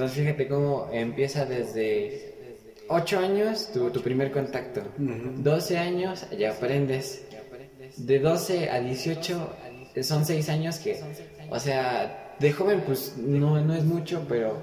Entonces 0.00 0.24
fíjate 0.24 0.48
cómo 0.48 0.88
empieza 0.90 1.44
desde 1.44 2.56
8 2.88 3.18
años 3.18 3.68
tu, 3.70 3.90
tu 3.90 4.00
primer 4.00 4.32
contacto, 4.32 4.80
12 4.96 5.76
años 5.76 6.24
ya 6.38 6.52
aprendes, 6.52 7.26
de 7.98 8.18
12 8.18 8.70
a 8.70 8.80
18 8.80 9.50
son 10.00 10.24
6 10.24 10.48
años 10.48 10.78
que, 10.78 11.02
o 11.50 11.60
sea, 11.60 12.34
de 12.38 12.50
joven 12.50 12.82
pues 12.86 13.18
no, 13.18 13.60
no 13.60 13.74
es 13.74 13.84
mucho, 13.84 14.24
pero 14.26 14.56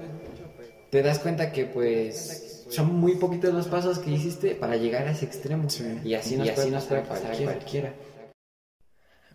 te 0.90 1.04
das 1.04 1.20
cuenta 1.20 1.52
que 1.52 1.66
pues 1.66 2.64
son 2.68 2.96
muy 2.96 3.14
poquitos 3.14 3.54
los 3.54 3.68
pasos 3.68 4.00
que 4.00 4.10
hiciste 4.10 4.56
para 4.56 4.74
llegar 4.74 5.06
a 5.06 5.12
ese 5.12 5.24
extremo. 5.24 5.68
Y 6.04 6.14
así 6.14 6.36
nos, 6.36 6.50
puede, 6.50 6.72
nos 6.72 6.84
puede 6.86 7.02
pasar 7.02 7.32
a 7.32 7.36
cualquiera. 7.36 7.94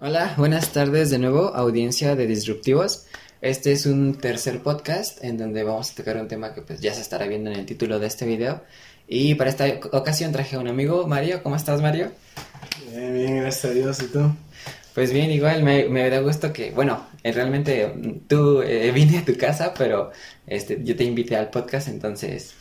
Hola, 0.01 0.33
buenas 0.37 0.73
tardes 0.73 1.11
de 1.11 1.17
nuevo, 1.17 1.55
audiencia 1.55 2.17
de 2.17 2.27
Disruptivos. 2.27 3.05
Este 3.43 3.73
es 3.73 3.85
un 3.85 4.15
tercer 4.15 4.63
podcast 4.63 5.21
en 5.21 5.37
donde 5.37 5.65
vamos 5.65 5.91
a 5.91 5.95
tocar 5.95 6.15
un 6.15 6.29
tema 6.29 6.53
que 6.53 6.61
pues 6.61 6.79
ya 6.79 6.93
se 6.93 7.01
estará 7.01 7.27
viendo 7.27 7.51
en 7.51 7.59
el 7.59 7.65
título 7.65 7.99
de 7.99 8.07
este 8.07 8.25
video. 8.25 8.63
Y 9.05 9.35
para 9.35 9.49
esta 9.49 9.65
ocasión 9.91 10.31
traje 10.31 10.55
a 10.55 10.59
un 10.59 10.69
amigo, 10.69 11.05
Mario. 11.07 11.43
¿Cómo 11.43 11.57
estás, 11.57 11.81
Mario? 11.81 12.09
Bien, 12.89 13.13
bien, 13.13 13.41
gracias 13.41 13.65
a 13.65 13.73
Dios. 13.73 14.01
¿Y 14.01 14.07
tú? 14.07 14.33
Pues 14.95 15.11
bien, 15.11 15.29
igual 15.29 15.61
me, 15.61 15.89
me 15.89 16.09
da 16.09 16.21
gusto 16.21 16.53
que, 16.53 16.71
bueno, 16.71 17.05
eh, 17.21 17.33
realmente 17.33 17.93
tú 18.29 18.61
eh, 18.61 18.89
vine 18.95 19.17
a 19.17 19.25
tu 19.25 19.35
casa, 19.35 19.73
pero 19.77 20.11
este, 20.47 20.81
yo 20.81 20.95
te 20.95 21.03
invité 21.03 21.35
al 21.35 21.49
podcast, 21.49 21.89
entonces, 21.89 22.53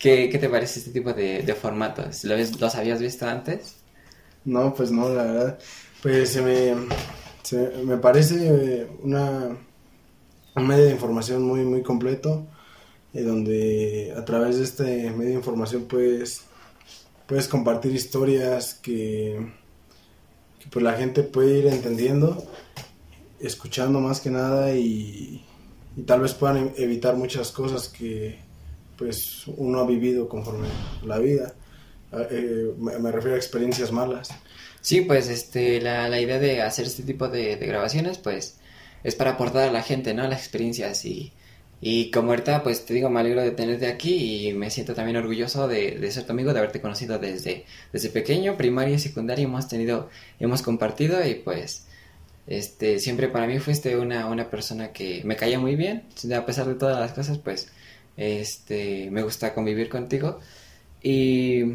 ¿qué, 0.00 0.28
qué 0.28 0.38
te 0.40 0.48
parece 0.48 0.80
este 0.80 0.90
tipo 0.90 1.12
de, 1.12 1.42
de 1.42 1.54
formatos? 1.54 2.24
¿Los 2.24 2.74
habías 2.74 3.00
visto 3.00 3.28
antes? 3.28 3.76
No, 4.44 4.74
pues 4.74 4.90
no, 4.90 5.08
la 5.08 5.22
verdad. 5.22 5.58
Pues 6.02 6.30
se 6.30 6.42
me, 6.42 6.74
se, 7.44 7.70
me 7.84 7.96
parece 7.98 8.88
una, 9.00 9.56
un 10.54 10.66
medio 10.66 10.84
de 10.84 10.92
información 10.92 11.42
muy, 11.42 11.64
muy 11.64 11.82
completo, 11.82 12.46
eh, 13.12 13.22
donde 13.22 14.14
a 14.16 14.24
través 14.24 14.58
de 14.58 14.64
este 14.64 15.10
medio 15.10 15.30
de 15.30 15.34
información 15.34 15.84
puedes, 15.84 16.42
puedes 17.26 17.48
compartir 17.48 17.94
historias 17.94 18.74
que 18.74 19.52
pues 20.70 20.82
la 20.82 20.94
gente 20.94 21.22
puede 21.22 21.58
ir 21.58 21.66
entendiendo, 21.66 22.44
escuchando 23.40 24.00
más 24.00 24.20
que 24.20 24.30
nada 24.30 24.74
y, 24.74 25.44
tal 26.06 26.20
vez 26.20 26.34
puedan 26.34 26.56
e-, 26.56 26.82
evitar 26.82 27.16
muchas 27.16 27.52
cosas 27.52 27.88
que 27.88 28.38
pues 28.96 29.44
uno 29.56 29.80
ha 29.80 29.86
vivido 29.86 30.28
conforme 30.28 30.68
la 31.04 31.18
vida. 31.18 31.54
Ah, 32.12 32.22
eh, 32.30 32.72
me, 32.78 33.10
refiero 33.10 33.34
a 33.34 33.38
experiencias 33.38 33.90
malas. 33.90 34.30
Sí, 34.80 35.00
pues 35.00 35.28
este, 35.28 35.80
la, 35.80 36.08
la 36.08 36.20
idea 36.20 36.38
de 36.38 36.62
hacer 36.62 36.86
este 36.86 37.02
tipo 37.02 37.28
de, 37.28 37.56
grabaciones, 37.56 38.18
pues, 38.18 38.58
es 39.04 39.14
para 39.14 39.32
aportar 39.32 39.68
a 39.68 39.72
la 39.72 39.82
gente, 39.82 40.14
¿no? 40.14 40.26
Las 40.26 40.40
experiencias 40.40 41.04
y, 41.04 41.32
y 41.80 42.10
como 42.10 42.30
ahorita, 42.30 42.62
pues 42.62 42.86
te 42.86 42.94
digo, 42.94 43.10
me 43.10 43.20
alegro 43.20 43.42
de 43.42 43.50
tenerte 43.50 43.86
aquí 43.86 44.48
y 44.48 44.52
me 44.54 44.70
siento 44.70 44.94
también 44.94 45.16
orgulloso 45.18 45.68
de, 45.68 45.92
de, 45.98 46.10
ser 46.10 46.24
tu 46.24 46.32
amigo, 46.32 46.52
de 46.52 46.58
haberte 46.60 46.80
conocido 46.80 47.18
desde, 47.18 47.66
desde 47.92 48.08
pequeño, 48.08 48.56
primaria 48.56 48.98
secundaria, 48.98 49.44
hemos 49.44 49.68
tenido, 49.68 50.08
hemos 50.40 50.62
compartido 50.62 51.24
y 51.26 51.34
pues, 51.34 51.86
este, 52.46 52.98
siempre 52.98 53.28
para 53.28 53.46
mí 53.46 53.58
fuiste 53.58 53.96
una, 53.96 54.26
una 54.26 54.50
persona 54.50 54.92
que 54.92 55.22
me 55.24 55.36
caía 55.36 55.58
muy 55.58 55.76
bien, 55.76 56.04
a 56.34 56.46
pesar 56.46 56.66
de 56.66 56.74
todas 56.74 56.98
las 56.98 57.12
cosas, 57.12 57.38
pues, 57.38 57.70
este, 58.16 59.10
me 59.10 59.22
gusta 59.22 59.54
convivir 59.54 59.88
contigo. 59.88 60.40
Y 61.02 61.74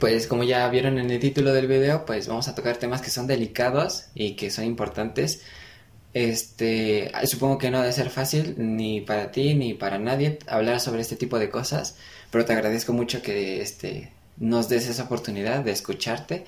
pues 0.00 0.26
como 0.26 0.44
ya 0.44 0.68
vieron 0.68 0.98
en 0.98 1.10
el 1.10 1.18
título 1.18 1.52
del 1.52 1.66
video, 1.66 2.04
pues 2.04 2.28
vamos 2.28 2.46
a 2.48 2.54
tocar 2.54 2.76
temas 2.76 3.00
que 3.00 3.10
son 3.10 3.26
delicados 3.26 4.06
y 4.14 4.36
que 4.36 4.50
son 4.50 4.64
importantes 4.64 5.42
este, 6.14 7.12
supongo 7.26 7.58
que 7.58 7.70
no 7.70 7.80
debe 7.80 7.92
ser 7.92 8.10
fácil 8.10 8.54
ni 8.58 9.00
para 9.00 9.30
ti 9.30 9.54
ni 9.54 9.74
para 9.74 9.98
nadie 9.98 10.38
hablar 10.46 10.80
sobre 10.80 11.02
este 11.02 11.16
tipo 11.16 11.38
de 11.38 11.50
cosas, 11.50 11.96
pero 12.30 12.44
te 12.44 12.52
agradezco 12.52 12.92
mucho 12.92 13.22
que 13.22 13.60
este, 13.60 14.12
nos 14.38 14.68
des 14.68 14.88
esa 14.88 15.04
oportunidad 15.04 15.64
de 15.64 15.72
escucharte 15.72 16.44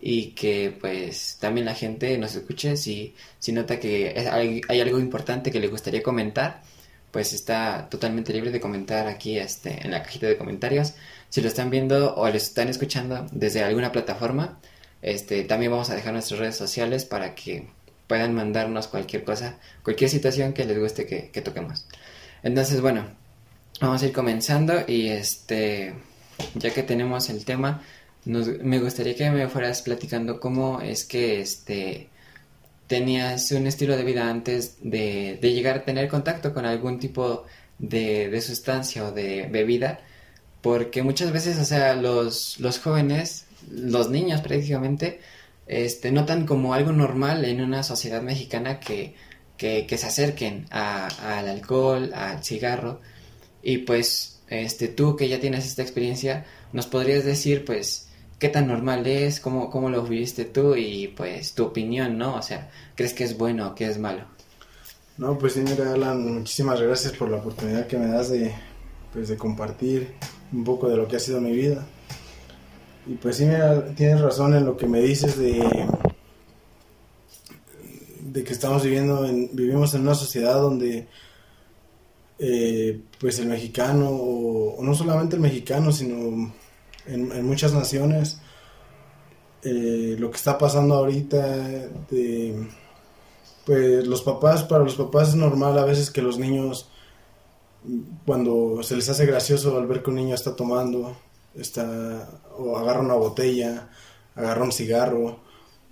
y 0.00 0.32
que 0.32 0.76
pues 0.80 1.38
también 1.40 1.66
la 1.66 1.74
gente 1.74 2.18
nos 2.18 2.34
escuche 2.34 2.76
si, 2.76 3.14
nota 3.48 3.80
que 3.80 4.28
hay, 4.30 4.60
hay 4.68 4.80
algo 4.80 4.98
importante 4.98 5.50
que 5.50 5.60
le 5.60 5.68
gustaría 5.68 6.02
comentar 6.02 6.62
pues 7.14 7.32
está 7.32 7.88
totalmente 7.88 8.32
libre 8.32 8.50
de 8.50 8.60
comentar 8.60 9.06
aquí 9.06 9.38
este, 9.38 9.84
en 9.84 9.92
la 9.92 10.02
cajita 10.02 10.26
de 10.26 10.36
comentarios. 10.36 10.94
Si 11.28 11.40
lo 11.40 11.46
están 11.46 11.70
viendo 11.70 12.16
o 12.16 12.28
lo 12.28 12.34
están 12.34 12.68
escuchando 12.68 13.24
desde 13.30 13.62
alguna 13.62 13.92
plataforma, 13.92 14.58
este, 15.00 15.44
también 15.44 15.70
vamos 15.70 15.90
a 15.90 15.94
dejar 15.94 16.12
nuestras 16.12 16.40
redes 16.40 16.56
sociales 16.56 17.04
para 17.04 17.36
que 17.36 17.68
puedan 18.06 18.34
mandarnos 18.34 18.88
cualquier 18.88 19.24
cosa, 19.24 19.58
cualquier 19.82 20.10
situación 20.10 20.52
que 20.52 20.64
les 20.64 20.78
guste 20.78 21.06
que, 21.06 21.42
toquemos. 21.42 21.86
Entonces, 22.42 22.80
bueno, 22.80 23.06
vamos 23.80 24.02
a 24.02 24.06
ir 24.06 24.12
comenzando 24.12 24.74
y 24.86 25.08
este, 25.08 25.94
ya 26.54 26.70
que 26.70 26.82
tenemos 26.82 27.30
el 27.30 27.44
tema, 27.44 27.82
me 28.24 28.78
gustaría 28.78 29.14
que 29.14 29.30
me 29.30 29.48
fueras 29.48 29.82
platicando 29.82 30.40
cómo 30.40 30.80
es 30.80 31.04
que 31.04 31.40
este 31.40 32.08
tenías 32.86 33.50
un 33.52 33.66
estilo 33.66 33.96
de 33.96 34.04
vida 34.04 34.28
antes 34.28 34.76
de, 34.82 35.38
llegar 35.40 35.78
a 35.78 35.84
tener 35.84 36.08
contacto 36.08 36.52
con 36.52 36.66
algún 36.66 36.98
tipo 36.98 37.44
de, 37.78 38.28
de, 38.28 38.40
sustancia 38.40 39.06
o 39.06 39.12
de 39.12 39.48
bebida, 39.50 40.00
porque 40.60 41.02
muchas 41.02 41.32
veces, 41.32 41.58
o 41.58 41.64
sea, 41.64 41.94
los, 41.94 42.60
los 42.60 42.78
jóvenes, 42.78 43.46
los 43.70 44.10
niños 44.10 44.42
prácticamente, 44.42 45.20
este, 45.66 46.12
notan 46.12 46.46
como 46.46 46.74
algo 46.74 46.92
normal 46.92 47.44
en 47.44 47.60
una 47.60 47.82
sociedad 47.82 48.22
mexicana 48.22 48.80
que, 48.80 49.14
que, 49.56 49.86
se 49.96 50.06
acerquen 50.06 50.66
al 50.70 51.48
alcohol, 51.48 52.12
al 52.14 52.44
cigarro. 52.44 53.00
Y 53.62 53.78
pues, 53.78 54.42
este, 54.48 54.88
tú 54.88 55.16
que 55.16 55.28
ya 55.28 55.40
tienes 55.40 55.66
esta 55.66 55.82
experiencia, 55.82 56.44
nos 56.72 56.86
podrías 56.86 57.24
decir, 57.24 57.64
pues, 57.64 58.08
qué 58.38 58.48
tan 58.48 58.66
normal 58.66 59.06
es, 59.06 59.40
cómo, 59.40 59.70
cómo 59.70 59.90
lo 59.90 60.02
viviste 60.02 60.44
tú 60.44 60.74
y, 60.76 61.08
pues, 61.08 61.54
tu 61.54 61.64
opinión, 61.64 62.18
¿no? 62.18 62.36
O 62.36 62.42
sea, 62.42 62.70
¿crees 62.94 63.14
que 63.14 63.24
es 63.24 63.38
bueno 63.38 63.68
o 63.68 63.74
que 63.74 63.86
es 63.86 63.98
malo? 63.98 64.24
No, 65.16 65.38
pues 65.38 65.54
sí, 65.54 65.60
mira, 65.60 65.92
Alan, 65.92 66.40
muchísimas 66.40 66.80
gracias 66.80 67.12
por 67.12 67.30
la 67.30 67.36
oportunidad 67.36 67.86
que 67.86 67.96
me 67.96 68.08
das 68.08 68.30
de, 68.30 68.52
pues, 69.12 69.28
de 69.28 69.36
compartir 69.36 70.12
un 70.52 70.64
poco 70.64 70.88
de 70.88 70.96
lo 70.96 71.08
que 71.08 71.16
ha 71.16 71.20
sido 71.20 71.40
mi 71.40 71.52
vida. 71.52 71.86
Y 73.06 73.14
pues 73.14 73.36
sí, 73.36 73.46
tienes 73.96 74.20
razón 74.20 74.54
en 74.54 74.64
lo 74.64 74.76
que 74.76 74.86
me 74.86 75.00
dices 75.00 75.38
de, 75.38 75.86
de 78.20 78.44
que 78.44 78.52
estamos 78.52 78.82
viviendo, 78.82 79.24
en, 79.26 79.50
vivimos 79.52 79.94
en 79.94 80.02
una 80.02 80.14
sociedad 80.14 80.54
donde 80.54 81.06
eh, 82.38 83.00
pues 83.20 83.38
el 83.38 83.46
mexicano, 83.46 84.08
o, 84.10 84.82
no 84.82 84.94
solamente 84.94 85.36
el 85.36 85.42
mexicano, 85.42 85.92
sino 85.92 86.52
en, 87.06 87.46
muchas 87.46 87.74
naciones, 87.74 88.40
eh, 89.62 90.16
lo 90.18 90.30
que 90.30 90.36
está 90.36 90.58
pasando 90.58 90.94
ahorita 90.94 91.46
de 92.10 92.66
pues 93.64 94.06
los 94.06 94.22
papás, 94.22 94.64
para 94.64 94.84
los 94.84 94.94
papás 94.94 95.30
es 95.30 95.34
normal 95.36 95.78
a 95.78 95.84
veces 95.84 96.10
que 96.10 96.22
los 96.22 96.38
niños, 96.38 96.90
cuando 98.26 98.82
se 98.82 98.96
les 98.96 99.08
hace 99.08 99.26
gracioso 99.26 99.78
al 99.78 99.86
ver 99.86 100.02
que 100.02 100.10
un 100.10 100.16
niño 100.16 100.34
está 100.34 100.54
tomando, 100.56 101.16
está, 101.56 102.28
o 102.58 102.76
agarra 102.76 103.00
una 103.00 103.14
botella, 103.14 103.88
agarra 104.34 104.64
un 104.64 104.72
cigarro, 104.72 105.40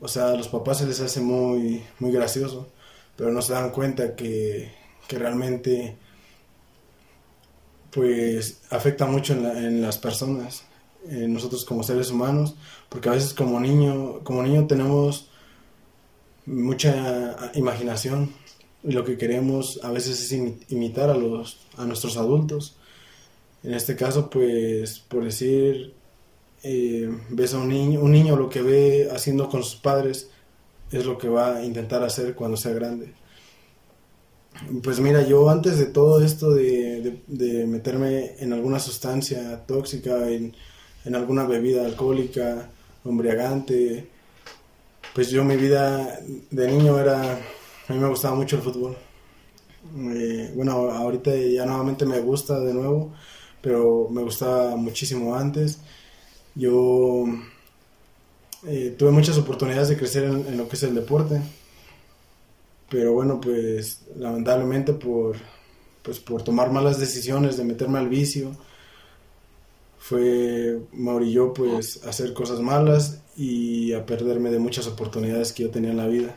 o 0.00 0.08
sea, 0.08 0.28
a 0.28 0.36
los 0.36 0.48
papás 0.48 0.78
se 0.78 0.86
les 0.86 1.00
hace 1.00 1.20
muy, 1.20 1.84
muy 1.98 2.10
gracioso, 2.12 2.68
pero 3.16 3.30
no 3.30 3.42
se 3.42 3.52
dan 3.52 3.70
cuenta 3.70 4.16
que, 4.16 4.72
que 5.08 5.18
realmente 5.18 5.96
pues 7.90 8.62
afecta 8.70 9.06
mucho 9.06 9.34
en, 9.34 9.44
en 9.44 9.82
las 9.82 9.98
personas, 9.98 10.64
en 11.08 11.32
nosotros 11.32 11.64
como 11.64 11.82
seres 11.82 12.10
humanos, 12.10 12.56
porque 12.88 13.08
a 13.08 13.12
veces 13.12 13.34
como 13.34 13.60
niño, 13.60 14.20
como 14.24 14.42
niño 14.42 14.66
tenemos 14.66 15.28
mucha 16.46 17.52
imaginación 17.54 18.32
y 18.82 18.92
lo 18.92 19.04
que 19.04 19.16
queremos 19.16 19.80
a 19.84 19.90
veces 19.90 20.20
es 20.20 20.32
imitar 20.68 21.10
a 21.10 21.14
los 21.14 21.58
a 21.76 21.84
nuestros 21.84 22.16
adultos 22.16 22.76
en 23.62 23.74
este 23.74 23.96
caso, 23.96 24.28
pues, 24.30 24.98
por 24.98 25.24
decir, 25.24 25.94
eh, 26.62 27.08
ves 27.30 27.54
a 27.54 27.58
un 27.58 27.68
niño, 27.68 28.00
un 28.00 28.12
niño 28.12 28.36
lo 28.36 28.48
que 28.48 28.62
ve 28.62 29.08
haciendo 29.12 29.48
con 29.48 29.62
sus 29.62 29.76
padres 29.76 30.30
es 30.90 31.06
lo 31.06 31.18
que 31.18 31.28
va 31.28 31.56
a 31.56 31.64
intentar 31.64 32.02
hacer 32.02 32.34
cuando 32.34 32.56
sea 32.56 32.72
grande. 32.72 33.12
Pues 34.82 35.00
mira, 35.00 35.22
yo 35.22 35.48
antes 35.48 35.78
de 35.78 35.86
todo 35.86 36.22
esto 36.22 36.50
de, 36.50 37.18
meterme 37.66 38.36
en 38.38 38.52
alguna 38.52 38.78
sustancia 38.78 39.64
tóxica, 39.66 40.28
en, 40.30 40.54
alguna 41.14 41.44
bebida 41.46 41.84
alcohólica, 41.84 42.68
embriagante, 43.04 44.08
pues 45.14 45.30
yo 45.30 45.44
mi 45.44 45.56
vida 45.56 46.20
de 46.50 46.68
niño 46.68 46.98
era, 46.98 47.32
a 47.88 47.92
mí 47.92 47.98
me 47.98 48.08
gustaba 48.08 48.34
mucho 48.36 48.56
el 48.56 48.62
fútbol. 48.62 48.96
Eh, 50.14 50.52
bueno, 50.54 50.72
ahorita 50.72 51.34
ya 51.34 51.66
nuevamente 51.66 52.06
me 52.06 52.20
gusta 52.20 52.60
de 52.60 52.72
nuevo, 52.74 53.12
pero 53.62 54.08
me 54.10 54.22
gustaba 54.22 54.76
muchísimo 54.76 55.34
antes. 55.34 55.78
Yo 56.54 57.24
eh, 58.66 58.94
tuve 58.98 59.10
muchas 59.10 59.38
oportunidades 59.38 59.88
de 59.88 59.96
crecer 59.96 60.24
en, 60.24 60.58
lo 60.58 60.68
que 60.68 60.76
es 60.76 60.82
el 60.82 60.94
deporte, 60.94 61.40
pero 62.90 63.12
bueno, 63.14 63.40
pues 63.40 64.02
lamentablemente 64.16 64.92
por, 64.92 65.36
pues 66.02 66.18
por 66.18 66.42
tomar 66.42 66.70
malas 66.70 66.98
decisiones, 66.98 67.56
de 67.56 67.64
meterme 67.64 67.98
al 67.98 68.08
vicio, 68.08 68.54
fue, 69.98 70.80
me 70.92 71.12
orilló 71.12 71.54
pues 71.54 72.04
a 72.04 72.10
hacer 72.10 72.34
cosas 72.34 72.60
malas 72.60 73.22
y 73.36 73.92
a 73.92 74.04
perderme 74.04 74.50
de 74.50 74.58
muchas 74.58 74.86
oportunidades 74.88 75.52
que 75.52 75.62
yo 75.62 75.70
tenía 75.70 75.90
en 75.90 75.96
la 75.96 76.08
vida. 76.08 76.36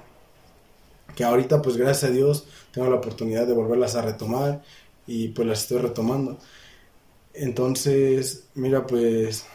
Que 1.16 1.24
ahorita 1.24 1.62
pues 1.62 1.76
gracias 1.78 2.10
a 2.10 2.14
Dios 2.14 2.46
tengo 2.72 2.90
la 2.90 2.98
oportunidad 2.98 3.48
de 3.48 3.54
volverlas 3.54 3.96
a 3.96 4.02
retomar 4.02 4.64
y 5.08 5.30
pues 5.30 5.48
las 5.48 5.62
estoy 5.62 5.80
retomando. 5.80 6.38
Entonces, 7.38 8.46
mira 8.56 8.86
pues 8.88 9.46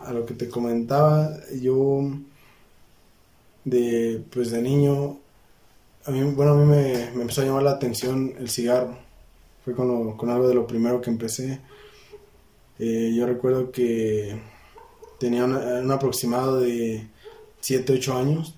a 0.00 0.12
lo 0.12 0.26
que 0.26 0.34
te 0.34 0.48
comentaba, 0.48 1.30
yo 1.60 2.10
de 3.64 4.22
pues 4.30 4.50
de 4.50 4.62
niño 4.62 5.18
a 6.06 6.10
mí, 6.10 6.22
bueno, 6.22 6.52
a 6.52 6.56
mí 6.56 6.66
me, 6.66 7.10
me 7.14 7.22
empezó 7.22 7.40
a 7.40 7.44
llamar 7.44 7.62
la 7.62 7.70
atención 7.72 8.34
el 8.38 8.50
cigarro. 8.50 8.98
Fue 9.64 9.74
con, 9.74 10.16
con 10.18 10.28
algo 10.28 10.48
de 10.48 10.54
lo 10.54 10.66
primero 10.66 11.00
que 11.00 11.08
empecé. 11.08 11.60
Eh, 12.78 13.12
yo 13.16 13.26
recuerdo 13.26 13.70
que 13.70 14.38
tenía 15.18 15.44
un 15.44 15.90
aproximado 15.90 16.60
de 16.60 17.06
7, 17.60 17.94
8 17.94 18.18
años 18.18 18.54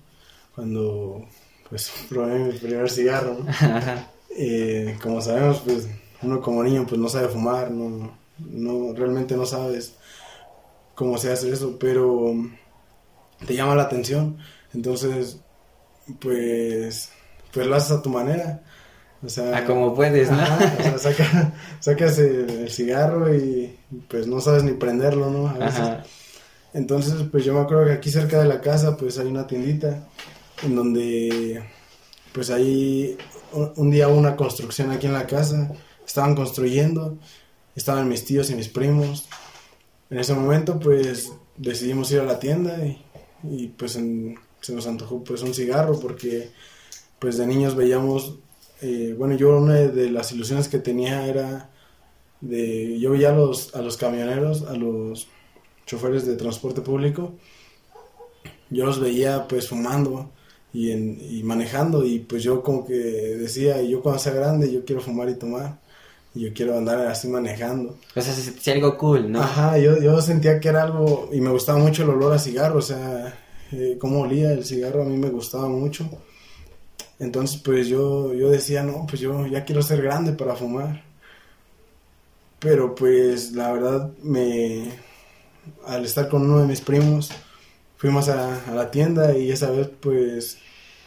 cuando 0.55 1.25
pues 1.69 1.91
probé 2.09 2.39
mi 2.39 2.57
primer 2.57 2.89
cigarro. 2.89 3.37
Eh, 4.39 4.99
como 5.01 5.19
sabemos, 5.19 5.61
pues 5.65 5.87
uno 6.21 6.39
como 6.41 6.61
niño 6.61 6.85
pues 6.87 7.01
no 7.01 7.09
sabe 7.09 7.27
fumar, 7.27 7.71
no, 7.71 8.11
no, 8.39 8.93
realmente 8.93 9.35
no 9.35 9.45
sabes 9.45 9.93
cómo 10.95 11.17
se 11.17 11.31
hace 11.31 11.51
eso, 11.51 11.77
pero 11.79 12.33
te 13.45 13.55
llama 13.55 13.75
la 13.75 13.83
atención. 13.83 14.37
Entonces, 14.73 15.39
pues, 16.19 17.09
pues 17.53 17.67
lo 17.67 17.75
haces 17.75 17.91
a 17.91 18.01
tu 18.01 18.09
manera. 18.09 18.63
O 19.23 19.29
sea, 19.29 19.57
a 19.57 19.65
como 19.65 19.95
puedes, 19.95 20.29
¿no? 20.29 20.37
o 20.95 20.97
sea, 20.99 21.53
sacas 21.79 22.19
el, 22.19 22.69
cigarro 22.69 23.33
y 23.33 23.75
pues 24.07 24.27
no 24.27 24.39
sabes 24.39 24.63
ni 24.63 24.73
prenderlo, 24.73 25.31
¿no? 25.31 25.53
Entonces, 26.73 27.23
pues 27.31 27.43
yo 27.43 27.53
me 27.53 27.61
acuerdo 27.61 27.85
que 27.85 27.93
aquí 27.93 28.11
cerca 28.11 28.39
de 28.39 28.47
la 28.47 28.61
casa, 28.61 28.95
pues 28.95 29.17
hay 29.17 29.27
una 29.27 29.47
tiendita 29.47 30.07
en 30.63 30.75
donde, 30.75 31.63
pues 32.31 32.51
ahí 32.51 33.17
un, 33.51 33.89
día 33.89 34.07
hubo 34.07 34.17
una 34.17 34.35
construcción 34.35 34.91
aquí 34.91 35.07
en 35.07 35.13
la 35.13 35.25
casa, 35.25 35.71
estaban 36.05 36.35
construyendo, 36.35 37.17
estaban 37.77 38.09
mis 38.09 38.25
tíos 38.25 38.49
y 38.49 38.55
mis 38.55 38.67
primos. 38.67 39.29
En 40.09 40.19
ese 40.19 40.33
momento, 40.33 40.79
pues 40.79 41.31
decidimos 41.55 42.11
ir 42.11 42.19
a 42.19 42.25
la 42.25 42.39
tienda 42.39 42.77
y, 43.43 43.67
pues 43.77 43.93
se 43.93 44.73
nos 44.73 44.87
antojó 44.87 45.23
pues 45.23 45.43
un 45.43 45.53
cigarro 45.53 45.97
porque 45.99 46.49
pues 47.19 47.37
de 47.37 47.47
niños 47.47 47.75
veíamos 47.75 48.39
eh, 48.81 49.15
bueno, 49.17 49.35
yo 49.35 49.57
una 49.57 49.73
de 49.75 50.09
las 50.11 50.31
ilusiones 50.31 50.67
que 50.67 50.77
tenía 50.77 51.25
era 51.25 51.69
de, 52.41 52.99
yo 52.99 53.11
veía 53.11 53.29
a 53.29 53.35
los, 53.35 53.73
a 53.75 53.81
los 53.81 53.97
camioneros, 53.97 54.63
a 54.63 54.73
los 54.75 55.27
choferes 55.85 56.25
de 56.25 56.35
transporte 56.35 56.81
público, 56.81 57.33
yo 58.69 58.85
los 58.85 58.99
veía 58.99 59.47
pues 59.47 59.67
fumando 59.69 60.29
y, 60.73 60.91
y 60.91 61.41
manejando 61.43 62.05
y 62.05 62.19
pues 62.19 62.43
yo 62.43 62.61
como 62.61 62.85
que 62.85 62.93
decía, 62.93 63.81
yo 63.81 64.01
cuando 64.01 64.19
sea 64.19 64.33
grande 64.33 64.71
yo 64.71 64.85
quiero 64.85 65.01
fumar 65.01 65.29
y 65.29 65.35
tomar. 65.35 65.79
Y 66.37 66.41
yo 66.41 66.53
quiero 66.53 66.77
andar 66.77 66.99
así 67.07 67.27
manejando. 67.27 67.97
O 68.15 68.21
sea, 68.21 68.31
se 68.31 68.71
algo 68.71 68.95
cool, 68.97 69.31
¿no? 69.31 69.41
Ajá, 69.41 69.77
yo, 69.79 69.99
yo 69.99 70.21
sentía 70.21 70.59
que 70.59 70.69
era 70.69 70.83
algo, 70.83 71.29
y 71.33 71.41
me 71.41 71.49
gustaba 71.49 71.79
mucho 71.79 72.03
el 72.03 72.11
olor 72.11 72.33
a 72.33 72.39
cigarro, 72.39 72.77
o 72.77 72.81
sea, 72.81 73.35
eh, 73.71 73.97
cómo 73.99 74.21
olía 74.21 74.53
el 74.53 74.63
cigarro 74.63 75.01
a 75.01 75.05
mí 75.05 75.17
me 75.17 75.31
gustaba 75.31 75.67
mucho. 75.67 76.07
Entonces, 77.17 77.59
pues 77.63 77.87
yo, 77.87 78.33
yo 78.33 78.49
decía, 78.49 78.83
no, 78.83 79.07
pues 79.07 79.19
yo 79.19 79.47
ya 79.47 79.65
quiero 79.65 79.81
ser 79.81 80.01
grande 80.01 80.33
para 80.33 80.55
fumar. 80.55 81.03
Pero 82.59 82.93
pues 82.93 83.51
la 83.53 83.71
verdad, 83.71 84.11
me, 84.21 84.91
al 85.85 86.05
estar 86.05 86.29
con 86.29 86.43
uno 86.43 86.59
de 86.59 86.67
mis 86.67 86.81
primos, 86.81 87.31
fuimos 87.97 88.29
a, 88.29 88.61
la 88.73 88.91
tienda 88.91 89.35
y 89.37 89.51
esa 89.51 89.71
vez 89.71 89.89
pues, 89.99 90.59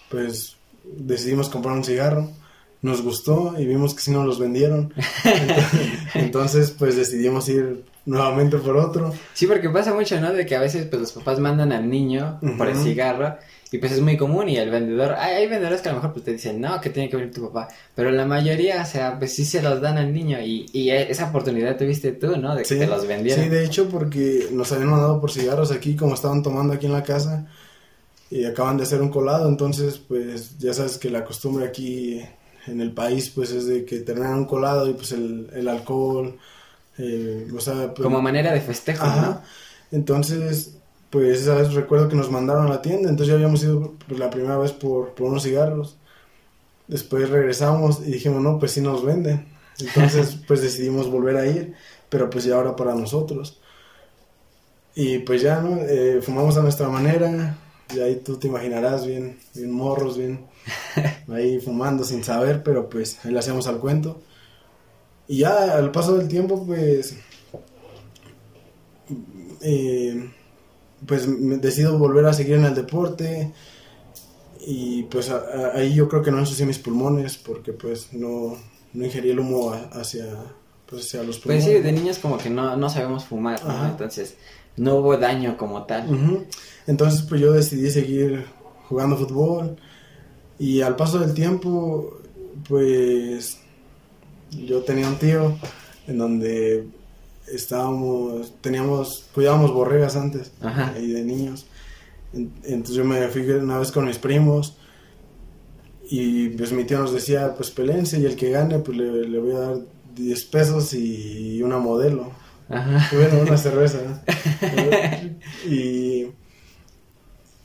pues 0.08 0.56
decidimos 0.84 1.48
comprar 1.48 1.76
un 1.76 1.84
cigarro. 1.84 2.30
Nos 2.82 3.02
gustó 3.02 3.54
y 3.58 3.66
vimos 3.66 3.94
que 3.94 4.00
sí 4.00 4.10
nos 4.10 4.26
los 4.26 4.38
vendieron. 4.38 4.94
Entonces, 6.14 6.70
pues 6.70 6.96
decidimos 6.96 7.48
ir 7.48 7.84
nuevamente 8.06 8.56
por 8.58 8.76
otro. 8.76 9.12
Sí, 9.34 9.46
porque 9.46 9.68
pasa 9.68 9.94
mucho, 9.94 10.20
¿no? 10.20 10.32
De 10.32 10.46
que 10.46 10.56
a 10.56 10.60
veces 10.60 10.86
pues 10.86 11.00
los 11.00 11.12
papás 11.12 11.38
mandan 11.40 11.72
al 11.72 11.88
niño 11.88 12.40
por 12.56 12.68
el 12.68 12.76
cigarro 12.76 13.36
y 13.72 13.78
pues 13.78 13.92
es 13.92 14.00
muy 14.00 14.16
común 14.16 14.48
y 14.48 14.56
el 14.56 14.70
vendedor, 14.70 15.14
hay, 15.16 15.36
hay, 15.36 15.46
vendedores 15.46 15.80
que 15.80 15.90
a 15.90 15.92
lo 15.92 15.98
mejor 15.98 16.12
pues 16.12 16.24
te 16.24 16.32
dicen, 16.32 16.60
no, 16.60 16.80
que 16.80 16.90
tiene 16.90 17.08
que 17.08 17.16
venir 17.16 17.32
tu 17.32 17.42
papá, 17.42 17.68
pero 17.94 18.10
la 18.10 18.26
mayoría, 18.26 18.82
o 18.82 18.86
sea, 18.86 19.16
pues 19.16 19.32
sí 19.32 19.44
se 19.44 19.62
los 19.62 19.80
dan 19.80 19.96
al 19.96 20.12
niño 20.12 20.40
y, 20.40 20.66
y 20.72 20.90
esa 20.90 21.28
oportunidad 21.28 21.76
tuviste 21.76 22.10
tú, 22.12 22.36
¿no? 22.36 22.56
De 22.56 22.64
que 22.64 22.74
te 22.74 22.86
los 22.86 23.06
vendieran. 23.06 23.44
Sí, 23.44 23.48
de 23.48 23.64
hecho, 23.64 23.88
porque 23.88 24.48
nos 24.50 24.72
habían 24.72 24.90
mandado 24.90 25.20
por 25.20 25.30
cigarros 25.30 25.70
aquí, 25.70 25.94
como 25.94 26.14
estaban 26.14 26.42
tomando 26.42 26.72
aquí 26.72 26.86
en 26.86 26.92
la 26.92 27.04
casa, 27.04 27.46
y 28.28 28.44
acaban 28.44 28.76
de 28.76 28.84
hacer 28.84 29.02
un 29.02 29.10
colado, 29.10 29.48
entonces 29.48 29.98
pues 29.98 30.58
ya 30.58 30.72
sabes 30.72 30.98
que 30.98 31.10
la 31.10 31.24
costumbre 31.24 31.66
aquí 31.66 32.22
en 32.66 32.80
el 32.80 32.92
país 32.92 33.30
pues 33.30 33.50
es 33.52 33.66
de 33.66 33.84
que 33.84 34.00
terminan 34.00 34.34
un 34.34 34.44
colado 34.44 34.88
y 34.88 34.94
pues 34.94 35.12
el, 35.12 35.50
el 35.54 35.68
alcohol, 35.68 36.38
eh, 36.98 37.48
o 37.54 37.60
sea... 37.60 37.94
Pues, 37.94 38.02
como 38.02 38.22
manera 38.22 38.52
de 38.52 38.60
festejo, 38.60 39.06
¿no? 39.06 39.42
Entonces 39.90 40.74
pues 41.10 41.40
esa 41.40 41.56
vez 41.56 41.74
recuerdo 41.74 42.08
que 42.08 42.16
nos 42.16 42.30
mandaron 42.30 42.66
a 42.66 42.70
la 42.70 42.82
tienda, 42.82 43.10
entonces 43.10 43.28
ya 43.28 43.34
habíamos 43.34 43.62
ido 43.62 43.94
pues, 44.06 44.18
la 44.18 44.30
primera 44.30 44.56
vez 44.56 44.72
por, 44.72 45.14
por, 45.14 45.26
unos 45.26 45.42
cigarros. 45.42 45.96
Después 46.86 47.28
regresamos 47.28 48.00
y 48.00 48.12
dijimos, 48.12 48.40
no, 48.42 48.58
pues 48.58 48.72
sí 48.72 48.80
nos 48.80 49.04
venden. 49.04 49.46
Entonces 49.80 50.38
pues 50.46 50.62
decidimos 50.62 51.10
volver 51.10 51.36
a 51.36 51.46
ir, 51.46 51.74
pero 52.08 52.30
pues 52.30 52.44
ya 52.44 52.54
ahora 52.54 52.76
para 52.76 52.94
nosotros. 52.94 53.60
Y 54.94 55.18
pues 55.18 55.42
ya, 55.42 55.60
¿no? 55.60 55.80
Eh, 55.82 56.20
fumamos 56.22 56.56
a 56.56 56.62
nuestra 56.62 56.88
manera, 56.88 57.56
y 57.94 58.00
ahí 58.00 58.16
tú 58.16 58.36
te 58.36 58.48
imaginarás 58.48 59.06
bien, 59.06 59.38
bien 59.54 59.72
morros, 59.72 60.16
bien 60.16 60.46
ahí 61.32 61.60
fumando 61.60 62.04
sin 62.04 62.24
saber, 62.24 62.62
pero 62.62 62.88
pues 62.88 63.24
ahí 63.24 63.32
le 63.32 63.38
hacemos 63.38 63.66
al 63.66 63.78
cuento. 63.78 64.20
Y 65.28 65.38
ya 65.38 65.76
al 65.76 65.92
paso 65.92 66.16
del 66.16 66.28
tiempo, 66.28 66.64
pues... 66.66 67.16
Eh, 69.62 70.30
pues 71.06 71.26
me 71.26 71.56
decido 71.56 71.98
volver 71.98 72.26
a 72.26 72.32
seguir 72.32 72.56
en 72.56 72.64
el 72.64 72.74
deporte 72.74 73.52
y 74.66 75.04
pues 75.04 75.30
ahí 75.74 75.94
yo 75.94 76.08
creo 76.08 76.22
que 76.22 76.30
no 76.30 76.38
ensucié 76.38 76.66
mis 76.66 76.78
pulmones 76.78 77.36
porque 77.38 77.72
pues 77.72 78.12
no, 78.12 78.56
no 78.92 79.04
ingerí 79.04 79.30
el 79.30 79.40
humo 79.40 79.72
hacia, 79.92 80.26
pues, 80.86 81.06
hacia 81.06 81.22
los 81.22 81.38
pulmones. 81.38 81.64
Pues 81.64 81.76
sí, 81.76 81.82
de 81.82 81.92
niños 81.92 82.18
como 82.18 82.36
que 82.36 82.50
no, 82.50 82.76
no 82.76 82.90
sabemos 82.90 83.24
fumar, 83.24 83.60
Entonces 83.90 84.36
no 84.76 84.96
hubo 84.96 85.16
daño 85.16 85.56
como 85.56 85.84
tal. 85.84 86.46
Entonces 86.86 87.22
pues 87.22 87.40
yo 87.40 87.52
decidí 87.52 87.90
seguir 87.90 88.44
jugando 88.88 89.16
fútbol 89.16 89.76
y 90.60 90.82
al 90.82 90.94
paso 90.94 91.18
del 91.18 91.32
tiempo 91.34 92.20
pues 92.68 93.58
yo 94.50 94.82
tenía 94.82 95.08
un 95.08 95.16
tío 95.16 95.56
en 96.06 96.18
donde 96.18 96.86
estábamos, 97.52 98.52
teníamos, 98.60 99.24
cuidábamos 99.34 99.72
borregas 99.72 100.16
antes, 100.16 100.52
ahí 100.60 101.12
de 101.12 101.24
niños. 101.24 101.66
Entonces 102.32 102.94
yo 102.94 103.04
me 103.04 103.26
fui 103.28 103.42
una 103.42 103.78
vez 103.78 103.90
con 103.90 104.04
mis 104.06 104.18
primos 104.18 104.76
y 106.10 106.50
pues 106.50 106.72
mi 106.72 106.84
tío 106.84 106.98
nos 106.98 107.12
decía, 107.12 107.54
pues 107.54 107.70
pelense 107.70 108.20
y 108.20 108.26
el 108.26 108.36
que 108.36 108.50
gane 108.50 108.80
pues 108.80 108.98
le, 108.98 109.38
voy 109.38 109.52
a 109.52 109.60
dar 109.60 109.76
10 110.14 110.44
pesos 110.44 110.92
y 110.92 111.62
una 111.62 111.78
modelo. 111.78 112.32
Bueno, 112.68 113.40
una 113.46 113.56
cerveza. 113.56 114.22
y, 115.66 116.26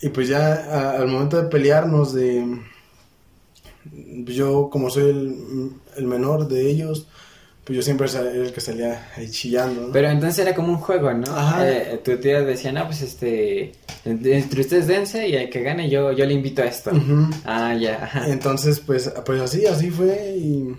y 0.01 0.09
pues 0.13 0.29
ya 0.29 0.91
al 0.91 1.07
momento 1.07 1.41
de 1.41 1.49
pelearnos 1.49 2.13
de... 2.13 2.73
Yo 3.91 4.69
como 4.71 4.89
soy 4.89 5.09
el, 5.09 5.71
el 5.97 6.05
menor 6.05 6.47
de 6.47 6.69
ellos, 6.69 7.07
pues 7.65 7.77
yo 7.77 7.81
siempre 7.81 8.07
era 8.07 8.31
el 8.31 8.53
que 8.53 8.61
salía 8.61 9.09
ahí 9.17 9.29
chillando. 9.29 9.89
Pero 9.91 10.09
entonces 10.09 10.37
era 10.39 10.55
como 10.55 10.69
un 10.69 10.77
juego, 10.77 11.11
¿no? 11.13 11.35
Ajá. 11.35 11.67
Eh, 11.67 11.99
tu 12.03 12.15
tío 12.17 12.45
decía, 12.45 12.71
no, 12.71 12.85
pues 12.85 13.01
este, 13.01 13.71
entre 14.05 14.61
ustedes 14.61 14.85
dense 14.85 15.27
y 15.27 15.35
el 15.35 15.49
que 15.49 15.63
gane 15.63 15.89
yo, 15.89 16.11
yo 16.11 16.25
le 16.27 16.35
invito 16.35 16.61
a 16.61 16.65
esto. 16.65 16.91
Ah, 17.43 17.73
ya. 17.73 18.25
Entonces, 18.27 18.79
pues, 18.79 19.11
pues 19.25 19.41
así, 19.41 19.65
así 19.65 19.89
fue 19.89 20.35
y, 20.37 20.75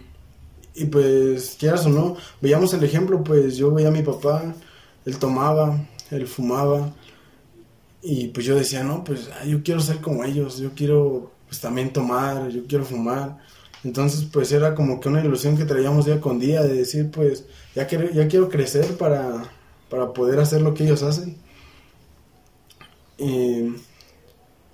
y 0.76 0.84
pues, 0.84 1.56
quieras 1.58 1.84
o 1.86 1.88
no, 1.88 2.16
veíamos 2.40 2.72
el 2.72 2.84
ejemplo, 2.84 3.22
pues 3.24 3.56
yo 3.56 3.72
veía 3.72 3.88
a 3.88 3.92
mi 3.92 4.02
papá, 4.02 4.54
él 5.04 5.18
tomaba, 5.18 5.76
él 6.12 6.28
fumaba 6.28 6.92
y 8.00 8.28
pues 8.28 8.46
yo 8.46 8.54
decía, 8.54 8.84
no, 8.84 9.02
pues 9.02 9.28
yo 9.44 9.64
quiero 9.64 9.80
ser 9.80 9.96
como 9.96 10.22
ellos, 10.22 10.58
yo 10.58 10.70
quiero 10.76 11.32
pues 11.56 11.62
también 11.62 11.92
tomar, 11.92 12.48
yo 12.50 12.66
quiero 12.66 12.84
fumar. 12.84 13.38
Entonces, 13.84 14.26
pues 14.32 14.52
era 14.52 14.74
como 14.74 15.00
que 15.00 15.08
una 15.08 15.24
ilusión 15.24 15.56
que 15.56 15.64
traíamos 15.64 16.04
día 16.04 16.20
con 16.20 16.38
día 16.38 16.62
de 16.62 16.74
decir, 16.74 17.10
pues, 17.10 17.44
ya 17.74 17.86
quiero, 17.86 18.10
ya 18.10 18.28
quiero 18.28 18.48
crecer 18.48 18.96
para, 18.98 19.44
para 19.88 20.12
poder 20.12 20.38
hacer 20.40 20.60
lo 20.62 20.74
que 20.74 20.84
ellos 20.84 21.02
hacen. 21.02 21.36
Y 23.18 23.74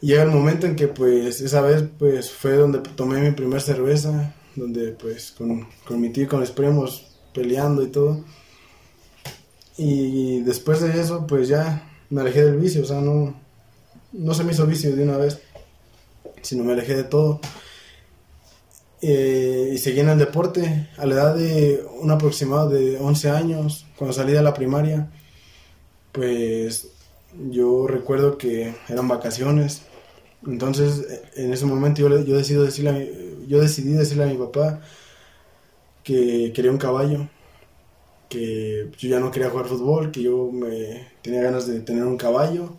llega 0.00 0.24
el 0.24 0.30
momento 0.30 0.66
en 0.66 0.74
que, 0.76 0.88
pues, 0.88 1.40
esa 1.40 1.60
vez, 1.60 1.84
pues, 1.98 2.32
fue 2.32 2.56
donde 2.56 2.80
tomé 2.80 3.20
mi 3.20 3.30
primer 3.32 3.60
cerveza. 3.60 4.34
donde 4.56 4.92
pues 4.92 5.32
con, 5.32 5.66
con 5.86 6.00
mi 6.00 6.10
tío 6.10 6.24
y 6.24 6.26
con 6.26 6.40
mis 6.40 6.50
primos 6.50 7.06
peleando 7.32 7.82
y 7.82 7.88
todo. 7.88 8.24
Y 9.78 10.40
después 10.42 10.80
de 10.80 11.00
eso, 11.00 11.26
pues 11.26 11.48
ya 11.48 11.88
me 12.10 12.20
alejé 12.20 12.44
del 12.44 12.58
vicio, 12.58 12.82
o 12.82 12.84
sea, 12.84 13.00
no, 13.00 13.34
no 14.12 14.34
se 14.34 14.44
me 14.44 14.52
hizo 14.52 14.66
vicio 14.66 14.94
de 14.94 15.02
una 15.02 15.16
vez, 15.16 15.40
sino 16.42 16.64
me 16.64 16.72
alejé 16.72 16.94
de 16.94 17.04
todo. 17.04 17.40
Eh, 19.00 19.70
y 19.74 19.78
seguí 19.78 20.00
en 20.00 20.10
el 20.10 20.18
deporte 20.18 20.88
a 20.96 21.06
la 21.06 21.14
edad 21.14 21.34
de 21.34 21.84
un 22.00 22.10
aproximado 22.10 22.68
de 22.68 22.98
11 22.98 23.30
años, 23.30 23.86
cuando 23.96 24.12
salí 24.12 24.32
de 24.32 24.42
la 24.42 24.54
primaria, 24.54 25.10
pues 26.12 26.88
yo 27.50 27.86
recuerdo 27.86 28.38
que 28.38 28.74
eran 28.88 29.08
vacaciones, 29.08 29.82
entonces 30.46 31.22
en 31.36 31.52
ese 31.52 31.66
momento 31.66 32.00
yo, 32.02 32.24
yo, 32.24 32.36
decido 32.36 32.64
decirle 32.64 33.36
yo 33.48 33.60
decidí 33.60 33.92
decirle 33.92 34.24
a 34.24 34.26
mi 34.26 34.36
papá 34.36 34.80
que 36.04 36.52
quería 36.54 36.70
un 36.70 36.78
caballo 36.78 37.28
que 38.32 38.90
yo 38.98 39.08
ya 39.10 39.20
no 39.20 39.30
quería 39.30 39.50
jugar 39.50 39.66
fútbol, 39.66 40.10
que 40.10 40.22
yo 40.22 40.50
me 40.50 41.06
tenía 41.20 41.42
ganas 41.42 41.66
de 41.66 41.80
tener 41.80 42.04
un 42.04 42.16
caballo, 42.16 42.78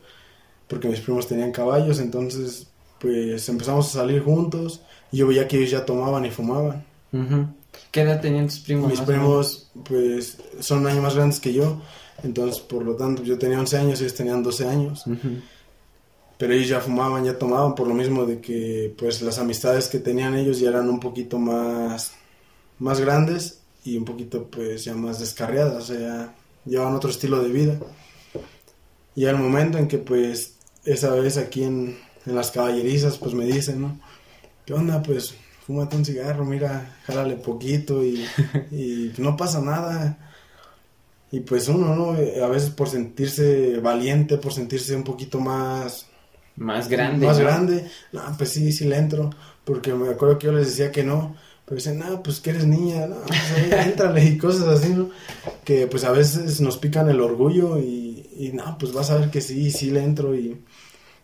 porque 0.68 0.88
mis 0.88 1.00
primos 1.02 1.28
tenían 1.28 1.52
caballos, 1.52 2.00
entonces 2.00 2.73
pues 3.04 3.50
empezamos 3.50 3.90
a 3.90 4.00
salir 4.00 4.24
juntos 4.24 4.82
y 5.12 5.18
yo 5.18 5.28
veía 5.28 5.46
que 5.46 5.58
ellos 5.58 5.72
ya 5.72 5.86
tomaban 5.86 6.26
y 6.26 6.32
fumaban. 6.32 6.86
¿Qué 7.92 8.02
edad 8.02 8.22
tenían 8.22 8.48
tus 8.48 8.60
primos? 8.60 8.90
Mis 8.90 9.02
primos 9.02 9.70
pues 9.84 10.38
son 10.62 10.80
un 10.80 10.88
año 10.88 11.02
más 11.02 11.14
grandes 11.14 11.42
que 11.42 11.52
yo, 11.52 11.82
entonces 12.24 12.62
por 12.62 12.84
lo 12.84 12.96
tanto 12.96 13.22
yo 13.22 13.38
tenía 13.38 13.60
11 13.60 13.78
años 13.78 14.00
ellos 14.00 14.16
tenían 14.16 14.42
12 14.42 14.68
años. 14.68 15.04
Pero 16.38 16.54
ellos 16.54 16.70
ya 16.70 16.80
fumaban, 16.80 17.26
ya 17.26 17.38
tomaban, 17.38 17.76
por 17.76 17.88
lo 17.88 17.94
mismo 17.94 18.26
de 18.26 18.40
que 18.40 18.94
pues 18.98 19.22
las 19.22 19.38
amistades 19.38 19.90
que 19.90 20.00
tenían 20.00 20.36
ellos 20.36 20.60
ya 20.60 20.70
eran 20.70 20.90
un 20.90 21.02
poquito 21.02 21.38
más, 21.38 22.14
más 22.80 23.02
grandes 23.02 23.60
y 23.84 23.98
un 23.98 24.06
poquito 24.06 24.48
pues 24.50 24.86
ya 24.86 24.96
más 24.96 25.20
descarriadas, 25.20 25.90
o 25.90 25.94
sea, 25.94 26.34
llevan 26.66 26.96
otro 26.96 27.10
estilo 27.10 27.44
de 27.44 27.50
vida. 27.50 27.80
Y 29.14 29.26
al 29.26 29.38
momento 29.38 29.78
en 29.78 29.90
que 29.90 29.98
pues 29.98 30.56
esa 30.86 31.14
vez 31.16 31.38
aquí 31.38 31.64
en, 31.64 31.98
en 32.26 32.36
las 32.36 32.52
caballerizas 32.52 33.18
pues 33.18 33.34
me 33.34 33.46
dicen, 33.46 33.82
¿no? 33.82 34.00
¿Qué 34.66 34.74
onda? 34.74 35.02
Pues 35.02 35.36
fúmate 35.66 35.96
un 35.96 36.06
cigarro, 36.06 36.46
mira, 36.46 36.98
jálale 37.06 37.36
poquito 37.36 38.04
y, 38.04 38.26
y 38.72 39.14
no 39.18 39.38
pasa 39.38 39.62
nada. 39.62 40.18
Y 41.32 41.40
pues 41.40 41.68
uno, 41.68 41.96
¿no? 41.96 42.12
A 42.12 42.48
veces 42.48 42.70
por 42.70 42.90
sentirse 42.90 43.80
valiente, 43.80 44.38
por 44.38 44.54
sentirse 44.54 44.96
un 44.96 45.04
poquito 45.04 45.40
más... 45.40 46.06
Más 46.56 46.88
grande. 46.88 47.26
Más 47.26 47.40
grande. 47.40 47.90
No, 48.12 48.22
pues 48.38 48.52
sí, 48.52 48.72
sí 48.72 48.86
le 48.86 48.98
entro. 48.98 49.32
Porque 49.66 49.94
me 49.96 50.10
acuerdo 50.10 50.38
que 50.38 50.46
yo 50.46 50.54
les 50.54 50.68
decía 50.68 50.92
que 50.92 51.04
no. 51.04 51.36
Pero 51.66 51.78
dicen, 51.78 51.98
no, 51.98 52.22
pues 52.22 52.40
que 52.40 52.52
eres 52.52 52.68
niña, 52.68 53.08
no, 53.08 53.16
pues 53.26 54.26
y 54.26 54.38
cosas 54.38 54.68
así, 54.68 54.90
¿no? 54.90 55.10
Que 55.64 55.88
pues 55.88 56.04
a 56.04 56.12
veces 56.12 56.60
nos 56.60 56.78
pican 56.78 57.10
el 57.10 57.22
orgullo 57.22 57.80
y, 57.80 58.30
y 58.38 58.52
no, 58.54 58.78
pues 58.78 58.92
vas 58.92 59.10
a 59.10 59.18
ver 59.18 59.32
que 59.32 59.42
sí, 59.42 59.72
sí 59.72 59.90
le 59.90 60.04
entro 60.04 60.36
y... 60.36 60.62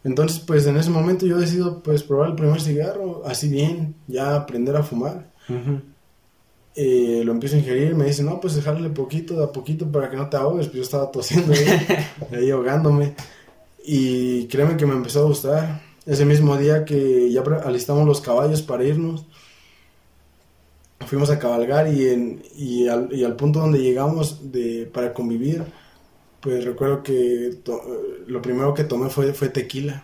Entonces, 0.03 0.39
pues 0.39 0.65
en 0.65 0.77
ese 0.77 0.89
momento 0.89 1.25
yo 1.25 1.38
decido 1.38 1.84
pues 1.84 2.03
probar 2.03 2.29
el 2.29 2.36
primer 2.36 2.62
cigarro, 2.62 3.24
así 3.25 3.50
bien, 3.50 3.96
ya 4.08 4.36
aprender 4.36 4.75
a 4.75 4.84
fumar. 4.84 5.29
Eh, 6.75 7.24
lo 7.25 7.34
empiezo 7.34 7.56
a 7.56 7.60
ingerir, 7.60 7.96
me 7.96 8.06
dicen, 8.06 8.27
no, 8.27 8.39
pues 8.39 8.56
dejarle 8.56 8.89
poquito, 8.89 9.36
de 9.36 9.44
a 9.44 9.51
poquito 9.51 9.91
para 9.91 10.10
que 10.10 10.15
no 10.15 10.29
te 10.29 10.38
ahogues, 10.38 10.68
pues 10.68 10.77
yo 10.77 10.84
estaba 10.84 11.12
tosiendo 11.12 11.51
ahí, 11.51 11.65
ahí 12.32 12.51
ahogándome. 12.51 13.15
Y 13.84 14.46
créeme 14.48 14.77
que 14.77 14.86
me 14.86 14.94
empezó 14.94 15.22
a 15.22 15.27
gustar. 15.27 15.82
Ese 16.06 16.25
mismo 16.25 16.58
día 16.58 16.86
que 16.86 17.32
ya 17.32 17.41
alistamos 17.65 18.06
los 18.08 18.22
caballos 18.22 18.62
para 18.62 18.84
irnos, 18.84 19.25
fuimos 21.06 21.29
a 21.29 21.39
cabalgar 21.39 21.91
y, 21.94 22.08
en, 22.08 22.41
y, 22.56 22.88
al, 22.88 23.10
y 23.12 23.24
al 23.24 23.36
punto 23.36 23.60
donde 23.60 23.79
llegamos 23.79 24.51
de, 24.51 24.89
para 24.94 25.13
convivir, 25.13 25.63
pues 26.41 26.65
recuerdo 26.65 27.03
que 27.03 27.60
lo 28.27 28.41
primero 28.41 28.74
que 28.74 28.84
tomé 28.84 29.10
fue, 29.10 29.34
fue 29.34 29.50
tequila. 29.50 30.03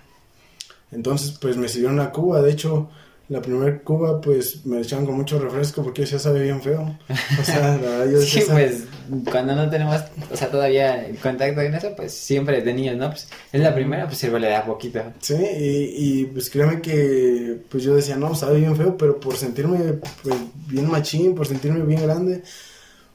Entonces, 0.92 1.38
pues 1.40 1.58
me 1.58 1.68
sirvieron 1.68 2.00
una 2.00 2.12
cuba. 2.12 2.42
De 2.42 2.52
hecho, 2.52 2.90
la 3.28 3.42
primera 3.42 3.80
cuba, 3.80 4.22
pues 4.22 4.66
me 4.66 4.80
echaban 4.80 5.06
con 5.06 5.16
mucho 5.16 5.40
refresco 5.40 5.82
porque 5.84 6.06
ya 6.06 6.20
sabe 6.20 6.44
bien 6.44 6.62
feo. 6.62 6.98
O 7.40 7.44
sea, 7.44 7.78
la 7.78 7.78
verdad, 7.78 8.12
yo 8.12 8.22
Sí, 8.22 8.44
pues 8.48 8.84
cuando 9.30 9.56
no 9.56 9.70
tenemos, 9.70 10.02
o 10.32 10.38
sea, 10.38 10.52
todavía 10.52 11.08
contacto 11.22 11.56
con 11.56 11.74
eso, 11.74 11.96
pues 11.96 12.14
siempre 12.14 12.62
de 12.62 12.74
niños, 12.74 12.98
¿no? 12.98 13.10
Pues 13.10 13.28
es 13.52 13.62
la 13.62 13.74
primera, 13.74 14.06
pues 14.06 14.20
sirve 14.20 14.40
le 14.40 14.50
da 14.50 14.64
poquito. 14.64 15.02
Sí, 15.20 15.36
y, 15.36 16.22
y, 16.22 16.26
pues 16.26 16.50
créeme 16.50 16.82
que, 16.82 17.58
pues 17.70 17.84
yo 17.84 17.96
decía, 17.96 18.16
no, 18.16 18.36
sabe 18.36 18.60
bien 18.60 18.76
feo, 18.76 18.96
pero 18.96 19.20
por 19.20 19.36
sentirme 19.36 19.94
pues, 20.22 20.36
bien 20.68 20.90
machín, 20.90 21.34
por 21.34 21.48
sentirme 21.48 21.84
bien 21.84 22.04
grande, 22.04 22.44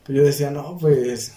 pues 0.04 0.18
yo 0.18 0.24
decía, 0.24 0.50
no, 0.50 0.76
pues, 0.78 1.34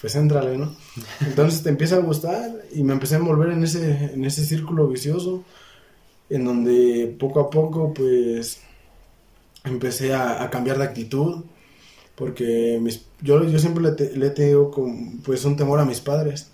pues 0.00 0.14
éntrale, 0.14 0.58
¿no? 0.58 0.74
Entonces 1.20 1.62
te 1.62 1.70
empieza 1.70 1.96
a 1.96 2.00
gustar 2.00 2.52
y 2.72 2.82
me 2.82 2.92
empecé 2.92 3.14
a 3.14 3.18
envolver 3.18 3.50
en 3.50 3.64
ese, 3.64 4.12
en 4.14 4.24
ese 4.24 4.44
círculo 4.44 4.88
vicioso 4.88 5.44
en 6.28 6.44
donde 6.44 7.14
poco 7.18 7.40
a 7.40 7.50
poco 7.50 7.94
pues 7.94 8.60
empecé 9.64 10.14
a, 10.14 10.48
cambiar 10.50 10.78
de 10.78 10.84
actitud 10.84 11.44
porque 12.14 12.78
mis, 12.80 13.04
yo, 13.20 13.44
yo 13.44 13.58
siempre 13.58 13.84
le, 13.84 14.26
he 14.26 14.30
tenido 14.30 14.70
pues 15.24 15.44
un 15.44 15.56
temor 15.56 15.80
a 15.80 15.84
mis 15.84 16.00
padres 16.00 16.48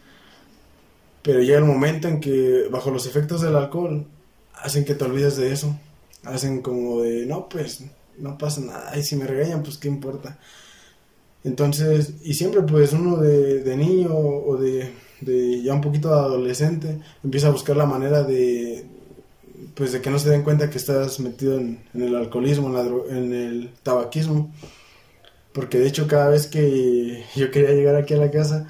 pero 1.22 1.40
llega 1.40 1.58
el 1.58 1.64
momento 1.64 2.08
en 2.08 2.20
que 2.20 2.66
bajo 2.70 2.90
los 2.90 3.06
efectos 3.06 3.40
del 3.42 3.56
alcohol 3.56 4.06
hacen 4.54 4.84
que 4.84 4.94
te 4.94 5.04
olvides 5.04 5.36
de 5.36 5.52
eso 5.52 5.78
hacen 6.24 6.62
como 6.62 7.02
de 7.02 7.26
no 7.26 7.48
pues 7.48 7.84
no 8.18 8.36
pasa 8.38 8.60
nada 8.60 8.96
y 8.96 9.02
si 9.02 9.16
me 9.16 9.26
regañan 9.26 9.62
pues 9.62 9.78
qué 9.78 9.88
importa 9.88 10.38
entonces 11.44 12.14
y 12.22 12.34
siempre 12.34 12.62
pues 12.62 12.92
uno 12.92 13.16
de, 13.16 13.62
de 13.62 13.76
niño 13.76 14.14
o 14.14 14.56
de, 14.56 14.92
de 15.20 15.62
ya 15.62 15.74
un 15.74 15.80
poquito 15.80 16.14
adolescente 16.14 17.00
empieza 17.24 17.48
a 17.48 17.50
buscar 17.50 17.76
la 17.76 17.86
manera 17.86 18.22
de, 18.22 18.86
pues 19.74 19.92
de 19.92 20.00
que 20.00 20.10
no 20.10 20.18
se 20.18 20.30
den 20.30 20.42
cuenta 20.42 20.70
que 20.70 20.78
estás 20.78 21.20
metido 21.20 21.58
en, 21.58 21.80
el 21.94 22.14
alcoholismo, 22.16 22.68
en, 22.78 23.16
en, 23.16 23.32
el 23.32 23.70
tabaquismo. 23.82 24.52
Porque 25.52 25.78
de 25.78 25.88
hecho 25.88 26.06
cada 26.06 26.28
vez 26.28 26.46
que 26.46 27.24
yo 27.36 27.50
quería 27.50 27.70
llegar 27.70 27.96
aquí 27.96 28.14
a 28.14 28.18
la 28.18 28.30
casa, 28.30 28.66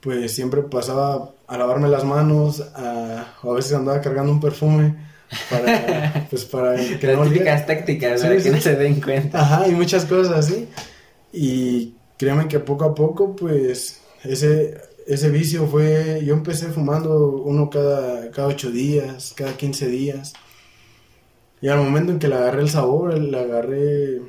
pues 0.00 0.32
siempre 0.32 0.62
pasaba 0.62 1.32
a 1.46 1.58
lavarme 1.58 1.88
las 1.88 2.04
manos, 2.04 2.60
a, 2.74 3.34
o 3.42 3.52
a 3.52 3.56
veces 3.56 3.72
andaba 3.72 4.00
cargando 4.00 4.32
un 4.32 4.40
perfume 4.40 4.94
para, 5.50 6.26
pues 6.30 6.44
para 6.44 6.76
que 6.76 7.06
Las 7.06 7.28
típicas 7.28 7.66
tácticas, 7.66 8.22
para 8.22 8.36
que 8.36 8.50
no 8.50 8.60
se 8.60 8.76
den 8.76 9.00
cuenta. 9.00 9.40
Ajá, 9.40 9.68
y 9.68 9.72
muchas 9.72 10.04
cosas 10.04 10.32
así. 10.36 10.68
Y 11.32 11.94
créanme 12.16 12.48
que 12.48 12.58
poco 12.60 12.84
a 12.84 12.94
poco, 12.94 13.36
pues, 13.36 14.00
ese, 14.24 14.80
ese 15.06 15.30
vicio 15.30 15.66
fue, 15.66 16.22
yo 16.24 16.34
empecé 16.34 16.68
fumando 16.68 17.28
uno 17.28 17.70
cada, 17.70 18.30
cada 18.30 18.48
ocho 18.48 18.70
días, 18.70 19.32
cada 19.36 19.56
quince 19.56 19.88
días. 19.88 20.32
Y 21.60 21.68
al 21.68 21.78
momento 21.78 22.12
en 22.12 22.18
que 22.18 22.28
le 22.28 22.36
agarré 22.36 22.62
el 22.62 22.70
sabor, 22.70 23.18
le 23.18 23.38
agarré... 23.38 24.22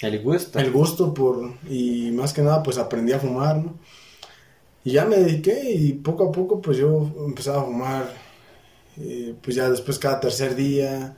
El 0.00 0.22
gusto. 0.22 0.58
El 0.58 0.70
gusto 0.72 1.12
por... 1.12 1.52
Y 1.68 2.10
más 2.12 2.32
que 2.32 2.42
nada, 2.42 2.62
pues 2.62 2.78
aprendí 2.78 3.12
a 3.12 3.20
fumar, 3.20 3.58
¿no? 3.58 3.74
Y 4.82 4.92
ya 4.92 5.04
me 5.04 5.16
dediqué 5.16 5.70
y 5.72 5.92
poco 5.92 6.28
a 6.28 6.32
poco, 6.32 6.60
pues 6.62 6.78
yo 6.78 7.10
empezaba 7.26 7.60
a 7.60 7.64
fumar, 7.64 8.14
eh, 8.96 9.34
pues 9.42 9.54
ya 9.54 9.68
después 9.68 9.98
cada 9.98 10.20
tercer 10.20 10.54
día, 10.54 11.16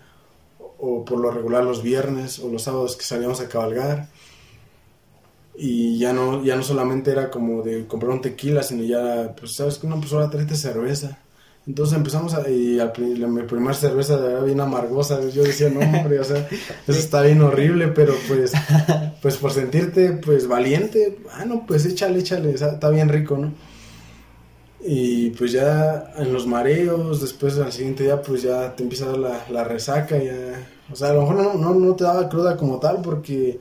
o 0.79 1.05
por 1.05 1.21
lo 1.21 1.31
regular 1.31 1.63
los 1.63 1.81
viernes 1.81 2.41
o 2.41 2.49
los 2.49 2.63
sábados 2.63 2.97
que 2.97 3.05
salíamos 3.05 3.41
a 3.41 3.49
cabalgar 3.49 4.09
y 5.57 5.99
ya 5.99 6.13
no, 6.13 6.43
ya 6.45 6.57
no 6.57 6.63
solamente 6.63 7.11
era 7.11 7.31
como 7.31 7.63
de 7.63 7.87
comprar 7.87 8.13
un 8.13 8.21
tequila, 8.21 8.63
sino 8.63 8.85
ya, 8.85 9.35
pues, 9.39 9.55
¿sabes 9.55 9.79
que 9.79 9.87
Una 9.87 10.01
persona 10.01 10.31
trae 10.31 10.49
cerveza. 10.57 11.19
Entonces 11.67 11.97
empezamos 11.97 12.35
a, 12.35 12.49
y 12.51 12.75
la, 12.75 12.93
mi 13.29 13.43
primera 13.45 13.75
cerveza 13.75 14.15
era 14.15 14.41
bien 14.41 14.61
amargosa, 14.61 15.21
yo 15.31 15.45
decía, 15.45 15.69
no, 15.71 15.81
hombre, 15.81 16.19
o 16.19 16.25
sea, 16.25 16.49
eso 16.89 16.99
está 16.99 17.23
bien 17.23 17.41
horrible, 17.41 17.89
pero 17.89 18.15
pues, 18.27 18.53
pues 19.23 19.37
por 19.37 19.53
sentirte, 19.53 20.13
pues, 20.15 20.49
valiente, 20.49 21.19
ah, 21.33 21.45
no, 21.45 21.65
pues 21.67 21.87
échale, 21.87 22.19
échale, 22.19 22.53
está 22.55 22.89
bien 22.91 23.09
rico, 23.09 23.37
¿no? 23.39 23.53
Y 24.85 25.31
pues 25.31 25.53
ya 25.53 26.13
en 26.17 26.33
los 26.33 26.47
mareos, 26.47 27.21
después 27.21 27.57
al 27.59 27.73
siguiente 27.73 28.03
día, 28.03 28.21
pues 28.21 28.43
ya 28.43 28.75
te 28.75 28.83
empieza 28.83 29.05
a 29.05 29.09
dar 29.11 29.19
la, 29.19 29.45
la 29.49 29.65
resaca, 29.65 30.19
ya, 30.19 30.35
o 30.91 30.97
sea, 30.97 31.11
a 31.11 31.15
lo 31.15 31.21
mejor 31.21 31.37
no, 31.37 31.55
no, 31.55 31.75
no 31.75 31.95
te 31.95 32.03
daba 32.05 32.29
cruda 32.29 32.57
como 32.57 32.81
tal, 32.81 33.01
porque 33.03 33.61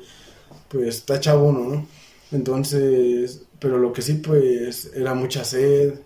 pues 0.72 0.98
está 0.98 1.20
chavo 1.20 1.52
¿no? 1.52 1.86
Entonces, 2.32 3.44
pero 3.60 3.78
lo 3.78 3.94
que 3.94 4.02
sí, 4.02 4.16
pues, 4.16 4.92
era 4.96 5.14
mucha 5.14 5.44
sed 5.44 6.00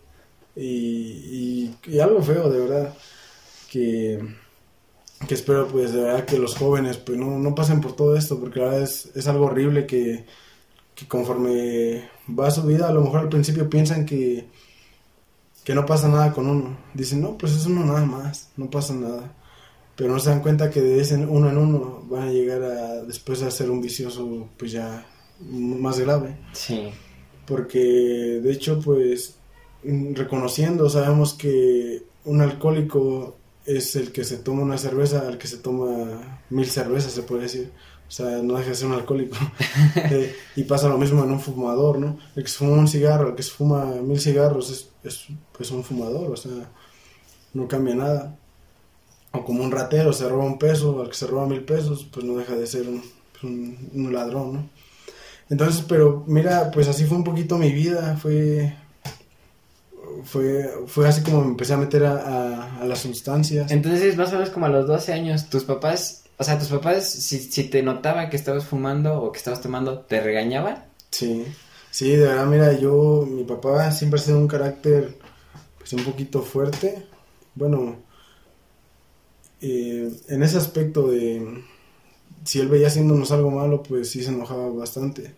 y, 0.55 1.71
y, 1.85 1.99
algo 1.99 2.21
feo, 2.21 2.49
de 2.49 2.59
verdad, 2.59 2.93
que, 3.71 4.19
que, 5.27 5.33
espero, 5.33 5.67
pues, 5.67 5.93
de 5.93 6.01
verdad 6.03 6.25
que 6.25 6.39
los 6.39 6.55
jóvenes, 6.55 6.97
pues, 6.97 7.17
no, 7.17 7.37
no 7.39 7.55
pasen 7.55 7.81
por 7.81 7.95
todo 7.95 8.17
esto, 8.17 8.39
porque 8.39 8.59
la 8.59 8.65
verdad 8.67 8.83
es, 8.83 9.11
es 9.15 9.27
algo 9.27 9.45
horrible 9.45 9.85
que, 9.85 10.25
que 10.95 11.07
conforme 11.07 12.09
va 12.27 12.51
su 12.51 12.63
vida, 12.63 12.89
a 12.89 12.93
lo 12.93 13.01
mejor 13.01 13.21
al 13.21 13.29
principio 13.29 13.69
piensan 13.69 14.05
que, 14.05 14.47
que 15.63 15.75
no 15.75 15.85
pasa 15.85 16.07
nada 16.09 16.33
con 16.33 16.47
uno. 16.47 16.77
Dicen, 16.93 17.21
no, 17.21 17.37
pues 17.37 17.53
es 17.53 17.65
uno 17.65 17.85
nada 17.85 18.05
más, 18.05 18.49
no 18.57 18.69
pasa 18.69 18.93
nada. 18.93 19.33
Pero 19.95 20.11
no 20.11 20.19
se 20.19 20.29
dan 20.29 20.41
cuenta 20.41 20.69
que 20.69 20.81
de 20.81 20.99
ese 20.99 21.15
uno 21.15 21.49
en 21.49 21.57
uno 21.57 22.03
van 22.09 22.27
a 22.27 22.31
llegar 22.31 22.61
a 22.63 23.03
después 23.03 23.41
a 23.41 23.51
ser 23.51 23.69
un 23.69 23.81
vicioso 23.81 24.49
pues 24.57 24.71
ya 24.71 25.05
más 25.39 25.99
grave. 25.99 26.37
Sí. 26.53 26.89
Porque 27.45 27.79
de 27.79 28.51
hecho 28.51 28.79
pues 28.79 29.35
reconociendo 29.83 30.89
sabemos 30.89 31.33
que 31.33 32.03
un 32.25 32.41
alcohólico 32.41 33.37
es 33.65 33.95
el 33.95 34.11
que 34.11 34.23
se 34.23 34.37
toma 34.37 34.63
una 34.63 34.77
cerveza 34.77 35.27
al 35.27 35.37
que 35.37 35.47
se 35.47 35.57
toma 35.57 36.41
mil 36.49 36.69
cervezas 36.69 37.13
se 37.13 37.23
puede 37.23 37.43
decir. 37.43 37.71
O 38.07 38.11
sea, 38.11 38.39
no 38.43 38.55
deja 38.55 38.69
de 38.69 38.75
ser 38.75 38.87
un 38.87 38.93
alcohólico. 38.93 39.37
Eh, 40.11 40.35
y 40.55 40.63
pasa 40.63 40.89
lo 40.89 40.97
mismo 40.97 41.23
en 41.23 41.31
un 41.31 41.39
fumador, 41.39 41.99
¿no? 41.99 42.19
El 42.35 42.43
que 42.43 42.49
se 42.49 42.57
fuma 42.57 42.73
un 42.73 42.87
cigarro, 42.87 43.29
el 43.29 43.35
que 43.35 43.43
se 43.43 43.51
fuma 43.51 43.85
mil 43.85 44.19
cigarros 44.19 44.69
es, 44.69 44.89
es 45.03 45.27
pues 45.53 45.71
un 45.71 45.83
fumador, 45.83 46.31
o 46.31 46.35
sea, 46.35 46.69
no 47.53 47.67
cambia 47.67 47.95
nada 47.95 48.37
o 49.35 49.45
como 49.45 49.63
un 49.63 49.71
ratero 49.71 50.13
se 50.13 50.27
roba 50.27 50.45
un 50.45 50.57
peso, 50.57 51.01
al 51.01 51.09
que 51.09 51.15
se 51.15 51.27
roba 51.27 51.47
mil 51.47 51.63
pesos, 51.63 52.07
pues 52.11 52.25
no 52.25 52.37
deja 52.37 52.55
de 52.55 52.67
ser 52.67 52.87
un, 52.87 53.03
pues, 53.39 54.11
ladrón, 54.11 54.53
¿no? 54.53 54.69
Entonces, 55.49 55.85
pero 55.87 56.23
mira, 56.27 56.71
pues 56.71 56.87
así 56.87 57.05
fue 57.05 57.17
un 57.17 57.23
poquito 57.23 57.57
mi 57.57 57.71
vida, 57.71 58.17
fue, 58.17 58.75
fue, 60.23 60.71
fue 60.87 61.07
así 61.07 61.21
como 61.21 61.41
me 61.41 61.49
empecé 61.49 61.73
a 61.73 61.77
meter 61.77 62.03
a, 62.05 62.83
las 62.83 62.99
sustancias. 62.99 63.71
Entonces, 63.71 64.17
más 64.17 64.29
o 64.29 64.33
menos 64.33 64.49
como 64.49 64.65
a 64.65 64.69
los 64.69 64.87
12 64.87 65.13
años, 65.13 65.49
tus 65.49 65.63
papás, 65.63 66.23
o 66.37 66.43
sea, 66.43 66.57
tus 66.57 66.69
papás, 66.69 67.07
si, 67.09 67.39
si 67.39 67.65
te 67.65 67.83
notaban 67.83 68.29
que 68.29 68.35
estabas 68.35 68.65
fumando 68.65 69.21
o 69.21 69.31
que 69.31 69.37
estabas 69.37 69.61
tomando, 69.61 69.99
¿te 69.99 70.19
regañaban? 70.19 70.83
Sí, 71.11 71.45
sí, 71.91 72.11
de 72.11 72.27
verdad, 72.27 72.45
mira, 72.47 72.73
yo, 72.73 73.27
mi 73.29 73.43
papá 73.43 73.91
siempre 73.91 74.19
ha 74.19 74.23
sido 74.23 74.39
un 74.39 74.47
carácter, 74.47 75.17
pues 75.77 75.93
un 75.93 76.03
poquito 76.03 76.41
fuerte, 76.41 77.05
bueno, 77.53 77.97
eh, 79.67 80.11
en 80.27 80.43
ese 80.43 80.57
aspecto 80.57 81.07
de 81.07 81.63
si 82.43 82.59
él 82.59 82.67
veía 82.69 82.87
haciéndonos 82.87 83.31
algo 83.31 83.49
malo, 83.51 83.81
pues 83.83 84.09
sí 84.11 84.23
se 84.23 84.29
enojaba 84.29 84.69
bastante. 84.69 85.35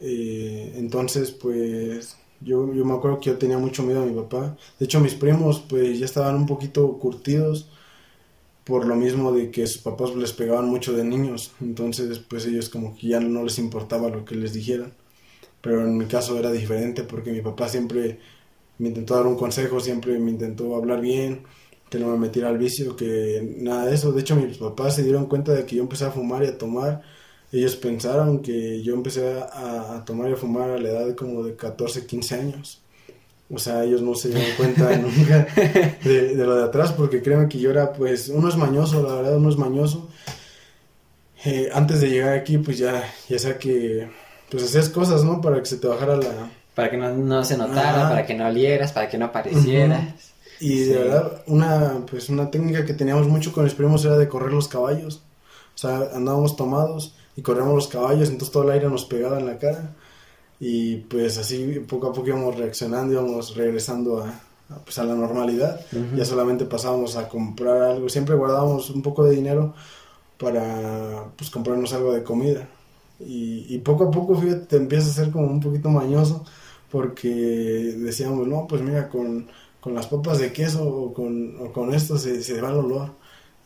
Eh, 0.00 0.74
entonces, 0.76 1.30
pues 1.30 2.16
yo, 2.40 2.72
yo 2.74 2.84
me 2.84 2.94
acuerdo 2.94 3.20
que 3.20 3.30
yo 3.30 3.38
tenía 3.38 3.58
mucho 3.58 3.82
miedo 3.82 4.02
a 4.02 4.06
mi 4.06 4.14
papá. 4.14 4.56
De 4.78 4.84
hecho, 4.86 5.00
mis 5.00 5.14
primos, 5.14 5.60
pues 5.68 5.98
ya 5.98 6.04
estaban 6.06 6.36
un 6.36 6.46
poquito 6.46 6.98
curtidos 6.98 7.68
por 8.64 8.86
lo 8.86 8.94
mismo 8.96 9.32
de 9.32 9.50
que 9.50 9.66
sus 9.66 9.82
papás 9.82 10.14
les 10.14 10.32
pegaban 10.32 10.66
mucho 10.68 10.92
de 10.92 11.04
niños. 11.04 11.52
Entonces, 11.60 12.18
pues 12.18 12.46
ellos 12.46 12.68
como 12.68 12.96
que 12.96 13.08
ya 13.08 13.20
no 13.20 13.42
les 13.44 13.58
importaba 13.58 14.10
lo 14.10 14.24
que 14.24 14.34
les 14.36 14.52
dijeran. 14.52 14.92
Pero 15.62 15.82
en 15.86 15.96
mi 15.98 16.06
caso 16.06 16.38
era 16.38 16.52
diferente 16.52 17.04
porque 17.04 17.32
mi 17.32 17.42
papá 17.42 17.68
siempre 17.68 18.18
me 18.78 18.88
intentó 18.88 19.16
dar 19.16 19.26
un 19.26 19.36
consejo, 19.36 19.80
siempre 19.80 20.18
me 20.18 20.30
intentó 20.30 20.76
hablar 20.76 21.00
bien 21.00 21.44
que 21.90 21.98
no 21.98 22.06
me 22.06 22.16
metiera 22.16 22.48
al 22.48 22.56
vicio, 22.56 22.96
que 22.96 23.56
nada 23.58 23.86
de 23.86 23.94
eso. 23.94 24.12
De 24.12 24.20
hecho, 24.20 24.36
mis 24.36 24.58
papás 24.58 24.94
se 24.94 25.02
dieron 25.02 25.26
cuenta 25.26 25.52
de 25.52 25.66
que 25.66 25.76
yo 25.76 25.82
empecé 25.82 26.04
a 26.04 26.12
fumar 26.12 26.44
y 26.44 26.46
a 26.46 26.56
tomar. 26.56 27.02
Ellos 27.52 27.74
pensaron 27.74 28.40
que 28.40 28.80
yo 28.82 28.94
empecé 28.94 29.40
a, 29.52 30.04
tomar 30.06 30.30
y 30.30 30.34
a 30.34 30.36
fumar 30.36 30.70
a 30.70 30.78
la 30.78 30.88
edad 30.88 31.06
de 31.06 31.16
como 31.16 31.42
de 31.42 31.56
14, 31.56 32.06
15 32.06 32.34
años. 32.36 32.80
O 33.52 33.58
sea, 33.58 33.82
ellos 33.82 34.00
no 34.02 34.14
se 34.14 34.28
dieron 34.28 34.56
cuenta 34.56 34.96
nunca 34.96 35.48
de, 36.04 36.34
lo 36.36 36.54
de 36.54 36.64
atrás, 36.64 36.92
porque 36.92 37.20
créanme 37.20 37.48
que 37.48 37.58
yo 37.58 37.70
era, 37.70 37.92
pues, 37.92 38.28
uno 38.28 38.48
es 38.48 38.56
mañoso, 38.56 39.02
la 39.02 39.16
verdad, 39.16 39.36
uno 39.36 39.50
es 39.50 39.56
mañoso. 39.56 40.08
Eh, 41.44 41.70
antes 41.72 42.00
de 42.00 42.08
llegar 42.08 42.34
aquí, 42.34 42.58
pues 42.58 42.78
ya, 42.78 43.02
ya 43.28 43.38
sea 43.40 43.58
que, 43.58 44.08
pues 44.48 44.62
hacías 44.62 44.90
cosas, 44.90 45.24
¿no? 45.24 45.40
Para 45.40 45.58
que 45.58 45.66
se 45.66 45.78
te 45.78 45.88
bajara 45.88 46.16
la... 46.16 46.50
Para 46.76 46.88
que 46.88 46.96
no, 46.96 47.44
se 47.44 47.56
notara, 47.56 48.08
para 48.08 48.24
que 48.24 48.34
no 48.34 48.46
olieras, 48.46 48.92
para 48.92 49.08
que 49.08 49.18
no 49.18 49.24
aparecieras. 49.24 50.30
Y 50.60 50.80
de 50.80 50.98
verdad, 50.98 51.42
una, 51.46 52.04
pues 52.08 52.28
una 52.28 52.50
técnica 52.50 52.84
que 52.84 52.92
teníamos 52.92 53.26
mucho 53.26 53.52
con 53.52 53.64
mis 53.64 53.74
primos 53.74 54.04
era 54.04 54.18
de 54.18 54.28
correr 54.28 54.52
los 54.52 54.68
caballos. 54.68 55.22
O 55.74 55.78
sea, 55.78 56.10
andábamos 56.14 56.56
tomados 56.56 57.14
y 57.34 57.42
corríamos 57.42 57.74
los 57.74 57.88
caballos, 57.88 58.28
entonces 58.28 58.52
todo 58.52 58.64
el 58.64 58.70
aire 58.70 58.88
nos 58.88 59.06
pegaba 59.06 59.38
en 59.38 59.46
la 59.46 59.58
cara. 59.58 59.96
Y 60.60 60.96
pues 60.96 61.38
así 61.38 61.82
poco 61.88 62.08
a 62.08 62.12
poco 62.12 62.28
íbamos 62.28 62.56
reaccionando, 62.56 63.14
íbamos 63.14 63.56
regresando 63.56 64.22
a, 64.22 64.34
pues 64.84 64.98
a 64.98 65.04
la 65.04 65.14
normalidad. 65.14 65.80
Ya 66.14 66.26
solamente 66.26 66.66
pasábamos 66.66 67.16
a 67.16 67.28
comprar 67.28 67.80
algo. 67.82 68.10
Siempre 68.10 68.34
guardábamos 68.34 68.90
un 68.90 69.00
poco 69.00 69.24
de 69.24 69.34
dinero 69.34 69.74
para 70.38 71.24
pues 71.36 71.48
comprarnos 71.48 71.94
algo 71.94 72.12
de 72.12 72.22
comida. 72.22 72.68
Y, 73.18 73.66
y 73.74 73.78
poco 73.78 74.04
a 74.04 74.10
poco, 74.10 74.36
fíjate, 74.36 74.66
te 74.66 74.76
empieza 74.76 75.08
a 75.08 75.12
ser 75.12 75.30
como 75.30 75.46
un 75.46 75.60
poquito 75.60 75.88
mañoso 75.88 76.44
porque 76.90 77.28
decíamos, 77.28 78.46
no, 78.48 78.66
pues 78.66 78.82
mira, 78.82 79.08
con 79.08 79.46
con 79.80 79.94
las 79.94 80.06
papas 80.06 80.38
de 80.38 80.52
queso 80.52 80.86
o 80.86 81.14
con, 81.14 81.94
esto 81.94 82.18
se, 82.18 82.42
se, 82.42 82.60
va 82.60 82.70
el 82.70 82.76
olor. 82.76 83.10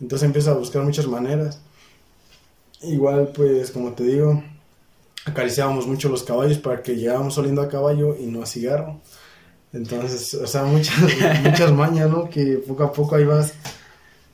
Entonces 0.01 0.27
empieza 0.27 0.53
a 0.53 0.55
buscar 0.55 0.83
muchas 0.83 1.07
maneras. 1.07 1.61
Igual, 2.83 3.29
pues, 3.35 3.71
como 3.71 3.93
te 3.93 4.05
digo, 4.05 4.43
acariciábamos 5.25 5.87
mucho 5.87 6.09
los 6.09 6.23
caballos 6.23 6.59
para 6.59 6.83
que 6.83 6.97
llegáramos 6.97 7.37
oliendo 7.39 7.63
a 7.63 7.69
caballo 7.69 8.17
y 8.17 8.27
no 8.27 8.43
a 8.43 8.47
cigarro. 8.47 9.01
Entonces, 9.73 10.35
o 10.35 10.47
sea, 10.47 10.65
muchas, 10.65 10.97
muchas 11.43 11.73
mañas, 11.73 12.09
¿no? 12.09 12.29
Que 12.29 12.59
poco 12.59 12.85
a 12.85 12.93
poco 12.93 13.17
ahí 13.17 13.25
vas. 13.25 13.55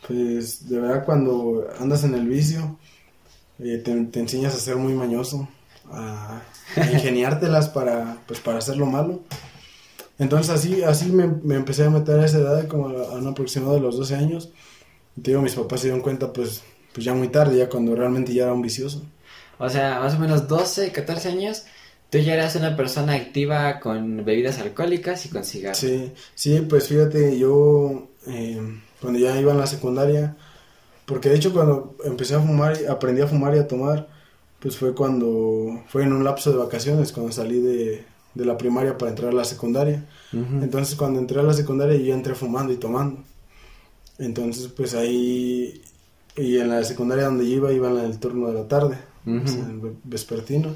Pues, 0.06 0.68
de 0.68 0.80
verdad, 0.80 1.04
cuando 1.04 1.66
andas 1.78 2.04
en 2.04 2.14
el 2.14 2.26
vicio, 2.26 2.76
eh, 3.58 3.78
te, 3.78 4.20
enseñas 4.20 4.54
a 4.54 4.58
ser 4.58 4.76
muy 4.76 4.92
mañoso, 4.92 5.48
a, 5.90 6.42
a 6.76 6.90
ingeniártelas 6.92 7.68
para, 7.68 8.18
pues, 8.26 8.40
para 8.40 8.58
hacer 8.58 8.76
lo 8.76 8.86
malo. 8.86 9.20
Entonces 10.20 10.50
así, 10.50 10.82
así 10.82 11.10
me, 11.10 11.56
empecé 11.56 11.84
a 11.84 11.90
meter 11.90 12.20
a 12.20 12.26
esa 12.26 12.38
edad, 12.38 12.68
como 12.68 12.88
a, 12.88 13.14
un 13.14 13.26
aproximado 13.26 13.74
de 13.74 13.80
los 13.80 13.96
12 13.96 14.14
años. 14.16 14.50
Y 15.16 15.22
te 15.22 15.30
digo, 15.30 15.42
mis 15.42 15.54
papás 15.54 15.80
se 15.80 15.86
dieron 15.86 16.02
cuenta 16.02 16.30
pues, 16.30 16.62
pues 16.92 17.06
ya 17.06 17.14
muy 17.14 17.28
tarde, 17.28 17.56
ya 17.56 17.70
cuando 17.70 17.96
realmente 17.96 18.34
ya 18.34 18.44
era 18.44 18.52
un 18.52 18.60
vicioso. 18.60 19.02
O 19.58 19.68
sea, 19.70 19.98
más 19.98 20.14
o 20.14 20.18
menos 20.18 20.46
12, 20.46 20.92
14 20.92 21.28
años, 21.30 21.64
tú 22.10 22.18
ya 22.18 22.34
eras 22.34 22.54
una 22.54 22.76
persona 22.76 23.14
activa 23.14 23.80
con 23.80 24.22
bebidas 24.22 24.58
alcohólicas 24.58 25.24
y 25.24 25.30
con 25.30 25.42
cigarros. 25.42 25.78
Sí, 25.78 26.12
sí, 26.34 26.66
pues 26.68 26.88
fíjate, 26.88 27.38
yo 27.38 28.08
eh, 28.26 28.60
cuando 29.00 29.18
ya 29.18 29.40
iba 29.40 29.52
en 29.52 29.58
la 29.58 29.66
secundaria, 29.66 30.36
porque 31.06 31.30
de 31.30 31.36
hecho 31.36 31.50
cuando 31.54 31.96
empecé 32.04 32.34
a 32.34 32.40
fumar, 32.40 32.76
aprendí 32.90 33.22
a 33.22 33.26
fumar 33.26 33.56
y 33.56 33.58
a 33.58 33.66
tomar, 33.66 34.06
pues 34.58 34.76
fue 34.76 34.94
cuando, 34.94 35.82
fue 35.88 36.02
en 36.02 36.12
un 36.12 36.24
lapso 36.24 36.50
de 36.50 36.58
vacaciones, 36.58 37.10
cuando 37.10 37.32
salí 37.32 37.58
de, 37.58 38.04
de 38.34 38.44
la 38.44 38.56
primaria 38.56 38.96
para 38.96 39.10
entrar 39.10 39.30
a 39.30 39.34
la 39.34 39.44
secundaria. 39.44 40.04
Entonces 40.32 40.94
cuando 40.94 41.18
entré 41.18 41.40
a 41.40 41.42
la 41.42 41.52
secundaria 41.52 41.96
yo 41.96 42.14
entré 42.14 42.34
fumando 42.34 42.72
y 42.72 42.76
tomando. 42.76 43.22
Entonces 44.18 44.68
pues 44.68 44.94
ahí, 44.94 45.82
y 46.36 46.58
en 46.58 46.68
la 46.68 46.84
secundaria 46.84 47.24
donde 47.24 47.48
yo 47.48 47.56
iba, 47.56 47.72
iba 47.72 47.90
en 47.90 47.98
el 47.98 48.18
turno 48.18 48.48
de 48.48 48.54
la 48.54 48.68
tarde, 48.68 48.98
el 49.26 49.96
vespertino. 50.04 50.74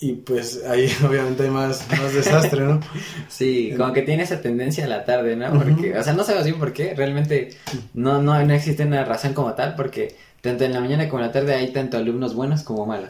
Y 0.00 0.12
pues 0.14 0.62
ahí 0.64 0.90
obviamente 1.08 1.44
hay 1.44 1.50
más, 1.50 1.88
más 1.90 2.12
desastre, 2.12 2.62
¿no? 2.62 2.80
Sí, 3.28 3.72
como 3.76 3.92
que 3.92 4.02
tiene 4.02 4.24
esa 4.24 4.40
tendencia 4.40 4.84
a 4.84 4.88
la 4.88 5.04
tarde, 5.04 5.36
¿no? 5.36 5.52
Porque, 5.52 5.96
o 5.96 6.02
sea, 6.02 6.12
no 6.12 6.24
sabemos 6.24 6.46
bien 6.46 6.58
por 6.58 6.72
qué, 6.72 6.94
realmente 6.94 7.50
no, 7.94 8.20
no, 8.20 8.44
no 8.44 8.52
existe 8.52 8.84
una 8.84 9.04
razón 9.04 9.34
como 9.34 9.54
tal, 9.54 9.76
porque 9.76 10.16
tanto 10.40 10.64
en 10.64 10.72
la 10.72 10.80
mañana 10.80 11.08
como 11.08 11.22
en 11.22 11.28
la 11.28 11.32
tarde 11.32 11.54
hay 11.54 11.72
tanto 11.72 11.96
alumnos 11.96 12.34
buenos 12.34 12.64
como 12.64 12.84
malos. 12.84 13.08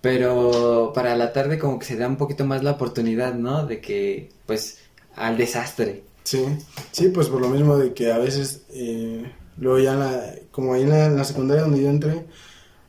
Pero 0.00 0.92
para 0.94 1.16
la 1.16 1.32
tarde 1.32 1.58
como 1.58 1.78
que 1.78 1.86
se 1.86 1.96
da 1.96 2.08
un 2.08 2.16
poquito 2.16 2.44
más 2.44 2.62
la 2.62 2.72
oportunidad, 2.72 3.34
¿no? 3.34 3.66
De 3.66 3.80
que, 3.80 4.30
pues, 4.46 4.78
al 5.14 5.36
desastre. 5.36 6.04
Sí, 6.24 6.44
sí, 6.92 7.08
pues 7.08 7.28
por 7.28 7.40
lo 7.40 7.48
mismo 7.48 7.76
de 7.78 7.94
que 7.94 8.12
a 8.12 8.18
veces, 8.18 8.62
eh, 8.70 9.32
luego 9.58 9.78
ya, 9.78 9.94
la, 9.94 10.34
como 10.50 10.74
ahí 10.74 10.82
en 10.82 11.16
la, 11.16 11.24
secundaria 11.24 11.62
donde 11.62 11.82
yo 11.82 11.88
entré, 11.88 12.26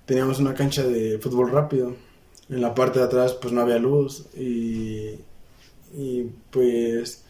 teníamos 0.06 0.40
una 0.40 0.54
cancha 0.54 0.84
de 0.84 1.20
fútbol 1.20 1.52
rápido. 1.52 1.96
En 2.50 2.62
la 2.62 2.74
parte 2.74 3.00
de 3.00 3.06
atrás 3.06 3.34
pues 3.34 3.54
no 3.54 3.62
había 3.62 3.78
luz 3.78 4.26
y, 4.36 5.20
y 5.94 6.32
pues 6.50 7.24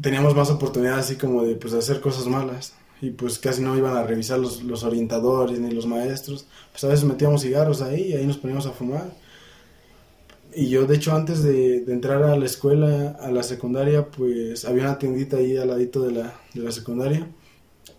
teníamos 0.00 0.34
más 0.34 0.50
oportunidad 0.50 0.98
así 0.98 1.16
como 1.16 1.42
de 1.42 1.54
pues 1.56 1.72
hacer 1.72 2.00
cosas 2.00 2.26
malas 2.26 2.74
y 3.00 3.10
pues 3.10 3.38
casi 3.38 3.62
no 3.62 3.76
iban 3.76 3.96
a 3.96 4.02
revisar 4.02 4.38
los, 4.38 4.62
los 4.62 4.82
orientadores 4.84 5.60
ni 5.60 5.70
los 5.70 5.86
maestros. 5.86 6.46
Pues 6.72 6.84
a 6.84 6.88
veces 6.88 7.04
metíamos 7.04 7.42
cigarros 7.42 7.82
ahí 7.82 8.08
y 8.08 8.12
ahí 8.14 8.26
nos 8.26 8.38
poníamos 8.38 8.66
a 8.66 8.72
fumar. 8.72 9.10
Y 10.54 10.68
yo, 10.68 10.86
de 10.86 10.96
hecho, 10.96 11.14
antes 11.14 11.42
de, 11.42 11.84
entrar 11.88 12.22
a 12.22 12.36
la 12.36 12.46
escuela, 12.46 13.16
a 13.20 13.30
la 13.30 13.42
secundaria, 13.42 14.06
pues 14.06 14.64
había 14.64 14.84
una 14.84 14.98
tiendita 14.98 15.36
ahí 15.36 15.56
al 15.56 15.68
ladito 15.68 16.02
de 16.02 16.12
la, 16.12 16.34
de 16.54 16.62
la 16.62 16.72
secundaria. 16.72 17.28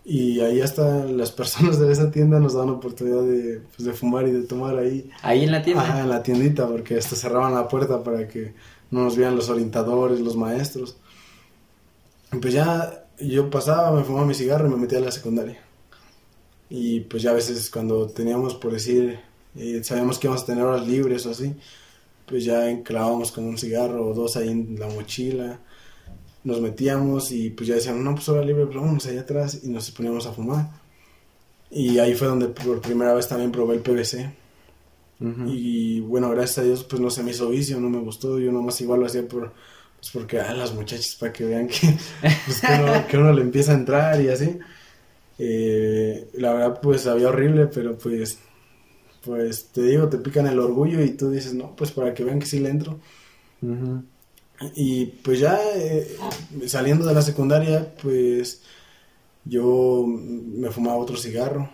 Y 0.04 0.40
ahí 0.40 0.60
hasta 0.60 1.04
las 1.04 1.30
personas 1.30 1.78
de 1.78 1.90
esa 1.90 2.10
tienda 2.10 2.40
nos 2.40 2.54
daban 2.54 2.70
oportunidad 2.70 3.22
de, 3.22 3.62
pues, 3.74 3.86
de 3.86 3.92
fumar 3.92 4.26
y 4.28 4.32
de 4.32 4.42
tomar 4.42 4.76
ahí. 4.76 5.08
¿Ahí 5.22 5.44
en 5.44 5.52
la 5.52 5.62
tienda? 5.62 5.82
Ajá, 5.82 6.00
en 6.00 6.10
la 6.10 6.22
tiendita, 6.22 6.66
porque 6.66 6.96
hasta 6.98 7.16
cerraban 7.16 7.54
la 7.54 7.68
puerta 7.68 8.02
para 8.02 8.26
que 8.28 8.52
no 8.90 9.04
nos 9.04 9.16
vieran 9.16 9.36
los 9.36 9.48
orientadores, 9.48 10.20
los 10.20 10.36
maestros. 10.36 10.96
Y 12.32 12.36
pues 12.36 12.52
ya 12.52 13.06
yo 13.20 13.50
pasaba, 13.50 13.96
me 13.96 14.04
fumaba 14.04 14.26
mi 14.26 14.34
cigarro 14.34 14.66
y 14.66 14.70
me 14.70 14.76
metía 14.76 14.98
a 14.98 15.02
la 15.02 15.10
secundaria. 15.10 15.58
Y 16.68 17.00
pues 17.00 17.22
ya 17.22 17.30
a 17.30 17.34
veces 17.34 17.70
cuando 17.70 18.06
teníamos, 18.06 18.54
por 18.54 18.72
decir, 18.72 19.20
eh, 19.56 19.82
sabíamos 19.82 20.18
que 20.18 20.28
íbamos 20.28 20.44
a 20.44 20.46
tener 20.46 20.64
horas 20.64 20.86
libres 20.86 21.26
o 21.26 21.30
así, 21.30 21.54
pues 22.26 22.44
ya 22.44 22.70
enclavábamos 22.70 23.32
con 23.32 23.44
un 23.44 23.58
cigarro 23.58 24.06
o 24.06 24.14
dos 24.14 24.36
ahí 24.36 24.48
en 24.48 24.78
la 24.78 24.88
mochila. 24.88 25.60
nos 26.44 26.60
metíamos 26.60 27.32
y 27.32 27.50
pues 27.50 27.68
ya 27.68 27.74
decían, 27.74 28.02
no, 28.02 28.14
pues 28.14 28.28
hora 28.28 28.42
libre, 28.44 28.66
pero 28.66 28.80
vamos 28.82 29.06
allá 29.06 29.22
atrás 29.22 29.60
y 29.64 29.68
nos 29.68 29.90
poníamos 29.90 30.26
a 30.26 30.32
fumar. 30.32 30.70
Y 31.70 31.98
ahí 31.98 32.14
fue 32.14 32.28
donde 32.28 32.48
por 32.48 32.80
primera 32.80 33.14
vez 33.14 33.28
también 33.28 33.52
probé 33.52 33.76
el 33.76 33.82
PVC. 33.82 34.34
Y 35.46 36.00
bueno, 36.00 36.30
gracias 36.30 36.58
a 36.58 36.62
Dios, 36.62 36.84
pues 36.84 37.00
no 37.00 37.10
se 37.10 37.22
me 37.22 37.32
hizo 37.32 37.50
vicio, 37.50 37.78
no 37.78 37.90
me 37.90 37.98
gustó. 37.98 38.38
Yo 38.38 38.50
nomás 38.52 38.80
igual 38.80 39.00
lo 39.00 39.06
hacía 39.06 39.28
por, 39.28 39.52
pues 40.00 40.10
porque, 40.12 40.40
a 40.40 40.54
las 40.54 40.72
muchachas, 40.72 41.14
para 41.14 41.32
que 41.32 41.44
vean 41.44 41.68
que, 41.68 41.94
pues, 42.46 42.62
que, 43.08 43.18
uno, 43.18 43.32
le 43.34 43.42
empieza 43.42 43.72
a 43.72 43.74
entrar 43.74 44.20
y 44.20 44.28
así. 44.28 44.58
Eh, 45.38 46.30
la 46.34 46.54
verdad, 46.54 46.80
pues 46.80 47.06
había 47.06 47.28
horrible, 47.28 47.66
pero 47.66 47.98
pues, 47.98 48.38
pues 49.22 49.66
te 49.66 49.82
digo, 49.82 50.08
te 50.08 50.16
pican 50.16 50.46
el 50.46 50.58
orgullo 50.58 51.02
y 51.02 51.10
tú 51.10 51.30
dices, 51.30 51.52
no, 51.52 51.76
pues 51.76 51.92
para 51.92 52.14
que 52.14 52.24
vean 52.24 52.40
que 52.40 52.46
sí 52.46 52.60
le 52.60 52.70
entro. 52.70 52.98
Y 54.74 55.06
pues 55.06 55.40
ya 55.40 55.60
eh, 55.76 56.16
saliendo 56.66 57.04
de 57.04 57.14
la 57.14 57.22
secundaria, 57.22 57.94
pues 58.00 58.62
yo 59.44 60.06
me 60.06 60.70
fumaba 60.70 60.96
otro 60.96 61.16
cigarro. 61.16 61.70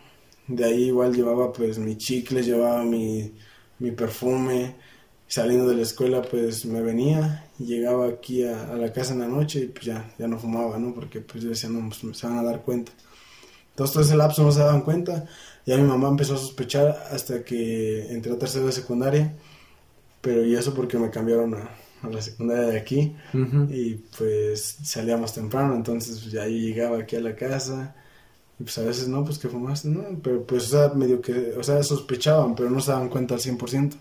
De 0.48 0.64
ahí 0.64 0.84
igual 0.86 1.14
llevaba 1.14 1.52
pues 1.52 1.78
mi 1.78 1.96
chicle, 1.96 2.42
llevaba 2.42 2.82
mi, 2.82 3.34
mi 3.78 3.92
perfume. 3.92 4.74
Saliendo 5.28 5.68
de 5.68 5.76
la 5.76 5.82
escuela 5.82 6.22
pues 6.22 6.64
me 6.66 6.80
venía 6.82 7.48
y 7.58 7.64
llegaba 7.64 8.06
aquí 8.08 8.44
a, 8.44 8.74
la 8.76 8.92
casa 8.92 9.12
en 9.12 9.20
la 9.20 9.28
noche 9.28 9.60
y 9.60 9.66
pues 9.66 9.84
ya, 9.84 10.12
ya 10.18 10.28
no 10.28 10.38
fumaba, 10.38 10.78
¿no? 10.78 10.94
Porque 10.94 11.20
pues 11.20 11.42
yo 11.42 11.50
decía, 11.50 11.68
no, 11.68 11.88
pues 11.88 12.16
se 12.16 12.26
van 12.26 12.38
a 12.38 12.42
dar 12.42 12.62
cuenta. 12.62 12.92
Entonces 13.70 13.92
todo 13.92 14.04
ese 14.04 14.16
lapso 14.16 14.42
no 14.42 14.52
se 14.52 14.60
daban 14.60 14.82
cuenta. 14.82 15.26
Ya 15.66 15.76
mi 15.76 15.82
mamá 15.82 16.08
empezó 16.08 16.34
a 16.34 16.38
sospechar 16.38 17.06
hasta 17.10 17.44
que 17.44 18.12
entré 18.12 18.32
a 18.32 18.38
tercero 18.38 18.66
de 18.66 18.72
secundaria. 18.72 19.34
Pero 20.20 20.44
y 20.44 20.54
eso 20.54 20.74
porque 20.74 20.98
me 20.98 21.10
cambiaron 21.10 21.54
a, 21.54 21.70
a 22.02 22.08
la 22.08 22.22
secundaria 22.22 22.66
de 22.66 22.78
aquí 22.78 23.16
y 23.70 23.94
pues 24.16 24.78
salíamos 24.82 25.32
temprano, 25.32 25.74
entonces 25.74 26.20
pues, 26.20 26.32
ya 26.32 26.46
yo 26.46 26.56
llegaba 26.56 26.98
aquí 26.98 27.16
a 27.16 27.20
la 27.20 27.34
casa 27.34 27.94
y 28.58 28.64
pues 28.64 28.78
a 28.78 28.82
veces 28.82 29.08
no, 29.08 29.24
pues 29.24 29.38
que 29.38 29.48
fumaste, 29.48 29.88
no, 29.88 30.04
pero 30.22 30.46
pues 30.46 30.64
o 30.64 30.68
sea, 30.68 30.94
medio 30.94 31.20
que, 31.20 31.54
o 31.58 31.62
sea, 31.62 31.82
sospechaban, 31.82 32.54
pero 32.54 32.70
no 32.70 32.80
se 32.80 32.90
daban 32.90 33.08
cuenta 33.08 33.34
al 33.34 33.40
100%. 33.40 33.94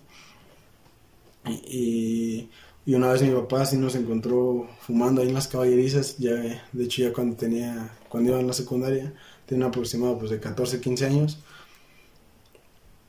Y, 1.47 2.49
y 2.85 2.93
una 2.93 3.11
vez 3.11 3.21
mi 3.21 3.31
papá 3.31 3.65
sí 3.65 3.77
nos 3.77 3.95
encontró 3.95 4.67
fumando 4.81 5.21
ahí 5.21 5.29
en 5.29 5.33
las 5.33 5.47
caballerizas, 5.47 6.17
ya 6.17 6.35
de 6.71 6.83
hecho 6.83 7.01
ya 7.01 7.13
cuando 7.13 7.35
tenía, 7.35 7.91
cuando 8.09 8.31
iba 8.31 8.39
en 8.39 8.47
la 8.47 8.53
secundaria, 8.53 9.13
tenía 9.45 9.65
aproximado 9.65 10.17
pues 10.19 10.31
de 10.31 10.39
14, 10.39 10.79
15 10.79 11.05
años, 11.05 11.39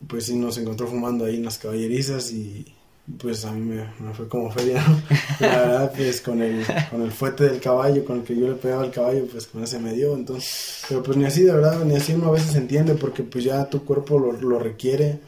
pues 0.07 0.27
sí 0.27 0.37
nos 0.37 0.57
encontró 0.59 0.87
fumando 0.87 1.27
ahí 1.27 1.37
en 1.37 1.45
las 1.45 1.59
caballerizas 1.59 2.33
y, 2.33 2.73
pues 3.19 3.45
a 3.45 3.53
mí 3.53 3.61
me, 3.61 4.15
fue 4.15 4.29
como 4.29 4.51
feria, 4.51 4.83
La 5.41 5.59
verdad, 5.59 5.93
pues 5.95 6.21
con 6.21 6.43
el, 6.43 6.65
con 6.91 7.03
el 7.03 7.13
fuete 7.13 7.45
del 7.45 7.61
caballo, 7.61 8.05
con 8.05 8.19
el 8.19 8.25
que 8.25 8.35
yo 8.35 8.49
le 8.49 8.55
pegaba 8.55 8.83
al 8.83 8.91
caballo, 8.91 9.27
pues 9.31 9.47
con 9.47 9.63
ese 9.63 9.79
me 9.79 9.93
dio, 9.93 10.15
entonces, 10.15 10.85
pero 10.89 11.03
pues 11.03 11.17
ni 11.17 11.25
así, 11.25 11.43
de 11.43 11.53
verdad, 11.53 11.85
ni 11.85 11.97
así 11.97 12.15
uno 12.15 12.29
a 12.29 12.33
veces 12.33 12.55
entiende, 12.57 12.95
porque 12.95 13.23
pues 13.23 13.45
ya 13.45 13.69
tu 13.69 13.85
cuerpo 13.85 14.19
lo, 14.19 14.33
lo 14.33 14.59
requiere, 14.59 15.21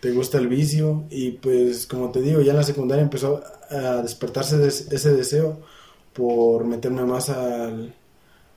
te 0.00 0.12
gusta 0.12 0.38
el 0.38 0.48
vicio, 0.48 1.04
y 1.10 1.32
pues 1.32 1.86
como 1.86 2.10
te 2.10 2.20
digo, 2.20 2.40
ya 2.40 2.52
en 2.52 2.58
la 2.58 2.64
secundaria 2.64 3.02
empezó 3.02 3.42
a 3.70 4.02
despertarse 4.02 4.66
ese 4.66 5.12
deseo 5.12 5.60
por 6.12 6.64
meterme 6.64 7.04
más 7.04 7.28
al, 7.30 7.94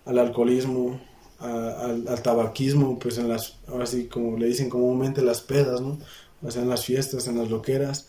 al 0.05 0.19
alcoholismo, 0.19 1.01
al, 1.39 2.07
al, 2.07 2.21
tabaquismo, 2.21 2.99
pues 2.99 3.17
en 3.17 3.27
las, 3.29 3.57
ahora 3.67 3.85
sí, 3.85 4.05
como 4.05 4.37
le 4.37 4.47
dicen 4.47 4.69
comúnmente, 4.69 5.21
las 5.21 5.41
pedas, 5.41 5.81
¿no? 5.81 5.97
O 6.43 6.51
sea, 6.51 6.61
en 6.61 6.69
las 6.69 6.85
fiestas, 6.85 7.27
en 7.27 7.37
las 7.37 7.49
loqueras 7.49 8.07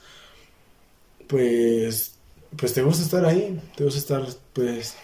pues, 1.33 2.15
pues 2.59 2.75
te 2.75 2.83
gusta 2.83 3.03
estar 3.03 3.25
ahí, 3.25 3.59
te 3.75 3.85
gusta 3.85 3.99
estar, 3.99 4.27
pues, 4.53 4.95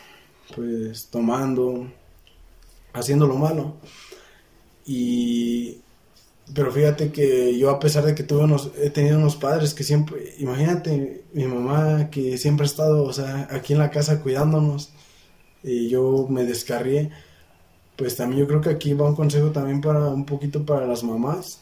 pues, 0.54 1.06
tomando, 1.06 1.90
haciendo 2.92 3.26
lo 3.26 3.36
malo. 3.36 3.76
Y, 4.84 5.78
pero 6.54 6.72
fíjate 6.72 7.12
que 7.12 7.58
yo 7.58 7.70
a 7.70 7.78
pesar 7.78 8.04
de 8.04 8.14
que 8.14 8.22
tuve 8.22 8.44
unos, 8.44 8.70
he 8.78 8.90
tenido 8.90 9.18
unos 9.18 9.36
padres 9.36 9.74
que 9.74 9.84
siempre, 9.84 10.34
imagínate, 10.38 11.24
mi 11.32 11.46
mamá 11.46 12.10
que 12.10 12.38
siempre 12.38 12.64
ha 12.64 12.66
estado, 12.66 13.04
o 13.04 13.12
sea, 13.12 13.48
aquí 13.50 13.72
en 13.72 13.78
la 13.78 13.90
casa 13.90 14.22
cuidándonos, 14.22 14.90
y 15.62 15.88
yo 15.88 16.26
me 16.28 16.44
descarrié, 16.44 17.10
pues 17.96 18.16
también 18.16 18.40
yo 18.40 18.48
creo 18.48 18.60
que 18.60 18.70
aquí 18.70 18.94
va 18.94 19.08
un 19.08 19.16
consejo 19.16 19.50
también 19.50 19.80
para 19.80 20.08
un 20.08 20.24
poquito 20.24 20.64
para 20.64 20.86
las 20.86 21.02
mamás 21.02 21.60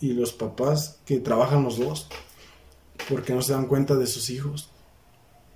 y 0.00 0.12
los 0.12 0.32
papás 0.32 0.98
que 1.06 1.18
trabajan 1.18 1.64
los 1.64 1.78
dos 1.78 2.08
porque 3.08 3.32
no 3.32 3.42
se 3.42 3.52
dan 3.52 3.66
cuenta 3.66 3.94
de 3.94 4.06
sus 4.06 4.30
hijos. 4.30 4.70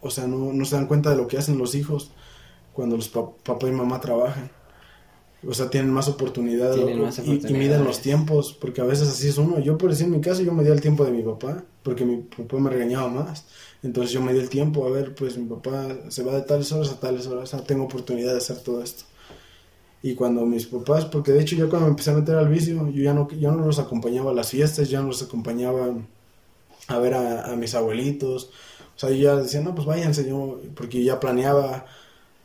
O 0.01 0.11
sea, 0.11 0.27
no, 0.27 0.53
no 0.53 0.65
se 0.65 0.77
dan 0.77 0.87
cuenta 0.87 1.11
de 1.11 1.17
lo 1.17 1.29
que 1.29 1.39
hacen 1.39 1.59
los 1.59 1.75
hijos 1.75 2.11
cuando 2.73 2.97
los 2.97 3.09
papá 3.09 3.69
y 3.69 3.73
mamá 3.73 4.01
trabajan. 4.01 4.51
O 5.47 5.55
sea, 5.55 5.71
tienen 5.71 5.91
más 5.91 6.09
oportunidad, 6.09 6.77
y, 6.77 7.53
miden 7.53 7.85
los 7.85 8.01
tiempos, 8.01 8.57
porque 8.61 8.81
a 8.81 8.85
veces 8.85 9.09
así 9.09 9.29
es 9.29 9.39
uno. 9.39 9.59
Yo, 9.59 9.77
por 9.77 9.91
decir 9.91 10.07
en 10.07 10.13
mi 10.13 10.21
caso, 10.21 10.43
yo 10.43 10.53
me 10.53 10.63
di 10.63 10.71
el 10.71 10.81
tiempo 10.81 11.05
de 11.05 11.11
mi 11.11 11.23
papá, 11.23 11.65
porque 11.83 12.05
mi 12.05 12.19
papá 12.19 12.59
me 12.59 12.71
regañaba 12.71 13.09
más. 13.09 13.45
Entonces 13.83 14.13
yo 14.13 14.23
me 14.23 14.33
di 14.33 14.39
el 14.39 14.49
tiempo, 14.49 14.87
a 14.87 14.91
ver, 14.91 15.15
pues 15.15 15.37
mi 15.37 15.49
papá 15.49 15.89
se 16.09 16.23
va 16.23 16.35
de 16.35 16.43
tales 16.43 16.71
horas 16.71 16.91
a 16.91 17.01
tales 17.01 17.27
horas, 17.27 17.53
o 17.53 17.57
sea, 17.57 17.67
tengo 17.67 17.85
oportunidad 17.85 18.33
de 18.33 18.39
hacer 18.39 18.59
todo 18.59 18.83
esto. 18.83 19.05
Y 20.03 20.15
cuando 20.15 20.45
mis 20.47 20.67
papás, 20.67 21.05
porque 21.05 21.33
de 21.33 21.41
hecho 21.41 21.57
yo 21.57 21.69
cuando 21.69 21.87
me 21.87 21.91
empecé 21.91 22.11
a 22.11 22.15
meter 22.15 22.37
al 22.37 22.49
vicio, 22.49 22.89
yo 22.91 23.03
ya 23.03 23.15
no, 23.15 23.29
yo 23.31 23.53
no 23.53 23.65
los 23.65 23.79
acompañaba 23.79 24.33
a 24.33 24.35
las 24.35 24.51
fiestas, 24.51 24.89
ya 24.89 25.01
no 25.01 25.09
los 25.09 25.23
acompañaba 25.23 25.95
a 26.89 26.99
ver 26.99 27.15
a, 27.15 27.55
mis 27.57 27.75
abuelitos. 27.75 28.51
O 28.97 28.99
sea, 28.99 29.11
yo 29.11 29.17
ya 29.17 29.37
decía, 29.37 29.61
no, 29.61 29.75
pues 29.75 29.87
váyanse, 29.87 30.29
yo, 30.29 30.61
porque 30.75 31.03
ya 31.05 31.21
planeaba, 31.21 31.87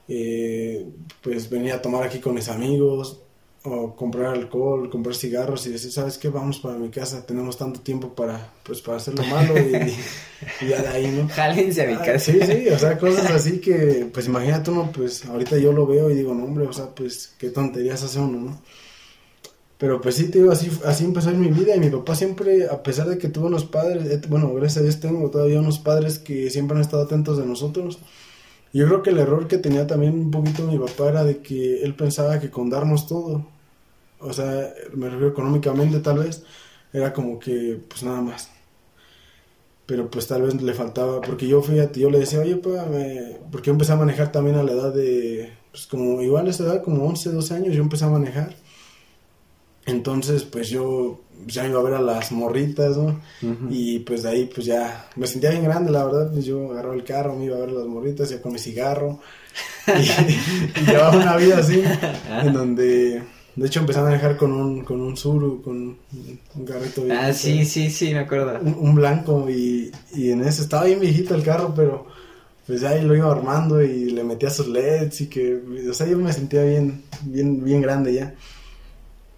eh, 0.07 0.85
pues 1.21 1.49
venir 1.49 1.73
a 1.73 1.81
tomar 1.81 2.03
aquí 2.03 2.19
con 2.19 2.33
mis 2.33 2.49
amigos, 2.49 3.21
o 3.69 3.95
comprar 3.95 4.27
alcohol, 4.27 4.89
comprar 4.89 5.15
cigarros 5.15 5.65
y 5.67 5.71
decir, 5.71 5.91
¿sabes 5.91 6.17
qué? 6.17 6.29
Vamos 6.29 6.59
para 6.59 6.77
mi 6.77 6.89
casa, 6.89 7.25
tenemos 7.25 7.57
tanto 7.57 7.81
tiempo 7.81 8.13
para, 8.13 8.53
pues, 8.63 8.81
para 8.81 8.97
hacer 8.97 9.15
lo 9.15 9.23
malo 9.27 9.57
y, 9.57 9.71
ya 10.67 10.81
de 10.81 10.87
ahí, 10.87 11.07
¿no? 11.07 11.27
Jálense 11.29 11.83
a 11.83 11.87
mi 11.87 11.93
ah, 11.93 12.01
casa. 12.01 12.31
Sí, 12.31 12.39
sí, 12.45 12.69
o 12.69 12.79
sea, 12.79 12.97
cosas 12.97 13.29
así 13.31 13.59
que, 13.59 14.09
pues 14.13 14.27
imagínate 14.27 14.71
uno, 14.71 14.91
pues 14.93 15.25
ahorita 15.25 15.57
yo 15.57 15.71
lo 15.71 15.85
veo 15.85 16.09
y 16.09 16.15
digo, 16.15 16.33
no, 16.33 16.45
hombre, 16.45 16.65
o 16.67 16.73
sea, 16.73 16.93
pues 16.95 17.33
qué 17.37 17.49
tonterías 17.49 18.03
hace 18.03 18.19
uno, 18.19 18.39
¿no? 18.39 18.61
Pero 19.77 20.01
pues 20.01 20.15
sí, 20.15 20.29
te 20.29 20.39
digo, 20.39 20.51
así, 20.51 20.71
así 20.85 21.03
empezó 21.03 21.29
mi 21.31 21.49
vida 21.49 21.75
y 21.75 21.79
mi 21.79 21.89
papá 21.91 22.15
siempre, 22.15 22.65
a 22.65 22.81
pesar 22.81 23.07
de 23.07 23.19
que 23.19 23.27
tuvo 23.27 23.45
unos 23.45 23.65
padres, 23.65 24.09
eh, 24.09 24.21
bueno, 24.27 24.51
gracias 24.53 24.77
a 24.77 24.81
Dios 24.81 24.99
tengo 24.99 25.29
todavía 25.29 25.59
unos 25.59 25.77
padres 25.77 26.17
que 26.17 26.49
siempre 26.49 26.75
han 26.75 26.81
estado 26.81 27.03
atentos 27.03 27.37
de 27.37 27.45
nosotros. 27.45 27.99
Yo 28.77 28.85
creo 28.85 29.01
que 29.01 29.09
el 29.09 29.17
error 29.17 29.47
que 29.47 29.57
tenía 29.57 29.87
también 29.87 30.13
un 30.13 30.29
poquito 30.29 30.61
mi 30.61 30.77
papá 30.77 31.09
era 31.09 31.23
de 31.23 31.39
que 31.41 31.81
él 31.81 31.95
pensaba 31.95 32.39
que 32.39 32.51
con 32.51 32.69
darnos 32.69 33.07
todo, 33.07 33.47
o 34.19 34.33
sea, 34.33 34.71
me 34.93 35.09
refiero 35.09 35.29
económicamente 35.29 35.99
tal 35.99 36.19
vez, 36.19 36.43
era 36.93 37.11
como 37.11 37.39
que 37.39 37.79
pues 37.89 38.03
nada 38.03 38.21
más. 38.21 38.51
Pero 39.87 40.11
pues 40.11 40.27
tal 40.27 40.43
vez 40.43 40.61
le 40.61 40.73
faltaba, 40.75 41.21
porque 41.21 41.47
yo 41.47 41.63
fíjate, 41.63 41.99
yo 41.99 42.11
le 42.11 42.19
decía, 42.19 42.39
oye, 42.39 42.57
papá, 42.57 42.85
porque 43.51 43.67
yo 43.67 43.73
empecé 43.73 43.93
a 43.93 43.95
manejar 43.95 44.31
también 44.31 44.57
a 44.57 44.63
la 44.63 44.73
edad 44.73 44.93
de, 44.93 45.53
pues 45.71 45.87
como 45.87 46.21
igual 46.21 46.45
a 46.45 46.51
esa 46.51 46.65
edad, 46.65 46.83
como 46.83 47.07
11, 47.07 47.31
12 47.31 47.53
años, 47.55 47.75
yo 47.75 47.81
empecé 47.81 48.05
a 48.05 48.09
manejar. 48.09 48.55
Entonces, 49.87 50.43
pues 50.43 50.69
yo 50.69 51.21
ya 51.45 51.65
iba 51.65 51.79
a 51.79 51.83
ver 51.83 51.93
a 51.93 52.01
las 52.01 52.31
morritas, 52.31 52.97
¿no? 52.97 53.19
Y 53.69 53.99
pues 53.99 54.23
de 54.23 54.29
ahí, 54.29 54.51
pues 54.53 54.67
ya 54.67 55.09
me 55.15 55.25
sentía 55.27 55.49
bien 55.51 55.63
grande, 55.63 55.91
la 55.91 56.05
verdad. 56.05 56.31
Pues 56.31 56.45
yo 56.45 56.71
agarraba 56.71 56.93
el 56.93 57.03
carro, 57.03 57.35
me 57.35 57.45
iba 57.45 57.55
a 57.55 57.61
ver 57.61 57.69
a 57.69 57.73
las 57.73 57.87
morritas, 57.87 58.29
ya 58.29 58.41
con 58.41 58.53
mi 58.53 58.59
cigarro. 58.59 59.19
y, 59.87 60.81
llevaba 60.85 61.17
una 61.17 61.37
vida 61.37 61.59
así, 61.59 61.81
en 62.43 62.53
donde, 62.53 63.23
de 63.55 63.65
hecho, 63.65 63.79
empecé 63.79 63.99
a 63.99 64.03
manejar 64.03 64.35
con 64.35 64.51
un, 64.51 64.83
con 64.83 64.99
un 64.99 65.15
Suru, 65.15 65.61
con 65.61 65.97
un 66.55 66.65
carrito 66.65 67.03
bien. 67.03 67.17
Ah, 67.17 67.33
sí, 67.33 67.65
sí, 67.65 67.89
sí, 67.89 68.13
me 68.13 68.19
acuerdo. 68.19 68.59
Un, 68.59 68.93
blanco, 68.93 69.49
y, 69.49 69.89
y 70.13 70.31
en 70.31 70.43
ese 70.43 70.63
estaba 70.63 70.83
bien 70.83 70.99
viejito 70.99 71.33
el 71.33 71.43
carro, 71.43 71.73
pero 71.73 72.07
pues 72.67 72.83
ahí 72.83 73.01
lo 73.01 73.15
iba 73.15 73.31
armando 73.31 73.81
y 73.81 74.11
le 74.11 74.25
metía 74.25 74.49
sus 74.49 74.67
LEDs 74.67 75.21
y 75.21 75.27
que, 75.27 75.61
o 75.89 75.93
sea, 75.93 76.05
yo 76.05 76.17
me 76.17 76.33
sentía 76.33 76.63
bien, 76.63 77.03
bien, 77.23 77.63
bien 77.63 77.81
grande 77.81 78.13
ya. 78.13 78.35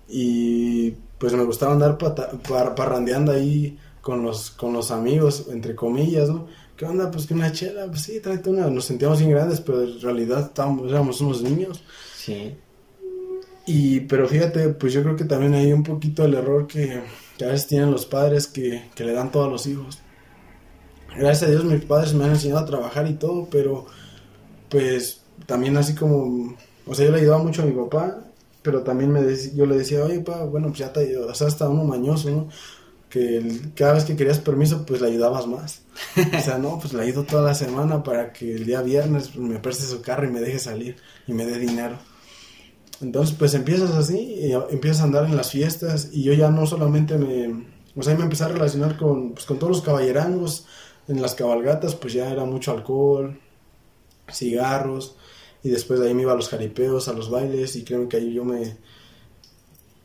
Y 0.09 0.91
pues 1.19 1.33
me 1.33 1.43
gustaba 1.43 1.73
andar 1.73 1.97
parrandeando 1.97 3.31
ahí 3.31 3.77
con 4.01 4.23
los, 4.23 4.49
con 4.51 4.73
los 4.73 4.89
amigos, 4.91 5.47
entre 5.51 5.75
comillas, 5.75 6.29
¿no? 6.29 6.47
¿Qué 6.75 6.85
onda? 6.85 7.11
Pues 7.11 7.27
que 7.27 7.33
una 7.33 7.51
chela, 7.51 7.87
pues 7.87 8.03
sí, 8.03 8.19
tráete 8.21 8.49
una. 8.49 8.67
Nos 8.67 8.85
sentíamos 8.85 9.19
bien 9.19 9.31
grandes, 9.31 9.59
pero 9.59 9.83
en 9.83 9.99
realidad 9.99 10.45
estábamos, 10.45 10.89
éramos 10.89 11.19
unos 11.19 11.41
niños. 11.41 11.83
Sí. 12.15 12.55
Y, 13.65 13.99
pero 14.01 14.27
fíjate, 14.27 14.69
pues 14.69 14.93
yo 14.93 15.03
creo 15.03 15.15
que 15.15 15.25
también 15.25 15.53
hay 15.53 15.73
un 15.73 15.83
poquito 15.83 16.23
el 16.23 16.33
error 16.33 16.67
que, 16.67 17.01
que 17.37 17.45
a 17.45 17.49
veces 17.49 17.67
tienen 17.67 17.91
los 17.91 18.05
padres 18.05 18.47
que, 18.47 18.89
que 18.95 19.03
le 19.03 19.13
dan 19.13 19.31
todo 19.31 19.43
a 19.43 19.49
los 19.49 19.67
hijos. 19.67 19.99
Gracias 21.15 21.43
a 21.43 21.51
Dios 21.51 21.65
mis 21.65 21.83
padres 21.83 22.13
me 22.13 22.23
han 22.23 22.31
enseñado 22.31 22.61
a 22.61 22.65
trabajar 22.65 23.07
y 23.07 23.13
todo, 23.13 23.47
pero 23.51 23.85
pues 24.69 25.21
también 25.45 25.75
así 25.75 25.95
como, 25.95 26.55
o 26.85 26.95
sea, 26.95 27.05
yo 27.05 27.11
le 27.11 27.19
ayudaba 27.19 27.43
mucho 27.43 27.61
a 27.61 27.65
mi 27.65 27.73
papá 27.73 28.28
pero 28.69 28.83
también 28.83 29.11
me 29.11 29.21
yo 29.55 29.65
le 29.65 29.77
decía, 29.77 30.03
oye, 30.03 30.19
pa, 30.19 30.43
bueno, 30.43 30.67
pues 30.67 30.77
ya 30.77 30.93
te 30.93 31.17
o 31.17 31.33
sea, 31.33 31.47
hasta 31.47 31.67
uno 31.67 31.83
mañoso, 31.85 32.29
¿no? 32.29 32.49
que 33.09 33.71
cada 33.75 33.93
vez 33.93 34.03
que 34.03 34.15
querías 34.15 34.37
permiso, 34.37 34.85
pues 34.85 35.01
le 35.01 35.07
ayudabas 35.07 35.47
más. 35.47 35.81
O 36.37 36.41
sea, 36.41 36.59
no, 36.59 36.77
pues 36.79 36.93
le 36.93 37.01
ayudo 37.01 37.23
toda 37.23 37.41
la 37.41 37.55
semana 37.55 38.03
para 38.03 38.31
que 38.31 38.53
el 38.53 38.67
día 38.67 38.83
viernes 38.83 39.35
me 39.35 39.57
preste 39.57 39.85
su 39.85 40.03
carro 40.03 40.27
y 40.27 40.31
me 40.31 40.41
deje 40.41 40.59
salir 40.59 40.97
y 41.25 41.33
me 41.33 41.47
dé 41.47 41.57
dinero. 41.57 41.97
Entonces, 43.01 43.35
pues 43.35 43.55
empiezas 43.55 43.95
así 43.95 44.19
y 44.19 44.51
empiezas 44.51 45.01
a 45.01 45.05
andar 45.05 45.25
en 45.25 45.35
las 45.35 45.49
fiestas 45.49 46.09
y 46.11 46.21
yo 46.21 46.33
ya 46.33 46.51
no 46.51 46.67
solamente 46.67 47.17
me... 47.17 47.65
O 47.95 48.03
sea, 48.03 48.13
me 48.13 48.23
empecé 48.23 48.43
a 48.43 48.49
relacionar 48.49 48.95
con, 48.95 49.31
pues, 49.31 49.47
con 49.47 49.57
todos 49.57 49.77
los 49.77 49.81
caballerangos. 49.81 50.67
En 51.07 51.23
las 51.23 51.33
cabalgatas, 51.33 51.95
pues 51.95 52.13
ya 52.13 52.29
era 52.29 52.45
mucho 52.45 52.71
alcohol, 52.71 53.39
cigarros, 54.31 55.15
y 55.63 55.69
después 55.69 55.99
de 55.99 56.07
ahí 56.07 56.13
me 56.13 56.23
iba 56.23 56.33
a 56.33 56.35
los 56.35 56.49
jaripeos, 56.49 57.07
a 57.07 57.13
los 57.13 57.29
bailes, 57.29 57.75
y 57.75 57.83
creo 57.83 58.07
que 58.07 58.17
ahí 58.17 58.33
yo 58.33 58.43
me... 58.43 58.77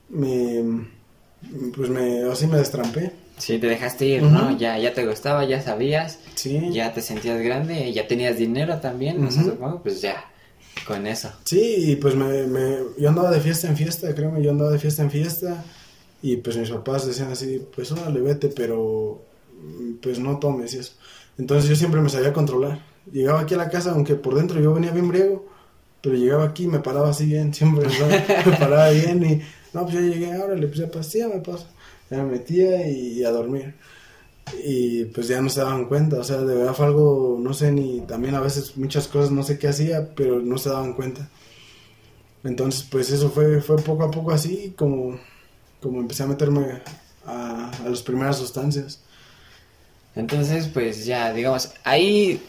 me 0.09 0.87
pues 1.77 1.91
me, 1.91 2.23
así 2.25 2.47
me 2.47 2.57
destrampé. 2.57 3.13
Sí, 3.37 3.59
te 3.59 3.67
dejaste 3.67 4.07
ir, 4.07 4.23
¿no? 4.23 4.57
Ya, 4.57 4.79
ya 4.79 4.95
te 4.95 5.07
gustaba, 5.07 5.45
ya 5.45 5.61
sabías, 5.61 6.21
sí. 6.35 6.71
ya 6.73 6.93
te 6.93 7.03
sentías 7.03 7.41
grande, 7.43 7.93
ya 7.93 8.07
tenías 8.07 8.39
dinero 8.39 8.79
también, 8.81 9.23
no 9.23 9.31
sé, 9.31 9.43
supongo, 9.43 9.83
pues 9.83 10.01
ya, 10.01 10.25
con 10.87 11.07
eso. 11.07 11.33
Sí, 11.45 11.91
y 11.91 11.97
pues 11.97 12.15
me, 12.15 12.47
me, 12.47 12.77
yo 12.97 13.09
andaba 13.09 13.31
de 13.31 13.41
fiesta 13.41 13.69
en 13.69 13.77
fiesta, 13.77 14.15
créeme, 14.15 14.43
yo 14.43 14.53
andaba 14.53 14.71
de 14.71 14.79
fiesta 14.79 15.03
en 15.03 15.11
fiesta, 15.11 15.65
y 16.23 16.37
pues 16.37 16.57
mis 16.57 16.71
papás 16.71 17.07
decían 17.07 17.31
así, 17.33 17.61
pues 17.75 17.91
órale, 17.93 18.21
vete, 18.21 18.49
pero 18.49 19.23
pues 20.01 20.19
no 20.19 20.39
tomes 20.39 20.73
y 20.75 20.79
eso. 20.79 20.93
Entonces 21.37 21.69
yo 21.69 21.77
siempre 21.77 22.01
me 22.01 22.09
sabía 22.09 22.33
controlar. 22.33 22.81
Llegaba 23.13 23.41
aquí 23.41 23.55
a 23.55 23.59
la 23.59 23.71
casa, 23.71 23.93
aunque 23.93 24.15
por 24.15 24.35
dentro 24.35 24.61
yo 24.61 24.73
venía 24.73 24.91
bien 24.91 25.09
briego, 25.09 25.47
pero 26.01 26.17
llegaba 26.17 26.45
aquí 26.45 26.65
y 26.65 26.69
me 26.69 26.81
paraba 26.81 27.11
así 27.11 27.27
bien, 27.27 27.53
siempre 27.55 27.87
me 27.89 28.57
paraba 28.57 28.91
bien 28.91 29.25
y 29.25 29.43
no, 29.75 29.83
pues 29.83 29.95
ya 29.95 30.01
llegué, 30.01 30.33
ahora 30.33 30.55
le 30.55 30.69
puse 30.69 30.87
pastilla, 30.87 31.29
me 31.29 31.41
pasa. 31.41 31.67
Ya 32.09 32.19
me 32.19 32.33
metía 32.33 32.89
y, 32.89 33.25
a 33.25 33.31
dormir. 33.31 33.75
Y 34.63 35.07
pues 35.07 35.27
ya 35.29 35.41
no 35.41 35.49
se 35.51 35.61
daban 35.61 35.87
cuenta, 35.87 36.19
o 36.19 36.25
sea, 36.25 36.39
de 36.39 36.55
verdad 36.55 36.75
fue 36.75 36.87
algo, 36.87 37.39
no 37.41 37.55
sé, 37.55 37.73
ni 37.73 38.01
también 38.03 38.35
a 38.35 38.41
veces 38.41 38.77
muchas 38.77 39.09
cosas 39.09 39.31
no 39.31 39.43
sé 39.43 39.59
qué 39.59 39.69
hacía, 39.69 40.15
pero 40.15 40.41
no 40.41 40.59
se 40.59 40.69
daban 40.69 40.93
cuenta. 40.93 41.29
Entonces, 42.45 42.87
pues 42.89 43.11
eso 43.11 43.31
fue, 43.31 43.61
fue 43.63 43.77
poco 43.77 44.05
a 44.05 44.11
poco 44.11 44.33
así, 44.33 44.75
como, 44.77 45.19
como 45.81 46.01
empecé 46.01 46.23
a 46.23 46.27
meterme 46.27 46.83
a, 47.27 47.71
a 47.71 47.89
las 47.89 48.03
primeras 48.03 48.37
sustancias. 48.37 49.01
Entonces, 50.15 50.69
pues 50.69 51.05
ya, 51.07 51.33
digamos, 51.33 51.73
ahí 51.83 52.41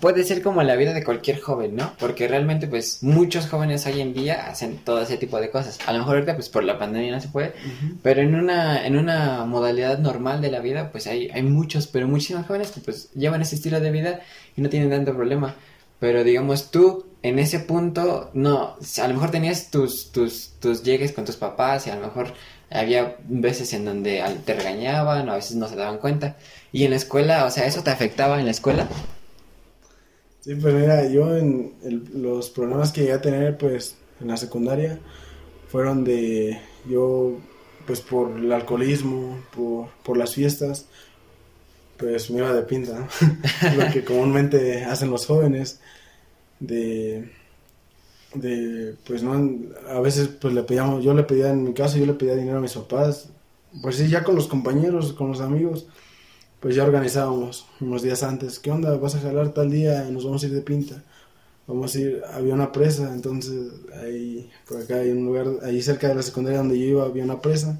puede 0.00 0.24
ser 0.24 0.42
como 0.42 0.62
la 0.62 0.76
vida 0.76 0.92
de 0.92 1.04
cualquier 1.04 1.40
joven, 1.40 1.76
¿no? 1.76 1.92
Porque 1.98 2.28
realmente, 2.28 2.66
pues, 2.66 3.02
muchos 3.02 3.46
jóvenes 3.46 3.86
hoy 3.86 4.00
en 4.00 4.14
día 4.14 4.48
hacen 4.48 4.78
todo 4.78 5.02
ese 5.02 5.16
tipo 5.16 5.40
de 5.40 5.50
cosas. 5.50 5.78
A 5.86 5.92
lo 5.92 6.00
mejor 6.00 6.16
ahorita, 6.16 6.34
pues, 6.34 6.48
por 6.48 6.64
la 6.64 6.78
pandemia 6.78 7.12
no 7.12 7.20
se 7.20 7.28
puede, 7.28 7.52
pero 8.02 8.20
en 8.20 8.34
una, 8.34 8.86
en 8.86 8.96
una 8.96 9.44
modalidad 9.44 9.98
normal 9.98 10.40
de 10.40 10.50
la 10.50 10.60
vida, 10.60 10.90
pues, 10.90 11.06
hay, 11.06 11.28
hay 11.30 11.42
muchos, 11.42 11.86
pero 11.86 12.08
muchísimos 12.08 12.46
jóvenes 12.46 12.70
que, 12.70 12.80
pues, 12.80 13.10
llevan 13.12 13.42
ese 13.42 13.56
estilo 13.56 13.80
de 13.80 13.90
vida 13.90 14.20
y 14.56 14.60
no 14.60 14.68
tienen 14.68 14.90
tanto 14.90 15.14
problema. 15.14 15.54
Pero, 16.00 16.24
digamos, 16.24 16.70
tú, 16.70 17.06
en 17.22 17.38
ese 17.38 17.60
punto, 17.60 18.30
no, 18.34 18.76
a 19.02 19.08
lo 19.08 19.14
mejor 19.14 19.30
tenías 19.30 19.70
tus, 19.70 20.12
tus, 20.12 20.52
tus 20.60 20.82
llegues 20.82 21.12
con 21.12 21.24
tus 21.24 21.36
papás 21.36 21.86
y 21.86 21.90
a 21.90 21.96
lo 21.96 22.02
mejor 22.02 22.32
había 22.70 23.16
veces 23.28 23.72
en 23.72 23.84
donde 23.84 24.22
te 24.44 24.54
regañaban 24.54 25.28
o 25.28 25.32
a 25.32 25.36
veces 25.36 25.56
no 25.56 25.68
se 25.68 25.76
daban 25.76 25.98
cuenta. 25.98 26.36
Y 26.72 26.84
en 26.84 26.90
la 26.90 26.96
escuela, 26.96 27.44
o 27.44 27.50
sea, 27.50 27.66
¿eso 27.66 27.82
te 27.82 27.90
afectaba 27.90 28.38
en 28.38 28.44
la 28.44 28.52
escuela? 28.52 28.86
Sí, 30.48 30.54
pues 30.54 30.72
mira, 30.72 31.06
yo 31.06 31.36
en 31.36 31.74
los 32.14 32.48
problemas 32.48 32.90
que 32.90 33.02
llegué 33.02 33.12
a 33.12 33.20
tener, 33.20 33.58
pues, 33.58 33.98
en 34.18 34.28
la 34.28 34.38
secundaria, 34.38 34.98
fueron 35.68 36.04
de 36.04 36.58
yo, 36.88 37.36
pues, 37.86 38.00
por 38.00 38.30
el 38.30 38.50
alcoholismo, 38.50 39.38
por, 40.02 40.16
las 40.16 40.34
fiestas, 40.34 40.86
pues 41.98 42.30
me 42.30 42.38
iba 42.38 42.54
de 42.54 42.62
pinta, 42.62 43.06
lo 43.76 43.92
que 43.92 44.02
comúnmente 44.02 44.86
hacen 44.86 45.10
los 45.10 45.26
jóvenes, 45.26 45.82
de, 46.60 47.30
de, 48.32 48.94
pues, 49.06 49.22
no, 49.22 49.34
a 49.86 50.00
veces, 50.00 50.28
pues, 50.28 50.54
le 50.54 50.62
pedíamos, 50.62 51.04
yo 51.04 51.12
le 51.12 51.24
pedía, 51.24 51.50
en 51.50 51.62
mi 51.62 51.74
caso, 51.74 51.98
yo 51.98 52.06
le 52.06 52.14
pedía 52.14 52.36
dinero 52.36 52.56
a 52.56 52.62
mis 52.62 52.72
papás, 52.72 53.28
pues 53.82 53.96
sí, 53.96 54.08
ya 54.08 54.24
con 54.24 54.34
los 54.34 54.48
compañeros, 54.48 55.12
con 55.12 55.28
los 55.28 55.42
amigos, 55.42 55.88
pues 56.60 56.74
ya 56.74 56.84
organizábamos 56.84 57.66
unos 57.80 58.02
días 58.02 58.22
antes, 58.22 58.58
¿qué 58.58 58.70
onda? 58.70 58.96
¿Vas 58.96 59.14
a 59.14 59.20
jalar 59.20 59.54
tal 59.54 59.70
día? 59.70 60.04
Nos 60.10 60.24
vamos 60.24 60.42
a 60.42 60.46
ir 60.46 60.52
de 60.52 60.62
pinta. 60.62 61.04
Vamos 61.66 61.94
a 61.94 62.00
ir, 62.00 62.22
había 62.32 62.54
una 62.54 62.72
presa, 62.72 63.12
entonces 63.14 63.72
ahí, 64.02 64.50
por 64.66 64.80
acá 64.82 64.96
hay 64.96 65.10
un 65.10 65.26
lugar, 65.26 65.46
ahí 65.64 65.82
cerca 65.82 66.08
de 66.08 66.14
la 66.14 66.22
secundaria 66.22 66.58
donde 66.60 66.78
yo 66.78 66.86
iba 66.86 67.04
había 67.04 67.24
una 67.24 67.40
presa. 67.42 67.78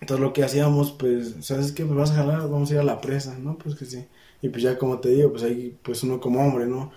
Entonces 0.00 0.20
lo 0.22 0.32
que 0.32 0.44
hacíamos, 0.44 0.92
pues, 0.92 1.34
¿sabes 1.40 1.72
qué? 1.72 1.84
Pues 1.84 1.96
vas 1.96 2.10
a 2.10 2.16
jalar, 2.16 2.42
vamos 2.42 2.70
a 2.70 2.74
ir 2.74 2.80
a 2.80 2.84
la 2.84 3.00
presa, 3.00 3.38
¿no? 3.38 3.56
Pues 3.58 3.74
que 3.76 3.86
sí. 3.86 4.06
Y 4.42 4.50
pues 4.50 4.62
ya 4.62 4.78
como 4.78 5.00
te 5.00 5.08
digo, 5.10 5.30
pues 5.30 5.42
ahí, 5.44 5.78
pues 5.82 6.02
uno 6.02 6.20
como 6.20 6.40
hombre, 6.46 6.66
¿no? 6.66 6.92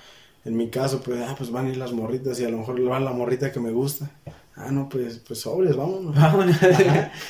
En 0.45 0.58
mi 0.58 0.69
caso, 0.69 1.02
pues, 1.02 1.21
ah, 1.28 1.36
pues 1.38 1.52
van 1.52 1.67
a 1.67 1.69
ir 1.69 1.78
las 1.78 1.93
morritas 1.93 2.39
y 2.39 2.45
a 2.45 2.50
lo 2.50 2.58
mejor 2.58 2.80
va 2.89 3.00
la 3.00 3.13
morrita 3.13 3.52
que 3.52 3.60
me 3.62 3.71
gusta. 3.71 4.12
Ah, 4.58 4.72
no, 4.72 4.89
pues, 4.89 5.20
pues 5.20 5.41
sobres, 5.41 5.76
vámonos. 5.76 6.15
Vámonos. 6.20 6.58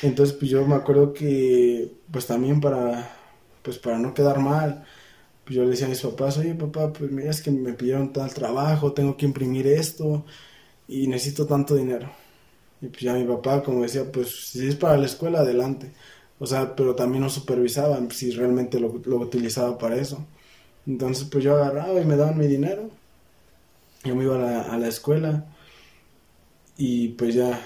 Entonces, 0.02 0.34
pues 0.36 0.50
yo 0.50 0.66
me 0.66 0.74
acuerdo 0.74 1.12
que, 1.12 1.92
pues 2.10 2.26
también 2.26 2.60
para, 2.60 3.10
pues 3.62 3.78
para 3.78 3.98
no 3.98 4.14
quedar 4.14 4.38
mal, 4.40 4.84
pues 5.44 5.56
yo 5.56 5.64
le 5.64 5.70
decía 5.70 5.86
a 5.86 5.90
mis 5.90 6.00
papás, 6.02 6.38
oye 6.38 6.54
papá, 6.54 6.92
pues 6.92 7.10
mira, 7.12 7.30
es 7.30 7.42
que 7.42 7.50
me 7.50 7.74
pidieron 7.74 8.12
tal 8.12 8.32
trabajo, 8.34 8.92
tengo 8.94 9.16
que 9.16 9.26
imprimir 9.26 9.66
esto 9.68 10.24
y 10.88 11.08
necesito 11.08 11.46
tanto 11.46 11.76
dinero. 11.76 12.10
Y 12.82 12.88
pues 12.88 13.00
ya 13.02 13.14
mi 13.14 13.24
papá, 13.24 13.62
como 13.64 13.82
decía, 13.82 14.10
pues 14.12 14.50
si 14.50 14.68
es 14.68 14.76
para 14.76 14.96
la 14.98 15.06
escuela, 15.06 15.40
adelante. 15.40 15.92
O 16.40 16.46
sea, 16.46 16.76
pero 16.76 16.94
también 16.96 17.22
no 17.24 17.30
supervisaban 17.30 18.10
si 18.12 18.32
realmente 18.32 18.80
lo, 18.80 19.00
lo 19.06 19.18
utilizaba 19.18 19.78
para 19.78 19.96
eso. 19.96 20.26
Entonces, 20.86 21.26
pues 21.30 21.44
yo 21.44 21.56
agarraba 21.56 22.00
y 22.00 22.06
me 22.06 22.16
daban 22.16 22.38
mi 22.38 22.46
dinero. 22.48 22.90
Yo 24.04 24.14
me 24.14 24.24
iba 24.24 24.36
a 24.36 24.38
la, 24.38 24.60
a 24.62 24.78
la 24.78 24.88
escuela 24.88 25.44
y 26.78 27.08
pues 27.08 27.34
ya. 27.34 27.60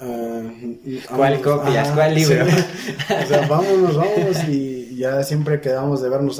Uh, 0.00 0.76
¿Cuál 1.16 1.40
copias? 1.40 1.88
¿Cuál 1.88 2.14
libro? 2.14 2.44
o 2.44 3.26
sea, 3.26 3.48
vámonos, 3.48 3.96
vámonos 3.96 4.44
y 4.48 4.94
ya 4.96 5.24
siempre 5.24 5.60
quedamos 5.60 6.02
de 6.02 6.10
vernos 6.10 6.38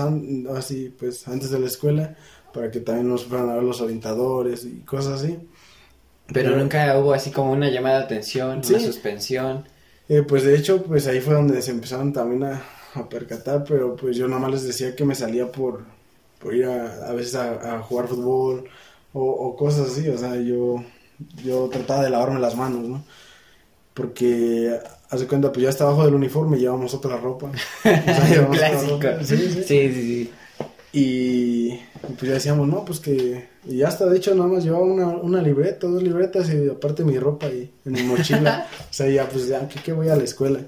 así, 0.55 0.95
pues 0.97 1.27
antes 1.27 1.51
de 1.51 1.59
la 1.59 1.67
escuela 1.67 2.15
para 2.53 2.71
que 2.71 2.81
también 2.81 3.09
nos 3.09 3.25
fueran 3.25 3.51
a 3.51 3.55
ver 3.55 3.63
los 3.63 3.81
orientadores 3.81 4.65
y 4.65 4.81
cosas 4.81 5.23
así. 5.23 5.39
Pero, 6.33 6.57
nunca 6.57 6.97
hubo 6.99 7.13
así 7.13 7.31
como 7.31 7.53
una 7.53 7.69
llamada 7.69 7.99
de 7.99 8.05
atención, 8.05 8.63
una 8.67 8.79
suspensión. 8.79 9.65
Eh, 10.09 10.23
pues 10.23 10.45
de 10.45 10.57
hecho, 10.57 10.83
pues 10.83 11.07
ahí 11.07 11.21
fue 11.21 11.35
donde 11.35 11.61
se 11.63 11.73
empezaron 11.73 12.13
también 12.13 12.45
a, 12.45 12.63
a, 12.95 13.09
percatar, 13.09 13.65
pero 13.67 13.97
pues 13.97 14.17
yo 14.17 14.29
nada 14.29 14.41
más 14.41 14.53
les 14.53 14.65
decía 14.65 14.95
que 14.95 15.05
me 15.05 15.15
salía 15.15 15.51
por, 15.51 15.85
por 16.39 16.55
ir 16.55 16.67
a, 16.67 17.09
a 17.09 17.13
veces 17.13 17.35
a, 17.35 17.81
jugar 17.81 18.09
fútbol 18.09 18.65
o, 19.13 19.23
o, 19.25 19.57
cosas 19.57 19.91
así, 19.91 20.09
o 20.09 20.17
sea, 20.17 20.37
yo 20.37 20.83
yo 21.45 21.69
trataba 21.69 22.05
de 22.05 22.11
lavarme 22.11 22.41
las 22.41 22.57
manos, 22.57 22.89
¿no? 22.89 23.05
Porque, 23.95 24.79
hace 25.11 25.27
cuenta, 25.27 25.53
pues 25.53 25.65
ya 25.65 25.71
está 25.71 25.85
abajo 25.85 26.05
del 26.05 26.15
uniforme 26.15 26.59
llevamos 26.59 26.95
otra 26.95 27.17
ropa. 27.19 27.51
O 27.51 27.55
sea, 27.85 28.49
Clásico. 28.51 29.01
Sí, 29.23 29.37
sí, 29.37 29.63
sí, 29.63 30.31
Y 30.93 31.79
pues 32.03 32.23
ya 32.23 32.35
decíamos, 32.35 32.67
no, 32.69 32.85
pues 32.85 33.01
que... 33.01 33.53
Y 33.65 33.77
ya 33.77 33.89
hasta, 33.89 34.07
de 34.07 34.17
hecho, 34.17 34.35
nada 34.35 34.49
más 34.49 34.65
llevaba 34.65 34.85
una, 34.85 35.07
una 35.09 35.43
libreta, 35.43 35.87
dos 35.87 36.03
libretas 36.03 36.51
y 36.51 36.69
aparte 36.69 37.05
mi 37.05 37.19
ropa 37.19 37.47
y 37.47 37.71
en 37.85 37.93
mi 37.93 38.03
mochila. 38.03 38.67
o 38.91 38.93
sea, 38.93 39.09
ya, 39.09 39.29
pues 39.29 39.47
ya, 39.47 39.69
¿qué, 39.69 39.93
voy 39.93 40.09
a 40.09 40.17
la 40.17 40.25
escuela? 40.25 40.61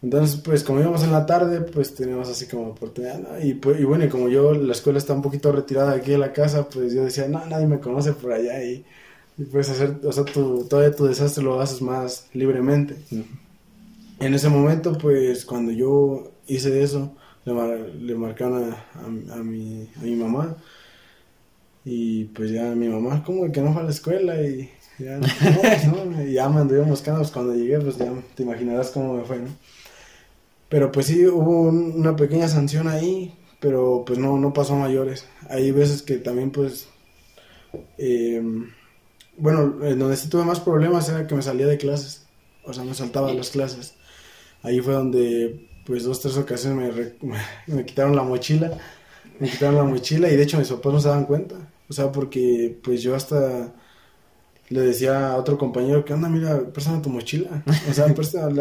Entonces, 0.00 0.40
pues 0.44 0.62
como 0.62 0.80
íbamos 0.80 1.02
en 1.02 1.10
la 1.10 1.26
tarde, 1.26 1.60
pues 1.60 1.94
teníamos 1.94 2.28
así 2.28 2.46
como 2.46 2.68
oportunidad, 2.68 3.18
¿no? 3.18 3.44
Y, 3.44 3.54
pues, 3.54 3.80
y 3.80 3.84
bueno, 3.84 4.04
y 4.04 4.08
como 4.08 4.28
yo, 4.28 4.52
la 4.52 4.72
escuela 4.72 4.98
está 4.98 5.12
un 5.12 5.22
poquito 5.22 5.50
retirada 5.50 5.92
aquí 5.92 6.12
de 6.12 6.18
la 6.18 6.32
casa, 6.32 6.68
pues 6.68 6.92
yo 6.92 7.02
decía, 7.02 7.26
no, 7.26 7.44
nadie 7.46 7.66
me 7.66 7.80
conoce 7.80 8.12
por 8.12 8.32
allá 8.32 8.62
y 8.62 8.84
y 9.38 9.44
puedes 9.44 9.70
hacer, 9.70 10.00
o 10.02 10.12
sea, 10.12 10.24
tu, 10.24 10.64
todavía 10.64 10.94
tu 10.94 11.04
desastre 11.04 11.44
lo 11.44 11.60
haces 11.60 11.80
más 11.80 12.26
libremente. 12.34 12.96
En 14.18 14.34
ese 14.34 14.48
momento, 14.48 14.98
pues, 14.98 15.44
cuando 15.44 15.70
yo 15.70 16.32
hice 16.48 16.82
eso, 16.82 17.14
le, 17.44 17.94
le 17.94 18.14
marcaron 18.16 18.72
a, 18.72 18.86
a, 19.32 19.36
mi, 19.42 19.88
a 19.96 20.00
mi 20.02 20.16
mamá. 20.16 20.56
Y 21.84 22.24
pues 22.24 22.50
ya 22.50 22.74
mi 22.74 22.88
mamá, 22.88 23.22
como 23.24 23.50
que 23.50 23.60
no 23.60 23.72
fue 23.72 23.82
a 23.82 23.84
la 23.84 23.90
escuela 23.90 24.42
y 24.42 24.68
ya, 24.98 25.18
no, 25.18 26.04
no, 26.04 26.24
y 26.24 26.32
ya 26.32 26.48
me 26.48 26.60
anduvieron 26.60 26.90
buscando, 26.90 27.20
pues 27.20 27.30
cuando 27.30 27.54
llegué, 27.54 27.78
pues 27.78 27.96
ya 27.96 28.12
te 28.34 28.42
imaginarás 28.42 28.90
cómo 28.90 29.14
me 29.14 29.24
fue, 29.24 29.38
¿no? 29.38 29.48
Pero 30.68 30.90
pues 30.92 31.06
sí, 31.06 31.24
hubo 31.26 31.62
una 31.68 32.14
pequeña 32.16 32.48
sanción 32.48 32.88
ahí, 32.88 33.32
pero 33.60 34.02
pues 34.04 34.18
no, 34.18 34.36
no 34.36 34.52
pasó 34.52 34.74
a 34.74 34.80
mayores. 34.80 35.24
Hay 35.48 35.70
veces 35.70 36.02
que 36.02 36.16
también 36.16 36.50
pues... 36.50 36.88
Eh, 37.96 38.42
bueno, 39.38 39.84
en 39.84 39.98
donde 39.98 40.16
sí 40.16 40.28
tuve 40.28 40.44
más 40.44 40.60
problemas 40.60 41.08
era 41.08 41.26
que 41.26 41.34
me 41.34 41.42
salía 41.42 41.66
de 41.66 41.78
clases. 41.78 42.26
O 42.64 42.72
sea, 42.72 42.84
me 42.84 42.94
saltaba 42.94 43.28
de 43.28 43.34
las 43.34 43.50
clases. 43.50 43.94
Ahí 44.62 44.80
fue 44.80 44.94
donde, 44.94 45.68
pues, 45.86 46.04
dos, 46.04 46.20
tres 46.20 46.36
ocasiones 46.36 46.94
me, 47.22 47.38
me, 47.66 47.84
quitaron 47.86 48.16
la 48.16 48.22
mochila. 48.22 48.72
Me 49.40 49.48
quitaron 49.48 49.76
la 49.76 49.84
mochila 49.84 50.28
y 50.30 50.36
de 50.36 50.42
hecho 50.42 50.58
mis 50.58 50.68
papás 50.68 50.92
no 50.92 51.00
se 51.00 51.08
daban 51.08 51.26
cuenta. 51.26 51.56
O 51.88 51.92
sea, 51.92 52.12
porque, 52.12 52.78
pues, 52.82 53.02
yo 53.02 53.14
hasta... 53.14 53.72
le 54.68 54.80
decía 54.80 55.30
a 55.32 55.36
otro 55.36 55.56
compañero, 55.56 56.04
¿qué 56.04 56.12
onda? 56.14 56.28
Mira, 56.28 56.60
préstame 56.72 57.00
tu 57.02 57.10
mochila. 57.10 57.64
O 57.90 57.94
sea, 57.94 58.06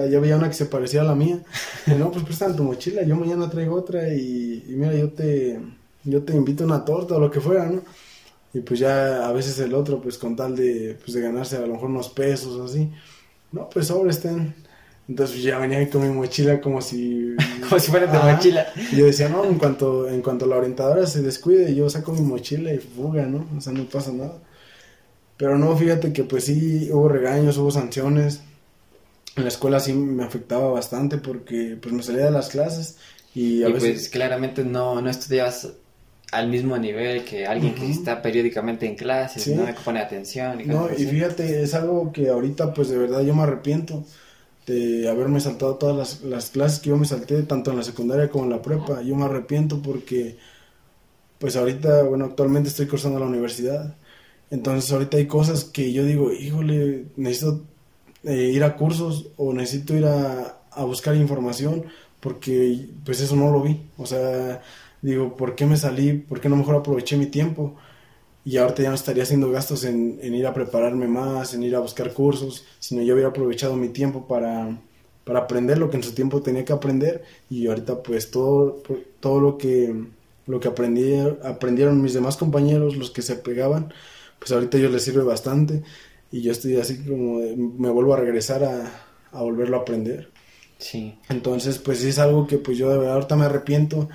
ya 0.10 0.20
veía 0.20 0.38
una 0.38 0.48
que 0.50 0.56
se 0.56 0.66
parecía 0.68 1.02
a 1.02 1.06
la 1.06 1.16
mía. 1.16 1.44
Y 1.88 1.92
no, 1.92 2.12
pues 2.12 2.24
préstame 2.24 2.56
tu 2.56 2.64
mochila, 2.64 3.04
yo 3.04 3.16
mañana 3.16 3.50
traigo 3.50 3.76
otra 3.76 4.14
y, 4.14 4.66
y 4.68 4.74
mira, 4.76 4.96
yo 4.96 5.10
te, 5.12 5.60
yo 6.04 6.24
te 6.24 6.36
invito 6.36 6.64
a 6.64 6.68
una 6.68 6.86
torta 6.86 7.16
o 7.16 7.20
lo 7.20 7.32
que 7.32 7.42
fuera, 7.42 7.68
¿no? 7.68 7.82
Y 8.54 8.62
pues 8.62 8.80
ya 8.80 9.28
a 9.28 9.32
veces 9.34 9.60
el 9.60 9.74
otro, 9.74 10.02
pues 10.02 10.18
con 10.18 10.36
tal 10.36 10.56
de, 10.56 10.98
pues 11.04 11.14
de 11.14 11.22
ganarse 11.22 11.58
a 11.58 11.62
lo 11.62 11.74
mejor 11.74 11.90
unos 11.90 12.10
pesos 12.10 12.56
o 12.56 12.66
así. 12.66 12.92
No, 13.52 13.70
pues 13.70 13.92
ahora 13.92 14.12
estén. 14.12 14.56
Entonces 15.08 15.42
ya 15.42 15.58
venía 15.58 15.90
con 15.90 16.02
mi 16.02 16.14
mochila 16.14 16.60
como 16.60 16.82
si... 16.82 17.36
como 17.68 17.80
si 17.80 17.92
fuera 17.92 18.12
tu 18.12 18.26
mochila. 18.26 18.68
Y 18.92 18.98
yo 18.98 19.06
decía, 19.06 19.30
no, 19.30 19.46
en 19.46 19.58
cuanto, 19.58 20.08
en 20.10 20.22
cuanto 20.22 20.46
la 20.46 20.58
orientadora 20.58 21.06
se 21.06 21.22
descuide, 21.22 21.74
yo 21.74 21.90
saco 21.90 22.12
mi 22.12 22.22
mochila 22.22 22.74
y 22.74 22.78
fuga, 22.78 23.26
¿no? 23.26 23.48
O 23.58 23.62
sea, 23.62 23.74
no 23.74 23.86
pasa 23.86 24.12
nada. 24.12 24.40
Pero 25.38 25.58
no, 25.58 25.76
fíjate 25.78 26.12
que 26.12 26.24
pues 26.24 26.46
sí, 26.46 26.90
hubo 26.92 27.08
regaños, 27.08 27.58
hubo 27.58 27.72
sanciones. 27.72 28.42
En 29.36 29.44
la 29.44 29.50
escuela 29.50 29.80
sí 29.80 29.94
me 29.94 30.24
afectaba 30.24 30.72
bastante 30.72 31.18
porque 31.20 31.78
pues 31.80 31.94
me 31.94 32.02
salía 32.02 32.26
de 32.26 32.32
las 32.32 32.50
clases 32.50 32.98
y 33.36 33.64
a 33.64 33.68
veces... 33.68 33.92
pues 33.92 34.10
claramente 34.10 34.64
no, 34.64 35.00
no 35.00 35.10
estudiabas 35.10 35.74
al 36.32 36.50
mismo 36.50 36.78
nivel 36.78 37.24
que 37.24 37.46
alguien 37.46 37.74
que 37.74 37.90
está 37.90 38.22
periódicamente 38.22 38.86
en 38.86 38.96
clases, 38.96 39.48
¿no? 39.48 39.66
Que 39.66 39.74
pone 39.74 40.00
atención. 40.00 40.60
Y 40.60 40.66
no, 40.66 40.90
y 40.92 41.06
fíjate, 41.06 41.64
es 41.64 41.74
algo 41.74 42.12
que 42.12 42.30
ahorita 42.30 42.74
pues 42.74 42.90
de 42.90 42.98
verdad 42.98 43.22
yo 43.22 43.34
me 43.34 43.44
arrepiento 43.44 44.04
de 44.66 45.08
haberme 45.08 45.40
saltado 45.40 45.76
todas 45.76 45.96
las, 45.96 46.22
las, 46.24 46.50
clases 46.50 46.80
que 46.80 46.90
yo 46.90 46.98
me 46.98 47.06
salté, 47.06 47.44
tanto 47.44 47.72
en 47.72 47.78
la 47.78 47.84
secundaria 47.84 48.30
como 48.30 48.44
en 48.44 48.50
la 48.50 48.62
prepa. 48.62 49.02
Yo 49.02 49.16
me 49.16 49.24
arrepiento 49.26 49.82
porque 49.82 50.38
pues 51.40 51.56
ahorita, 51.56 52.04
bueno, 52.04 52.26
actualmente 52.26 52.70
estoy 52.70 52.88
cursando 52.88 53.20
la 53.20 53.28
universidad. 53.28 53.96
Entonces 54.52 54.92
ahorita 54.92 55.18
hay 55.18 55.28
cosas 55.28 55.64
que 55.64 55.94
yo 55.94 56.04
digo, 56.04 56.34
híjole, 56.34 57.06
necesito 57.16 57.62
eh, 58.26 58.52
ir 58.54 58.64
a 58.66 58.76
cursos 58.76 59.28
o 59.38 59.54
necesito 59.54 59.96
ir 59.96 60.06
a, 60.06 60.58
a 60.72 60.84
buscar 60.84 61.16
información 61.16 61.86
porque 62.20 62.90
pues 63.06 63.22
eso 63.22 63.38
no 63.38 63.52
lo 63.52 63.62
vi. 63.62 63.80
O 63.98 64.06
sea, 64.06 64.62
digo, 65.12 65.36
¿por 65.36 65.56
qué 65.56 65.66
me 65.66 65.78
salí? 65.78 66.14
¿Por 66.14 66.42
qué 66.42 66.50
no 66.50 66.58
mejor 66.58 66.76
aproveché 66.76 67.18
mi 67.18 67.28
tiempo? 67.28 67.76
Y 68.44 68.58
ahorita 68.58 68.84
ya 68.84 68.90
no 68.90 68.96
estaría 68.96 69.24
haciendo 69.24 69.52
gastos 69.52 69.84
en, 69.84 70.20
ir 70.22 70.48
a 70.48 70.54
prepararme 70.54 71.08
más, 71.08 71.54
en 71.54 71.64
ir 71.64 71.76
a 71.76 71.80
buscar 71.80 72.14
cursos, 72.14 72.66
sino 72.80 73.02
yo 73.02 73.14
hubiera 73.14 73.30
aprovechado 73.30 73.76
mi 73.76 73.90
tiempo 73.90 74.28
para, 74.28 74.80
para 75.24 75.40
aprender 75.40 75.78
lo 75.78 75.90
que 75.90 75.98
en 75.98 76.04
su 76.04 76.14
tiempo 76.14 76.42
tenía 76.42 76.64
que 76.64 76.74
aprender 76.74 77.24
y 77.50 77.68
ahorita 77.68 78.04
pues 78.04 78.32
todo, 78.32 78.82
todo 79.20 79.42
lo 79.42 79.58
que, 79.58 79.94
lo 80.46 80.60
que 80.60 80.68
aprendí, 80.68 81.16
aprendieron 81.44 82.02
mis 82.02 82.14
demás 82.14 82.38
compañeros, 82.38 82.96
los 82.96 83.12
que 83.12 83.22
se 83.22 83.36
pegaban, 83.36 83.94
pues 84.40 84.52
ahorita 84.52 84.78
yo 84.78 84.90
les 84.90 85.04
sirve 85.04 85.24
bastante 85.24 85.84
y 86.32 86.42
yo 86.42 86.52
estoy 86.52 86.78
así 86.78 87.04
como 87.04 87.40
me 87.40 87.90
vuelvo 87.90 88.14
a 88.14 88.18
regresar 88.18 88.64
a, 88.64 88.92
a 89.32 89.42
volverlo 89.42 89.78
a 89.78 89.82
aprender. 89.82 90.32
Sí. 90.78 91.18
Entonces 91.28 91.80
pues 91.80 92.00
sí 92.00 92.10
es 92.10 92.20
algo 92.20 92.48
que 92.48 92.58
pues 92.58 92.78
yo 92.78 92.90
de 92.90 92.98
verdad 92.98 93.16
ahorita 93.16 93.36
me 93.36 93.46
arrepiento 93.46 94.08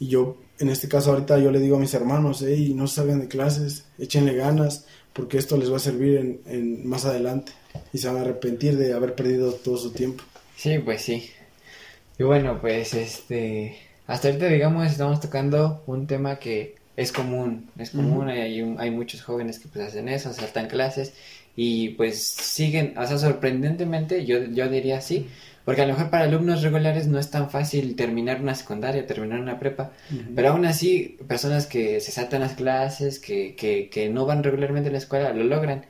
y 0.00 0.08
yo, 0.08 0.38
en 0.58 0.70
este 0.70 0.88
caso 0.88 1.12
ahorita 1.12 1.38
yo 1.38 1.52
le 1.52 1.60
digo 1.60 1.76
a 1.76 1.80
mis 1.80 1.94
hermanos, 1.94 2.42
hey, 2.44 2.72
no 2.74 2.88
salgan 2.88 3.20
de 3.20 3.28
clases, 3.28 3.84
échenle 3.98 4.34
ganas, 4.34 4.86
porque 5.12 5.38
esto 5.38 5.56
les 5.56 5.70
va 5.70 5.76
a 5.76 5.80
servir 5.80 6.16
en, 6.16 6.40
en 6.46 6.88
más 6.88 7.04
adelante 7.04 7.52
y 7.92 7.98
se 7.98 8.08
van 8.08 8.16
a 8.16 8.20
arrepentir 8.22 8.76
de 8.78 8.94
haber 8.94 9.14
perdido 9.14 9.52
todo 9.52 9.76
su 9.76 9.92
tiempo. 9.92 10.24
Sí, 10.56 10.78
pues 10.78 11.02
sí. 11.02 11.30
Y 12.18 12.22
bueno, 12.22 12.60
pues 12.60 12.94
este, 12.94 13.78
hasta 14.06 14.28
ahorita 14.28 14.46
digamos 14.46 14.90
estamos 14.90 15.20
tocando 15.20 15.82
un 15.86 16.06
tema 16.06 16.38
que 16.38 16.76
es 16.96 17.12
común, 17.12 17.70
es 17.78 17.90
común, 17.90 18.28
hay, 18.28 18.74
hay 18.78 18.90
muchos 18.90 19.22
jóvenes 19.22 19.58
que 19.58 19.68
pues 19.68 19.88
hacen 19.88 20.08
eso, 20.08 20.32
saltan 20.32 20.68
clases 20.68 21.12
y 21.56 21.90
pues 21.90 22.22
siguen, 22.22 22.96
o 22.98 23.06
sea, 23.06 23.18
sorprendentemente 23.18 24.24
yo, 24.24 24.44
yo 24.44 24.68
diría 24.68 25.00
sí, 25.00 25.28
porque 25.70 25.82
a 25.82 25.86
lo 25.86 25.92
mejor 25.92 26.10
para 26.10 26.24
alumnos 26.24 26.62
regulares 26.62 27.06
no 27.06 27.16
es 27.20 27.30
tan 27.30 27.48
fácil 27.48 27.94
terminar 27.94 28.40
una 28.40 28.56
secundaria, 28.56 29.06
terminar 29.06 29.38
una 29.38 29.60
prepa, 29.60 29.92
pero 30.34 30.48
aún 30.48 30.64
así 30.64 31.16
personas 31.28 31.68
que 31.68 32.00
se 32.00 32.10
saltan 32.10 32.40
las 32.40 32.54
clases, 32.54 33.20
que, 33.20 33.54
que, 33.54 33.88
que 33.88 34.08
no 34.08 34.26
van 34.26 34.42
regularmente 34.42 34.88
a 34.88 34.92
la 34.92 34.98
escuela, 34.98 35.32
lo 35.32 35.44
logran, 35.44 35.86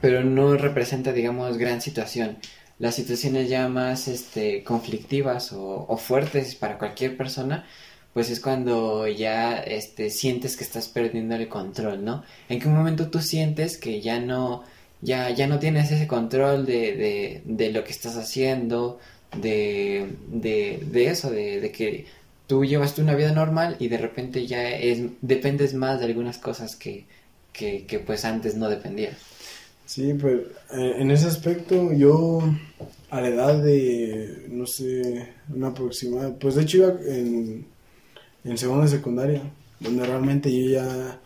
pero 0.00 0.24
no 0.24 0.56
representa, 0.56 1.12
digamos, 1.12 1.56
gran 1.56 1.80
situación. 1.80 2.38
Las 2.80 2.96
situaciones 2.96 3.48
ya 3.48 3.68
más 3.68 4.08
este, 4.08 4.64
conflictivas 4.64 5.52
o, 5.52 5.86
o 5.88 5.96
fuertes 5.96 6.56
para 6.56 6.78
cualquier 6.78 7.16
persona, 7.16 7.64
pues 8.12 8.28
es 8.28 8.40
cuando 8.40 9.06
ya 9.06 9.56
este, 9.58 10.10
sientes 10.10 10.56
que 10.56 10.64
estás 10.64 10.88
perdiendo 10.88 11.36
el 11.36 11.46
control, 11.46 12.04
¿no? 12.04 12.24
¿En 12.48 12.58
qué 12.58 12.66
momento 12.66 13.08
tú 13.08 13.20
sientes 13.20 13.76
que 13.76 14.00
ya 14.00 14.18
no 14.18 14.64
ya, 15.00 15.30
ya 15.30 15.46
no 15.46 15.58
tienes 15.58 15.90
ese 15.90 16.06
control 16.06 16.66
de, 16.66 16.94
de, 16.96 17.42
de 17.44 17.72
lo 17.72 17.84
que 17.84 17.92
estás 17.92 18.16
haciendo, 18.16 18.98
de, 19.36 20.08
de, 20.28 20.82
de 20.90 21.06
eso, 21.06 21.30
de, 21.30 21.60
de, 21.60 21.70
que 21.70 22.06
tú 22.46 22.64
llevas 22.64 22.98
una 22.98 23.14
vida 23.14 23.32
normal 23.32 23.76
y 23.78 23.88
de 23.88 23.98
repente 23.98 24.46
ya 24.46 24.70
es, 24.70 25.00
dependes 25.20 25.74
más 25.74 26.00
de 26.00 26.06
algunas 26.06 26.38
cosas 26.38 26.76
que, 26.76 27.04
que, 27.52 27.84
que 27.86 27.98
pues 27.98 28.24
antes 28.24 28.56
no 28.56 28.68
dependías. 28.68 29.16
Sí, 29.86 30.14
pues 30.14 30.40
eh, 30.72 30.96
en 30.98 31.10
ese 31.10 31.26
aspecto 31.28 31.92
yo 31.92 32.42
a 33.10 33.20
la 33.20 33.28
edad 33.28 33.62
de, 33.62 34.46
no 34.50 34.66
sé, 34.66 35.28
una 35.54 35.68
aproximada, 35.68 36.34
pues 36.34 36.56
de 36.56 36.62
hecho 36.62 36.78
iba 36.78 36.88
en, 37.06 37.66
en 38.44 38.58
segunda 38.58 38.86
secundaria, 38.86 39.42
donde 39.80 40.04
realmente 40.04 40.50
yo 40.52 40.70
ya, 40.70 41.20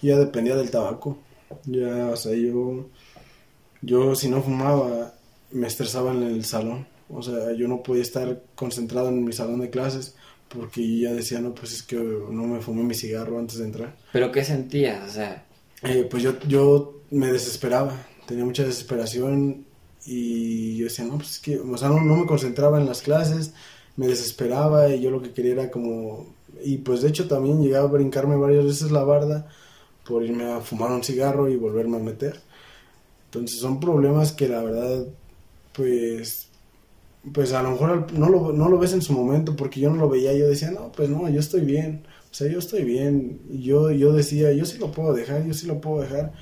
ya 0.00 0.16
dependía 0.16 0.56
del 0.56 0.70
tabaco. 0.70 1.18
Ya, 1.64 2.08
o 2.08 2.16
sea, 2.16 2.34
yo 2.34 2.88
yo 3.82 4.14
si 4.14 4.28
no 4.28 4.42
fumaba 4.42 5.14
me 5.50 5.66
estresaba 5.66 6.12
en 6.12 6.22
el 6.22 6.44
salón. 6.44 6.86
O 7.08 7.22
sea, 7.22 7.52
yo 7.52 7.68
no 7.68 7.82
podía 7.82 8.02
estar 8.02 8.42
concentrado 8.54 9.08
en 9.08 9.24
mi 9.24 9.32
salón 9.32 9.60
de 9.60 9.70
clases 9.70 10.14
porque 10.48 11.00
ya 11.00 11.12
decía, 11.12 11.40
no, 11.40 11.54
pues 11.54 11.72
es 11.72 11.82
que 11.82 11.96
no 11.96 12.46
me 12.46 12.60
fumé 12.60 12.82
mi 12.82 12.94
cigarro 12.94 13.38
antes 13.38 13.58
de 13.58 13.64
entrar. 13.64 13.96
¿Pero 14.12 14.30
qué 14.32 14.44
sentías? 14.44 15.08
O 15.08 15.12
sea... 15.12 15.44
Eh, 15.82 16.06
pues 16.10 16.22
yo, 16.22 16.38
yo 16.48 17.02
me 17.10 17.32
desesperaba, 17.32 17.92
tenía 18.26 18.44
mucha 18.44 18.64
desesperación 18.64 19.66
y 20.04 20.76
yo 20.78 20.84
decía, 20.84 21.04
no, 21.04 21.16
pues 21.16 21.32
es 21.32 21.38
que, 21.38 21.58
o 21.58 21.76
sea, 21.76 21.88
no, 21.88 22.00
no 22.00 22.16
me 22.16 22.26
concentraba 22.26 22.80
en 22.80 22.86
las 22.86 23.02
clases, 23.02 23.52
me 23.96 24.06
desesperaba 24.06 24.88
y 24.88 25.00
yo 25.00 25.10
lo 25.10 25.22
que 25.22 25.32
quería 25.32 25.52
era 25.52 25.70
como... 25.70 26.34
Y 26.64 26.78
pues 26.78 27.02
de 27.02 27.08
hecho 27.08 27.28
también 27.28 27.62
llegaba 27.62 27.88
a 27.88 27.92
brincarme 27.92 28.36
varias 28.36 28.64
veces 28.64 28.90
la 28.90 29.04
barda 29.04 29.48
por 30.06 30.24
irme 30.24 30.50
a 30.50 30.60
fumar 30.60 30.90
un 30.90 31.04
cigarro 31.04 31.48
y 31.48 31.56
volverme 31.56 31.98
a 31.98 32.00
meter. 32.00 32.40
Entonces 33.38 33.60
son 33.60 33.80
problemas 33.80 34.32
que 34.32 34.48
la 34.48 34.62
verdad, 34.62 35.06
pues, 35.74 36.48
pues 37.34 37.52
a 37.52 37.62
lo 37.62 37.72
mejor 37.72 38.12
no 38.12 38.28
lo, 38.28 38.52
no 38.52 38.68
lo 38.68 38.78
ves 38.78 38.92
en 38.92 39.02
su 39.02 39.12
momento 39.12 39.56
porque 39.56 39.80
yo 39.80 39.90
no 39.90 39.96
lo 39.96 40.08
veía, 40.08 40.32
yo 40.34 40.48
decía, 40.48 40.70
no, 40.70 40.92
pues 40.92 41.08
no, 41.10 41.28
yo 41.28 41.40
estoy 41.40 41.62
bien, 41.62 42.06
o 42.30 42.34
sea, 42.34 42.48
yo 42.50 42.58
estoy 42.58 42.84
bien, 42.84 43.40
yo, 43.50 43.90
yo 43.90 44.12
decía, 44.12 44.52
yo 44.52 44.64
sí 44.64 44.78
lo 44.78 44.92
puedo 44.92 45.12
dejar, 45.14 45.46
yo 45.46 45.54
sí 45.54 45.66
lo 45.66 45.80
puedo 45.80 46.02
dejar, 46.02 46.32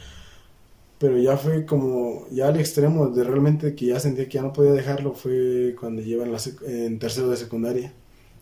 pero 0.98 1.18
ya 1.18 1.36
fue 1.36 1.66
como, 1.66 2.26
ya 2.30 2.48
al 2.48 2.58
extremo 2.58 3.08
de 3.08 3.24
realmente 3.24 3.74
que 3.74 3.86
ya 3.86 4.00
sentía 4.00 4.26
que 4.26 4.32
ya 4.34 4.42
no 4.42 4.52
podía 4.52 4.72
dejarlo 4.72 5.12
fue 5.14 5.74
cuando 5.78 6.02
lleva 6.02 6.24
en, 6.24 6.34
en 6.66 6.98
tercero 6.98 7.28
de 7.30 7.36
secundaria. 7.36 7.92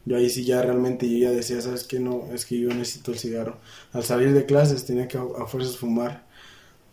Yo 0.05 0.17
ahí 0.17 0.29
sí 0.31 0.45
ya 0.45 0.63
realmente 0.63 1.09
yo 1.09 1.19
ya 1.19 1.31
decía, 1.33 1.61
¿sabes 1.61 1.85
qué? 1.85 2.01
No, 2.01 2.27
es 2.33 2.45
que 2.47 2.59
yo 2.61 2.69
necesito 2.71 3.13
el 3.13 3.19
cigarro. 3.19 3.59
Al 3.93 4.05
salir 4.05 4.33
de 4.33 4.47
clases 4.47 4.85
tenía 4.85 5.09
que 5.09 5.19
a 5.19 5.47
fuerzas 5.47 5.77
fumar 5.77 6.27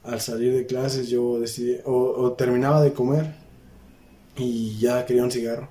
al 0.04 0.22
salir 0.22 0.54
de 0.54 0.66
clases 0.66 1.10
yo 1.10 1.40
decidí, 1.40 1.78
o, 1.86 2.32
terminaba 2.34 2.82
de 2.82 2.94
comer 2.94 3.36
y 4.36 4.78
ya 4.80 5.06
quería 5.06 5.24
un 5.24 5.32
cigarro. 5.32 5.70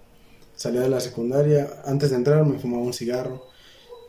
Salía 0.55 0.81
de 0.81 0.89
la 0.89 1.01
secundaria, 1.01 1.83
antes 1.85 2.11
de 2.11 2.17
entrar 2.17 2.45
me 2.45 2.59
fumaba 2.59 2.83
un 2.83 2.93
cigarro, 2.93 3.47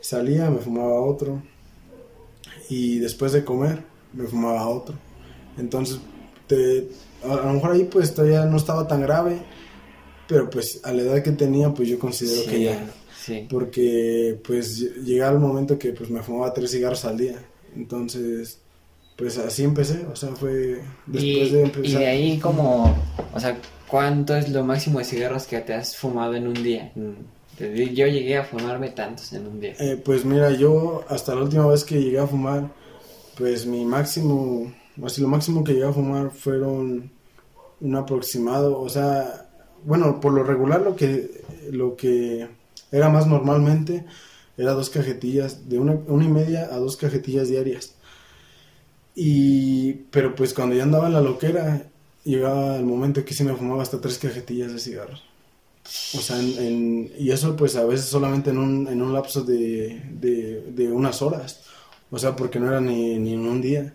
salía, 0.01 0.49
me 0.49 0.59
fumaba 0.59 0.99
otro 1.01 1.41
y 2.69 2.99
después 2.99 3.31
de 3.31 3.43
comer 3.45 3.83
me 4.13 4.25
fumaba 4.25 4.67
otro. 4.67 4.95
Entonces, 5.57 5.99
a, 7.23 7.35
lo 7.35 7.53
mejor 7.53 7.71
ahí 7.71 7.83
pues 7.85 8.13
todavía 8.13 8.45
no 8.45 8.57
estaba 8.57 8.87
tan 8.87 9.01
grave, 9.01 9.39
pero 10.27 10.49
pues 10.49 10.81
a 10.83 10.91
la 10.91 11.03
edad 11.03 11.23
que 11.23 11.31
tenía 11.31 11.73
pues 11.73 11.87
yo 11.87 11.99
considero 11.99 12.49
que 12.49 12.63
ya. 12.63 12.93
Porque 13.47 14.39
pues 14.43 14.79
llegaba 15.03 15.33
el 15.33 15.39
momento 15.39 15.77
que 15.77 15.91
pues 15.91 16.09
me 16.09 16.23
fumaba 16.23 16.53
tres 16.53 16.71
cigarros 16.71 17.05
al 17.05 17.17
día. 17.17 17.35
Entonces 17.75 18.59
pues 19.19 19.37
así 19.37 19.65
empecé, 19.65 20.05
o 20.09 20.15
sea, 20.15 20.29
fue 20.29 20.81
después 21.05 21.51
de 21.51 21.63
empezar. 21.63 21.85
Y 21.85 21.93
de 21.93 22.07
ahí 22.07 22.39
como, 22.39 22.95
o 23.33 23.39
sea, 23.39 23.57
¿cuánto 23.85 24.33
es 24.33 24.47
lo 24.49 24.63
máximo 24.63 24.99
de 24.99 25.05
cigarros 25.05 25.45
que 25.45 25.59
te 25.59 25.73
has 25.73 25.97
fumado 25.97 26.35
en 26.35 26.47
un 26.47 26.53
día? 26.53 26.93
Yo 27.59 28.07
llegué 28.07 28.37
a 28.37 28.45
fumarme 28.45 28.91
tantos 28.91 29.33
en 29.33 29.45
un 29.45 29.59
día. 29.59 29.73
Eh, 29.77 30.01
pues 30.03 30.23
mira, 30.23 30.51
yo 30.51 31.03
hasta 31.09 31.35
la 31.35 31.41
última 31.41 31.67
vez 31.67 31.83
que 31.83 32.01
llegué 32.01 32.17
a 32.17 32.27
fumar, 32.27 32.71
pues 33.37 33.65
mi 33.65 33.83
máximo, 33.83 34.73
así 35.03 35.21
lo 35.21 35.27
máximo 35.27 35.65
que 35.65 35.73
llegué 35.73 35.87
a 35.87 35.91
fumar 35.91 36.31
fueron 36.31 37.11
un 37.81 37.95
aproximado, 37.97 38.79
o 38.79 38.87
sea, 38.87 39.49
bueno, 39.83 40.21
por 40.21 40.31
lo 40.31 40.45
regular 40.45 40.81
lo 40.81 40.95
que, 40.95 41.43
lo 41.71 41.97
que 41.97 42.47
era 42.89 43.09
más 43.09 43.27
normalmente 43.27 44.05
era 44.57 44.71
dos 44.71 44.89
cajetillas, 44.89 45.67
de 45.67 45.77
una, 45.77 45.97
una 46.07 46.23
y 46.23 46.29
media 46.29 46.69
a 46.71 46.77
dos 46.77 46.95
cajetillas 46.95 47.49
diarias. 47.49 47.95
Y, 49.15 49.93
pero 50.11 50.35
pues 50.35 50.53
cuando 50.53 50.75
ya 50.75 50.83
andaba 50.83 51.07
en 51.07 51.13
la 51.13 51.21
loquera, 51.21 51.89
llegaba 52.23 52.77
el 52.77 52.85
momento 52.85 53.25
que 53.25 53.33
sí 53.33 53.43
me 53.43 53.55
fumaba 53.55 53.83
hasta 53.83 54.01
tres 54.01 54.17
cajetillas 54.17 54.71
de 54.73 54.79
cigarros. 54.79 55.23
O 56.15 56.21
sea, 56.21 56.39
en, 56.39 57.11
y 57.17 57.31
eso 57.31 57.55
pues 57.55 57.75
a 57.75 57.85
veces 57.85 58.05
solamente 58.05 58.51
en 58.51 58.59
un, 58.59 58.87
en 58.87 59.01
un 59.01 59.13
lapso 59.13 59.43
de, 59.43 60.01
de, 60.11 60.91
unas 60.91 61.21
horas. 61.21 61.63
O 62.11 62.19
sea, 62.19 62.35
porque 62.35 62.59
no 62.59 62.67
era 62.67 62.79
ni, 62.79 63.17
ni 63.17 63.33
en 63.33 63.47
un 63.47 63.61
día. 63.61 63.93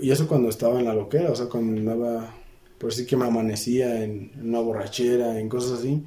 Y 0.00 0.10
eso 0.10 0.28
cuando 0.28 0.48
estaba 0.48 0.78
en 0.78 0.84
la 0.84 0.94
loquera, 0.94 1.30
o 1.32 1.36
sea, 1.36 1.46
cuando 1.46 1.80
andaba, 1.80 2.34
por 2.78 2.92
sí 2.92 3.06
que 3.06 3.16
me 3.16 3.26
amanecía 3.26 4.04
en, 4.04 4.30
una 4.40 4.60
borrachera, 4.60 5.38
en 5.40 5.48
cosas 5.48 5.80
así. 5.80 6.04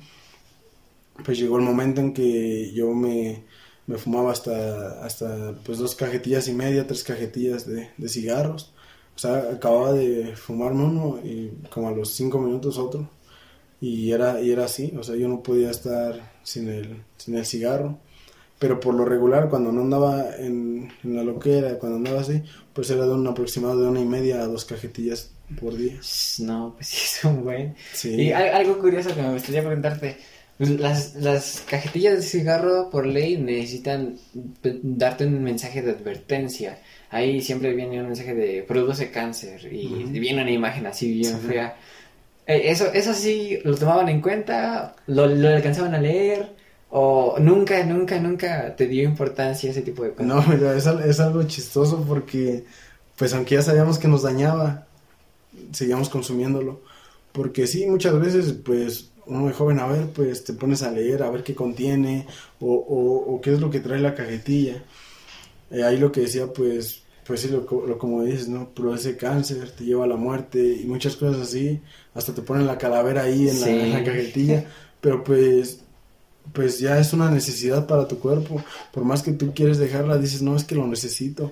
Pues 1.25 1.37
llegó 1.37 1.57
el 1.57 1.63
momento 1.63 1.99
en 1.99 2.13
que 2.13 2.71
yo 2.73 2.93
me, 2.93 3.43
me 3.87 3.97
fumaba 3.97 4.31
hasta, 4.31 5.03
hasta 5.03 5.55
pues 5.65 5.79
dos 5.79 5.95
cajetillas 5.95 6.47
y 6.47 6.53
media, 6.53 6.85
tres 6.85 7.03
cajetillas 7.03 7.65
de, 7.65 7.89
de 7.97 8.09
cigarros. 8.09 8.73
O 9.15 9.19
sea, 9.19 9.49
acababa 9.51 9.93
de 9.93 10.35
fumarme 10.35 10.83
uno 10.83 11.19
y 11.23 11.51
como 11.71 11.87
a 11.89 11.91
los 11.91 12.13
cinco 12.13 12.39
minutos 12.39 12.77
otro. 12.77 13.09
Y 13.81 14.11
era, 14.11 14.41
y 14.41 14.51
era 14.51 14.65
así, 14.65 14.93
o 14.97 15.03
sea, 15.03 15.15
yo 15.15 15.27
no 15.27 15.41
podía 15.41 15.71
estar 15.71 16.33
sin 16.43 16.67
el, 16.67 17.03
sin 17.17 17.35
el 17.35 17.45
cigarro. 17.45 17.99
Pero 18.59 18.79
por 18.79 18.95
lo 18.95 19.05
regular, 19.05 19.49
cuando 19.49 19.71
no 19.71 19.81
andaba 19.81 20.35
en, 20.35 20.91
en 21.03 21.15
la 21.15 21.23
loquera, 21.23 21.77
cuando 21.77 21.97
andaba 21.97 22.21
así, 22.21 22.41
pues 22.73 22.89
era 22.89 23.05
de 23.05 23.13
un 23.13 23.27
aproximado 23.27 23.79
de 23.79 23.87
una 23.87 23.99
y 23.99 24.05
media 24.05 24.41
a 24.41 24.47
dos 24.47 24.65
cajetillas 24.65 25.31
por 25.61 25.77
día. 25.77 25.99
No, 26.39 26.73
pues 26.75 26.87
sí, 26.87 26.97
es 27.03 27.23
un 27.23 27.43
buen. 27.43 27.75
Sí. 27.93 28.15
Y 28.15 28.31
algo 28.31 28.79
curioso 28.79 29.13
que 29.13 29.21
me 29.21 29.33
gustaría 29.33 29.61
preguntarte. 29.63 30.17
Las, 30.59 31.15
las 31.15 31.63
cajetillas 31.69 32.15
de 32.15 32.21
cigarro 32.23 32.89
por 32.89 33.05
ley 33.05 33.37
necesitan 33.37 34.17
darte 34.63 35.25
un 35.25 35.43
mensaje 35.43 35.83
de 35.83 35.91
advertencia. 35.91 36.79
Ahí 37.11 37.41
siempre 37.41 37.73
viene 37.73 37.99
un 38.01 38.07
mensaje 38.07 38.33
de 38.33 38.63
produce 38.63 39.11
cáncer 39.11 39.71
y 39.71 39.87
viene 40.05 40.41
una 40.41 40.51
imagen 40.51 40.87
así 40.87 41.13
bien 41.13 41.39
fea. 41.39 41.77
Eh, 42.47 42.71
eso, 42.71 42.91
eso 42.91 43.13
sí, 43.13 43.59
lo 43.63 43.75
tomaban 43.75 44.09
en 44.09 44.21
cuenta, 44.21 44.95
lo, 45.05 45.27
lo 45.27 45.49
alcanzaban 45.49 45.93
a 45.93 45.99
leer. 45.99 46.55
¿O 46.89 47.35
nunca, 47.39 47.83
nunca, 47.83 48.17
nunca 48.19 48.75
te 48.75 48.87
dio 48.87 49.03
importancia 49.03 49.69
ese 49.69 49.81
tipo 49.81 50.03
de 50.03 50.11
cosas? 50.11 50.25
No, 50.25 50.73
es, 50.73 50.87
es 50.87 51.19
algo 51.19 51.43
chistoso 51.43 52.03
porque, 52.07 52.63
pues 53.17 53.33
aunque 53.33 53.55
ya 53.55 53.61
sabíamos 53.61 53.99
que 53.99 54.07
nos 54.07 54.23
dañaba, 54.23 54.87
seguíamos 55.71 56.09
consumiéndolo. 56.09 56.81
Porque 57.33 57.67
sí, 57.67 57.85
muchas 57.85 58.17
veces, 58.19 58.53
pues, 58.65 59.11
uno 59.27 59.47
de 59.47 59.53
joven, 59.53 59.79
a 59.79 59.87
ver, 59.87 60.07
pues 60.07 60.43
te 60.43 60.53
pones 60.53 60.83
a 60.83 60.91
leer, 60.91 61.23
a 61.23 61.29
ver 61.29 61.43
qué 61.43 61.55
contiene, 61.55 62.25
o, 62.59 62.73
o, 62.73 63.41
qué 63.41 63.53
es 63.53 63.59
lo 63.59 63.69
que 63.69 63.79
trae 63.79 63.99
la 63.99 64.15
cajetilla. 64.15 64.83
Eh, 65.71 65.83
ahí 65.83 65.97
lo 65.97 66.11
que 66.11 66.21
decía, 66.21 66.47
pues, 66.47 67.03
pues 67.25 67.41
sí, 67.41 67.49
lo, 67.49 67.65
lo, 67.85 67.97
como 67.97 68.23
dices, 68.23 68.47
¿no? 68.47 68.71
ese 68.95 69.17
cáncer, 69.17 69.71
te 69.71 69.85
lleva 69.85 70.05
a 70.05 70.07
la 70.07 70.15
muerte 70.15 70.59
y 70.59 70.85
muchas 70.85 71.15
cosas 71.15 71.41
así. 71.41 71.81
Hasta 72.13 72.33
te 72.33 72.41
ponen 72.41 72.65
la 72.67 72.77
calavera 72.77 73.23
ahí 73.23 73.49
en, 73.49 73.61
la, 73.61 73.69
en 73.69 73.93
la 73.93 74.03
cajetilla. 74.03 74.65
Pero 75.01 75.23
pues 75.23 75.81
pues 76.53 76.79
ya 76.79 76.99
es 76.99 77.13
una 77.13 77.29
necesidad 77.29 77.87
para 77.87 78.07
tu 78.07 78.19
cuerpo. 78.19 78.63
Por 78.93 79.03
más 79.03 79.21
que 79.21 79.31
tú 79.31 79.53
quieres 79.53 79.77
dejarla, 79.77 80.17
dices, 80.17 80.41
no, 80.41 80.55
es 80.55 80.63
que 80.63 80.75
lo 80.75 80.87
necesito. 80.87 81.51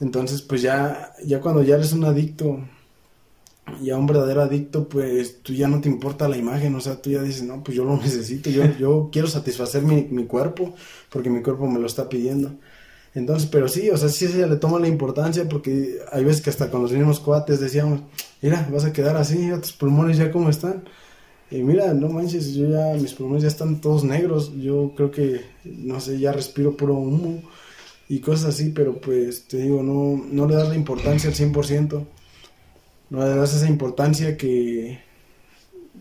Entonces, 0.00 0.42
pues 0.42 0.62
ya, 0.62 1.14
ya 1.24 1.40
cuando 1.40 1.62
ya 1.62 1.76
eres 1.76 1.92
un 1.92 2.04
adicto, 2.04 2.60
ya 3.82 3.96
un 3.96 4.06
verdadero 4.06 4.42
adicto, 4.42 4.88
pues 4.88 5.42
tú 5.42 5.52
ya 5.52 5.68
no 5.68 5.80
te 5.80 5.88
importa 5.88 6.28
la 6.28 6.36
imagen, 6.36 6.74
o 6.74 6.80
sea, 6.80 7.00
tú 7.00 7.10
ya 7.10 7.22
dices, 7.22 7.42
no, 7.42 7.62
pues 7.64 7.76
yo 7.76 7.84
lo 7.84 7.96
necesito, 7.96 8.50
yo, 8.50 8.64
yo 8.78 9.08
quiero 9.12 9.28
satisfacer 9.28 9.82
mi, 9.82 10.02
mi 10.10 10.26
cuerpo, 10.26 10.74
porque 11.10 11.30
mi 11.30 11.42
cuerpo 11.42 11.66
me 11.66 11.78
lo 11.78 11.86
está 11.86 12.08
pidiendo. 12.08 12.52
Entonces, 13.14 13.48
pero 13.50 13.66
sí, 13.66 13.88
o 13.88 13.96
sea, 13.96 14.10
sí 14.10 14.28
se 14.28 14.46
le 14.46 14.56
toma 14.56 14.78
la 14.78 14.88
importancia, 14.88 15.48
porque 15.48 15.98
hay 16.12 16.22
veces 16.22 16.42
que 16.42 16.50
hasta 16.50 16.70
con 16.70 16.82
los 16.82 16.92
mismos 16.92 17.18
cuates 17.18 17.60
decíamos, 17.60 18.00
mira, 18.42 18.68
vas 18.70 18.84
a 18.84 18.92
quedar 18.92 19.16
así, 19.16 19.38
mira 19.38 19.60
tus 19.60 19.72
pulmones 19.72 20.18
ya 20.18 20.30
cómo 20.30 20.50
están. 20.50 20.84
Y 21.50 21.62
mira, 21.62 21.94
no 21.94 22.08
manches, 22.08 22.54
yo 22.54 22.68
ya, 22.68 22.92
mis 23.00 23.14
pulmones 23.14 23.42
ya 23.42 23.48
están 23.48 23.80
todos 23.80 24.04
negros, 24.04 24.52
yo 24.58 24.92
creo 24.96 25.10
que, 25.10 25.40
no 25.64 26.00
sé, 26.00 26.18
ya 26.18 26.32
respiro 26.32 26.76
puro 26.76 26.94
humo 26.94 27.42
y 28.08 28.20
cosas 28.20 28.54
así, 28.54 28.70
pero 28.70 29.00
pues 29.00 29.46
te 29.48 29.58
digo, 29.58 29.82
no, 29.82 30.22
no 30.30 30.46
le 30.46 30.54
das 30.54 30.68
la 30.68 30.74
importancia 30.74 31.30
al 31.30 31.36
100%, 31.36 32.04
no 33.10 33.20
le 33.20 33.34
das 33.34 33.54
esa 33.54 33.68
importancia 33.68 34.36
que, 34.36 35.00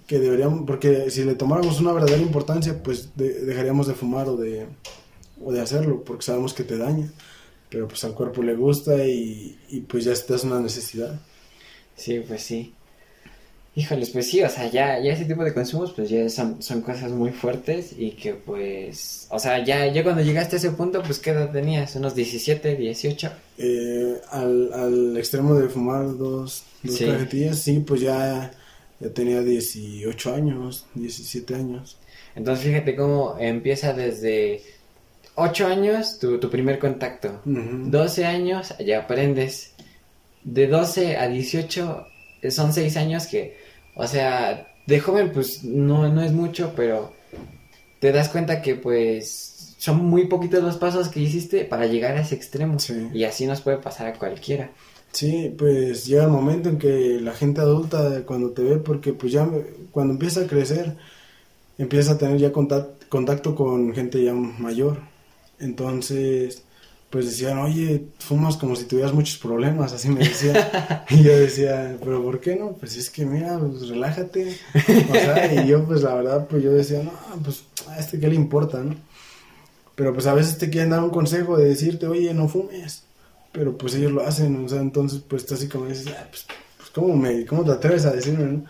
que 0.08 0.20
deberíamos, 0.20 0.64
porque 0.66 1.10
si 1.12 1.24
le 1.24 1.36
tomáramos 1.36 1.80
una 1.80 1.94
verdadera 1.94 2.22
importancia, 2.22 2.82
pues 2.82 3.10
dejaríamos 3.16 3.88
de 3.88 3.94
fumar 3.94 4.28
o 4.28 4.38
de, 4.38 4.68
o 5.44 5.52
de 5.52 5.62
hacerlo, 5.62 6.04
porque 6.04 6.24
sabemos 6.24 6.54
que 6.54 6.64
te 6.64 6.78
daña, 6.78 7.12
pero 7.70 7.88
pues 7.88 8.04
al 8.04 8.14
cuerpo 8.14 8.44
le 8.44 8.56
gusta 8.56 9.06
y, 9.06 9.58
y 9.70 9.82
pues 9.82 10.04
ya 10.06 10.14
es 10.14 10.44
una 10.44 10.60
necesidad. 10.60 11.20
Sí, 11.96 12.22
pues 12.28 12.44
sí. 12.44 12.74
Híjoles, 13.78 14.10
pues 14.12 14.30
sí, 14.30 14.42
o 14.42 14.48
sea, 14.48 14.72
ya, 14.72 15.00
ya 15.02 15.12
ese 15.12 15.26
tipo 15.26 15.44
de 15.44 15.54
consumos, 15.54 15.92
pues 15.92 16.10
ya 16.10 16.30
son, 16.30 16.62
son 16.62 16.80
cosas 16.80 17.12
muy 17.12 17.32
fuertes 17.32 17.94
y 17.98 18.12
que 18.12 18.34
pues, 18.34 19.28
o 19.30 19.38
sea, 19.38 19.62
ya, 19.66 19.86
ya 19.88 20.02
cuando 20.02 20.22
llegaste 20.22 20.56
a 20.56 20.60
ese 20.60 20.72
punto, 20.72 21.04
pues 21.04 21.20
¿qué 21.20 21.32
edad 21.32 21.52
tenías? 21.52 21.94
¿Unos 21.98 22.16
17, 22.16 22.78
18? 22.78 23.32
Eh, 23.58 24.22
al, 24.32 24.72
al 24.72 25.18
extremo 25.18 25.56
de 25.56 25.68
fumar 25.68 26.18
dos, 26.18 26.64
dos 26.84 26.96
sí. 26.96 27.06
cajetillas, 27.06 27.60
sí, 27.60 27.84
pues 27.86 28.00
ya, 28.00 28.54
ya 29.02 29.10
tenía 29.10 29.42
18 29.42 30.34
años, 30.34 30.86
17 30.94 31.56
años. 31.56 31.98
Entonces 32.34 32.66
fíjate 32.66 32.96
cómo 32.96 33.36
empieza 33.38 33.92
desde 33.92 34.62
8 35.36 35.68
años 35.68 36.18
tu, 36.18 36.40
tu 36.40 36.50
primer 36.50 36.80
contacto, 36.80 37.42
12 37.44 38.24
años 38.24 38.74
ya 38.80 39.00
aprendes, 39.00 39.74
de 40.46 40.68
12 40.68 41.18
a 41.18 41.28
18 41.28 42.08
son 42.52 42.74
6 42.74 42.98
años 42.98 43.28
que 43.28 43.65
o 43.96 44.08
sea, 44.08 44.68
de 44.86 45.00
joven 45.00 45.32
pues 45.34 45.64
no, 45.64 46.08
no 46.10 46.22
es 46.22 46.32
mucho, 46.32 46.74
pero 46.76 47.14
te 48.00 48.12
das 48.12 48.30
cuenta 48.30 48.62
que 48.62 48.76
pues 48.76 49.76
son 49.78 50.06
muy 50.06 50.28
poquitos 50.28 50.64
los 50.64 50.78
pasos 50.78 51.10
que 51.10 51.20
hiciste 51.20 51.66
para 51.66 51.86
llegar 51.86 52.18
a 52.18 52.22
ese 52.22 52.36
extremo. 52.36 52.78
Y 53.14 53.24
así 53.24 53.46
nos 53.46 53.62
puede 53.62 53.78
pasar 53.78 54.08
a 54.08 54.14
cualquiera. 54.14 54.72
Sí, 55.12 55.54
pues 55.58 56.06
llega 56.06 56.26
el 56.26 56.30
momento 56.30 56.70
en 56.70 56.78
que 56.78 57.20
la 57.22 57.34
gente 57.34 57.62
adulta 57.62 58.24
cuando 58.26 58.52
te 58.52 58.64
ve, 58.64 58.78
porque 58.78 59.14
pues 59.14 59.32
ya 59.32 59.48
cuando 59.92 60.14
empieza 60.14 60.42
a 60.42 60.48
crecer, 60.48 60.98
empieza 61.78 62.14
a 62.14 62.18
tener 62.18 62.38
ya 62.38 62.52
contacto 62.52 63.56
con 63.56 63.94
gente 63.94 64.24
ya 64.24 64.34
mayor. 64.34 65.00
Entonces, 65.60 66.64
pues 67.16 67.28
decían, 67.28 67.60
oye, 67.60 68.08
fumas 68.20 68.58
como 68.58 68.76
si 68.76 68.84
tuvieras 68.84 69.14
muchos 69.14 69.38
problemas, 69.38 69.94
así 69.94 70.10
me 70.10 70.20
decían. 70.20 70.58
y 71.10 71.24
yo 71.24 71.40
decía, 71.40 71.96
pero 72.04 72.22
¿por 72.22 72.42
qué 72.42 72.58
no? 72.58 72.74
Pues 72.74 72.98
es 72.98 73.10
que 73.10 73.26
mira, 73.26 73.58
pues 73.58 73.88
relájate. 73.88 74.58
O 75.10 75.14
sea, 75.14 75.64
y 75.64 75.66
yo 75.66 75.86
pues 75.86 76.02
la 76.04 76.14
verdad, 76.14 76.46
pues 76.50 76.62
yo 76.62 76.74
decía, 76.74 77.02
no, 77.04 77.14
pues 77.42 77.64
a 77.88 77.98
este 78.00 78.20
qué 78.20 78.28
le 78.28 78.36
importa, 78.36 78.84
¿no? 78.84 78.96
Pero 79.96 80.14
pues 80.14 80.28
a 80.28 80.34
veces 80.34 80.58
te 80.58 80.70
quieren 80.70 80.90
dar 80.90 81.02
un 81.02 81.10
consejo 81.10 81.56
de 81.56 81.70
decirte, 81.70 82.06
oye, 82.06 82.34
no 82.34 82.50
fumes. 82.50 83.04
Pero 83.54 83.78
pues 83.78 83.96
ellos 83.96 84.12
lo 84.12 84.28
hacen, 84.28 84.66
o 84.66 84.68
sea, 84.68 84.82
entonces 84.82 85.22
pues 85.26 85.46
tú 85.46 85.54
así 85.54 85.70
como 85.70 85.86
dices, 85.86 86.08
ah, 86.08 86.28
pues, 86.30 86.46
pues 86.76 86.90
¿cómo, 86.90 87.16
me, 87.16 87.46
¿cómo 87.46 87.64
te 87.64 87.72
atreves 87.72 88.04
a 88.04 88.12
decirme, 88.12 88.44
no? 88.44 88.66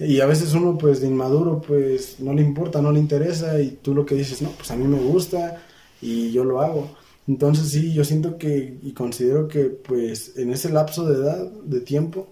Y 0.00 0.18
a 0.18 0.26
veces 0.26 0.54
uno 0.54 0.76
pues 0.76 1.00
de 1.00 1.06
inmaduro 1.06 1.60
pues 1.60 2.18
no 2.18 2.32
le 2.32 2.42
importa, 2.42 2.82
no 2.82 2.90
le 2.90 2.98
interesa 2.98 3.60
y 3.60 3.78
tú 3.80 3.94
lo 3.94 4.04
que 4.04 4.16
dices, 4.16 4.42
no, 4.42 4.50
pues 4.50 4.72
a 4.72 4.76
mí 4.76 4.88
me 4.88 4.98
gusta 4.98 5.62
y 6.02 6.32
yo 6.32 6.42
lo 6.42 6.60
hago. 6.60 6.95
Entonces 7.28 7.70
sí, 7.70 7.92
yo 7.92 8.04
siento 8.04 8.38
que 8.38 8.78
y 8.82 8.92
considero 8.92 9.48
que 9.48 9.64
pues 9.64 10.36
en 10.36 10.52
ese 10.52 10.70
lapso 10.70 11.08
de 11.08 11.16
edad, 11.16 11.50
de 11.64 11.80
tiempo, 11.80 12.28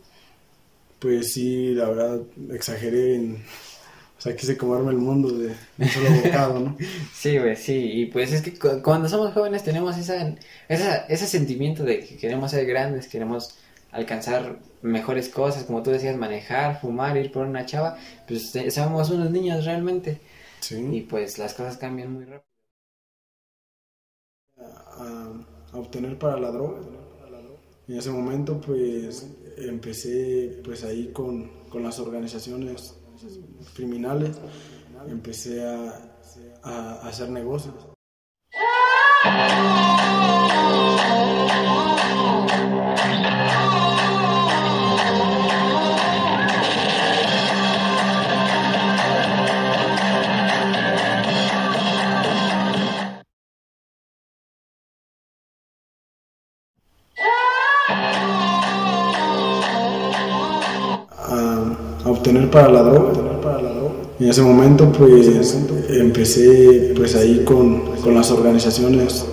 pues 1.00 1.32
sí, 1.32 1.74
la 1.74 1.88
verdad, 1.88 2.20
exageré 2.52 3.16
en... 3.16 3.44
O 4.16 4.20
sea, 4.24 4.34
quise 4.36 4.56
comerme 4.56 4.90
el 4.90 4.96
mundo 4.96 5.36
de 5.36 5.54
un 5.78 5.88
solo 5.88 6.10
bocado, 6.24 6.60
¿no? 6.60 6.78
sí, 7.14 7.36
güey, 7.38 7.56
sí. 7.56 7.90
Y 7.92 8.06
pues 8.06 8.32
es 8.32 8.40
que 8.40 8.54
cuando 8.80 9.08
somos 9.08 9.34
jóvenes 9.34 9.64
tenemos 9.64 9.98
esa, 9.98 10.34
esa, 10.68 10.96
ese 11.08 11.26
sentimiento 11.26 11.84
de 11.84 12.00
que 12.00 12.16
queremos 12.16 12.52
ser 12.52 12.64
grandes, 12.64 13.08
queremos 13.08 13.58
alcanzar 13.92 14.60
mejores 14.80 15.28
cosas, 15.28 15.64
como 15.64 15.82
tú 15.82 15.90
decías, 15.90 16.16
manejar, 16.16 16.80
fumar, 16.80 17.16
ir 17.18 17.32
por 17.32 17.46
una 17.46 17.66
chava. 17.66 17.98
Pues 18.26 18.54
eh, 18.56 18.70
somos 18.70 19.10
unos 19.10 19.30
niños 19.30 19.66
realmente. 19.66 20.20
Sí. 20.60 20.76
Y 20.90 21.00
pues 21.02 21.36
las 21.38 21.52
cosas 21.52 21.76
cambian 21.76 22.12
muy 22.12 22.24
rápido 22.24 22.53
a, 24.98 25.76
obtener 25.76 26.18
para 26.18 26.38
la 26.38 26.50
droga. 26.52 26.80
En 27.88 27.98
ese 27.98 28.10
momento 28.10 28.60
pues 28.60 29.28
empecé 29.56 30.60
pues 30.64 30.84
ahí 30.84 31.10
con, 31.12 31.50
con 31.68 31.82
las 31.82 31.98
organizaciones 31.98 32.94
criminales, 33.74 34.36
empecé 35.08 35.64
a, 35.64 36.20
a 36.62 37.08
hacer 37.08 37.28
negocios. 37.30 37.74
Tener 62.24 62.50
para 62.50 62.68
la 62.68 62.82
droga. 62.82 63.12
En 64.18 64.28
ese 64.28 64.42
momento 64.42 64.90
pues 64.90 65.56
empecé 65.88 66.92
pues 66.96 67.14
ahí 67.14 67.42
con, 67.44 67.96
con 67.96 68.14
las 68.14 68.30
organizaciones 68.30 69.24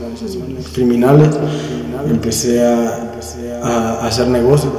criminales, 0.74 1.30
empecé 2.08 2.64
a, 2.64 3.14
a, 3.64 4.08
hacer 4.08 4.28
negocios. 4.28 4.74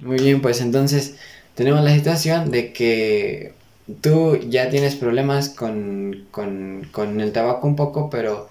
Muy 0.00 0.16
bien, 0.18 0.40
pues 0.40 0.60
entonces 0.60 1.14
tenemos 1.54 1.84
la 1.84 1.94
situación 1.94 2.50
de 2.50 2.72
que 2.72 3.54
tú 4.00 4.36
ya 4.48 4.70
tienes 4.70 4.94
problemas 4.94 5.48
con, 5.48 6.26
con, 6.30 6.88
con 6.92 7.20
el 7.20 7.32
tabaco 7.32 7.66
un 7.66 7.76
poco, 7.76 8.08
pero 8.08 8.48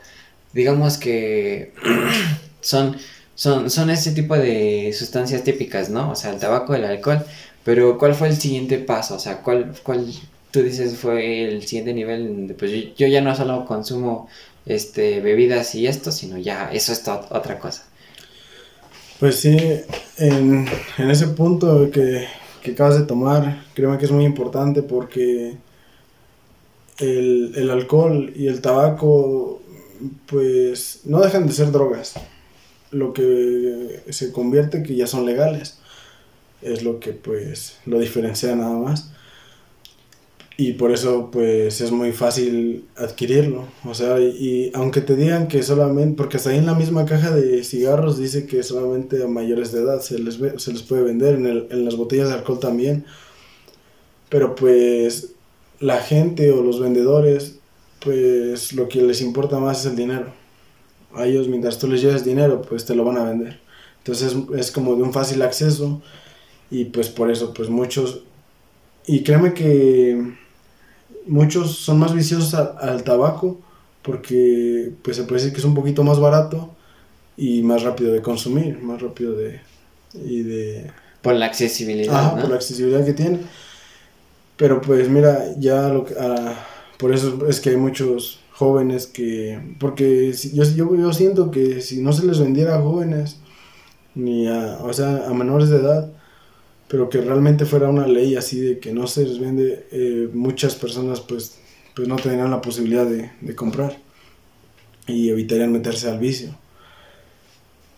digamos 0.54 0.98
que 0.98 1.74
son, 2.62 2.98
son, 3.36 3.70
son 3.70 3.90
ese 3.90 4.12
tipo 4.12 4.36
de 4.36 4.94
sustancias 4.98 5.44
típicas, 5.44 5.90
¿no? 5.90 6.12
O 6.12 6.16
sea, 6.16 6.32
el 6.32 6.40
tabaco, 6.40 6.76
el 6.76 6.86
alcohol, 6.86 7.26
pero 7.64 7.98
¿cuál 7.98 8.16
fue 8.16 8.30
el 8.30 8.38
siguiente 8.38 8.78
paso? 8.80 9.16
O 9.16 9.20
sea, 9.20 9.42
¿cuál, 9.42 9.74
cuál 9.84 10.08
tú 10.52 10.62
dices 10.64 10.98
fue 10.98 11.48
el 11.48 11.62
siguiente 11.68 11.94
nivel? 11.94 12.56
Pues 12.58 12.96
yo, 12.96 13.08
ya 13.08 13.22
no 13.22 13.36
solo 13.36 13.66
consumo 13.66 14.28
este, 14.66 15.20
bebidas 15.20 15.76
y 15.76 15.88
esto, 15.88 16.12
sino 16.12 16.38
ya 16.38 16.72
eso 16.72 16.92
es 16.92 17.08
otra 17.08 17.60
cosa. 17.60 17.84
Pues 19.20 19.36
sí, 19.36 19.56
en, 20.18 20.68
en 20.98 21.12
ese 21.12 21.28
punto 21.28 21.92
que, 21.92 22.26
que, 22.64 22.72
acabas 22.72 22.98
de 22.98 23.06
tomar, 23.06 23.66
creo 23.76 23.96
que 24.00 24.06
es 24.06 24.12
muy 24.12 24.26
importante 24.26 24.82
porque 24.82 25.58
el, 26.98 27.54
el 27.56 27.70
alcohol 27.70 28.34
y 28.36 28.48
el 28.48 28.62
tabaco, 28.62 29.62
pues 30.26 31.02
no 31.06 31.22
dejan 31.22 31.46
de 31.46 31.54
ser 31.54 31.72
drogas. 31.72 32.16
Lo 32.90 33.14
que 33.14 34.02
se 34.10 34.32
convierte 34.32 34.82
que 34.82 34.96
ya 34.96 35.06
son 35.06 35.28
legales 35.28 35.81
es 36.62 36.84
lo 36.84 37.00
que 37.00 37.14
pues 37.14 37.78
lo 37.86 38.00
diferencia 38.00 38.56
nada 38.56 38.78
más. 38.78 39.12
Y 40.58 40.74
por 40.74 40.92
eso 40.92 41.30
pues 41.32 41.82
es 41.82 41.92
muy 41.92 42.12
fácil 42.12 42.86
adquirirlo. 42.96 43.66
O 43.86 43.96
sea 43.96 44.20
y, 44.20 44.72
aunque 44.76 45.02
te 45.02 45.16
digan 45.16 45.48
que 45.48 45.64
solamente 45.64 46.16
porque 46.16 46.38
hasta 46.38 46.52
ahí 46.52 46.60
en 46.60 46.68
la 46.68 46.76
misma 46.76 47.06
caja 47.06 47.32
de 47.32 47.64
cigarros 47.64 48.20
dice 48.20 48.46
que 48.46 48.62
solamente 48.62 49.24
a 49.24 49.28
mayores 49.28 49.72
de 49.72 49.82
edad 49.82 50.02
se 50.02 50.20
les 50.20 50.38
se 50.58 50.72
les 50.72 50.84
puede 50.84 51.04
vender 51.04 51.36
en, 51.36 51.48
el, 51.48 51.68
en 51.72 51.86
las 51.86 51.96
botellas 51.96 52.30
de 52.30 52.36
alcohol 52.36 52.60
también. 52.60 53.06
Pero 54.30 54.56
pues 54.56 55.34
la 55.80 55.98
gente 56.00 56.52
o 56.52 56.62
los 56.62 56.80
vendedores 56.80 57.56
pues 58.00 58.74
lo 58.74 58.88
que 58.88 59.02
les 59.02 59.22
importa 59.22 59.60
más 59.60 59.82
es 59.82 59.86
el 59.88 59.96
dinero. 59.96 60.34
A 61.16 61.26
ellos 61.26 61.48
mientras 61.48 61.80
tú 61.80 61.88
les 61.88 62.02
lleves 62.02 62.24
dinero 62.24 62.62
pues 62.62 62.86
te 62.86 62.94
lo 62.94 63.04
van 63.04 63.18
a 63.18 63.24
vender. 63.24 63.60
Entonces 64.00 64.36
es 64.56 64.72
como 64.72 64.96
de 64.96 65.04
un 65.04 65.14
fácil 65.14 65.42
acceso 65.42 66.02
y 66.72 66.86
pues 66.86 67.10
por 67.10 67.30
eso, 67.30 67.54
pues 67.54 67.70
muchos, 67.70 68.24
y 69.06 69.24
créeme 69.24 69.54
que 69.54 70.36
muchos 71.28 71.78
son 71.78 72.00
más 72.00 72.14
viciosos 72.14 72.54
al 72.54 73.04
tabaco 73.04 73.60
porque 74.02 74.94
pues 75.04 75.18
se 75.18 75.24
puede 75.24 75.42
decir 75.42 75.54
que 75.54 75.60
es 75.60 75.66
un 75.66 75.76
poquito 75.76 76.04
más 76.04 76.20
barato 76.20 76.74
y 77.38 77.62
más 77.62 77.84
rápido 77.84 78.14
de 78.14 78.22
consumir, 78.22 78.80
más 78.82 79.02
rápido 79.02 79.34
de... 79.34 79.62
Y 80.14 80.42
de 80.42 80.92
por 81.22 81.36
la 81.36 81.46
accesibilidad. 81.46 82.40
por 82.40 82.50
la 82.50 82.56
accesibilidad 82.56 83.06
que 83.06 83.14
tiene. 83.14 83.40
Pero 84.58 84.82
pues 84.82 85.08
mira, 85.10 85.54
ya 85.58 85.90
lo 85.90 86.06
que... 86.06 86.16
Ah, 86.20 86.56
por 86.98 87.14
eso 87.14 87.48
es 87.48 87.60
que 87.60 87.72
hay 87.72 87.78
muchos 87.78 88.40
jóvenes 88.54 89.08
que... 89.08 89.60
Porque 89.80 90.34
yo, 90.54 90.64
yo, 90.64 90.96
yo 90.96 91.14
siento 91.14 91.52
que 91.52 91.82
si 91.82 92.02
no 92.02 92.12
se 92.14 92.26
les 92.26 92.40
vendiera 92.40 92.76
a 92.76 92.82
jóvenes, 92.82 93.38
ni 94.16 94.48
a, 94.48 94.80
o 94.82 94.92
sea, 94.94 95.28
a 95.28 95.34
menores 95.34 95.70
de 95.70 95.78
edad, 95.78 96.12
pero 96.92 97.10
que 97.10 97.22
realmente 97.22 97.66
fuera 97.66 97.88
una 97.88 98.06
ley 98.06 98.36
así 98.36 98.60
de 98.60 98.80
que 98.80 98.92
no 98.92 99.08
se 99.08 99.26
les 99.26 99.40
vende, 99.40 99.88
eh, 99.94 100.30
muchas 100.34 100.76
personas 100.76 101.22
pues, 101.22 101.58
pues 101.96 102.06
no 102.06 102.18
tendrían 102.18 102.52
la 102.52 102.62
posibilidad 102.62 103.06
de, 103.06 103.32
de, 103.40 103.56
comprar 103.56 103.98
y 105.08 105.30
evitarían 105.30 105.72
meterse 105.72 106.10
al 106.10 106.20
vicio. 106.20 106.54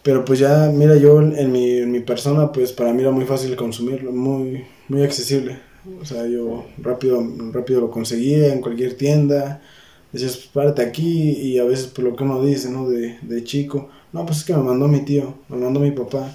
Pero 0.04 0.24
pues 0.24 0.38
ya, 0.38 0.72
mira, 0.72 0.96
yo 0.96 1.20
en 1.22 1.52
mi, 1.52 1.78
en 1.78 1.92
mi 1.92 2.02
persona, 2.02 2.52
pues 2.52 2.72
para 2.72 2.94
mí 2.94 3.02
era 3.02 3.10
muy 3.10 3.26
fácil 3.26 3.56
consumirlo, 3.56 4.12
muy, 4.12 4.64
muy 4.90 5.02
accesible. 5.02 5.58
O 6.00 6.06
sea, 6.06 6.28
yo 6.28 6.66
rápido, 6.78 7.26
rápido 7.52 7.82
lo 7.82 7.90
conseguía 7.90 8.54
en 8.54 8.62
cualquier 8.62 8.96
tienda. 8.96 9.64
Decías, 10.12 10.36
pues 10.36 10.50
párate 10.50 10.84
aquí 10.84 11.32
y 11.32 11.58
a 11.58 11.64
veces 11.64 11.88
por 11.88 12.04
lo 12.04 12.16
que 12.16 12.24
uno 12.24 12.46
dice, 12.46 12.70
¿no? 12.70 12.88
De, 12.88 13.18
de 13.24 13.44
chico, 13.44 13.90
no, 14.12 14.24
pues 14.24 14.40
es 14.40 14.44
que 14.44 14.54
me 14.54 14.62
mandó 14.62 14.88
mi 14.88 15.04
tío, 15.04 15.34
me 15.50 15.58
mandó 15.58 15.80
mi 15.80 15.92
papá 15.92 16.32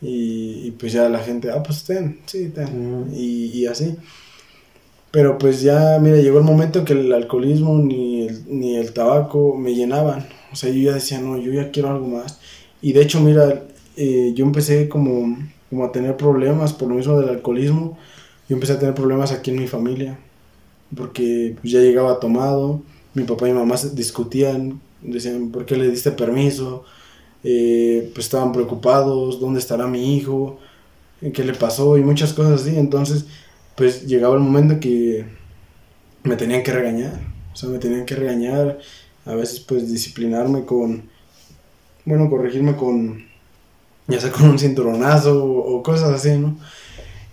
y, 0.00 0.70
pues 0.72 0.92
ya 0.92 1.08
la 1.08 1.18
gente, 1.18 1.50
ah, 1.50 1.62
pues 1.62 1.84
ten, 1.84 2.20
sí, 2.26 2.50
ten. 2.50 3.10
y, 3.12 3.66
así. 3.66 3.96
Pero 5.10 5.38
pues 5.38 5.62
ya, 5.62 5.98
mira, 6.00 6.18
llegó 6.18 6.38
el 6.38 6.44
momento 6.44 6.80
en 6.80 6.84
que 6.84 6.92
el 6.92 7.12
alcoholismo 7.12 7.78
ni 7.78 8.28
el, 8.28 8.44
ni 8.48 8.76
el 8.76 8.92
tabaco 8.92 9.56
me 9.56 9.74
llenaban. 9.74 10.28
O 10.52 10.56
sea, 10.56 10.70
yo 10.70 10.90
ya 10.90 10.94
decía, 10.94 11.20
no, 11.20 11.38
yo 11.38 11.52
ya 11.52 11.70
quiero 11.70 11.90
algo 11.90 12.06
más. 12.06 12.38
Y 12.82 12.92
de 12.92 13.02
hecho, 13.02 13.20
mira, 13.20 13.64
eh, 13.96 14.32
yo 14.34 14.44
empecé 14.44 14.88
como, 14.88 15.36
como 15.70 15.84
a 15.84 15.92
tener 15.92 16.16
problemas 16.16 16.72
por 16.72 16.88
lo 16.88 16.94
mismo 16.96 17.18
del 17.18 17.30
alcoholismo. 17.30 17.98
Yo 18.48 18.56
empecé 18.56 18.74
a 18.74 18.78
tener 18.78 18.94
problemas 18.94 19.32
aquí 19.32 19.50
en 19.50 19.58
mi 19.58 19.66
familia. 19.66 20.18
Porque 20.96 21.56
pues, 21.60 21.72
ya 21.72 21.80
llegaba 21.80 22.20
tomado. 22.20 22.82
Mi 23.14 23.24
papá 23.24 23.48
y 23.48 23.52
mi 23.52 23.58
mamá 23.58 23.76
discutían. 23.94 24.80
Decían, 25.02 25.50
¿por 25.50 25.64
qué 25.66 25.76
le 25.76 25.90
diste 25.90 26.10
permiso? 26.12 26.84
Eh, 27.44 28.10
pues 28.14 28.26
estaban 28.26 28.52
preocupados, 28.52 29.40
¿dónde 29.40 29.60
estará 29.60 29.86
mi 29.86 30.16
hijo? 30.16 30.58
¿Qué 31.32 31.44
le 31.44 31.54
pasó? 31.54 31.98
Y 31.98 32.02
muchas 32.02 32.32
cosas 32.32 32.62
así. 32.62 32.76
Entonces, 32.76 33.26
pues 33.76 34.06
llegaba 34.06 34.34
el 34.34 34.40
momento 34.40 34.80
que 34.80 35.24
me 36.24 36.36
tenían 36.36 36.62
que 36.62 36.72
regañar. 36.72 37.20
O 37.52 37.56
sea, 37.56 37.68
me 37.68 37.78
tenían 37.78 38.06
que 38.06 38.14
regañar. 38.14 38.78
A 39.24 39.34
veces, 39.34 39.60
pues, 39.60 39.90
disciplinarme 39.90 40.64
con, 40.64 41.04
bueno, 42.04 42.30
corregirme 42.30 42.76
con, 42.76 43.26
ya 44.06 44.20
sea 44.20 44.32
con 44.32 44.48
un 44.48 44.58
cinturonazo 44.58 45.44
o, 45.44 45.82
cosas 45.82 46.10
así, 46.10 46.38
¿no? 46.38 46.56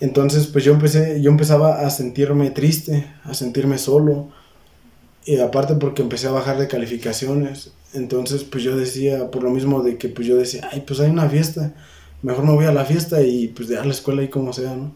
Entonces, 0.01 0.47
pues 0.47 0.63
yo 0.65 0.73
empecé, 0.73 1.21
yo 1.21 1.31
empezaba 1.31 1.81
a 1.81 1.89
sentirme 1.89 2.51
triste, 2.51 3.07
a 3.23 3.33
sentirme 3.33 3.77
solo. 3.77 4.29
Y 5.25 5.39
aparte 5.39 5.75
porque 5.75 6.03
empecé 6.03 6.27
a 6.27 6.31
bajar 6.31 6.57
de 6.57 6.67
calificaciones. 6.67 7.71
Entonces, 7.93 8.43
pues 8.43 8.63
yo 8.63 8.77
decía, 8.77 9.31
por 9.31 9.43
lo 9.43 9.49
mismo 9.49 9.81
de 9.81 9.97
que 9.97 10.09
pues 10.09 10.27
yo 10.27 10.37
decía, 10.37 10.69
ay, 10.71 10.83
pues 10.85 10.99
hay 10.99 11.09
una 11.09 11.27
fiesta, 11.29 11.73
mejor 12.21 12.45
me 12.45 12.53
voy 12.53 12.65
a 12.65 12.71
la 12.71 12.85
fiesta 12.85 13.21
y 13.21 13.47
pues 13.47 13.67
dejar 13.69 13.85
la 13.85 13.93
escuela 13.93 14.21
ahí 14.21 14.29
como 14.29 14.53
sea, 14.53 14.75
¿no? 14.75 14.93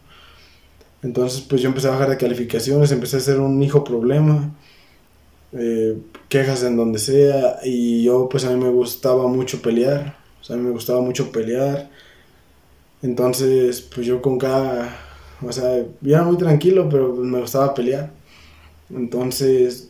Entonces, 1.01 1.41
pues 1.41 1.61
yo 1.61 1.69
empecé 1.69 1.87
a 1.87 1.91
bajar 1.91 2.09
de 2.09 2.17
calificaciones, 2.17 2.91
empecé 2.91 3.17
a 3.17 3.21
ser 3.21 3.39
un 3.39 3.61
hijo 3.63 3.83
problema, 3.83 4.53
eh, 5.53 5.97
quejas 6.27 6.63
en 6.63 6.75
donde 6.77 6.99
sea, 6.99 7.59
y 7.63 8.03
yo 8.03 8.27
pues 8.29 8.45
a 8.45 8.51
mí 8.51 8.63
me 8.63 8.69
gustaba 8.69 9.27
mucho 9.27 9.61
pelear, 9.61 10.17
o 10.41 10.43
sea, 10.43 10.55
a 10.55 10.59
mí 10.59 10.65
me 10.65 10.71
gustaba 10.71 11.01
mucho 11.01 11.31
pelear. 11.31 11.89
Entonces, 13.01 13.81
pues 13.81 14.05
yo 14.05 14.21
con 14.21 14.37
cada, 14.37 14.95
o 15.41 15.51
sea, 15.51 15.77
yo 16.01 16.15
era 16.15 16.23
muy 16.23 16.37
tranquilo, 16.37 16.87
pero 16.89 17.15
pues, 17.15 17.27
me 17.27 17.39
gustaba 17.39 17.73
pelear. 17.73 18.11
Entonces, 18.89 19.88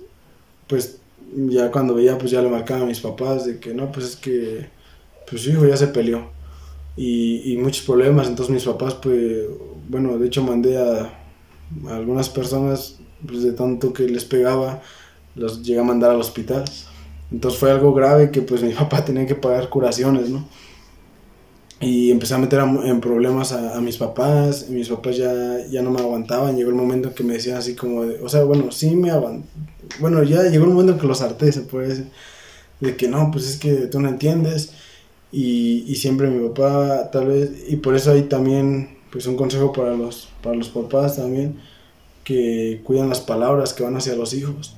pues 0.70 1.00
ya 1.48 1.72
cuando 1.72 1.96
veía, 1.96 2.18
pues 2.18 2.32
ya 2.32 2.42
le 2.42 2.50
marcaba 2.50 2.84
a 2.84 2.86
mis 2.86 3.00
papás 3.00 3.46
de 3.46 3.60
que 3.60 3.74
no, 3.74 3.92
pues 3.92 4.06
es 4.06 4.16
que, 4.16 4.70
pues 5.30 5.42
su 5.42 5.50
hijo 5.50 5.66
ya 5.66 5.76
se 5.76 5.88
peleó. 5.88 6.30
Y, 6.96 7.54
y 7.54 7.58
muchos 7.58 7.86
problemas, 7.86 8.28
entonces 8.28 8.54
mis 8.54 8.64
papás, 8.64 8.94
pues, 8.96 9.46
bueno, 9.90 10.18
de 10.18 10.28
hecho 10.28 10.44
mandé 10.44 10.78
a, 10.78 11.14
algunas 11.90 12.30
personas, 12.30 12.98
pues 13.26 13.44
de 13.44 13.54
tanto 13.54 13.94
que 13.94 14.04
les 14.04 14.26
pegaba, 14.26 14.82
los 15.36 15.64
llegué 15.64 15.80
a 15.80 15.84
mandar 15.84 16.12
al 16.12 16.22
hospital. 16.22 16.66
Entonces 17.32 17.60
fue 17.60 17.72
algo 17.72 17.94
grave 17.94 18.32
que 18.32 18.42
pues 18.42 18.62
mi 18.62 18.74
papá 18.74 19.04
tenía 19.04 19.26
que 19.26 19.36
pagar 19.36 19.70
curaciones, 19.70 20.30
¿no? 20.30 20.48
Y 21.82 22.12
empecé 22.12 22.34
a 22.34 22.38
meter 22.38 22.60
en 22.60 23.00
problemas 23.00 23.54
a, 23.54 23.80
mis 23.80 23.98
papás, 23.98 24.66
y 24.68 24.74
mis 24.74 24.90
papás 24.90 25.16
ya, 25.16 25.66
ya 25.72 25.82
no 25.82 25.92
me 25.92 26.02
aguantaban, 26.02 26.58
llegó 26.58 26.70
el 26.70 26.76
momento 26.76 27.08
en 27.10 27.14
que 27.14 27.24
me 27.24 27.36
decían 27.36 27.58
así 27.58 27.74
como, 27.74 28.04
de, 28.06 28.20
o 28.22 28.28
sea, 28.28 28.44
bueno, 28.44 28.70
sí 28.72 28.96
me 28.96 29.12
aguantaban, 29.12 29.46
bueno, 30.00 30.22
ya 30.24 30.44
llegó 30.44 30.66
el 30.66 30.72
momento 30.72 30.94
en 30.94 31.00
que 31.00 31.08
los 31.08 31.22
harté, 31.22 31.52
se 31.54 31.62
puede 31.62 31.88
decir, 31.88 32.08
de 32.82 32.98
que 32.98 33.08
no, 33.08 33.32
pues 33.32 33.48
es 33.48 33.58
que 33.58 33.74
tú 33.88 34.02
no 34.02 34.10
entiendes, 34.10 34.74
y, 35.32 35.86
y 35.88 35.96
siempre 35.96 36.30
mi 36.30 36.50
papá, 36.50 37.12
tal 37.12 37.28
vez, 37.28 37.52
y 37.70 37.78
por 37.78 37.96
eso 37.96 38.12
hay 38.12 38.24
también, 38.24 38.98
pues 39.10 39.26
un 39.26 39.38
consejo 39.38 39.72
para 39.72 39.96
los, 39.96 40.30
para 40.44 40.58
los 40.58 40.70
papás 40.70 41.16
también, 41.16 41.60
que 42.26 42.82
cuidan 42.84 43.10
las 43.10 43.22
palabras 43.22 43.74
que 43.74 43.84
van 43.84 43.96
hacia 43.96 44.16
los 44.16 44.34
hijos, 44.34 44.76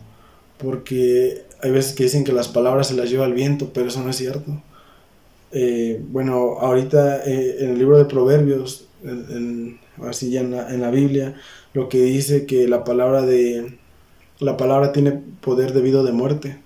porque 0.60 1.46
hay 1.64 1.72
veces 1.72 1.94
que 1.94 2.04
dicen 2.04 2.24
que 2.24 2.32
las 2.32 2.48
palabras 2.48 2.88
se 2.88 2.94
las 2.94 3.10
lleva 3.10 3.26
el 3.26 3.34
viento, 3.34 3.72
pero 3.74 3.88
eso 3.88 4.04
no 4.04 4.12
es 4.12 4.18
cierto 4.18 4.62
eh, 5.52 6.02
bueno, 6.10 6.58
ahorita 6.60 7.24
eh, 7.26 7.58
en 7.60 7.72
el 7.72 7.80
libro 7.80 7.98
de 7.98 8.06
Proverbios, 8.06 8.88
así 10.08 10.30
ya 10.32 10.42
en 10.42 10.52
la, 10.52 10.74
en 10.74 10.82
la, 10.82 10.92
Biblia, 10.92 11.36
lo 11.74 11.90
que 11.90 12.02
dice 12.04 12.46
que 12.46 12.68
la 12.68 12.84
palabra 12.84 13.24
de 13.24 13.78
la 14.40 14.58
palabra 14.58 14.92
tiene 14.92 15.12
poder 15.42 15.74
debido 15.74 16.04
de 16.04 16.12
muerte. 16.12 16.58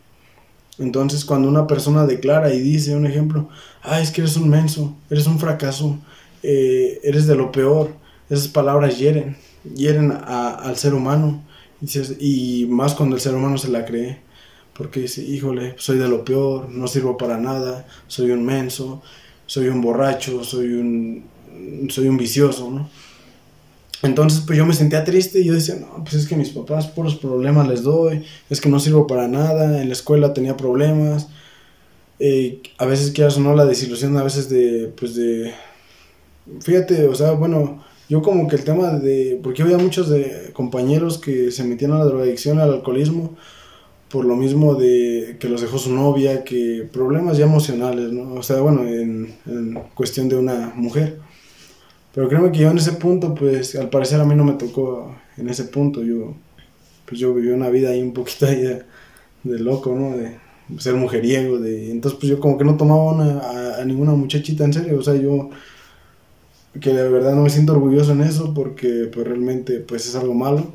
Entonces, 0.79 1.23
cuando 1.23 1.47
una 1.47 1.67
persona 1.67 2.05
declara 2.05 2.53
y 2.53 2.59
dice 2.59 2.95
un 2.95 3.05
ejemplo, 3.05 3.49
ah, 3.83 4.01
es 4.01 4.11
que 4.11 4.21
eres 4.21 4.35
un 4.35 4.49
menso, 4.49 4.95
eres 5.09 5.27
un 5.27 5.39
fracaso, 5.39 5.99
eh, 6.43 6.99
eres 7.03 7.27
de 7.27 7.35
lo 7.35 7.51
peor, 7.51 7.91
esas 8.29 8.47
palabras 8.47 8.97
hieren, 8.97 9.37
hieren 9.75 10.11
al 10.11 10.75
ser 10.77 10.93
humano. 10.93 11.43
Y, 12.19 12.65
más 12.69 12.95
cuando 12.95 13.15
el 13.15 13.21
ser 13.21 13.35
humano 13.35 13.57
se 13.57 13.69
la 13.69 13.85
cree. 13.85 14.19
Porque 14.75 15.01
dice, 15.01 15.23
híjole, 15.23 15.75
soy 15.77 15.97
de 15.97 16.07
lo 16.07 16.25
peor, 16.25 16.69
no 16.69 16.87
sirvo 16.87 17.17
para 17.17 17.37
nada, 17.37 17.87
soy 18.07 18.31
un 18.31 18.45
menso, 18.45 19.01
soy 19.45 19.67
un 19.69 19.81
borracho, 19.81 20.43
soy 20.43 20.73
un, 20.73 21.23
soy 21.89 22.07
un 22.07 22.17
vicioso, 22.17 22.69
¿no? 22.69 22.89
Entonces, 24.01 24.43
pues 24.45 24.57
yo 24.57 24.65
me 24.65 24.73
sentía 24.73 25.03
triste 25.03 25.39
y 25.39 25.45
yo 25.45 25.53
decía, 25.53 25.75
no, 25.75 26.03
pues 26.03 26.15
es 26.15 26.27
que 26.27 26.35
mis 26.35 26.49
papás 26.49 26.87
puros 26.87 27.15
problemas 27.15 27.67
les 27.67 27.83
doy, 27.83 28.23
es 28.49 28.61
que 28.61 28.69
no 28.69 28.79
sirvo 28.79 29.07
para 29.07 29.27
nada, 29.27 29.81
en 29.81 29.87
la 29.87 29.93
escuela 29.93 30.33
tenía 30.33 30.57
problemas, 30.57 31.29
eh, 32.19 32.61
a 32.77 32.85
veces 32.85 33.11
quieras 33.11 33.37
o 33.37 33.39
no 33.39 33.55
la 33.55 33.65
desilusión, 33.65 34.15
a 34.17 34.23
veces 34.23 34.49
de, 34.49 34.93
pues 34.97 35.15
de, 35.15 35.53
fíjate, 36.61 37.07
o 37.07 37.15
sea, 37.15 37.31
bueno, 37.31 37.83
yo 38.07 38.21
como 38.21 38.47
que 38.47 38.55
el 38.55 38.63
tema 38.63 38.91
de, 38.91 39.39
porque 39.41 39.63
había 39.63 39.77
muchos 39.77 40.09
de 40.09 40.51
compañeros 40.53 41.17
que 41.17 41.51
se 41.51 41.63
metían 41.63 41.93
a 41.93 41.99
la 41.99 42.05
drogadicción, 42.05 42.59
al 42.59 42.73
alcoholismo, 42.73 43.35
por 44.15 44.23
lo 44.23 44.37
mismo 44.37 44.75
de 44.75 45.35
que 45.41 45.49
los 45.49 45.59
dejó 45.59 45.77
su 45.77 45.93
novia, 45.93 46.45
que 46.45 46.87
problemas 46.89 47.37
ya 47.37 47.43
emocionales, 47.43 48.13
¿no? 48.13 48.35
O 48.35 48.43
sea, 48.43 48.61
bueno, 48.61 48.87
en, 48.87 49.35
cuestión 49.93 50.29
de 50.29 50.37
una 50.37 50.71
mujer. 50.73 51.19
Pero 52.13 52.29
créeme 52.29 52.49
que 52.53 52.59
yo 52.59 52.71
en 52.71 52.77
ese 52.77 52.93
punto, 52.93 53.35
pues 53.35 53.75
al 53.75 53.89
parecer 53.89 54.21
a 54.21 54.23
mí 54.23 54.33
no 54.33 54.45
me 54.45 54.53
tocó 54.53 55.13
en 55.35 55.49
ese 55.49 55.65
punto. 55.65 56.01
Yo, 56.01 56.33
pues 57.05 57.19
yo 57.19 57.33
viví 57.33 57.49
una 57.49 57.69
vida 57.69 57.89
ahí 57.89 58.01
un 58.01 58.13
poquito 58.13 58.45
ahí 58.45 58.61
de, 59.43 59.59
loco, 59.59 59.93
¿no? 59.93 60.15
De 60.15 60.37
ser 60.77 60.93
mujeriego, 60.93 61.59
de... 61.59 61.91
Entonces 61.91 62.17
pues 62.17 62.29
yo 62.29 62.39
como 62.39 62.57
que 62.57 62.63
no 62.63 62.77
tomaba 62.77 63.81
a, 63.81 63.83
ninguna 63.83 64.13
muchachita 64.13 64.63
en 64.63 64.71
serio, 64.71 64.97
o 64.97 65.03
sea, 65.03 65.15
yo 65.15 65.49
que 66.79 66.93
de 66.93 67.09
verdad 67.09 67.35
no 67.35 67.41
me 67.41 67.49
siento 67.49 67.73
orgulloso 67.73 68.13
en 68.13 68.21
eso 68.21 68.53
porque 68.53 69.09
pues 69.13 69.27
realmente 69.27 69.81
pues 69.81 70.07
es 70.07 70.15
algo 70.15 70.33
malo. 70.33 70.71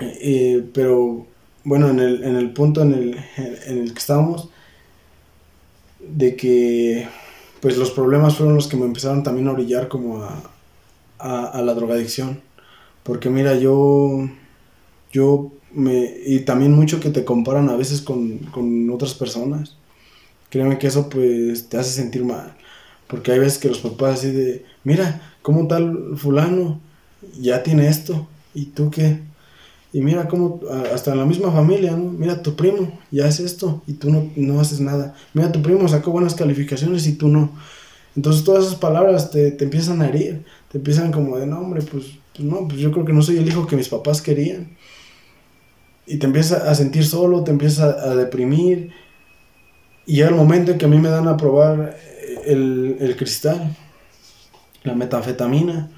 Eh, 0.00 0.64
pero 0.74 1.26
bueno, 1.64 1.88
en 1.90 2.00
el, 2.00 2.24
en 2.24 2.36
el 2.36 2.52
punto 2.52 2.82
en 2.82 2.92
el, 2.92 3.20
en 3.66 3.78
el 3.78 3.92
que 3.92 3.98
estamos, 3.98 4.48
de 6.00 6.36
que 6.36 7.08
pues 7.60 7.76
los 7.76 7.92
problemas 7.92 8.36
fueron 8.36 8.56
los 8.56 8.66
que 8.66 8.76
me 8.76 8.86
empezaron 8.86 9.22
también 9.22 9.48
a 9.48 9.52
orillar 9.52 9.88
como 9.88 10.24
a, 10.24 10.42
a, 11.18 11.62
la 11.62 11.74
drogadicción. 11.74 12.40
Porque 13.04 13.30
mira, 13.30 13.54
yo, 13.56 14.28
yo 15.12 15.52
me, 15.72 16.12
y 16.26 16.40
también 16.40 16.72
mucho 16.72 17.00
que 17.00 17.10
te 17.10 17.24
comparan 17.24 17.68
a 17.68 17.76
veces 17.76 18.02
con, 18.02 18.38
con 18.38 18.90
otras 18.90 19.14
personas. 19.14 19.76
Créeme 20.50 20.78
que 20.78 20.88
eso 20.88 21.08
pues 21.08 21.68
te 21.68 21.78
hace 21.78 21.90
sentir 21.90 22.24
mal. 22.24 22.54
Porque 23.06 23.32
hay 23.32 23.38
veces 23.38 23.58
que 23.58 23.68
los 23.68 23.78
papás 23.78 24.18
así 24.20 24.32
de, 24.32 24.64
mira, 24.84 25.34
¿cómo 25.42 25.68
tal 25.68 26.16
fulano 26.16 26.80
ya 27.40 27.62
tiene 27.62 27.88
esto? 27.88 28.26
¿Y 28.54 28.66
tú 28.66 28.90
qué? 28.90 29.20
Y 29.92 30.00
mira 30.00 30.26
cómo, 30.26 30.60
hasta 30.92 31.12
en 31.12 31.18
la 31.18 31.26
misma 31.26 31.52
familia, 31.52 31.92
¿no? 31.92 32.10
Mira, 32.10 32.42
tu 32.42 32.56
primo 32.56 32.98
ya 33.10 33.26
hace 33.26 33.44
esto 33.44 33.82
y 33.86 33.92
tú 33.92 34.10
no, 34.10 34.30
no 34.36 34.58
haces 34.58 34.80
nada. 34.80 35.14
Mira, 35.34 35.52
tu 35.52 35.60
primo 35.60 35.86
sacó 35.86 36.10
buenas 36.10 36.34
calificaciones 36.34 37.06
y 37.06 37.12
tú 37.12 37.28
no. 37.28 37.52
Entonces 38.16 38.42
todas 38.42 38.64
esas 38.64 38.76
palabras 38.76 39.30
te, 39.30 39.50
te 39.50 39.64
empiezan 39.64 40.00
a 40.00 40.08
herir, 40.08 40.44
te 40.70 40.78
empiezan 40.78 41.12
como 41.12 41.36
de, 41.36 41.46
no, 41.46 41.58
hombre, 41.58 41.82
pues, 41.82 42.06
pues, 42.34 42.48
no, 42.48 42.66
pues 42.68 42.80
yo 42.80 42.90
creo 42.90 43.04
que 43.04 43.12
no 43.12 43.20
soy 43.20 43.36
el 43.36 43.46
hijo 43.46 43.66
que 43.66 43.76
mis 43.76 43.90
papás 43.90 44.22
querían. 44.22 44.76
Y 46.06 46.16
te 46.16 46.26
empiezas 46.26 46.62
a 46.62 46.74
sentir 46.74 47.04
solo, 47.04 47.44
te 47.44 47.50
empiezas 47.50 47.80
a, 47.80 48.14
deprimir. 48.16 48.92
Y 50.06 50.16
llega 50.16 50.30
el 50.30 50.34
momento 50.34 50.72
en 50.72 50.78
que 50.78 50.86
a 50.86 50.88
mí 50.88 50.98
me 50.98 51.10
dan 51.10 51.28
a 51.28 51.36
probar 51.36 51.96
el, 52.46 52.96
el 52.98 53.16
cristal, 53.16 53.76
la 54.84 54.94
metanfetamina 54.94 55.90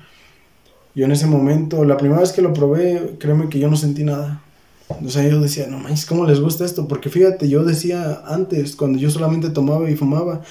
yo 0.95 1.05
en 1.05 1.13
ese 1.13 1.27
momento, 1.27 1.85
la 1.85 1.97
primera 1.97 2.21
vez 2.21 2.33
que 2.33 2.43
lo 2.43 2.53
probé, 2.53 3.17
créeme 3.19 3.49
que 3.49 3.59
yo 3.59 3.69
no 3.69 3.77
sentí 3.77 4.05
nada. 4.05 4.43
O 4.89 5.09
sea, 5.09 5.27
yo 5.29 5.41
no 5.69 5.79
mames, 5.79 6.07
¿cómo 6.07 6.27
les 6.27 6.41
gusta 6.41 6.65
esto? 6.65 6.87
Porque 6.87 7.11
fíjate, 7.11 7.49
yo 7.49 7.65
decía 7.65 8.23
antes, 8.27 8.77
cuando 8.77 8.99
yo 8.99 9.11
solamente 9.11 9.51
tomaba 9.51 9.91
y 9.91 9.97
fumaba, 9.97 10.43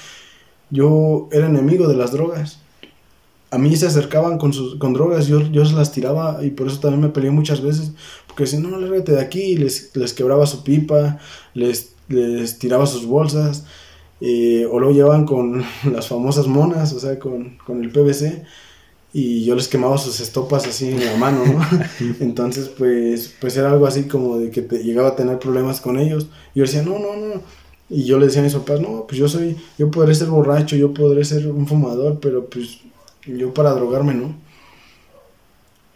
yo 0.70 1.30
era 1.32 1.48
enemigo 1.48 1.88
de 1.88 1.96
las 1.96 2.12
drogas. 2.12 2.60
A 3.52 3.58
mí 3.58 3.76
se 3.78 3.86
acercaban 3.86 4.40
con, 4.40 4.52
sus, 4.52 4.76
con 4.80 4.94
drogas, 4.94 5.28
yo, 5.28 5.40
yo 5.52 5.66
se 5.66 5.76
las 5.76 5.92
tiraba 5.92 6.44
y 6.44 6.50
por 6.50 6.68
eso 6.68 6.80
también 6.80 7.02
me 7.02 7.10
peleé 7.10 7.32
muchas 7.32 7.62
veces. 7.62 7.94
Porque 8.28 8.44
decían, 8.44 8.64
no, 8.64 8.78
lárgate 8.78 9.14
de 9.14 9.22
aquí, 9.22 9.56
les, 9.56 9.96
les 9.96 10.14
quebraba 10.14 10.48
su 10.48 10.64
pipa, 10.64 11.20
les, 11.54 11.94
les 12.10 12.58
tiraba 12.60 12.88
sus 12.88 13.06
bolsas, 13.06 13.66
eh, 14.20 14.68
o 14.70 14.80
lo 14.80 14.92
llevaban 14.92 15.26
con 15.26 15.64
las 15.92 16.08
famosas 16.08 16.48
monas, 16.48 16.92
o 16.94 17.00
sea, 17.00 17.20
con, 17.20 17.58
con 17.66 17.84
el 17.84 17.92
PVC 17.92 18.44
y 19.16 19.46
yo 19.46 19.54
les 19.54 19.68
quemaba 19.68 20.00
sus 20.00 20.20
estopas 20.20 20.66
así 20.66 20.90
en 20.90 21.06
la 21.06 21.16
mano, 21.18 21.46
¿no? 21.46 21.62
Entonces, 22.20 22.68
pues, 22.68 23.32
pues 23.40 23.56
era 23.56 23.72
algo 23.72 23.86
así 23.86 24.06
como 24.06 24.40
de 24.40 24.50
que 24.50 24.64
te 24.64 24.84
llegaba 24.84 25.10
a 25.10 25.16
tener 25.16 25.38
problemas 25.38 25.80
con 25.80 26.00
ellos. 26.00 26.28
Y 26.56 26.60
yo 26.60 26.66
decía, 26.66 26.82
no, 26.82 26.98
no, 26.98 27.16
no. 27.16 27.42
Y 27.90 28.06
yo 28.06 28.18
le 28.18 28.26
decía 28.26 28.42
a 28.42 28.44
mis 28.44 28.56
papás, 28.56 28.82
no, 28.82 29.06
pues 29.08 29.20
yo 29.20 29.28
soy, 29.28 29.56
yo 29.78 29.92
podré 29.92 30.16
ser 30.16 30.30
borracho, 30.30 30.76
yo 30.76 30.96
podré 30.96 31.24
ser 31.26 31.48
un 31.48 31.68
fumador, 31.68 32.20
pero 32.20 32.50
pues 32.50 32.80
yo 33.28 33.54
para 33.54 33.72
drogarme, 33.72 34.16
¿no? 34.16 34.36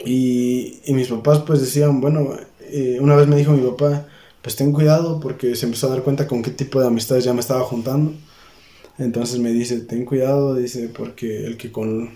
Y, 0.04 0.80
y 0.84 0.94
mis 0.94 1.08
papás 1.08 1.40
pues 1.40 1.60
decían, 1.60 2.00
bueno, 2.00 2.30
eh, 2.60 2.98
una 3.00 3.16
vez 3.16 3.26
me 3.26 3.36
dijo 3.36 3.52
mi 3.52 3.66
papá, 3.68 4.06
pues 4.42 4.54
ten 4.54 4.72
cuidado 4.72 5.18
porque 5.18 5.56
se 5.56 5.66
empezó 5.66 5.88
a 5.88 5.90
dar 5.90 6.04
cuenta 6.04 6.28
con 6.28 6.42
qué 6.42 6.52
tipo 6.52 6.80
de 6.80 6.86
amistades 6.86 7.24
ya 7.24 7.34
me 7.34 7.40
estaba 7.40 7.62
juntando. 7.62 8.12
Entonces 8.96 9.40
me 9.40 9.50
dice, 9.52 9.80
ten 9.80 10.04
cuidado, 10.04 10.54
dice, 10.54 10.88
porque 10.88 11.46
el 11.46 11.56
que 11.56 11.72
con 11.72 12.10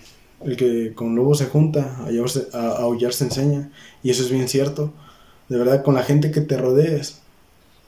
el 0.45 0.57
que 0.57 0.93
con 0.93 1.15
lobo 1.15 1.35
se 1.35 1.45
junta, 1.45 1.97
a, 1.99 2.57
a, 2.57 2.77
aullar 2.77 3.13
se 3.13 3.25
enseña. 3.25 3.71
Y 4.03 4.09
eso 4.09 4.23
es 4.23 4.29
bien 4.29 4.47
cierto. 4.47 4.93
De 5.49 5.57
verdad, 5.57 5.83
con 5.83 5.95
la 5.95 6.03
gente 6.03 6.31
que 6.31 6.41
te 6.41 6.57
rodees, 6.57 7.19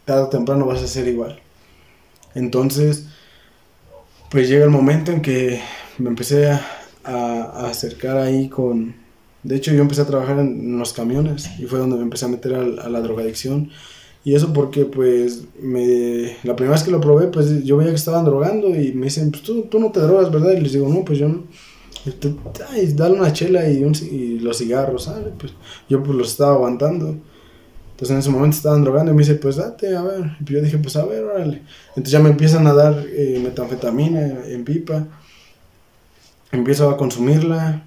tarde 0.05 0.23
o 0.23 0.29
temprano 0.29 0.65
vas 0.65 0.81
a 0.81 0.87
ser 0.87 1.07
igual. 1.07 1.39
Entonces, 2.33 3.07
pues 4.29 4.49
llega 4.49 4.65
el 4.65 4.69
momento 4.69 5.11
en 5.11 5.21
que 5.21 5.61
me 5.97 6.09
empecé 6.09 6.49
a, 6.49 6.61
a, 7.03 7.67
acercar 7.69 8.17
ahí 8.17 8.49
con... 8.49 8.95
De 9.43 9.55
hecho, 9.55 9.71
yo 9.73 9.81
empecé 9.81 10.01
a 10.01 10.07
trabajar 10.07 10.39
en, 10.39 10.77
los 10.77 10.93
camiones 10.93 11.49
y 11.59 11.65
fue 11.65 11.79
donde 11.79 11.97
me 11.97 12.03
empecé 12.03 12.25
a 12.25 12.29
meter 12.29 12.55
a, 12.55 12.89
la 12.89 13.01
drogadicción. 13.01 13.69
Y 14.23 14.33
eso 14.33 14.51
porque, 14.53 14.85
pues, 14.85 15.43
me, 15.61 16.35
la 16.43 16.55
primera 16.55 16.71
vez 16.73 16.83
que 16.83 16.89
lo 16.91 16.99
probé, 16.99 17.27
pues 17.27 17.63
yo 17.63 17.77
veía 17.77 17.91
que 17.91 17.95
estaban 17.95 18.25
drogando 18.25 18.69
y 18.69 18.91
me 18.93 19.05
dicen, 19.05 19.29
pues 19.29 19.43
tú, 19.43 19.63
tú 19.63 19.79
no 19.79 19.91
te 19.91 19.99
drogas, 19.99 20.31
¿verdad? 20.31 20.53
Y 20.53 20.61
les 20.61 20.73
digo, 20.73 20.89
no, 20.89 21.05
pues 21.05 21.19
yo 21.19 21.29
no. 21.29 21.43
Ay, 22.69 22.93
dale 22.93 23.19
una 23.19 23.33
chela 23.33 23.67
y, 23.67 24.39
los 24.39 24.57
cigarros, 24.57 25.09
Pues 25.37 25.53
yo 25.89 26.03
pues 26.03 26.17
los 26.17 26.29
estaba 26.29 26.53
aguantando. 26.53 27.15
Entonces 27.91 28.11
en 28.11 28.19
ese 28.19 28.29
momento 28.29 28.57
estaban 28.57 28.83
drogando 28.83 29.11
y 29.11 29.15
me 29.15 29.21
dice, 29.21 29.35
pues 29.35 29.55
date, 29.55 29.95
a 29.95 30.03
ver. 30.03 30.37
Y 30.39 30.53
yo 30.53 30.61
dije, 30.61 30.77
pues 30.77 30.95
a 30.97 31.05
ver, 31.05 31.23
órale. 31.23 31.61
Entonces 31.89 32.11
ya 32.11 32.19
me 32.19 32.29
empiezan 32.29 32.67
a 32.67 32.73
dar 32.73 33.05
eh, 33.07 33.39
metanfetamina 33.41 34.45
en 34.47 34.65
pipa. 34.65 35.07
Empiezo 36.51 36.89
a 36.89 36.97
consumirla 36.97 37.85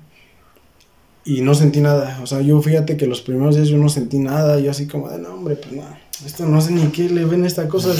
y 1.24 1.42
no 1.42 1.54
sentí 1.54 1.80
nada. 1.80 2.20
O 2.22 2.26
sea, 2.26 2.40
yo 2.40 2.60
fíjate 2.62 2.96
que 2.96 3.06
los 3.06 3.20
primeros 3.20 3.54
días 3.54 3.68
yo 3.68 3.78
no 3.78 3.88
sentí 3.88 4.18
nada. 4.18 4.58
Yo 4.58 4.70
así 4.70 4.86
como 4.86 5.10
de, 5.10 5.18
no, 5.18 5.34
hombre, 5.34 5.56
pues 5.56 5.72
nada 5.72 5.98
esto 6.24 6.46
no 6.46 6.60
sé 6.60 6.72
ni 6.72 6.86
qué 6.88 7.08
le 7.08 7.24
ven 7.24 7.44
esta 7.44 7.68
cosa. 7.68 7.90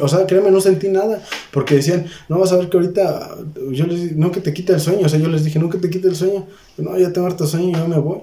o 0.00 0.08
sea, 0.08 0.26
créeme, 0.26 0.50
no 0.50 0.60
sentí 0.60 0.88
nada. 0.88 1.22
Porque 1.50 1.76
decían, 1.76 2.06
no 2.28 2.38
vas 2.38 2.52
a 2.52 2.56
ver 2.56 2.68
que 2.68 2.76
ahorita, 2.76 3.36
yo 3.70 3.86
les 3.86 4.02
dije, 4.02 4.14
no 4.16 4.32
que 4.32 4.40
te 4.40 4.52
quite 4.52 4.72
el 4.72 4.80
sueño. 4.80 5.06
O 5.06 5.08
sea, 5.08 5.18
yo 5.18 5.28
les 5.28 5.44
dije, 5.44 5.58
no 5.58 5.70
que 5.70 5.78
te 5.78 5.90
quite 5.90 6.08
el 6.08 6.16
sueño. 6.16 6.46
No, 6.78 6.98
ya 6.98 7.12
tengo 7.12 7.26
harto 7.26 7.46
sueño 7.46 7.68
y 7.68 7.74
yo 7.74 7.86
me 7.86 7.98
voy. 7.98 8.20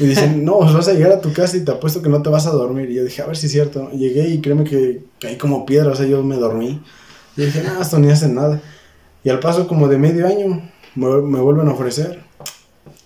Y 0.00 0.06
dicen, 0.06 0.44
no, 0.44 0.58
vas 0.58 0.88
a 0.88 0.92
llegar 0.92 1.12
a 1.12 1.20
tu 1.20 1.32
casa 1.32 1.56
y 1.56 1.64
te 1.64 1.72
apuesto 1.72 2.02
que 2.02 2.08
no 2.08 2.22
te 2.22 2.30
vas 2.30 2.46
a 2.46 2.50
dormir. 2.50 2.90
Y 2.90 2.94
yo 2.94 3.04
dije, 3.04 3.22
a 3.22 3.26
ver 3.26 3.36
si 3.36 3.46
es 3.46 3.52
cierto. 3.52 3.90
Llegué 3.92 4.28
y 4.28 4.40
créeme 4.40 4.64
que 4.64 5.04
caí 5.20 5.36
como 5.36 5.66
piedra, 5.66 5.92
o 5.92 5.96
sea, 5.96 6.06
yo 6.06 6.22
me 6.22 6.36
dormí. 6.36 6.80
Y 7.36 7.42
dije, 7.42 7.62
no, 7.62 7.80
esto 7.80 7.98
ni 7.98 8.10
hace 8.10 8.28
nada. 8.28 8.60
Y 9.22 9.30
al 9.30 9.40
paso 9.40 9.66
como 9.66 9.88
de 9.88 9.98
medio 9.98 10.26
año 10.26 10.62
me, 10.94 11.22
me 11.22 11.40
vuelven 11.40 11.68
a 11.68 11.72
ofrecer. 11.72 12.24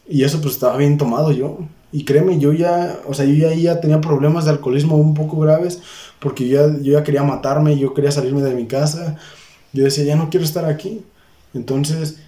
Y 0.08 0.24
eso 0.24 0.40
pues 0.40 0.54
estaba 0.54 0.76
bien 0.76 0.98
tomado 0.98 1.32
yo. 1.32 1.58
Y 1.92 2.04
créeme, 2.04 2.38
yo 2.38 2.52
ya, 2.52 3.00
o 3.06 3.14
sea, 3.14 3.24
yo 3.24 3.34
ya, 3.34 3.54
ya 3.54 3.80
tenía 3.80 4.00
problemas 4.00 4.44
de 4.44 4.52
alcoholismo 4.52 4.96
un 4.96 5.14
poco 5.14 5.38
graves 5.40 5.82
porque 6.20 6.48
yo 6.48 6.68
ya, 6.68 6.82
yo 6.82 6.92
ya 6.92 7.02
quería 7.02 7.22
matarme, 7.24 7.78
yo 7.78 7.94
quería 7.94 8.12
salirme 8.12 8.42
de 8.42 8.54
mi 8.54 8.66
casa. 8.66 9.18
Yo 9.72 9.84
decía, 9.84 10.04
ya 10.04 10.16
no 10.16 10.30
quiero 10.30 10.44
estar 10.44 10.64
aquí. 10.66 11.02
Entonces, 11.54 12.20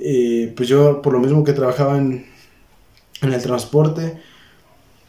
eh, 0.00 0.52
pues 0.56 0.68
yo, 0.68 1.02
por 1.02 1.12
lo 1.12 1.20
mismo 1.20 1.44
que 1.44 1.52
trabajaba 1.52 1.98
en, 1.98 2.26
en 3.22 3.32
el 3.32 3.42
transporte, 3.42 4.18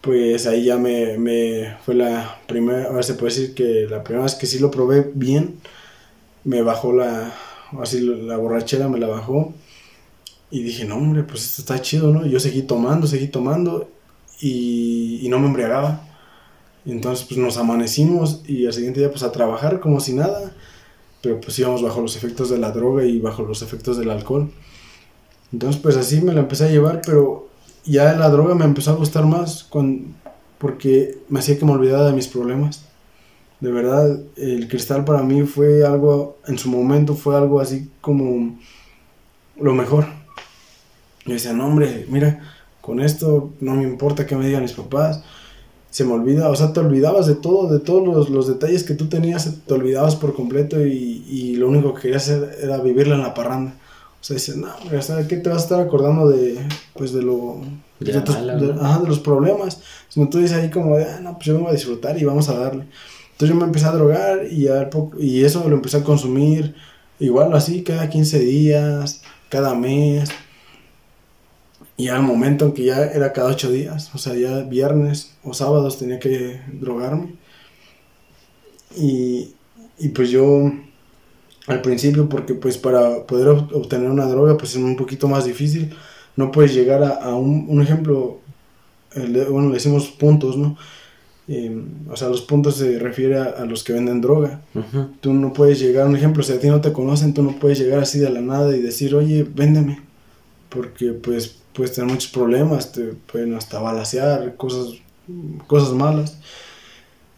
pues 0.02 0.46
ahí 0.48 0.66
ya 0.66 0.78
me, 0.78 1.18
me 1.18 1.78
fue 1.84 1.96
la 1.96 2.40
primera, 2.48 2.86
ahora 2.86 3.04
se 3.04 3.16
puede 3.16 3.34
decir 3.34 3.56
que 3.56 3.88
la 3.90 4.04
primera 4.04 4.24
vez 4.24 4.36
que 4.36 4.46
sí 4.46 4.60
lo 4.60 4.70
probé 4.70 5.12
bien, 5.16 5.56
me 6.44 6.62
bajó 6.62 6.94
la, 6.94 7.34
así 7.82 8.02
la 8.02 8.38
borrachera 8.38 8.88
me 8.88 9.00
la 9.00 9.08
bajó. 9.08 9.54
Y 10.52 10.64
dije, 10.64 10.86
no, 10.86 10.96
hombre, 10.96 11.24
pues 11.24 11.44
esto 11.46 11.62
está 11.62 11.82
chido, 11.82 12.12
¿no? 12.14 12.26
Yo 12.26 12.40
seguí 12.40 12.62
tomando, 12.62 13.08
seguí 13.08 13.28
tomando 13.28 13.90
y, 14.42 15.28
no 15.30 15.40
me 15.40 15.48
embriagaba. 15.48 16.02
entonces 16.86 17.26
pues 17.26 17.40
nos 17.40 17.58
amanecimos 17.58 18.42
y 18.48 18.66
al 18.68 18.74
siguiente 18.74 19.00
día 19.00 19.10
pues 19.10 19.24
a 19.24 19.32
trabajar 19.32 19.80
como 19.80 20.00
si 20.00 20.14
nada, 20.14 20.54
pero 21.22 21.42
pues 21.42 21.58
íbamos 21.60 21.82
bajo 21.82 22.02
los 22.02 22.16
efectos 22.16 22.50
de 22.50 22.58
la 22.60 22.72
droga 22.72 23.04
y 23.06 23.20
bajo 23.20 23.44
los 23.44 23.62
efectos 23.62 23.98
del 23.98 24.12
alcohol. 24.12 24.52
Entonces, 25.52 25.82
pues 25.82 25.96
así 25.98 26.22
me 26.22 26.34
la 26.34 26.42
empecé 26.42 26.66
a 26.66 26.70
llevar, 26.70 27.02
pero 27.06 27.50
ya 27.86 28.14
la 28.14 28.30
droga 28.30 28.56
me 28.56 28.66
empezó 28.66 28.92
a 28.92 28.96
gustar 28.96 29.26
más 29.26 29.64
con, 29.64 30.16
porque 30.58 31.20
me 31.30 31.40
hacía 31.40 31.58
que 31.58 31.66
me 31.66 31.72
olvidara 31.72 32.08
de 32.08 32.14
mis 32.14 32.28
problemas. 32.28 32.86
De 33.62 33.72
verdad, 33.72 34.20
el 34.36 34.68
cristal 34.68 35.06
para 35.06 35.24
mí 35.24 35.44
fue 35.44 35.86
algo, 35.86 36.38
en 36.48 36.58
su 36.60 36.70
momento 36.70 37.16
fue 37.16 37.38
algo 37.38 37.60
así 37.60 37.90
como 38.02 38.60
lo 39.60 39.74
mejor. 39.74 40.08
Yo 41.26 41.34
decía, 41.34 41.54
no 41.54 41.68
hombre, 41.68 42.06
mira, 42.10 42.55
con 42.86 43.00
esto 43.00 43.52
no 43.62 43.74
me 43.74 43.84
importa 43.84 44.28
que 44.28 44.36
me 44.36 44.46
digan 44.46 44.62
mis 44.62 44.74
papás. 44.74 45.24
Se 45.90 46.04
me 46.04 46.14
olvida, 46.14 46.50
o 46.50 46.56
sea, 46.56 46.72
te 46.72 46.82
olvidabas 46.82 47.26
de 47.26 47.34
todo, 47.34 47.72
de 47.72 47.80
todos 47.80 48.06
los, 48.06 48.30
los 48.30 48.48
detalles 48.48 48.84
que 48.84 48.94
tú 48.94 49.08
tenías, 49.08 49.52
te 49.66 49.74
olvidabas 49.74 50.16
por 50.16 50.36
completo 50.36 50.86
y, 50.86 51.26
y, 51.28 51.56
lo 51.56 51.70
único 51.70 51.96
que 51.96 52.04
querías 52.04 52.24
hacer 52.24 52.60
era 52.62 52.78
vivirla 52.78 53.16
en 53.16 53.22
la 53.22 53.34
parranda. 53.34 53.74
O 54.22 54.24
sea, 54.24 54.36
dices, 54.36 54.58
no, 54.58 54.68
¿qué 55.28 55.38
te 55.38 55.50
vas 55.50 55.60
a 55.60 55.64
estar 55.64 55.80
acordando 55.80 56.30
de, 56.30 56.60
pues, 56.94 57.12
de 57.12 57.24
lo, 57.24 57.62
de, 58.00 58.12
de, 58.12 59.08
los 59.08 59.20
problemas? 59.20 59.82
Sino 60.10 60.30
tú 60.30 60.38
dices 60.38 60.58
ahí 60.58 60.70
como, 60.70 60.98
de, 60.98 61.06
ah, 61.06 61.20
no, 61.24 61.36
pues 61.36 61.46
yo 61.46 61.56
vengo 61.56 61.70
a 61.70 61.74
disfrutar 61.74 62.20
y 62.20 62.26
vamos 62.26 62.50
a 62.50 62.60
darle. 62.60 62.86
Entonces 63.32 63.50
yo 63.50 63.56
me 63.56 63.66
empecé 63.66 63.86
a 63.86 63.92
drogar 63.94 64.46
y, 64.52 64.68
a, 64.68 64.90
y 65.18 65.44
eso 65.44 65.68
lo 65.68 65.76
empecé 65.76 65.98
a 65.98 66.04
consumir 66.04 66.76
igual 67.20 67.54
así 67.54 67.84
cada 67.84 68.10
15 68.10 68.40
días, 68.40 69.22
cada 69.50 69.74
mes. 69.74 70.30
Y 71.98 72.10
al 72.10 72.24
momento 72.24 72.66
en 72.66 72.74
que 72.74 72.86
ya 72.86 73.06
era 73.06 73.32
cada 73.32 73.52
8 73.52 73.72
días, 73.72 74.14
o 74.14 74.18
sea, 74.18 74.36
ya 74.36 74.62
viernes 74.62 75.34
o 75.44 75.54
sábados 75.54 75.98
tenía 75.98 76.20
que 76.20 76.60
drogarme. 76.74 77.36
Y, 78.98 79.54
y 79.98 80.10
pues 80.10 80.30
yo 80.30 80.72
al 81.68 81.82
principio, 81.82 82.30
porque 82.30 82.54
pues 82.54 82.78
para 82.78 83.26
poder 83.26 83.48
obtener 83.48 84.10
una 84.10 84.26
droga 84.26 84.58
pues 84.58 84.72
es 84.72 84.78
un 84.78 84.96
poquito 84.96 85.28
más 85.28 85.46
difícil, 85.46 85.96
no 86.36 86.52
puedes 86.52 86.74
llegar 86.74 87.02
a, 87.04 87.16
a 87.16 87.36
un, 87.36 87.66
un, 87.70 87.82
ejemplo, 87.82 88.40
bueno, 89.16 89.70
le 89.70 89.76
decimos 89.76 90.08
puntos, 90.08 90.58
¿no? 90.58 90.78
o 92.10 92.18
sea, 92.18 92.28
los 92.30 92.42
puntos 92.42 92.78
se 92.78 92.98
refiere 92.98 93.38
a, 93.38 93.66
los 93.66 93.84
que 93.84 93.94
venden 93.94 94.20
droga. 94.20 94.62
Tú 95.22 95.34
no 95.34 95.54
puedes 95.54 95.80
llegar, 95.80 96.08
un 96.08 96.16
ejemplo, 96.16 96.42
si 96.42 96.54
a 96.54 96.60
ti 96.60 96.68
no 96.68 96.82
te 96.82 96.92
conocen, 96.92 97.34
tú 97.34 97.44
no 97.44 97.60
puedes 97.60 97.78
llegar 97.78 98.00
así 98.00 98.18
de 98.18 98.30
la 98.32 98.42
nada 98.42 98.76
y 98.76 98.82
decir, 98.82 99.14
oye, 99.14 99.44
véndeme. 99.44 100.02
Porque 100.70 101.14
pues 101.14 101.60
puedes 101.76 101.94
tener 101.94 102.10
muchos 102.10 102.32
problemas, 102.32 102.92
te 102.92 103.14
pueden 103.32 103.56
hasta 103.56 103.80
balasear, 103.80 104.56
cosas, 104.56 104.96
cosas 105.68 105.94
malas. 105.94 106.38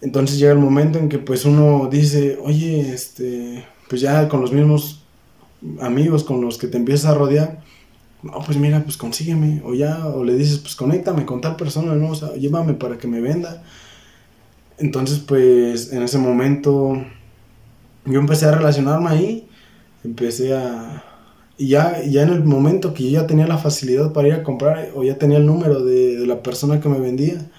Entonces 0.02 0.38
llega 0.38 0.52
el 0.52 0.60
momento 0.60 1.00
en 1.00 1.10
que 1.10 1.20
pues 1.20 1.46
uno 1.46 1.90
dice, 1.92 2.38
oye, 2.44 2.94
este, 2.94 3.66
pues 3.90 4.02
ya 4.02 4.30
con 4.30 4.42
los 4.42 4.52
mismos 4.52 5.04
amigos 5.82 6.24
con 6.24 6.42
los 6.42 6.58
que 6.58 6.68
te 6.68 6.78
empiezas 6.78 7.12
a 7.12 7.16
rodear, 7.16 7.62
no, 8.22 8.40
pues 8.46 8.58
mira, 8.58 8.84
pues 8.84 8.98
consígueme, 8.98 9.62
o 9.66 9.74
ya, 9.74 10.08
o 10.08 10.24
le 10.24 10.36
dices, 10.36 10.60
pues 10.60 10.76
conéctame 10.76 11.26
con 11.26 11.42
tal 11.42 11.56
persona, 11.56 11.94
no, 11.96 12.12
o 12.12 12.16
sea, 12.16 12.34
llévame 12.34 12.74
para 12.74 12.98
que 12.98 13.08
me 13.08 13.22
venda 13.22 13.64
entonces, 14.78 15.20
pues 15.20 15.92
en 15.92 16.04
ese 16.04 16.20
momento 16.20 17.04
yo 18.06 18.20
empecé 18.20 18.46
a 18.46 18.52
relacionarme 18.52 19.10
ahí, 19.10 19.50
empecé 20.04 20.56
a... 20.56 21.04
Y 21.58 21.70
ya, 21.70 22.04
ya 22.04 22.22
en 22.22 22.30
el 22.30 22.44
momento 22.44 22.94
que 22.94 23.04
yo 23.04 23.22
ya 23.22 23.28
tenía 23.28 23.48
la 23.48 23.58
facilidad 23.58 24.14
para 24.14 24.28
ir 24.28 24.34
a 24.36 24.44
comprar 24.44 24.92
o 24.96 25.04
ya 25.04 25.18
tenía 25.18 25.38
el 25.38 25.46
número 25.46 25.84
de, 25.84 26.26
la 26.28 26.44
persona 26.44 26.80
que 26.80 26.88
me 26.88 27.00
vendía, 27.00 27.50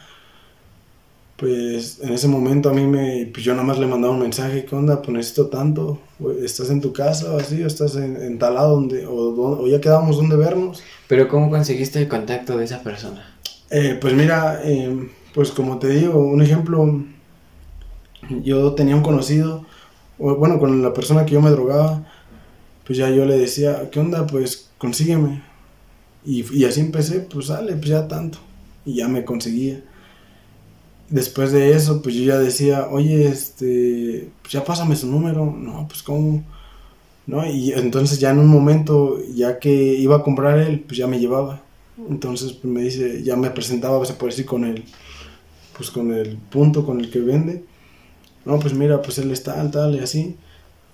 pues 1.37 1.99
en 2.01 2.13
ese 2.13 2.29
momento 2.29 2.69
a 2.69 2.73
mí 2.73 2.85
me, 2.87 3.29
pues 3.33 3.45
yo 3.45 3.53
nada 3.55 3.65
más 3.65 3.79
le 3.79 3.87
mandaba 3.87 4.15
un 4.15 4.21
mensaje, 4.21 4.65
¿qué 4.65 4.75
onda? 4.77 5.03
Pues 5.03 5.17
necesito 5.17 5.47
tanto, 5.47 5.99
¿estás 6.43 6.71
en 6.71 6.81
tu 6.81 6.93
casa 6.93 7.33
o 7.33 7.39
así? 7.39 7.63
¿O 7.63 7.67
estás 7.67 7.97
en, 7.97 8.17
en 8.17 8.39
tal 8.39 8.55
lado 8.55 8.77
donde, 8.77 9.05
o, 9.07 9.67
ya 9.67 9.81
quedábamos 9.81 10.17
donde 10.17 10.37
vernos? 10.37 10.83
Pero 11.09 11.29
¿cómo 11.29 11.51
conseguiste 11.51 12.01
el 12.01 12.09
contacto 12.09 12.57
de 12.57 12.65
esa 12.65 12.83
persona? 12.83 13.37
Eh, 13.71 13.99
pues 14.01 14.15
mira, 14.15 14.61
eh, 14.65 15.09
pues 15.35 15.51
como 15.51 15.79
te 15.79 15.89
digo, 15.89 16.21
un 16.21 16.43
ejemplo, 16.43 17.03
yo 18.43 18.75
tenía 18.75 18.95
un 18.97 19.03
conocido, 19.03 19.65
bueno, 20.19 20.59
con 20.59 20.83
la 20.83 20.93
persona 20.93 21.25
que 21.25 21.35
yo 21.35 21.41
me 21.41 21.51
drogaba, 21.51 22.05
pues 22.89 22.99
ya 22.99 23.11
yo 23.11 23.27
le 23.27 23.37
decía, 23.37 23.91
¿qué 23.91 24.01
onda? 24.01 24.27
Pues 24.27 24.71
consígueme. 24.79 25.43
Y, 26.25 26.43
y 26.57 26.65
así 26.65 26.81
empecé, 26.81 27.21
pues 27.21 27.49
sale, 27.49 27.75
pues 27.77 27.89
ya 27.91 28.09
tanto. 28.09 28.39
Y 28.87 28.95
ya 28.95 29.09
me 29.09 29.27
conseguía. 29.27 29.85
Después 31.11 31.53
de 31.53 31.73
eso, 31.73 32.01
pues 32.01 32.15
yo 32.15 32.25
ya 32.25 32.39
decía, 32.39 32.89
oye, 32.89 33.29
este, 33.29 34.31
pues 34.41 34.55
ya 34.55 34.65
pásame 34.65 34.97
su 34.97 35.07
número. 35.07 35.55
No, 35.55 35.87
pues 35.87 36.03
cómo. 36.03 36.43
¿No? 37.27 37.47
Y 37.47 37.73
entonces 37.73 38.21
ya 38.21 38.31
en 38.31 38.39
un 38.39 38.49
momento, 38.49 39.19
ya 39.35 39.59
que 39.59 39.71
iba 39.71 40.17
a 40.17 40.23
comprar 40.23 40.59
él, 40.59 40.81
pues 40.81 40.97
ya 40.97 41.07
me 41.07 41.21
llevaba. 41.21 41.61
Entonces 42.09 42.55
pues 42.55 42.73
me 42.73 42.81
dice, 42.81 43.23
ya 43.23 43.37
me 43.37 43.51
presentaba, 43.51 44.03
se 44.07 44.15
puede 44.15 44.31
decir, 44.31 44.47
con 44.47 44.65
el, 44.65 44.85
pues 45.77 45.91
con 45.91 46.11
el 46.15 46.39
punto 46.39 46.87
con 46.87 47.01
el 47.01 47.11
que 47.11 47.21
vende. 47.21 47.65
No, 48.47 48.59
pues 48.59 48.73
mira, 48.73 49.03
pues 49.03 49.19
él 49.19 49.31
está 49.31 49.57
tal, 49.57 49.71
tal 49.71 49.95
y 49.97 49.99
así. 49.99 50.37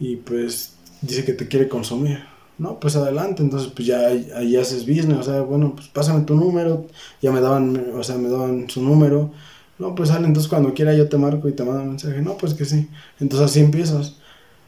Y 0.01 0.17
pues 0.17 0.74
dice 1.07 1.25
que 1.25 1.33
te 1.33 1.49
quiere 1.49 1.69
consumir. 1.69 2.25
No, 2.57 2.79
pues 2.79 2.95
adelante, 2.95 3.43
entonces 3.43 3.73
pues 3.75 3.87
ya 3.89 4.07
ahí 4.07 4.57
haces 4.57 4.87
business, 4.87 5.19
o 5.19 5.23
sea, 5.25 5.41
bueno, 5.41 5.75
pues 5.75 5.89
pásame 5.89 6.25
tu 6.25 6.37
número, 6.37 6.87
ya 7.21 7.33
me 7.33 7.41
daban, 7.41 7.93
o 7.95 8.03
sea, 8.05 8.17
me 8.17 8.29
daban 8.29 8.71
su 8.71 8.81
número. 8.81 9.33
No, 9.79 9.95
pues 9.95 10.11
sale, 10.11 10.27
entonces 10.27 10.49
cuando 10.49 10.73
quiera 10.73 10.95
yo 10.95 11.09
te 11.09 11.19
marco 11.19 11.49
y 11.49 11.53
te 11.53 11.65
mando 11.65 11.85
mensaje. 11.85 12.23
No, 12.23 12.37
pues 12.37 12.55
que 12.55 12.65
sí. 12.65 12.89
Entonces 13.21 13.51
así 13.51 13.61
empiezas. 13.61 14.17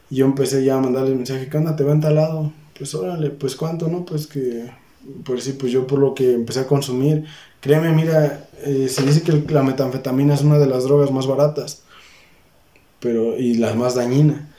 Y 0.09 0.17
yo 0.17 0.25
empecé 0.25 0.63
ya 0.63 0.77
a 0.77 0.81
mandarle 0.81 1.11
el 1.11 1.17
mensaje, 1.17 1.49
¿qué 1.49 1.57
onda? 1.57 1.75
¿Te 1.75 1.83
va 1.83 1.93
en 1.93 2.01
lado? 2.15 2.51
Pues 2.77 2.93
órale, 2.95 3.29
pues 3.29 3.55
cuánto, 3.55 3.87
¿no? 3.87 4.05
Pues 4.05 4.27
que, 4.27 4.69
pues 5.23 5.43
sí, 5.43 5.53
pues 5.53 5.71
yo 5.71 5.87
por 5.87 5.99
lo 5.99 6.13
que 6.13 6.33
empecé 6.33 6.61
a 6.61 6.67
consumir, 6.67 7.25
créeme, 7.61 7.91
mira, 7.93 8.49
eh, 8.65 8.87
se 8.89 9.03
dice 9.03 9.21
que 9.21 9.31
la 9.53 9.63
metanfetamina 9.63 10.33
es 10.33 10.41
una 10.41 10.59
de 10.59 10.67
las 10.67 10.83
drogas 10.83 11.11
más 11.11 11.27
baratas, 11.27 11.83
pero 12.99 13.37
y 13.37 13.55
la 13.55 13.73
más 13.75 13.95
dañina. 13.95 14.49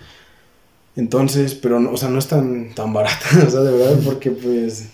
Entonces, 0.99 1.55
pero 1.55 1.78
no, 1.78 1.92
o 1.92 1.96
sea, 1.96 2.09
no 2.09 2.18
es 2.18 2.26
tan, 2.26 2.74
tan 2.74 2.92
barata, 2.92 3.24
o 3.46 3.51
sea, 3.51 3.61
de 3.61 3.70
verdad, 3.70 4.01
porque 4.05 4.32
pues, 4.32 4.88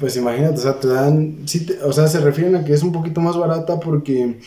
pues 0.00 0.16
imagínate, 0.16 0.58
o 0.58 0.62
sea, 0.62 0.80
te 0.80 0.88
dan, 0.88 1.36
sí 1.44 1.66
o 1.84 1.92
sea, 1.92 2.08
se 2.08 2.20
refieren 2.20 2.56
a 2.56 2.64
que 2.64 2.72
es 2.72 2.82
un 2.82 2.92
poquito 2.92 3.20
más 3.20 3.36
barata 3.36 3.78
porque 3.78 4.40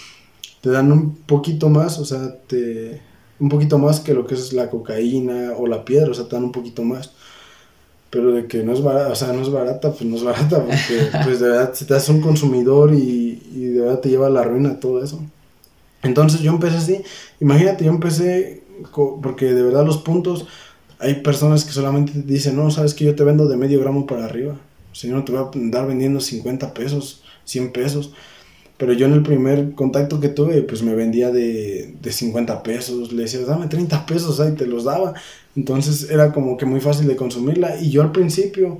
te 0.62 0.70
dan 0.72 0.92
un 0.92 1.16
poquito 1.16 1.70
más, 1.70 2.00
o 2.00 2.06
sea, 2.06 2.36
te, 2.48 3.00
un 3.40 3.48
poquito 3.48 3.78
más 3.78 4.00
que 4.00 4.16
lo 4.16 4.26
que 4.26 4.34
es 4.34 4.54
la 4.54 4.72
cocaína 4.72 5.52
o 5.56 5.68
la 5.68 5.86
piedra, 5.86 6.10
o 6.10 6.16
sea, 6.16 6.28
te 6.28 6.36
dan 6.36 6.46
un 6.46 6.52
poquito 6.52 6.84
más 6.84 7.12
pero 8.10 8.32
de 8.32 8.46
que 8.46 8.62
no 8.64 8.74
es 8.74 8.84
barata, 8.84 9.10
o 9.10 9.16
sea, 9.16 9.34
no 9.34 9.42
es 9.42 9.52
barata, 9.52 9.92
pues 9.92 10.04
no 10.04 10.16
es 10.16 10.24
barata, 10.24 10.64
porque 10.64 11.10
pues 11.24 11.40
de 11.40 11.50
verdad 11.50 11.74
te 11.74 11.96
hace 11.96 12.12
un 12.12 12.22
consumidor 12.22 12.94
y, 12.94 13.42
y, 13.52 13.66
de 13.66 13.82
verdad 13.82 14.00
te 14.02 14.10
lleva 14.10 14.28
a 14.28 14.30
la 14.30 14.44
ruina 14.44 14.80
todo 14.80 15.04
eso. 15.04 15.20
Entonces 16.04 16.42
yo 16.42 16.52
empecé 16.52 16.78
así, 16.78 17.02
imagínate, 17.40 17.86
yo 17.86 17.92
empecé, 17.92 18.62
porque 18.94 19.46
de 19.54 19.64
verdad 19.64 19.84
los 19.84 19.98
puntos, 19.98 20.46
hay 21.04 21.16
personas 21.16 21.66
que 21.66 21.72
solamente 21.72 22.14
dicen, 22.16 22.56
no, 22.56 22.72
sabes 22.72 22.94
que 22.94 23.06
yo 23.06 23.16
te 23.16 23.24
vendo 23.24 23.48
de 23.48 23.58
medio 23.58 23.80
gramo 23.82 24.08
para 24.08 24.26
arriba, 24.26 24.58
si 24.94 25.10
no 25.10 25.24
te 25.24 25.34
voy 25.34 25.42
a 25.42 25.60
andar 25.60 25.86
vendiendo 25.88 26.22
50 26.22 26.74
pesos, 26.74 27.24
100 27.46 27.72
pesos. 27.72 28.14
Pero 28.78 28.94
yo 28.94 29.06
en 29.06 29.14
el 29.14 29.22
primer 29.22 29.74
contacto 29.74 30.20
que 30.20 30.30
tuve, 30.30 30.62
pues 30.64 30.82
me 30.82 30.96
vendía 30.96 31.30
de, 31.30 31.96
de 32.02 32.12
50 32.12 32.64
pesos, 32.64 33.12
le 33.12 33.24
decía, 33.24 33.42
dame 33.46 33.68
30 33.68 34.06
pesos, 34.06 34.40
ahí 34.40 34.54
te 34.54 34.66
los 34.66 34.86
daba. 34.86 35.14
Entonces 35.56 36.10
era 36.10 36.34
como 36.34 36.58
que 36.58 36.66
muy 36.66 36.80
fácil 36.80 37.08
de 37.08 37.16
consumirla. 37.16 37.80
Y 37.80 37.92
yo 37.92 38.02
al 38.02 38.12
principio, 38.12 38.80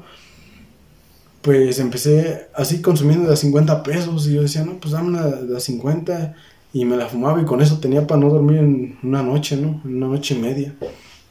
pues 1.42 1.80
empecé 1.80 2.48
así 2.56 2.82
consumiendo 2.82 3.28
de 3.28 3.34
a 3.34 3.38
50 3.38 3.84
pesos. 3.84 4.28
Y 4.28 4.34
yo 4.34 4.42
decía, 4.42 4.64
no, 4.64 4.80
pues 4.80 4.94
dame 4.94 5.10
una 5.10 5.28
de 5.28 5.58
a 5.58 5.60
50. 5.60 6.36
Y 6.74 6.86
me 6.86 6.98
la 6.98 7.08
fumaba 7.08 7.40
y 7.40 7.46
con 7.46 7.62
eso 7.62 7.80
tenía 7.80 8.08
para 8.08 8.20
no 8.20 8.30
dormir 8.30 8.58
en 8.58 8.98
una 9.04 9.22
noche, 9.22 9.58
¿no? 9.58 9.82
En 9.86 9.98
una 9.98 10.08
noche 10.08 10.34
y 10.34 10.40
media. 10.40 10.76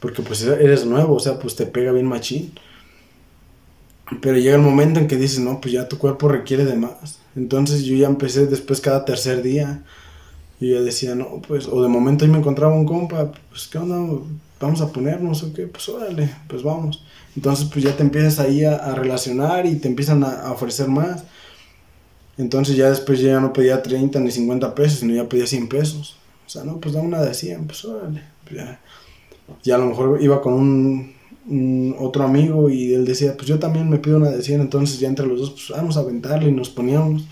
Porque 0.03 0.21
pues 0.21 0.43
eres 0.43 0.85
nuevo, 0.85 1.15
o 1.15 1.19
sea, 1.21 1.39
pues 1.39 1.55
te 1.55 1.65
pega 1.65 1.93
bien 1.93 2.05
machín. 2.05 2.51
Pero 4.21 4.37
llega 4.37 4.57
el 4.57 4.61
momento 4.61 4.99
en 4.99 5.07
que 5.07 5.15
dices, 5.15 5.39
no, 5.39 5.61
pues 5.61 5.73
ya 5.73 5.87
tu 5.87 5.97
cuerpo 5.97 6.27
requiere 6.27 6.65
de 6.65 6.75
más. 6.75 7.19
Entonces 7.37 7.85
yo 7.85 7.95
ya 7.95 8.07
empecé 8.07 8.47
después 8.47 8.81
cada 8.81 9.05
tercer 9.05 9.41
día. 9.41 9.85
Y 10.59 10.73
ya 10.73 10.81
decía, 10.81 11.15
no, 11.15 11.41
pues, 11.47 11.67
o 11.69 11.81
de 11.81 11.87
momento 11.87 12.25
ahí 12.25 12.31
me 12.31 12.39
encontraba 12.39 12.75
un 12.75 12.85
compa, 12.85 13.31
pues, 13.49 13.67
¿qué 13.67 13.77
onda? 13.77 14.19
vamos 14.59 14.81
a 14.81 14.91
ponernos 14.91 15.41
o 15.43 15.53
qué, 15.53 15.67
pues 15.67 15.87
órale, 15.87 16.29
pues 16.49 16.63
vamos. 16.63 17.01
Entonces 17.37 17.69
pues 17.71 17.85
ya 17.85 17.95
te 17.95 18.03
empiezas 18.03 18.39
ahí 18.39 18.65
a, 18.65 18.93
relacionar 18.95 19.65
y 19.65 19.75
te 19.75 19.87
empiezan 19.87 20.21
a, 20.25 20.51
ofrecer 20.51 20.89
más. 20.89 21.23
Entonces 22.37 22.75
ya 22.75 22.89
después 22.89 23.21
ya 23.21 23.39
no 23.39 23.53
pedía 23.53 23.81
30 23.81 24.19
ni 24.19 24.31
50 24.31 24.75
pesos, 24.75 24.99
sino 24.99 25.13
ya 25.13 25.29
pedía 25.29 25.47
100 25.47 25.69
pesos. 25.69 26.17
O 26.45 26.49
sea, 26.49 26.65
no, 26.65 26.79
pues 26.81 26.93
da 26.93 27.01
una 27.01 27.21
de 27.21 27.33
100, 27.33 27.67
pues 27.67 27.85
órale. 27.85 28.23
Pues 28.43 28.57
ya, 28.57 28.81
ya 29.63 29.75
a 29.75 29.77
lo 29.77 29.87
mejor 29.87 30.19
iba 30.21 30.41
con 30.41 30.53
un, 30.53 31.13
otro 31.99 32.23
amigo 32.23 32.69
y 32.69 32.93
él 32.93 33.05
decía, 33.05 33.35
pues 33.35 33.47
yo 33.47 33.59
también 33.59 33.89
me 33.89 33.97
pido 33.97 34.17
una 34.17 34.29
de 34.29 34.41
100, 34.41 34.61
entonces 34.61 34.99
ya 34.99 35.09
entre 35.09 35.27
los 35.27 35.39
dos, 35.39 35.51
pues 35.51 35.69
vamos 35.69 35.97
a 35.97 35.99
aventarle 35.99 36.49
y 36.49 36.53
nos 36.53 36.69
poníamos. 36.69 37.27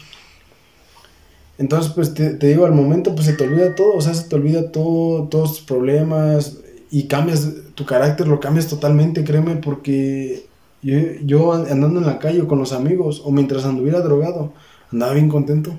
Entonces, 1.57 1.93
pues 1.93 2.14
te, 2.14 2.32
te, 2.32 2.47
digo, 2.47 2.66
al 2.66 2.74
momento, 2.74 3.14
pues 3.14 3.28
se 3.28 3.34
te 3.34 3.45
olvida 3.45 3.76
todo, 3.76 3.93
o 3.93 4.01
sea, 4.01 4.14
se 4.14 4.28
te 4.28 4.36
olvida 4.36 4.72
todo, 4.72 5.30
todos 5.30 5.57
tus 5.57 5.62
problemas, 5.62 6.62
y 6.91 7.07
cambias 7.07 7.47
tu 7.74 7.86
carácter, 7.86 8.28
lo 8.28 8.39
cambias 8.39 8.68
totalmente, 8.68 9.24
créeme, 9.24 9.55
porque 9.55 10.45
Yo, 10.84 10.97
yo 11.24 11.53
andando 11.53 11.99
en 11.99 12.05
la 12.05 12.20
calle 12.20 12.45
con 12.47 12.59
los 12.59 12.74
amigos 12.74 13.22
o 13.24 13.32
mientras 13.32 13.66
anduviera 13.66 14.01
drogado, 14.01 14.51
andaba 14.91 15.14
bien 15.14 15.30
contento. 15.30 15.74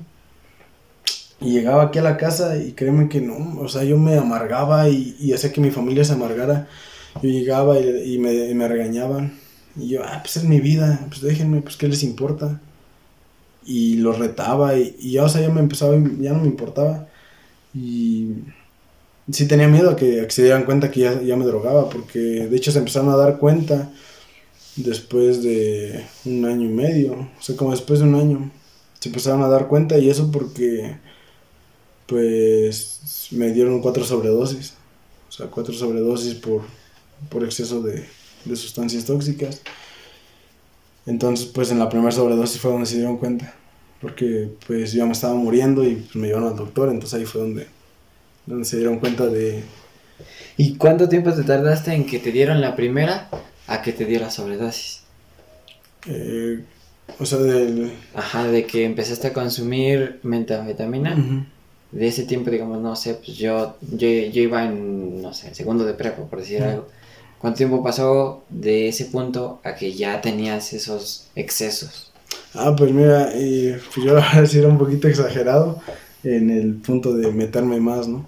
Y 1.42 1.52
llegaba 1.52 1.84
aquí 1.84 1.98
a 1.98 2.02
la 2.02 2.16
casa 2.16 2.56
y 2.56 2.72
créeme 2.72 3.08
que 3.08 3.20
no, 3.20 3.60
o 3.60 3.68
sea, 3.68 3.84
yo 3.84 3.98
me 3.98 4.16
amargaba 4.16 4.88
y, 4.88 5.32
hacía 5.32 5.52
que 5.52 5.60
mi 5.60 5.70
familia 5.70 6.04
se 6.04 6.12
amargara. 6.12 6.68
Yo 7.22 7.28
llegaba 7.28 7.78
y, 7.80 8.18
me, 8.18 8.68
regañaban. 8.68 9.38
Y 9.76 9.88
yo, 9.88 10.02
ah, 10.04 10.20
pues 10.22 10.36
es 10.36 10.44
mi 10.44 10.60
vida, 10.60 11.04
pues 11.08 11.20
déjenme, 11.20 11.62
pues 11.62 11.76
qué 11.76 11.88
les 11.88 12.02
importa. 12.02 12.60
Y 13.64 13.96
los 13.96 14.18
retaba 14.18 14.76
y, 14.76 14.96
y 14.98 15.12
ya, 15.12 15.24
o 15.24 15.28
sea, 15.28 15.40
ya 15.40 15.48
me 15.50 15.60
empezaba, 15.60 15.94
ya 16.20 16.32
no 16.32 16.40
me 16.40 16.48
importaba. 16.48 17.08
Y 17.74 18.34
sí 19.30 19.46
tenía 19.46 19.68
miedo 19.68 19.90
a 19.90 19.96
que, 19.96 20.28
se 20.30 20.42
dieran 20.42 20.64
cuenta 20.64 20.90
que 20.90 21.00
ya, 21.00 21.20
ya 21.22 21.36
me 21.36 21.44
drogaba, 21.44 21.88
porque 21.88 22.18
de 22.18 22.56
hecho 22.56 22.72
se 22.72 22.78
empezaron 22.78 23.10
a 23.10 23.16
dar 23.16 23.38
cuenta 23.38 23.90
después 24.76 25.42
de 25.42 26.04
un 26.24 26.44
año 26.44 26.66
y 26.66 26.72
medio, 26.72 27.12
o 27.14 27.42
sea, 27.42 27.56
como 27.56 27.72
después 27.72 28.00
de 28.00 28.06
un 28.06 28.14
año, 28.14 28.50
se 28.98 29.08
empezaron 29.08 29.42
a 29.42 29.48
dar 29.48 29.68
cuenta 29.68 29.98
y 29.98 30.08
eso 30.08 30.30
porque 30.30 30.96
pues 32.06 33.28
me 33.30 33.50
dieron 33.52 33.80
cuatro 33.80 34.04
sobredosis, 34.04 34.74
o 35.28 35.32
sea, 35.32 35.46
cuatro 35.46 35.72
sobredosis 35.72 36.34
por, 36.34 36.62
por 37.28 37.44
exceso 37.44 37.82
de, 37.82 38.04
de 38.44 38.56
sustancias 38.56 39.04
tóxicas. 39.04 39.62
Entonces, 41.06 41.46
pues 41.46 41.70
en 41.70 41.78
la 41.78 41.88
primera 41.88 42.12
sobredosis 42.12 42.60
fue 42.60 42.70
donde 42.70 42.86
se 42.86 42.96
dieron 42.96 43.16
cuenta, 43.16 43.54
porque 44.00 44.50
pues 44.66 44.92
yo 44.92 45.04
me 45.06 45.12
estaba 45.12 45.34
muriendo 45.34 45.84
y 45.84 45.96
pues, 45.96 46.16
me 46.16 46.28
llevaron 46.28 46.50
al 46.50 46.56
doctor, 46.56 46.88
entonces 46.90 47.18
ahí 47.18 47.26
fue 47.26 47.40
donde, 47.40 47.66
donde 48.46 48.64
se 48.64 48.76
dieron 48.76 48.98
cuenta 48.98 49.26
de... 49.26 49.64
¿Y 50.56 50.76
cuánto 50.76 51.08
tiempo 51.08 51.32
te 51.32 51.42
tardaste 51.42 51.92
en 51.92 52.06
que 52.06 52.18
te 52.18 52.30
dieron 52.30 52.60
la 52.60 52.76
primera 52.76 53.30
a 53.66 53.82
que 53.82 53.92
te 53.92 54.04
diera 54.04 54.30
sobredosis? 54.30 55.00
Eh, 56.06 56.62
o 57.18 57.26
sea, 57.26 57.38
del... 57.38 57.92
Ajá, 58.14 58.46
de 58.46 58.64
que 58.64 58.84
empezaste 58.84 59.28
a 59.28 59.32
consumir 59.32 60.20
metanfetamina 60.22 61.46
de 61.92 62.08
ese 62.08 62.24
tiempo, 62.24 62.50
digamos, 62.50 62.80
no 62.80 62.96
sé, 62.96 63.14
pues 63.14 63.36
yo, 63.36 63.76
yo, 63.82 64.08
yo 64.08 64.42
iba 64.42 64.64
en, 64.64 65.20
no 65.20 65.32
sé, 65.34 65.54
segundo 65.54 65.84
de 65.84 65.94
prepa, 65.94 66.24
por 66.24 66.38
decir 66.40 66.62
algo. 66.62 66.88
¿Cuánto 67.38 67.58
tiempo 67.58 67.82
pasó 67.82 68.44
de 68.48 68.88
ese 68.88 69.06
punto 69.06 69.60
a 69.62 69.74
que 69.74 69.92
ya 69.92 70.20
tenías 70.20 70.72
esos 70.72 71.28
excesos? 71.34 72.12
Ah, 72.54 72.74
pues 72.76 72.92
mira, 72.92 73.36
y, 73.36 73.76
pues 73.94 74.06
yo 74.06 74.16
a 74.32 74.40
decir 74.40 74.64
un 74.64 74.78
poquito 74.78 75.08
exagerado 75.08 75.80
en 76.24 76.50
el 76.50 76.74
punto 76.76 77.14
de 77.14 77.30
meterme 77.30 77.78
más, 77.78 78.08
¿no? 78.08 78.26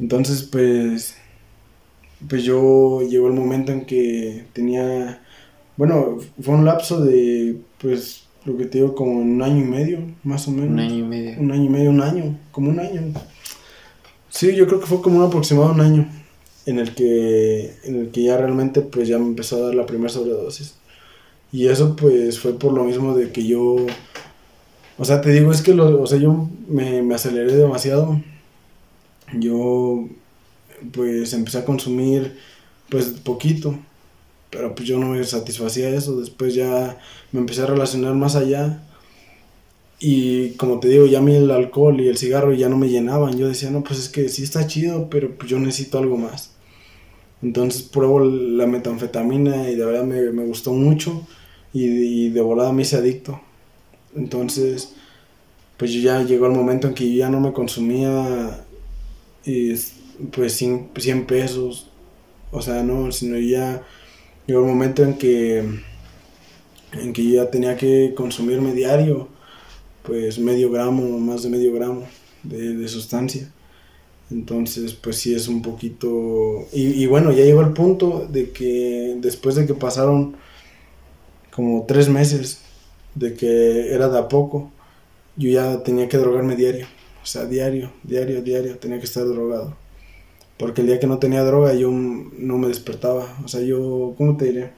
Entonces, 0.00 0.42
pues, 0.42 1.14
pues 2.28 2.42
yo 2.42 3.02
llegó 3.02 3.28
el 3.28 3.34
momento 3.34 3.72
en 3.72 3.84
que 3.84 4.46
tenía, 4.52 5.22
bueno, 5.76 6.18
fue 6.40 6.54
un 6.54 6.64
lapso 6.64 7.04
de, 7.04 7.60
pues, 7.78 8.23
lo 8.44 8.56
que 8.56 8.66
te 8.66 8.78
digo, 8.78 8.94
como 8.94 9.12
un 9.12 9.42
año 9.42 9.60
y 9.60 9.68
medio, 9.68 9.98
más 10.22 10.46
o 10.48 10.50
menos. 10.50 10.70
Un 10.70 10.80
año 10.80 10.98
y 10.98 11.02
medio. 11.02 11.40
Un 11.40 11.50
año 11.52 11.64
y 11.64 11.68
medio, 11.68 11.90
un 11.90 12.00
año, 12.02 12.38
como 12.52 12.70
un 12.70 12.78
año. 12.78 13.02
Sí, 14.28 14.54
yo 14.54 14.66
creo 14.66 14.80
que 14.80 14.86
fue 14.86 15.00
como 15.00 15.18
un 15.18 15.24
aproximado 15.24 15.72
un 15.72 15.80
año 15.80 16.08
en 16.66 16.78
el 16.78 16.94
que, 16.94 17.74
en 17.84 18.00
el 18.00 18.10
que 18.10 18.22
ya 18.24 18.36
realmente 18.36 18.80
pues 18.80 19.08
ya 19.08 19.18
me 19.18 19.26
empezó 19.26 19.56
a 19.56 19.66
dar 19.66 19.74
la 19.74 19.86
primera 19.86 20.10
sobredosis. 20.10 20.74
Y 21.52 21.68
eso 21.68 21.96
pues 21.96 22.38
fue 22.40 22.58
por 22.58 22.72
lo 22.72 22.84
mismo 22.84 23.16
de 23.16 23.30
que 23.30 23.46
yo, 23.46 23.76
o 24.98 25.04
sea, 25.04 25.20
te 25.20 25.30
digo, 25.30 25.52
es 25.52 25.62
que 25.62 25.72
lo, 25.72 26.02
o 26.02 26.06
sea, 26.06 26.18
yo 26.18 26.48
me, 26.68 27.02
me 27.02 27.14
aceleré 27.14 27.54
demasiado. 27.54 28.20
Yo 29.34 30.08
pues 30.92 31.32
empecé 31.32 31.58
a 31.58 31.64
consumir 31.64 32.36
pues 32.90 33.06
poquito 33.06 33.78
pero 34.54 34.72
pues 34.72 34.86
yo 34.86 35.00
no 35.00 35.08
me 35.08 35.24
satisfacía 35.24 35.88
eso, 35.90 36.16
después 36.20 36.54
ya 36.54 36.96
me 37.32 37.40
empecé 37.40 37.62
a 37.62 37.66
relacionar 37.66 38.14
más 38.14 38.36
allá. 38.36 38.84
Y 39.98 40.50
como 40.52 40.78
te 40.78 40.88
digo, 40.88 41.06
ya 41.06 41.18
a 41.18 41.22
mí 41.22 41.34
el 41.34 41.50
alcohol 41.50 42.00
y 42.00 42.08
el 42.08 42.18
cigarro 42.18 42.52
ya 42.52 42.68
no 42.68 42.76
me 42.78 42.88
llenaban, 42.88 43.36
yo 43.36 43.48
decía, 43.48 43.70
no, 43.70 43.82
pues 43.82 43.98
es 43.98 44.08
que 44.08 44.28
sí 44.28 44.44
está 44.44 44.66
chido, 44.68 45.10
pero 45.10 45.36
pues 45.36 45.50
yo 45.50 45.58
necesito 45.58 45.98
algo 45.98 46.16
más. 46.16 46.54
Entonces 47.42 47.82
pruebo 47.82 48.20
la 48.20 48.66
metanfetamina 48.66 49.68
y 49.70 49.74
de 49.74 49.84
verdad 49.84 50.04
me, 50.04 50.20
me 50.30 50.44
gustó 50.44 50.72
mucho. 50.72 51.26
Y, 51.72 52.28
de 52.28 52.40
volada 52.40 52.72
me 52.72 52.82
hice 52.82 52.96
adicto. 52.96 53.40
Entonces, 54.14 54.94
pues 55.76 55.92
ya 55.92 56.22
llegó 56.22 56.46
el 56.46 56.52
momento 56.52 56.86
en 56.86 56.94
que 56.94 57.10
yo 57.10 57.18
ya 57.18 57.28
no 57.28 57.40
me 57.40 57.52
consumía 57.52 58.64
y, 59.44 59.74
pues 60.30 60.52
100, 60.52 60.90
100 60.96 61.26
pesos, 61.26 61.90
o 62.52 62.62
sea, 62.62 62.84
no, 62.84 63.10
sino 63.10 63.36
ya 63.38 63.82
Llegó 64.46 64.60
el 64.60 64.66
momento 64.66 65.02
en 65.02 65.14
que, 65.14 65.58
en 66.92 67.12
que 67.12 67.24
yo 67.24 67.42
ya 67.42 67.50
tenía 67.50 67.76
que 67.76 68.12
consumirme 68.14 68.74
diario, 68.74 69.28
pues 70.02 70.38
medio 70.38 70.70
gramo, 70.70 71.18
más 71.18 71.42
de 71.42 71.48
medio 71.48 71.72
gramo 71.72 72.06
de, 72.42 72.86
sustancia. 72.88 73.50
Entonces, 74.30 74.92
pues 74.92 75.16
sí 75.16 75.34
es 75.34 75.48
un 75.48 75.62
poquito... 75.62 76.66
Y, 76.72 77.06
bueno, 77.06 77.32
ya 77.32 77.44
llegó 77.44 77.62
el 77.62 77.72
punto 77.72 78.26
de 78.30 78.50
que 78.50 79.16
después 79.20 79.54
de 79.54 79.66
que 79.66 79.74
pasaron 79.74 80.36
como 81.50 81.84
tres 81.86 82.08
meses 82.08 82.60
de 83.14 83.34
que 83.34 83.94
era 83.94 84.08
de 84.08 84.18
a 84.18 84.28
poco, 84.28 84.70
yo 85.36 85.50
ya 85.50 85.82
tenía 85.82 86.08
que 86.08 86.18
drogarme 86.18 86.56
diario. 86.56 86.86
O 87.22 87.26
sea, 87.26 87.46
diario, 87.46 87.90
diario, 88.02 88.42
diario, 88.42 88.76
tenía 88.78 88.98
que 88.98 89.06
estar 89.06 89.26
drogado. 89.26 89.74
Porque 90.58 90.82
el 90.82 90.86
día 90.86 91.00
que 91.00 91.06
no 91.06 91.18
tenía 91.18 91.42
droga 91.44 91.74
yo 91.74 91.90
no 91.90 92.58
me 92.58 92.68
despertaba. 92.68 93.26
O 93.44 93.48
sea, 93.48 93.60
yo, 93.60 94.14
¿cómo 94.16 94.36
te 94.36 94.46
diré? 94.46 94.72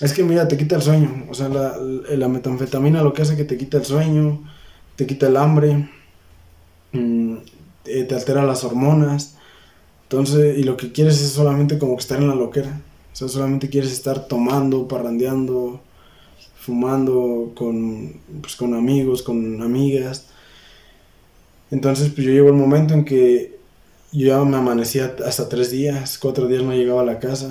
Es 0.00 0.12
que 0.12 0.22
mira, 0.24 0.48
te 0.48 0.56
quita 0.56 0.76
el 0.76 0.82
sueño. 0.82 1.26
O 1.28 1.34
sea, 1.34 1.48
la, 1.48 1.76
la 1.78 2.28
metanfetamina 2.28 3.02
lo 3.02 3.12
que 3.12 3.22
hace 3.22 3.32
es 3.32 3.38
que 3.38 3.44
te 3.44 3.58
quita 3.58 3.78
el 3.78 3.84
sueño, 3.84 4.42
te 4.96 5.06
quita 5.06 5.28
el 5.28 5.36
hambre, 5.36 5.88
mm, 6.92 7.36
te, 7.84 8.14
altera 8.14 8.44
las 8.44 8.64
hormonas. 8.64 9.36
Entonces, 10.04 10.58
y 10.58 10.62
lo 10.64 10.76
que 10.76 10.92
quieres 10.92 11.20
es 11.20 11.30
solamente 11.30 11.78
como 11.78 11.96
que 11.96 12.00
estar 12.00 12.18
en 12.18 12.28
la 12.28 12.34
loquera. 12.34 12.80
O 13.12 13.16
sea, 13.16 13.28
solamente 13.28 13.68
quieres 13.68 13.92
estar 13.92 14.28
tomando, 14.28 14.88
parrandeando, 14.88 15.80
fumando 16.56 17.52
con, 17.56 18.20
pues, 18.40 18.56
con 18.56 18.74
amigos, 18.74 19.22
con 19.22 19.62
amigas. 19.62 20.28
Entonces, 21.70 22.10
pues 22.10 22.26
yo 22.26 22.32
llego 22.32 22.48
el 22.48 22.54
momento 22.54 22.94
en 22.94 23.04
que 23.04 23.57
yo 24.12 24.26
ya 24.28 24.44
me 24.44 24.56
amanecía 24.56 25.14
hasta 25.26 25.48
tres 25.48 25.70
días, 25.70 26.18
cuatro 26.18 26.46
días 26.46 26.62
no 26.62 26.72
llegaba 26.72 27.02
a 27.02 27.04
la 27.04 27.18
casa. 27.18 27.50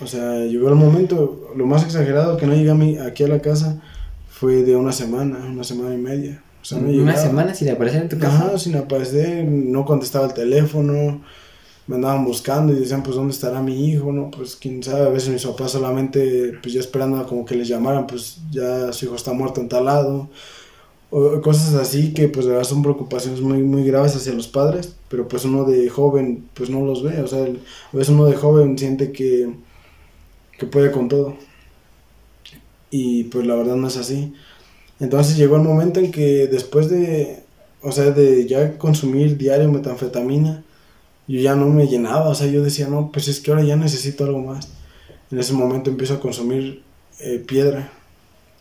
O 0.00 0.06
sea, 0.06 0.40
llegó 0.40 0.68
el 0.68 0.74
momento, 0.74 1.52
lo 1.56 1.66
más 1.66 1.84
exagerado 1.84 2.36
que 2.36 2.46
no 2.46 2.54
llegué 2.54 3.00
aquí 3.00 3.24
a 3.24 3.28
la 3.28 3.40
casa 3.40 3.80
fue 4.28 4.62
de 4.62 4.74
una 4.76 4.92
semana, 4.92 5.38
una 5.46 5.64
semana 5.64 5.94
y 5.94 5.98
media. 5.98 6.42
O 6.60 6.64
sea, 6.64 6.78
una 6.78 7.16
semana 7.16 7.54
sin 7.54 7.70
aparecer 7.70 8.02
en 8.02 8.08
tu 8.08 8.18
casa. 8.18 8.46
Ajá, 8.46 8.58
sin 8.58 8.76
aparecer, 8.76 9.44
no 9.44 9.84
contestaba 9.84 10.26
el 10.26 10.34
teléfono, 10.34 11.20
me 11.86 11.96
andaban 11.96 12.24
buscando 12.24 12.72
y 12.72 12.76
decían, 12.76 13.02
pues, 13.02 13.16
¿dónde 13.16 13.32
estará 13.32 13.60
mi 13.60 13.88
hijo? 13.90 14.12
No, 14.12 14.30
pues, 14.30 14.56
quién 14.56 14.82
sabe, 14.82 15.06
a 15.06 15.08
veces 15.08 15.30
mis 15.30 15.44
papás 15.44 15.72
solamente, 15.72 16.52
pues, 16.62 16.74
ya 16.74 16.80
esperando 16.80 17.24
como 17.26 17.44
que 17.44 17.56
les 17.56 17.68
llamaran, 17.68 18.06
pues, 18.06 18.38
ya 18.50 18.92
su 18.92 19.06
hijo 19.06 19.16
está 19.16 19.32
muerto 19.32 19.60
en 19.60 19.68
tal 19.68 19.84
lado 19.86 20.28
o 21.12 21.42
cosas 21.42 21.74
así 21.74 22.14
que 22.14 22.26
pues 22.28 22.46
de 22.46 22.52
verdad 22.52 22.66
son 22.66 22.82
preocupaciones 22.82 23.42
muy 23.42 23.58
muy 23.58 23.84
graves 23.84 24.16
hacia 24.16 24.32
los 24.32 24.48
padres 24.48 24.94
pero 25.12 25.28
pues 25.28 25.44
uno 25.44 25.64
de 25.64 25.90
joven 25.90 26.48
pues 26.54 26.70
no 26.70 26.80
los 26.80 27.02
ve 27.02 27.20
o 27.20 27.26
sea 27.26 27.44
a 27.44 27.96
veces 27.96 28.08
uno 28.08 28.24
de 28.24 28.34
joven 28.34 28.78
siente 28.78 29.12
que 29.12 29.54
que 30.58 30.64
puede 30.64 30.90
con 30.90 31.08
todo 31.08 31.36
y 32.90 33.24
pues 33.24 33.46
la 33.46 33.54
verdad 33.54 33.76
no 33.76 33.88
es 33.88 33.98
así 33.98 34.32
entonces 35.00 35.36
llegó 35.36 35.56
el 35.56 35.62
momento 35.62 36.00
en 36.00 36.10
que 36.10 36.46
después 36.46 36.88
de 36.88 37.40
o 37.82 37.92
sea 37.92 38.10
de 38.10 38.46
ya 38.46 38.78
consumir 38.78 39.36
diario 39.36 39.70
metanfetamina 39.70 40.64
yo 41.28 41.40
ya 41.40 41.54
no 41.54 41.68
me 41.68 41.86
llenaba 41.86 42.30
o 42.30 42.34
sea 42.34 42.46
yo 42.46 42.62
decía 42.62 42.88
no 42.88 43.12
pues 43.12 43.28
es 43.28 43.40
que 43.40 43.50
ahora 43.50 43.64
ya 43.64 43.76
necesito 43.76 44.24
algo 44.24 44.40
más 44.40 44.70
en 45.30 45.38
ese 45.38 45.52
momento 45.52 45.90
empiezo 45.90 46.14
a 46.14 46.20
consumir 46.20 46.82
eh, 47.20 47.38
piedra 47.46 47.92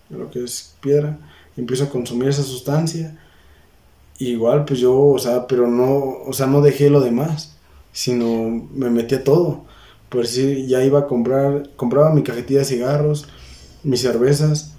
lo 0.10 0.30
que 0.30 0.43
es 0.43 0.76
piedra 0.82 1.18
empiezo 1.58 1.86
a 1.86 1.89
consumir 1.89 2.30
esa 2.30 2.43
sustancia. 2.43 3.18
Igual, 4.30 4.65
pues 4.65 4.80
yo, 4.80 4.97
o 4.97 5.19
sea, 5.19 5.47
pero 5.47 5.67
no, 5.67 6.19
o 6.26 6.34
sea, 6.34 6.47
no 6.47 6.61
dejé 6.61 6.89
lo 6.89 7.01
demás, 7.01 7.57
sino 7.91 8.67
me 8.74 8.89
metí 8.89 9.15
a 9.15 9.24
todo. 9.24 9.65
Por 10.09 10.28
si 10.28 10.67
ya 10.67 10.84
iba 10.84 10.99
a 10.99 11.07
comprar, 11.07 11.69
compraba 11.76 12.13
mi 12.13 12.24
cajetilla 12.24 12.59
de 12.59 12.65
cigarros, 12.65 13.28
mis 13.84 14.01
cervezas, 14.01 14.76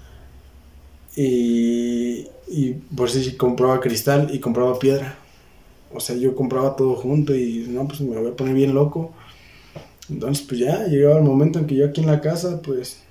y, 1.15 2.27
y 2.47 2.73
por 2.95 3.09
si 3.09 3.35
compraba 3.37 3.79
cristal 3.79 4.29
y 4.33 4.39
compraba 4.39 4.79
piedra. 4.79 5.17
O 5.93 5.99
sea, 5.99 6.15
yo 6.15 6.35
compraba 6.35 6.75
todo 6.75 6.95
junto 6.95 7.35
y 7.35 7.67
no, 7.69 7.87
pues 7.87 8.01
me 8.01 8.17
voy 8.17 8.31
a 8.31 8.35
poner 8.35 8.55
bien 8.55 8.73
loco. 8.73 9.11
Entonces, 10.09 10.45
pues 10.47 10.59
ya 10.59 10.85
llegaba 10.87 11.17
el 11.17 11.23
momento 11.23 11.59
en 11.59 11.67
que 11.67 11.75
yo 11.75 11.85
aquí 11.85 12.01
en 12.01 12.07
la 12.07 12.21
casa, 12.21 12.61
pues 12.61 13.02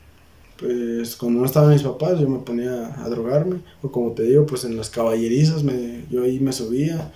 pues 0.63 1.17
cuando 1.17 1.41
no 1.41 1.47
estaban 1.47 1.73
mis 1.73 1.83
papás 1.83 2.21
yo 2.21 2.29
me 2.29 2.39
ponía 2.39 2.95
a 3.05 3.09
drogarme, 3.09 3.57
o 3.83 3.91
como 3.91 4.13
te 4.13 4.23
digo, 4.23 4.47
pues 4.47 4.65
en 4.65 4.77
las 4.77 4.91
caballerizas 4.91 5.65
me, 5.65 6.05
yo 6.11 6.23
ahí 6.23 6.39
me 6.39 6.53
subía, 6.53 7.13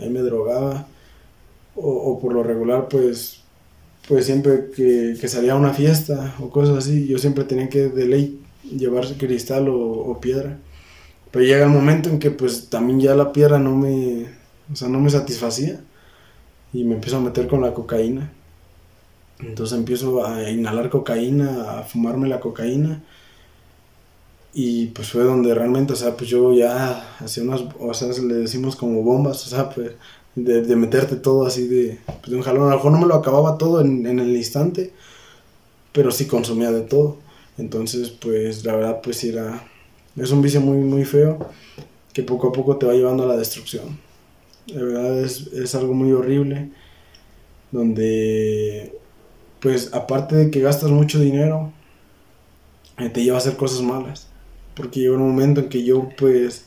ahí 0.00 0.10
me 0.10 0.20
drogaba, 0.20 0.88
o, 1.76 2.18
por 2.20 2.34
lo 2.34 2.42
regular 2.42 2.88
pues 2.88 3.38
pues 4.08 4.26
siempre 4.26 4.70
que, 4.74 5.16
que 5.20 5.28
salía 5.28 5.52
a 5.52 5.56
una 5.56 5.72
fiesta 5.72 6.34
o 6.40 6.50
cosas 6.50 6.78
así, 6.78 7.06
yo 7.06 7.18
siempre 7.18 7.44
tenía 7.44 7.68
que 7.68 7.88
de 7.88 8.06
ley 8.06 8.40
llevar 8.64 9.06
cristal 9.16 9.68
o, 9.68 10.18
piedra. 10.20 10.58
Pero 11.30 11.44
llega 11.44 11.64
el 11.64 11.70
momento 11.70 12.08
en 12.10 12.18
que 12.18 12.30
pues 12.30 12.68
también 12.68 13.00
ya 13.00 13.14
la 13.14 13.32
piedra 13.32 13.58
no 13.58 13.76
me, 13.76 14.26
o 14.72 14.76
sea, 14.76 14.88
no 14.88 15.00
me 15.00 15.10
satisfacía 15.10 15.80
y 16.72 16.84
me 16.84 16.96
empiezo 16.96 17.18
a 17.18 17.20
meter 17.20 17.46
con 17.48 17.62
la 17.62 17.72
cocaína. 17.74 18.32
Entonces 19.42 19.76
empiezo 19.78 20.24
a 20.24 20.48
inhalar 20.50 20.90
cocaína, 20.90 21.78
a 21.78 21.82
fumarme 21.82 22.28
la 22.28 22.40
cocaína. 22.40 23.02
Y 24.54 24.86
pues 24.88 25.10
fue 25.10 25.24
donde 25.24 25.54
realmente, 25.54 25.94
o 25.94 25.96
sea, 25.96 26.16
pues 26.16 26.28
yo 26.28 26.52
ya 26.52 27.16
hacía 27.20 27.42
unas, 27.42 27.62
o 27.78 27.94
sea, 27.94 28.08
le 28.08 28.34
decimos 28.34 28.76
como 28.76 29.02
bombas, 29.02 29.46
o 29.46 29.48
sea, 29.48 29.70
pues 29.70 29.92
de, 30.34 30.76
meterte 30.76 31.16
todo 31.16 31.46
así 31.46 31.66
de, 31.66 31.98
pues, 32.20 32.32
un 32.32 32.42
jalón. 32.42 32.68
A 32.68 32.70
lo 32.70 32.76
mejor 32.76 32.92
no 32.92 32.98
me 32.98 33.06
lo 33.06 33.14
acababa 33.14 33.58
todo 33.58 33.80
en, 33.80 34.06
en 34.06 34.18
el 34.20 34.36
instante, 34.36 34.92
pero 35.92 36.10
sí 36.10 36.26
consumía 36.26 36.70
de 36.70 36.82
todo. 36.82 37.18
Entonces, 37.58 38.10
pues 38.10 38.64
la 38.64 38.76
verdad, 38.76 39.00
pues 39.02 39.22
era, 39.24 39.64
es 40.16 40.30
un 40.30 40.42
vicio 40.42 40.60
muy, 40.60 40.78
muy 40.78 41.04
feo 41.04 41.38
que 42.12 42.22
poco 42.22 42.48
a 42.48 42.52
poco 42.52 42.76
te 42.76 42.86
va 42.86 42.92
llevando 42.94 43.24
a 43.24 43.26
la 43.26 43.36
destrucción. 43.36 43.98
La 44.66 44.82
verdad 44.82 45.20
es, 45.20 45.48
es 45.52 45.74
algo 45.74 45.94
muy 45.94 46.12
horrible, 46.12 46.70
donde, 47.70 48.92
pues 49.62 49.94
aparte 49.94 50.34
de 50.36 50.50
que 50.50 50.60
gastas 50.60 50.90
mucho 50.90 51.20
dinero, 51.20 51.72
eh, 52.98 53.08
te 53.08 53.22
lleva 53.22 53.36
a 53.36 53.38
hacer 53.38 53.56
cosas 53.56 53.80
malas. 53.82 54.28
Porque 54.74 55.00
llegó 55.00 55.14
un 55.14 55.28
momento 55.28 55.60
en 55.60 55.68
que 55.68 55.84
yo, 55.84 56.08
pues, 56.18 56.66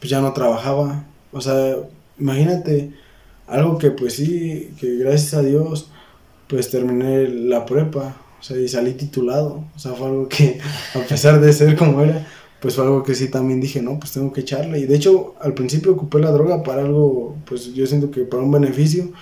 pues 0.00 0.10
ya 0.10 0.20
no 0.20 0.32
trabajaba. 0.32 1.04
O 1.30 1.40
sea, 1.40 1.76
imagínate 2.18 2.92
algo 3.46 3.78
que, 3.78 3.90
pues 3.92 4.14
sí, 4.14 4.74
que 4.80 4.96
gracias 4.96 5.34
a 5.34 5.42
Dios, 5.42 5.90
pues 6.48 6.70
terminé 6.70 7.28
la 7.28 7.64
prepa 7.64 8.16
o 8.42 8.44
sea, 8.44 8.56
y 8.56 8.66
salí 8.66 8.94
titulado. 8.94 9.64
O 9.76 9.78
sea, 9.78 9.92
fue 9.92 10.08
algo 10.08 10.28
que, 10.28 10.58
a 10.94 11.06
pesar 11.06 11.40
de 11.40 11.52
ser 11.52 11.76
como 11.76 12.02
era, 12.02 12.26
pues 12.60 12.74
fue 12.74 12.84
algo 12.84 13.04
que 13.04 13.14
sí 13.14 13.28
también 13.28 13.60
dije, 13.60 13.80
no, 13.80 14.00
pues 14.00 14.12
tengo 14.12 14.32
que 14.32 14.40
echarle. 14.40 14.80
Y 14.80 14.86
de 14.86 14.96
hecho, 14.96 15.36
al 15.40 15.54
principio 15.54 15.92
ocupé 15.92 16.18
la 16.18 16.32
droga 16.32 16.64
para 16.64 16.82
algo, 16.82 17.36
pues 17.46 17.72
yo 17.72 17.86
siento 17.86 18.10
que 18.10 18.22
para 18.22 18.42
un 18.42 18.50
beneficio. 18.50 19.12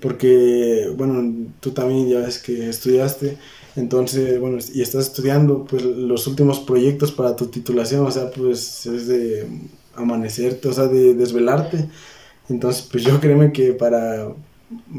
Porque, 0.00 0.92
bueno, 0.96 1.48
tú 1.60 1.72
también 1.72 2.08
ya 2.08 2.20
ves 2.20 2.38
que 2.38 2.68
estudiaste. 2.68 3.36
Entonces, 3.76 4.40
bueno, 4.40 4.58
y 4.74 4.82
estás 4.82 5.06
estudiando, 5.06 5.64
pues 5.64 5.84
los 5.84 6.26
últimos 6.26 6.60
proyectos 6.60 7.12
para 7.12 7.36
tu 7.36 7.46
titulación, 7.46 8.06
o 8.06 8.10
sea, 8.10 8.30
pues 8.30 8.86
es 8.86 9.06
de 9.06 9.46
amanecerte, 9.94 10.68
o 10.68 10.72
sea, 10.72 10.86
de 10.86 11.14
desvelarte. 11.14 11.88
Entonces, 12.48 12.86
pues 12.90 13.04
yo 13.04 13.20
créeme 13.20 13.52
que 13.52 13.72
para, 13.72 14.28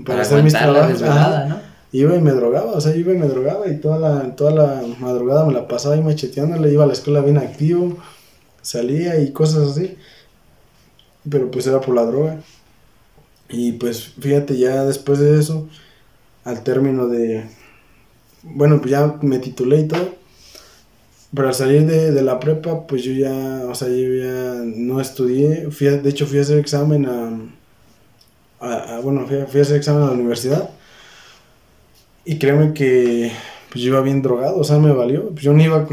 para, 0.05 0.21
hacer 0.21 0.43
mis 0.43 0.53
trabajos. 0.53 1.01
¿no? 1.01 1.71
iba 1.91 2.15
y 2.15 2.21
me 2.21 2.31
drogaba, 2.31 2.71
o 2.71 2.81
sea, 2.81 2.95
iba 2.95 3.13
y 3.13 3.17
me 3.17 3.27
drogaba 3.27 3.67
y 3.67 3.77
toda 3.77 3.99
la, 3.99 4.35
toda 4.35 4.51
la 4.51 4.83
madrugada 4.99 5.45
me 5.45 5.53
la 5.53 5.67
pasaba 5.67 5.95
ahí 5.95 6.01
macheteándole, 6.01 6.71
iba 6.71 6.83
a 6.83 6.87
la 6.87 6.93
escuela 6.93 7.21
bien 7.21 7.37
activo, 7.37 7.97
salía 8.61 9.19
y 9.19 9.31
cosas 9.31 9.71
así, 9.71 9.97
pero 11.29 11.51
pues 11.51 11.67
era 11.67 11.81
por 11.81 11.95
la 11.95 12.05
droga. 12.05 12.39
Y 13.51 13.73
pues 13.73 14.13
fíjate, 14.19 14.57
ya 14.57 14.85
después 14.85 15.19
de 15.19 15.39
eso, 15.39 15.67
al 16.43 16.63
término 16.63 17.07
de, 17.07 17.45
bueno, 18.43 18.79
pues 18.79 18.91
ya 18.91 19.17
me 19.21 19.39
titulé 19.39 19.81
y 19.81 19.87
todo, 19.87 20.15
pero 21.35 21.47
al 21.49 21.53
salir 21.53 21.85
de, 21.85 22.21
la 22.21 22.39
prepa, 22.39 22.87
pues 22.87 23.03
yo 23.03 23.13
ya, 23.13 23.65
o 23.67 23.75
sea, 23.75 23.89
yo 23.89 24.13
ya 24.15 24.61
no 24.63 25.01
estudié, 25.01 25.69
fui 25.71 25.87
de 25.87 26.09
hecho 26.09 26.25
fui 26.25 26.39
a 26.39 26.41
hacer 26.41 26.59
examen 26.59 27.05
a, 27.05 28.99
bueno, 29.03 29.25
fui 29.27 29.37
fui 29.47 29.59
a 29.59 29.63
hacer 29.63 29.77
examen 29.77 30.03
a 30.03 30.07
la 30.07 30.11
universidad 30.13 30.69
y 32.25 32.37
créeme 32.37 32.73
que 32.73 33.31
pues 33.71 33.83
yo 33.83 33.91
iba 33.91 34.01
bien 34.01 34.21
drogado, 34.21 34.57
o 34.57 34.63
sea, 34.63 34.79
me 34.79 34.91
valió. 34.91 35.29
Pues 35.29 35.43
yo 35.43 35.53
no 35.53 35.63
iba 35.63 35.87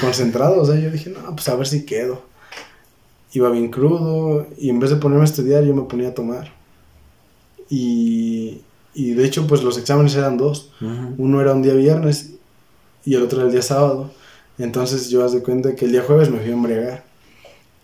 concentrado, 0.00 0.62
o 0.62 0.64
sea, 0.64 0.76
yo 0.78 0.90
dije, 0.90 1.10
no, 1.10 1.34
pues 1.34 1.48
a 1.48 1.56
ver 1.56 1.66
si 1.66 1.84
quedo. 1.84 2.22
Iba 3.32 3.50
bien 3.50 3.68
crudo 3.70 4.46
y 4.56 4.70
en 4.70 4.78
vez 4.78 4.90
de 4.90 4.96
ponerme 4.96 5.22
a 5.22 5.26
estudiar, 5.26 5.64
yo 5.64 5.74
me 5.74 5.82
ponía 5.82 6.10
a 6.10 6.14
tomar. 6.14 6.52
Y, 7.70 8.60
y 8.94 9.14
de 9.14 9.24
hecho, 9.24 9.46
pues 9.46 9.62
los 9.62 9.78
exámenes 9.78 10.14
eran 10.14 10.36
dos. 10.36 10.70
Uno 11.18 11.40
era 11.40 11.52
un 11.52 11.62
día 11.62 11.74
viernes 11.74 12.34
y 13.04 13.14
el 13.14 13.22
otro 13.22 13.38
era 13.38 13.46
el 13.46 13.52
día 13.52 13.62
sábado. 13.62 14.10
Entonces 14.58 15.10
yo 15.10 15.24
haz 15.24 15.32
de 15.32 15.42
cuenta 15.42 15.74
que 15.74 15.84
el 15.84 15.92
día 15.92 16.02
jueves 16.02 16.30
me 16.30 16.38
fui 16.38 16.50
a 16.50 16.54
embriagar. 16.54 17.04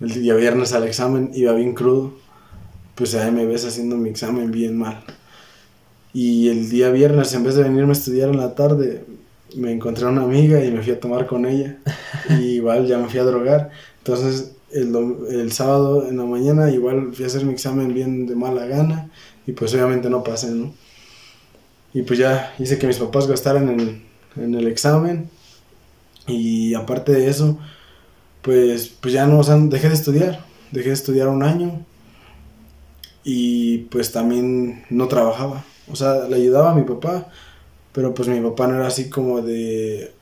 El 0.00 0.14
día 0.14 0.34
viernes 0.34 0.72
al 0.72 0.84
examen 0.84 1.30
iba 1.34 1.52
bien 1.52 1.74
crudo. 1.74 2.14
Pues 2.94 3.14
ahí 3.14 3.30
me 3.30 3.46
ves 3.46 3.64
haciendo 3.64 3.96
mi 3.96 4.10
examen 4.10 4.50
bien 4.50 4.76
mal. 4.78 5.04
Y 6.12 6.48
el 6.48 6.68
día 6.68 6.90
viernes, 6.90 7.32
en 7.34 7.44
vez 7.44 7.54
de 7.54 7.62
venirme 7.62 7.90
a 7.90 7.92
estudiar 7.92 8.30
en 8.30 8.38
la 8.38 8.54
tarde, 8.54 9.04
me 9.56 9.72
encontré 9.72 10.06
a 10.06 10.08
una 10.08 10.22
amiga 10.22 10.64
y 10.64 10.70
me 10.70 10.82
fui 10.82 10.92
a 10.92 11.00
tomar 11.00 11.26
con 11.26 11.46
ella. 11.46 11.78
Y 12.30 12.56
igual 12.56 12.86
ya 12.86 12.98
me 12.98 13.08
fui 13.08 13.20
a 13.20 13.24
drogar. 13.24 13.70
Entonces, 13.98 14.52
el, 14.72 14.94
el 15.30 15.52
sábado 15.52 16.08
en 16.08 16.16
la 16.18 16.24
mañana, 16.24 16.70
igual 16.70 17.12
fui 17.12 17.24
a 17.24 17.28
hacer 17.28 17.44
mi 17.44 17.52
examen 17.52 17.92
bien 17.94 18.26
de 18.26 18.36
mala 18.36 18.66
gana. 18.66 19.10
Y 19.50 19.52
pues 19.52 19.74
obviamente 19.74 20.08
no 20.08 20.22
pasé, 20.22 20.52
¿no? 20.52 20.72
Y 21.92 22.02
pues 22.02 22.20
ya 22.20 22.54
hice 22.60 22.78
que 22.78 22.86
mis 22.86 22.98
papás 22.98 23.26
gastaran 23.26 23.68
en, 23.68 24.04
en 24.36 24.54
el 24.54 24.68
examen. 24.68 25.28
Y 26.28 26.74
aparte 26.74 27.10
de 27.10 27.28
eso, 27.28 27.58
pues, 28.42 28.86
pues 28.86 29.12
ya 29.12 29.26
no, 29.26 29.40
o 29.40 29.42
sea, 29.42 29.56
dejé 29.56 29.88
de 29.88 29.94
estudiar. 29.94 30.44
Dejé 30.70 30.90
de 30.90 30.94
estudiar 30.94 31.26
un 31.26 31.42
año. 31.42 31.84
Y 33.24 33.78
pues 33.90 34.12
también 34.12 34.84
no 34.88 35.08
trabajaba. 35.08 35.64
O 35.90 35.96
sea, 35.96 36.28
le 36.28 36.36
ayudaba 36.36 36.70
a 36.70 36.74
mi 36.76 36.82
papá, 36.82 37.26
pero 37.92 38.14
pues 38.14 38.28
mi 38.28 38.40
papá 38.40 38.68
no 38.68 38.76
era 38.76 38.86
así 38.86 39.10
como 39.10 39.42
de, 39.42 40.12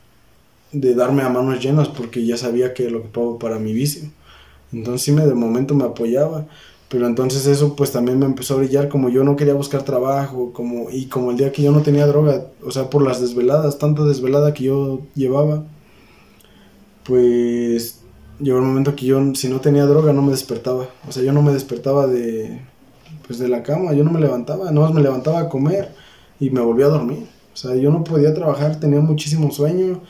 de 0.73 0.95
darme 0.95 1.21
a 1.21 1.29
manos 1.29 1.63
llenas 1.63 1.89
porque 1.89 2.25
ya 2.25 2.39
sabía 2.39 2.73
que 2.73 2.89
lo 2.89 3.01
ocupaba 3.01 3.39
para 3.39 3.59
mi 3.59 3.75
vicio. 3.75 4.11
Entonces 4.73 5.03
sí 5.03 5.13
me 5.13 5.27
de 5.27 5.35
momento 5.35 5.75
me 5.75 5.85
apoyaba, 5.85 6.47
pero 6.89 7.07
entonces 7.07 7.47
eso 7.47 7.77
pues 7.77 7.93
también 7.93 8.19
me 8.19 8.27
empezó 8.27 8.55
a 8.55 8.59
brillar 8.59 8.89
como 8.89 9.09
yo 9.11 9.25
no 9.25 9.37
quería 9.37 9.55
buscar 9.55 9.83
trabajo, 9.83 10.53
como 10.53 10.91
y 10.91 11.07
como 11.07 11.31
el 11.31 11.37
día 11.37 11.53
que 11.53 11.63
yo 11.63 11.73
no 11.73 11.83
tenía 11.83 12.07
droga, 12.07 12.47
o 12.65 12.71
sea, 12.71 12.91
por 12.91 13.03
las 13.03 13.21
desveladas, 13.21 13.79
tanta 13.79 14.05
desvelada 14.05 14.55
que 14.55 14.65
yo 14.65 15.03
llevaba, 15.15 15.65
pues 17.05 18.01
llegó 18.41 18.59
un 18.59 18.67
momento 18.69 18.95
que 18.95 19.07
yo 19.07 19.35
si 19.35 19.49
no 19.49 19.61
tenía 19.61 19.85
droga 19.87 20.13
no 20.13 20.23
me 20.23 20.31
despertaba, 20.31 20.89
o 21.07 21.13
sea, 21.13 21.23
yo 21.23 21.33
no 21.33 21.43
me 21.43 21.53
despertaba 21.53 22.07
de 22.07 22.61
pues 23.29 23.39
de 23.39 23.49
la 23.49 23.63
cama, 23.63 23.93
yo 23.93 24.05
no 24.05 24.11
me 24.11 24.21
levantaba, 24.21 24.71
no 24.73 24.91
me 24.91 25.03
levantaba 25.03 25.41
a 25.41 25.49
comer 25.51 25.95
y 26.41 26.51
me 26.51 26.63
volvía 26.63 26.87
a 26.87 26.89
dormir. 26.89 27.27
O 27.53 27.57
sea, 27.57 27.77
yo 27.77 27.91
no 27.91 28.03
podía 28.03 28.33
trabajar, 28.33 28.81
tenía 28.81 29.01
muchísimo 29.01 29.51
sueño, 29.51 30.01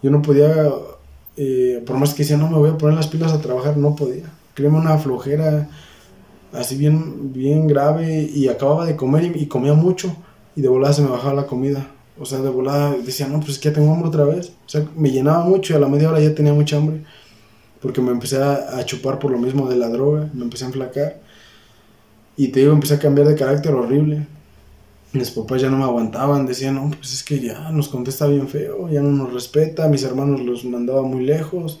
yo 0.00 0.10
no 0.10 0.22
podía, 0.22 0.70
eh, 1.36 1.82
por 1.84 1.96
más 1.96 2.14
que 2.14 2.22
decía, 2.22 2.36
no 2.36 2.48
me 2.48 2.58
voy 2.58 2.70
a 2.70 2.78
poner 2.78 2.94
las 2.94 3.08
pilas 3.08 3.32
a 3.32 3.40
trabajar, 3.40 3.76
no 3.76 3.96
podía. 3.96 4.30
Créeme 4.54 4.78
una 4.78 4.96
flojera 4.98 5.68
así 6.52 6.76
bien, 6.76 7.32
bien 7.32 7.66
grave 7.66 8.30
y 8.32 8.48
acababa 8.48 8.86
de 8.86 8.96
comer 8.96 9.36
y, 9.36 9.46
comía 9.46 9.74
mucho 9.74 10.14
y 10.54 10.60
de 10.60 10.68
volada 10.68 10.94
se 10.94 11.02
me 11.02 11.08
bajaba 11.08 11.34
la 11.34 11.46
comida. 11.46 11.88
O 12.18 12.26
sea, 12.26 12.40
de 12.40 12.50
volada 12.50 12.94
decía, 13.04 13.26
no, 13.26 13.38
pues 13.40 13.52
es 13.52 13.58
que 13.58 13.70
ya 13.70 13.74
tengo 13.74 13.92
hambre 13.92 14.08
otra 14.08 14.24
vez. 14.24 14.52
O 14.66 14.68
sea, 14.68 14.86
me 14.96 15.10
llenaba 15.10 15.44
mucho 15.44 15.72
y 15.72 15.76
a 15.76 15.80
la 15.80 15.88
media 15.88 16.10
hora 16.10 16.20
ya 16.20 16.34
tenía 16.34 16.52
mucha 16.52 16.76
hambre. 16.76 17.02
Porque 17.80 18.00
me 18.00 18.12
empecé 18.12 18.36
a, 18.36 18.78
a 18.78 18.84
chupar 18.84 19.18
por 19.18 19.30
lo 19.30 19.38
mismo 19.38 19.68
de 19.68 19.76
la 19.76 19.88
droga, 19.88 20.30
me 20.34 20.44
empecé 20.44 20.64
a 20.64 20.68
enflacar. 20.68 21.20
Y 22.36 22.48
te 22.48 22.60
digo, 22.60 22.72
empecé 22.72 22.94
a 22.94 22.98
cambiar 22.98 23.28
de 23.28 23.34
carácter 23.34 23.74
horrible. 23.74 24.26
Mis 25.12 25.30
papás 25.30 25.60
ya 25.60 25.68
no 25.68 25.78
me 25.78 25.84
aguantaban, 25.84 26.46
decían, 26.46 26.76
no, 26.76 26.90
pues 26.90 27.12
es 27.12 27.22
que 27.22 27.40
ya 27.40 27.70
nos 27.70 27.88
contesta 27.88 28.26
bien 28.26 28.48
feo, 28.48 28.88
ya 28.88 29.02
no 29.02 29.10
nos 29.10 29.32
respeta, 29.32 29.88
mis 29.88 30.04
hermanos 30.04 30.40
los 30.40 30.64
mandaba 30.64 31.02
muy 31.02 31.24
lejos. 31.24 31.80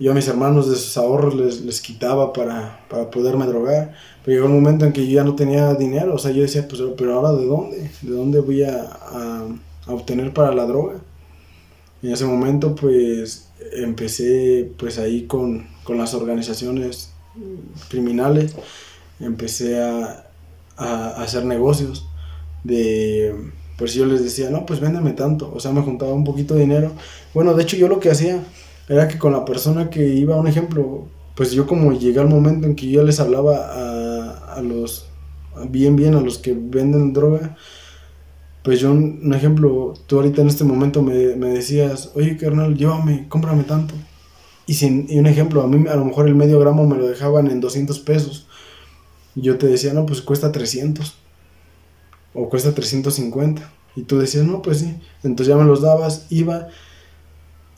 Yo 0.00 0.10
a 0.10 0.14
mis 0.14 0.26
hermanos 0.26 0.68
de 0.68 0.74
sus 0.74 0.96
ahorros 0.96 1.34
les, 1.36 1.60
les 1.60 1.80
quitaba 1.80 2.32
para, 2.32 2.84
para 2.88 3.10
poderme 3.10 3.46
drogar. 3.46 3.94
Pero 4.24 4.36
llegó 4.36 4.46
un 4.46 4.60
momento 4.60 4.84
en 4.86 4.92
que 4.92 5.06
yo 5.06 5.12
ya 5.12 5.24
no 5.24 5.36
tenía 5.36 5.74
dinero, 5.74 6.14
o 6.14 6.18
sea, 6.18 6.32
yo 6.32 6.42
decía, 6.42 6.66
pues, 6.66 6.80
pero 6.96 7.14
ahora 7.14 7.32
¿de 7.38 7.46
dónde? 7.46 7.90
¿De 8.02 8.10
dónde 8.10 8.40
voy 8.40 8.64
a, 8.64 8.82
a, 8.82 9.46
a 9.86 9.92
obtener 9.92 10.32
para 10.32 10.52
la 10.52 10.66
droga? 10.66 10.96
Y 12.02 12.08
en 12.08 12.14
ese 12.14 12.24
momento, 12.24 12.74
pues, 12.74 13.50
empecé, 13.72 14.72
pues, 14.78 14.98
ahí 14.98 15.26
con, 15.26 15.68
con 15.84 15.98
las 15.98 16.14
organizaciones 16.14 17.12
criminales 17.88 18.54
empecé 19.20 19.80
a, 19.80 20.26
hacer 20.76 21.44
negocios 21.44 22.06
de 22.64 23.34
pues 23.76 23.92
yo 23.92 24.06
les 24.06 24.24
decía, 24.24 24.48
no, 24.48 24.64
pues 24.64 24.80
véndeme 24.80 25.12
tanto, 25.12 25.52
o 25.54 25.60
sea, 25.60 25.72
me 25.72 25.82
juntaba 25.82 26.14
un 26.14 26.24
poquito 26.24 26.54
de 26.54 26.60
dinero. 26.60 26.92
Bueno, 27.34 27.52
de 27.52 27.62
hecho 27.62 27.76
yo 27.76 27.86
lo 27.86 28.00
que 28.00 28.10
hacía 28.10 28.42
era 28.90 29.06
que 29.06 29.18
con 29.18 29.32
la 29.32 29.44
persona 29.44 29.88
que 29.88 30.04
iba, 30.08 30.34
un 30.34 30.48
ejemplo, 30.48 31.06
pues 31.36 31.52
yo 31.52 31.64
como 31.68 31.92
llegué 31.92 32.18
al 32.18 32.28
momento 32.28 32.66
en 32.66 32.74
que 32.74 32.90
yo 32.90 33.04
les 33.04 33.20
hablaba 33.20 33.56
a, 33.56 34.54
a 34.56 34.62
los, 34.62 35.06
bien, 35.68 35.94
bien, 35.94 36.16
a 36.16 36.20
los 36.20 36.38
que 36.38 36.54
venden 36.58 37.12
droga, 37.12 37.56
pues 38.64 38.80
yo, 38.80 38.90
un 38.90 39.32
ejemplo, 39.32 39.94
tú 40.08 40.16
ahorita 40.16 40.42
en 40.42 40.48
este 40.48 40.64
momento 40.64 41.02
me, 41.02 41.36
me 41.36 41.50
decías, 41.50 42.10
oye, 42.16 42.36
carnal, 42.36 42.76
llévame, 42.76 43.28
cómprame 43.28 43.62
tanto. 43.62 43.94
Y, 44.66 44.74
sin, 44.74 45.06
y 45.08 45.20
un 45.20 45.26
ejemplo, 45.28 45.62
a 45.62 45.68
mí 45.68 45.88
a 45.88 45.94
lo 45.94 46.04
mejor 46.04 46.26
el 46.26 46.34
medio 46.34 46.58
gramo 46.58 46.84
me 46.84 46.96
lo 46.98 47.06
dejaban 47.06 47.46
en 47.46 47.60
200 47.60 48.00
pesos. 48.00 48.48
Y 49.36 49.42
yo 49.42 49.56
te 49.56 49.68
decía, 49.68 49.92
no, 49.94 50.04
pues 50.04 50.20
cuesta 50.20 50.50
300. 50.50 51.14
o 52.34 52.48
cuesta 52.48 52.74
350. 52.74 53.72
Y 53.94 54.02
tú 54.02 54.18
decías, 54.18 54.44
no, 54.44 54.62
pues 54.62 54.80
sí. 54.80 54.96
Entonces 55.22 55.46
ya 55.46 55.56
me 55.56 55.64
los 55.64 55.80
dabas, 55.80 56.26
iba 56.30 56.68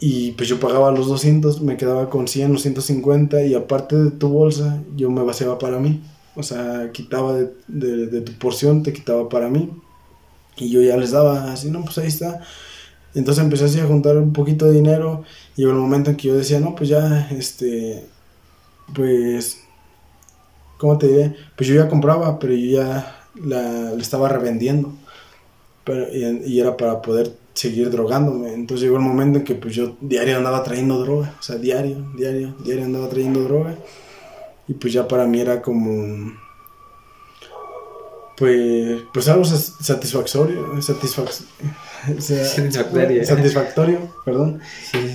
y 0.05 0.33
pues 0.33 0.49
yo 0.49 0.59
pagaba 0.59 0.91
los 0.91 1.07
200, 1.07 1.61
me 1.63 1.77
quedaba 1.77 2.11
con 2.11 2.27
100 2.27 2.57
o 2.57 2.59
150 2.59 3.45
y 3.45 3.55
aparte 3.55 3.95
de 3.95 4.11
tu 4.11 4.31
bolsa 4.31 4.83
yo 4.97 5.09
me 5.13 5.23
vaciaba 5.23 5.61
para 5.61 5.79
mí. 5.79 6.03
O 6.35 6.43
sea, 6.43 6.91
quitaba 6.93 7.35
de, 7.35 8.07
de, 8.09 8.21
tu 8.21 8.33
porción, 8.33 8.83
te 8.83 8.93
quitaba 8.93 9.29
para 9.29 9.49
mí. 9.49 9.71
Y 10.57 10.71
yo 10.71 10.83
ya 10.83 10.97
les 10.97 11.13
daba 11.13 11.53
así, 11.53 11.71
no, 11.71 11.85
pues 11.85 11.99
ahí 11.99 12.09
está. 12.09 12.41
Entonces 13.15 13.45
empecé 13.45 13.67
así 13.67 13.79
a 13.79 13.87
juntar 13.87 14.17
un 14.17 14.33
poquito 14.33 14.65
de 14.65 14.73
dinero 14.73 15.23
y 15.57 15.61
llegó 15.61 15.71
el 15.71 15.79
momento 15.79 16.11
en 16.11 16.17
que 16.17 16.27
yo 16.27 16.35
decía, 16.35 16.59
no, 16.59 16.75
pues 16.75 16.89
ya, 16.89 17.29
este, 17.31 18.05
pues, 18.93 19.61
¿cómo 20.79 20.99
te 20.99 21.07
diré? 21.07 21.37
Pues 21.57 21.69
yo 21.69 21.77
ya 21.77 21.89
compraba, 21.89 22.41
pero 22.41 22.55
yo 22.55 22.83
ya 22.83 23.29
la, 23.37 23.93
estaba 24.01 24.29
revendiendo. 24.29 24.93
Pero, 25.85 26.07
y, 26.13 26.59
era 26.59 26.77
para 26.77 27.01
poder 27.03 27.37
seguir 27.55 27.91
drogándome. 27.91 28.53
Entonces 28.53 28.85
llegó 28.85 28.97
el 28.97 29.03
momento 29.03 29.39
en 29.39 29.45
que 29.45 29.55
pues 29.55 29.75
yo 29.75 29.97
diario 30.01 30.37
andaba 30.37 30.63
trayendo 30.63 31.03
droga. 31.03 31.35
O 31.39 31.43
sea, 31.43 31.57
diario, 31.57 32.05
diario, 32.17 32.55
diario 32.65 32.85
andaba 32.85 33.09
trayendo 33.09 33.43
droga. 33.43 33.77
Y 34.69 34.75
pues 34.75 34.93
ya 34.93 35.09
para 35.09 35.27
mí 35.27 35.41
era 35.41 35.63
como... 35.63 36.33
Pues, 38.37 39.03
pues 39.13 39.29
algo 39.29 39.45
satisfactorio, 39.45 40.83
satisfactorio, 40.83 43.25
satisfactorio, 43.25 43.99
perdón. 44.25 44.61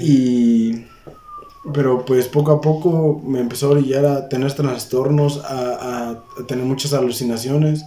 Y 0.01 0.85
pero 1.73 2.05
pues 2.05 2.27
poco 2.27 2.51
a 2.51 2.61
poco 2.61 3.21
me 3.25 3.39
empezó 3.39 3.67
a 3.67 3.71
orillar 3.71 4.05
a 4.05 4.29
tener 4.29 4.53
trastornos, 4.53 5.43
a, 5.43 6.11
a, 6.11 6.23
tener 6.47 6.65
muchas 6.65 6.93
alucinaciones. 6.93 7.83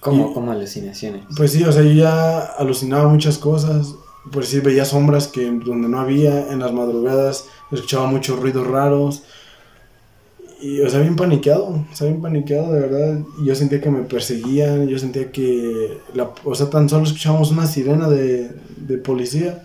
¿Cómo, 0.00 0.32
¿Cómo, 0.32 0.52
alucinaciones? 0.52 1.22
Pues 1.36 1.52
sí, 1.52 1.64
o 1.64 1.72
sea, 1.72 1.82
yo 1.82 1.92
ya 1.92 2.38
alucinaba 2.40 3.08
muchas 3.08 3.38
cosas. 3.38 3.94
Por 4.30 4.42
decir, 4.42 4.62
veía 4.62 4.84
sombras 4.84 5.28
que 5.28 5.50
donde 5.50 5.88
no 5.88 6.00
había, 6.00 6.52
en 6.52 6.60
las 6.60 6.72
madrugadas 6.72 7.46
escuchaba 7.72 8.06
muchos 8.06 8.38
ruidos 8.38 8.66
raros. 8.66 9.22
Y, 10.60 10.80
o 10.80 10.90
sea, 10.90 11.00
bien 11.00 11.16
paniqueado, 11.16 11.66
o 11.68 11.94
sea, 11.94 12.08
bien 12.08 12.20
paniqueado, 12.20 12.72
de 12.72 12.80
verdad. 12.80 13.20
Y 13.40 13.46
yo 13.46 13.54
sentía 13.54 13.80
que 13.80 13.90
me 13.90 14.02
perseguían, 14.02 14.88
yo 14.88 14.98
sentía 14.98 15.30
que, 15.30 15.98
la, 16.14 16.30
o 16.44 16.54
sea, 16.54 16.68
tan 16.68 16.88
solo 16.88 17.04
escuchábamos 17.04 17.50
una 17.50 17.66
sirena 17.66 18.08
de, 18.08 18.50
de 18.76 18.98
policía 18.98 19.64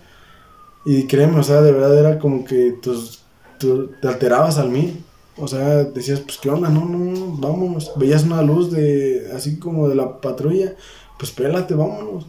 y 0.85 1.07
créeme, 1.07 1.39
o 1.39 1.43
sea, 1.43 1.61
de 1.61 1.71
verdad 1.71 1.97
era 1.97 2.19
como 2.19 2.43
que 2.43 2.75
tú 2.81 3.91
te 4.01 4.07
alterabas 4.07 4.57
al 4.57 4.69
mí. 4.69 5.03
O 5.37 5.47
sea, 5.47 5.83
decías, 5.83 6.19
pues, 6.19 6.37
¿qué 6.37 6.49
onda? 6.49 6.69
No, 6.69 6.85
no, 6.85 6.97
no, 6.99 7.37
vámonos. 7.37 7.91
Veías 7.95 8.23
una 8.23 8.41
luz 8.41 8.71
de, 8.71 9.31
así 9.35 9.57
como 9.57 9.87
de 9.87 9.95
la 9.95 10.21
patrulla, 10.21 10.75
pues, 11.17 11.31
pélate, 11.31 11.73
vámonos. 11.73 12.25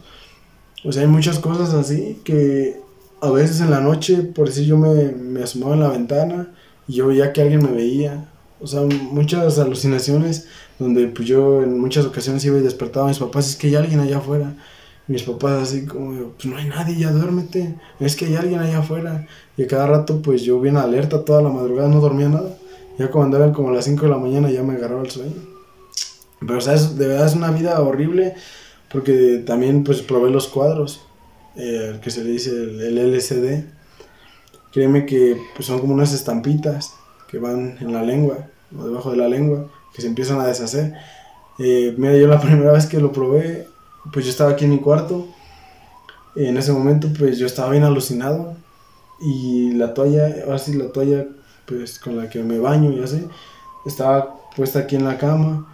O 0.83 0.91
sea, 0.91 1.03
hay 1.03 1.07
muchas 1.07 1.39
cosas 1.39 1.73
así 1.73 2.19
que 2.23 2.79
a 3.21 3.29
veces 3.31 3.61
en 3.61 3.71
la 3.71 3.81
noche, 3.81 4.17
por 4.17 4.47
decir, 4.47 4.65
yo 4.65 4.77
me, 4.77 5.11
me 5.11 5.43
asomaba 5.43 5.73
en 5.75 5.79
la 5.81 5.89
ventana 5.89 6.53
y 6.87 6.93
yo 6.95 7.07
veía 7.07 7.33
que 7.33 7.41
alguien 7.41 7.63
me 7.63 7.71
veía. 7.71 8.29
O 8.59 8.67
sea, 8.67 8.81
muchas 8.81 9.59
alucinaciones 9.59 10.47
donde 10.79 11.07
pues 11.07 11.27
yo 11.27 11.63
en 11.63 11.79
muchas 11.79 12.05
ocasiones 12.05 12.45
iba 12.45 12.57
y 12.57 12.61
despertaba 12.61 13.05
a 13.05 13.09
mis 13.09 13.19
papás, 13.19 13.49
es 13.49 13.55
que 13.55 13.67
hay 13.67 13.75
alguien 13.75 13.99
allá 13.99 14.17
afuera 14.17 14.55
mis 15.07 15.23
papás 15.23 15.63
así 15.63 15.85
como, 15.85 16.31
pues 16.31 16.45
no 16.45 16.57
hay 16.57 16.65
nadie, 16.65 16.97
ya 16.97 17.11
duérmete, 17.11 17.75
es 17.99 18.15
que 18.15 18.25
hay 18.25 18.35
alguien 18.35 18.59
allá 18.59 18.79
afuera. 18.79 19.27
Y 19.57 19.63
a 19.63 19.67
cada 19.67 19.87
rato 19.87 20.21
pues 20.21 20.41
yo 20.41 20.59
bien 20.59 20.77
alerta 20.77 21.23
toda 21.23 21.41
la 21.41 21.49
madrugada, 21.49 21.89
no 21.89 21.99
dormía 21.99 22.29
nada. 22.29 22.57
Ya 22.97 23.11
cuando 23.11 23.37
eran 23.37 23.53
como 23.53 23.71
las 23.71 23.85
5 23.85 24.03
de 24.05 24.11
la 24.11 24.17
mañana 24.17 24.49
ya 24.49 24.63
me 24.63 24.75
agarraba 24.75 25.01
el 25.01 25.11
sueño. 25.11 25.55
Pero 26.39 26.61
sea, 26.61 26.75
de 26.75 27.07
verdad 27.07 27.27
es 27.27 27.35
una 27.35 27.51
vida 27.51 27.79
horrible 27.81 28.35
porque 28.91 29.43
también 29.45 29.83
pues 29.83 30.01
probé 30.01 30.29
los 30.29 30.47
cuadros, 30.47 31.01
eh, 31.55 31.99
que 32.01 32.11
se 32.11 32.23
le 32.23 32.31
dice 32.31 32.51
el, 32.51 32.97
LCD. 32.97 33.65
Créeme 34.71 35.05
que 35.05 35.37
pues, 35.55 35.65
son 35.65 35.79
como 35.79 35.93
unas 35.93 36.13
estampitas 36.13 36.93
que 37.29 37.39
van 37.39 37.77
en 37.79 37.93
la 37.93 38.03
lengua, 38.03 38.47
o 38.77 38.85
debajo 38.85 39.11
de 39.11 39.17
la 39.17 39.27
lengua, 39.27 39.69
que 39.93 40.01
se 40.01 40.07
empiezan 40.07 40.39
a 40.39 40.47
deshacer. 40.47 40.93
Eh, 41.59 41.93
mira, 41.97 42.15
yo 42.15 42.27
la 42.27 42.39
primera 42.41 42.71
vez 42.71 42.85
que 42.85 42.99
lo 42.99 43.11
probé, 43.11 43.67
pues 44.13 44.25
yo 44.25 44.31
estaba 44.31 44.51
aquí 44.51 44.65
en 44.65 44.71
mi 44.71 44.79
cuarto. 44.79 45.27
Y 46.35 46.45
en 46.45 46.57
ese 46.57 46.71
momento, 46.71 47.09
pues 47.17 47.37
yo 47.37 47.45
estaba 47.45 47.71
bien 47.71 47.83
alucinado. 47.83 48.55
Y 49.19 49.71
la 49.73 49.93
toalla, 49.93 50.43
ahora 50.45 50.61
la 50.67 50.91
toalla, 50.91 51.25
pues 51.65 51.99
con 51.99 52.17
la 52.17 52.29
que 52.29 52.43
me 52.43 52.59
baño 52.59 52.91
y 52.91 53.03
así, 53.03 53.27
estaba 53.85 54.35
puesta 54.55 54.79
aquí 54.79 54.95
en 54.95 55.05
la 55.05 55.17
cama. 55.17 55.67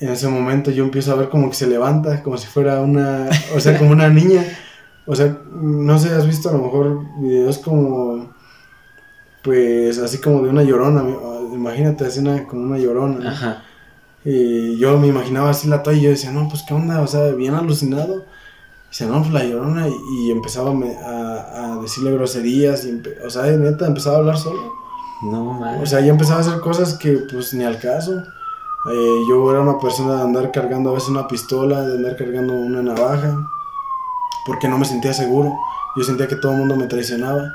En 0.00 0.10
ese 0.10 0.28
momento 0.28 0.70
yo 0.70 0.84
empiezo 0.84 1.12
a 1.12 1.16
ver 1.16 1.28
como 1.28 1.48
que 1.50 1.56
se 1.56 1.66
levanta, 1.66 2.22
como 2.22 2.36
si 2.36 2.46
fuera 2.46 2.80
una, 2.80 3.28
o 3.54 3.60
sea, 3.60 3.76
como 3.78 3.90
una 3.90 4.08
niña. 4.08 4.44
O 5.06 5.16
sea, 5.16 5.38
no 5.50 5.98
sé, 5.98 6.10
has 6.10 6.26
visto 6.26 6.50
a 6.50 6.52
lo 6.52 6.58
mejor 6.58 7.00
videos 7.20 7.58
como, 7.58 8.32
pues 9.42 9.98
así 9.98 10.18
como 10.18 10.42
de 10.42 10.50
una 10.50 10.62
llorona. 10.62 11.02
Imagínate, 11.52 12.04
así 12.04 12.20
una, 12.20 12.46
como 12.46 12.62
una 12.62 12.78
llorona. 12.78 13.30
Ajá. 13.30 13.62
Y 14.24 14.76
yo 14.78 14.98
me 14.98 15.06
imaginaba 15.06 15.50
así 15.50 15.68
la 15.68 15.82
toalla 15.82 15.98
y 15.98 16.02
yo 16.02 16.10
decía, 16.10 16.30
no, 16.32 16.48
pues 16.48 16.62
qué 16.62 16.74
onda, 16.74 17.00
o 17.00 17.06
sea, 17.06 17.32
bien 17.32 17.54
alucinado. 17.54 18.26
Y 18.86 18.88
decía, 18.90 19.06
no, 19.06 19.20
pues 19.20 19.32
la 19.32 19.44
llorona. 19.44 19.86
Y, 19.88 20.30
empezaba 20.30 20.70
a, 20.70 21.74
a, 21.74 21.80
decirle 21.80 22.12
groserías. 22.12 22.84
Y 22.84 23.02
o 23.24 23.30
sea, 23.30 23.44
neta, 23.44 23.86
empezaba 23.86 24.16
a 24.16 24.18
hablar 24.18 24.36
solo. 24.36 24.77
No, 25.22 25.52
man. 25.52 25.80
O 25.82 25.86
sea, 25.86 26.00
ya 26.00 26.10
empezaba 26.10 26.38
a 26.38 26.42
hacer 26.42 26.60
cosas 26.60 26.94
que, 26.94 27.12
pues, 27.30 27.54
ni 27.54 27.64
al 27.64 27.78
caso. 27.78 28.22
Eh, 28.90 29.22
yo 29.28 29.50
era 29.50 29.60
una 29.60 29.78
persona 29.78 30.16
de 30.16 30.22
andar 30.22 30.52
cargando 30.52 30.90
a 30.90 30.94
veces 30.94 31.08
una 31.08 31.26
pistola, 31.26 31.82
de 31.82 31.96
andar 31.96 32.16
cargando 32.16 32.52
una 32.52 32.82
navaja. 32.82 33.36
Porque 34.46 34.68
no 34.68 34.78
me 34.78 34.84
sentía 34.84 35.12
seguro. 35.12 35.56
Yo 35.96 36.04
sentía 36.04 36.28
que 36.28 36.36
todo 36.36 36.52
el 36.52 36.58
mundo 36.58 36.76
me 36.76 36.86
traicionaba. 36.86 37.54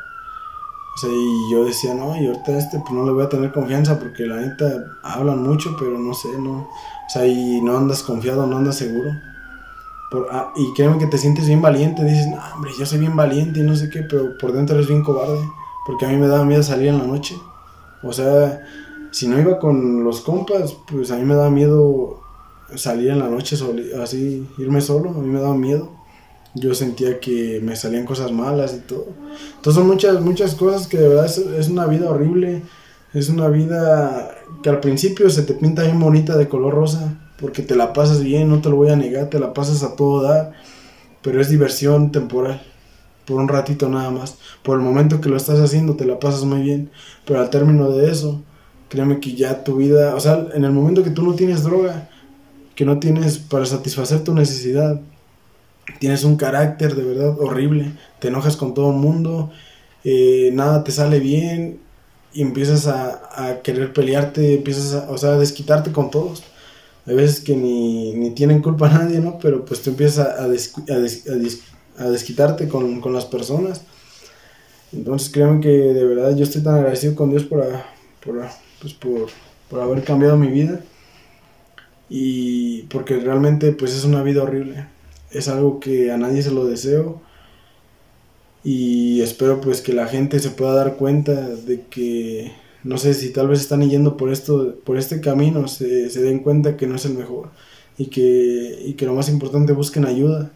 O 0.96 0.98
sea, 0.98 1.10
y 1.10 1.52
yo 1.52 1.66
decía, 1.66 1.94
no, 1.96 2.16
y 2.16 2.28
ahorita 2.28 2.52
este, 2.52 2.80
pues 2.80 2.92
no 2.92 3.04
le 3.04 3.12
voy 3.12 3.24
a 3.24 3.30
tener 3.30 3.52
confianza 3.52 3.98
porque 3.98 4.28
la 4.28 4.36
neta 4.36 5.00
hablan 5.02 5.42
mucho, 5.42 5.76
pero 5.80 5.98
no 5.98 6.14
sé, 6.14 6.38
no. 6.38 6.52
O 6.52 7.10
sea, 7.10 7.26
y 7.26 7.62
no 7.62 7.78
andas 7.78 8.04
confiado, 8.04 8.46
no 8.46 8.58
andas 8.58 8.76
seguro. 8.76 9.10
Por, 10.12 10.28
ah, 10.32 10.52
y 10.56 10.72
créeme 10.74 11.00
que 11.00 11.08
te 11.08 11.18
sientes 11.18 11.48
bien 11.48 11.62
valiente, 11.64 12.04
dices, 12.04 12.28
no, 12.28 12.38
hombre, 12.54 12.72
yo 12.78 12.86
soy 12.86 13.00
bien 13.00 13.16
valiente 13.16 13.62
y 13.62 13.64
no 13.64 13.76
sé 13.76 13.90
qué, 13.90 14.04
pero 14.04 14.38
por 14.38 14.52
dentro 14.52 14.76
eres 14.76 14.88
bien 14.88 15.04
cobarde. 15.04 15.50
Porque 15.86 16.06
a 16.06 16.10
mí 16.10 16.16
me 16.16 16.28
daba 16.28 16.46
miedo 16.46 16.62
salir 16.62 16.90
en 16.90 17.00
la 17.00 17.06
noche. 17.06 17.42
O 18.04 18.14
sea, 18.14 18.64
si 19.12 19.28
no 19.28 19.40
iba 19.40 19.60
con 19.60 20.04
los 20.04 20.22
compas, 20.22 20.76
pues 20.90 21.12
a 21.12 21.18
mí 21.18 21.24
me 21.24 21.36
daba 21.36 21.50
miedo 21.50 22.22
salir 22.76 23.10
en 23.10 23.20
la 23.20 23.30
noche, 23.30 23.58
así, 24.02 24.48
irme 24.58 24.82
solo, 24.82 25.10
a 25.10 25.14
mí 25.14 25.30
me 25.30 25.40
daba 25.40 25.56
miedo 25.56 26.04
yo 26.56 26.76
sentía 26.76 27.20
que 27.20 27.60
me 27.64 27.76
salían 27.76 28.06
cosas 28.06 28.32
malas 28.32 28.76
y 28.76 28.88
todo. 28.88 29.08
Entonces 29.56 29.74
son 29.74 29.88
muchas, 29.88 30.22
muchas 30.22 30.56
cosas 30.56 30.88
que 30.88 30.98
de 30.98 31.08
verdad 31.08 31.26
es, 31.26 31.70
una 31.70 31.86
vida 31.88 32.10
horrible. 32.10 32.62
Es 33.14 33.30
una 33.30 33.48
vida 33.48 34.36
que 34.64 34.70
al 34.70 34.80
principio 34.80 35.30
se 35.30 35.44
te 35.44 35.54
pinta 35.54 35.84
bien 35.84 36.00
bonita 36.00 36.36
de 36.36 36.48
color 36.48 36.74
rosa, 36.74 37.20
porque 37.40 37.62
te 37.62 37.76
la 37.76 37.94
pasas 37.94 38.24
bien, 38.24 38.50
no 38.50 38.62
te 38.62 38.70
lo 38.70 38.76
voy 38.76 38.90
a 38.90 38.96
negar, 38.96 39.30
te 39.30 39.40
la 39.40 39.54
pasas 39.54 39.84
a 39.84 39.96
todo 39.96 40.24
dar, 40.24 40.54
pero 41.22 41.40
es 41.40 41.50
diversión 41.50 42.12
temporal, 42.12 42.64
por 43.26 43.40
un 43.40 43.48
ratito 43.48 43.90
nada 43.90 44.10
más. 44.12 44.38
Por 44.64 44.78
el 44.78 44.86
momento 44.86 45.22
que 45.22 45.30
lo 45.30 45.38
estás 45.38 45.60
haciendo 45.60 45.96
te 45.96 46.06
la 46.06 46.20
pasas 46.20 46.44
muy 46.44 46.62
bien, 46.62 46.92
pero 47.26 47.40
al 47.40 47.50
término 47.50 47.90
de 47.92 48.12
eso, 48.12 48.42
créeme 48.90 49.20
que 49.20 49.34
ya 49.34 49.64
tu 49.64 49.78
vida, 49.78 50.16
o 50.16 50.20
sea, 50.20 50.48
en 50.54 50.66
el 50.66 50.72
momento 50.72 51.04
que 51.04 51.10
tú 51.10 51.24
no 51.24 51.34
tienes 51.36 51.64
droga, 51.64 52.10
que 52.76 52.86
no 52.86 53.00
tienes 53.00 53.38
para 53.38 53.66
satisfacer 53.66 54.24
tu 54.24 54.34
necesidad, 54.34 55.02
tienes 56.00 56.24
un 56.24 56.38
carácter 56.38 56.96
de 56.96 57.04
verdad 57.04 57.40
horrible, 57.40 57.94
te 58.20 58.30
enojas 58.30 58.58
con 58.58 58.74
todo 58.74 58.92
el 58.92 58.98
mundo, 58.98 59.52
eh, 60.04 60.52
nada 60.54 60.84
te 60.84 60.92
sale 60.92 61.20
bien 61.20 61.80
y 62.34 62.42
empiezas 62.42 62.88
a, 62.88 63.62
querer 63.64 63.94
pelearte, 63.94 64.56
empiezas 64.56 64.94
a, 64.94 65.12
o 65.12 65.18
sea, 65.18 65.32
a 65.32 65.38
desquitarte 65.38 65.92
con 65.92 66.10
todos. 66.12 66.44
Hay 67.06 67.16
veces 67.16 67.42
que 67.42 67.56
ni, 67.56 68.32
tienen 68.36 68.62
culpa 68.62 68.90
nadie, 68.90 69.20
¿no? 69.20 69.38
Pero 69.40 69.66
pues 69.66 69.82
tú 69.82 69.92
empiezas 69.92 70.28
a, 70.28 70.44
a, 70.44 70.48
desquitarte 71.98 72.68
con, 72.68 73.02
las 73.14 73.26
personas. 73.26 73.82
Entonces 74.92 75.30
créanme 75.30 75.62
que 75.62 75.70
de 75.70 76.06
verdad 76.06 76.36
yo 76.36 76.44
estoy 76.44 76.62
tan 76.64 76.76
agradecido 76.76 77.16
con 77.16 77.32
Dios 77.32 77.44
por, 77.44 77.66
por, 78.24 78.42
pues, 78.82 78.94
por, 78.94 79.30
por 79.70 79.80
haber 79.80 80.04
cambiado 80.04 80.38
mi 80.38 80.48
vida. 80.48 80.82
Y 82.10 82.84
porque 82.84 83.18
realmente 83.18 83.72
pues 83.72 83.96
es 83.96 84.04
una 84.04 84.22
vida 84.22 84.44
horrible 84.44 84.86
es 85.34 85.48
algo 85.48 85.80
que 85.80 86.12
a 86.12 86.18
nadie 86.18 86.42
se 86.42 86.52
lo 86.52 86.66
deseo 86.66 87.22
y 88.64 89.22
espero 89.22 89.60
pues 89.60 89.82
que 89.82 89.94
la 89.94 90.08
gente 90.08 90.40
se 90.40 90.52
pueda 90.52 90.74
dar 90.74 90.96
cuenta 90.96 91.34
de 91.34 91.82
que 91.88 92.54
no 92.84 92.98
sé 92.98 93.14
si 93.14 93.32
tal 93.32 93.48
vez 93.48 93.60
están 93.60 93.88
yendo 93.90 94.16
por 94.16 94.32
esto 94.32 94.76
por 94.86 94.98
este 94.98 95.20
camino 95.20 95.68
se, 95.68 96.08
den 96.10 96.40
cuenta 96.40 96.78
que 96.78 96.88
no 96.88 96.96
es 96.96 97.06
el 97.06 97.16
mejor 97.16 97.50
y 97.98 98.08
que, 98.08 98.84
y 98.86 98.94
que 98.94 99.06
lo 99.06 99.16
más 99.16 99.28
importante 99.30 99.74
busquen 99.74 100.06
ayuda 100.06 100.52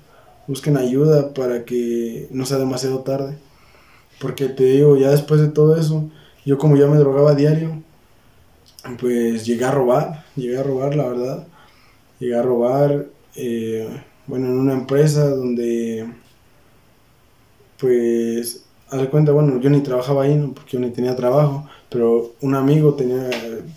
busquen 0.48 0.78
ayuda 0.78 1.34
para 1.34 1.66
que 1.66 2.28
no 2.32 2.46
sea 2.46 2.58
demasiado 2.58 3.00
tarde 3.00 3.38
porque 4.20 4.48
te 4.48 4.64
digo 4.64 4.98
ya 4.98 5.12
después 5.12 5.42
de 5.42 5.50
todo 5.50 5.78
eso 5.78 6.10
yo 6.46 6.58
como 6.58 6.78
ya 6.78 6.88
me 6.88 6.98
drogaba 6.98 7.32
a 7.32 7.36
diario 7.36 7.84
pues 9.00 9.46
llegué 9.46 9.66
a 9.66 9.72
robar 9.72 10.26
llegué 10.36 10.58
a 10.58 10.64
robar 10.64 10.96
la 10.96 11.08
verdad 11.08 11.48
llegué 12.20 12.36
a 12.36 12.42
robar 12.42 13.08
eh, 13.36 13.88
bueno, 14.28 14.48
en 14.48 14.60
una 14.60 14.74
empresa 14.74 15.30
donde, 15.30 16.06
pues, 17.80 18.66
haz 18.90 19.02
de 19.02 19.10
cuenta, 19.10 19.32
bueno, 19.32 19.60
yo 19.62 19.70
ni 19.70 19.82
trabajaba 19.82 20.24
ahí, 20.24 20.36
¿no? 20.36 20.54
porque 20.54 20.72
yo 20.72 20.80
ni 20.80 20.92
tenía 20.92 21.16
trabajo, 21.16 21.68
pero 21.90 22.34
un 22.42 22.56
amigo 22.56 22.96
tenía, 22.96 23.30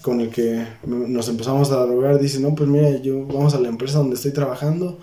con 0.02 0.20
el 0.20 0.30
que 0.30 0.66
nos 0.84 1.28
empezamos 1.28 1.70
a 1.70 1.76
drogar, 1.86 2.18
dice, 2.18 2.40
no, 2.40 2.54
pues 2.54 2.68
mira, 2.68 2.96
yo 2.98 3.26
vamos 3.26 3.54
a 3.54 3.60
la 3.60 3.68
empresa 3.68 3.98
donde 3.98 4.16
estoy 4.16 4.32
trabajando, 4.32 4.98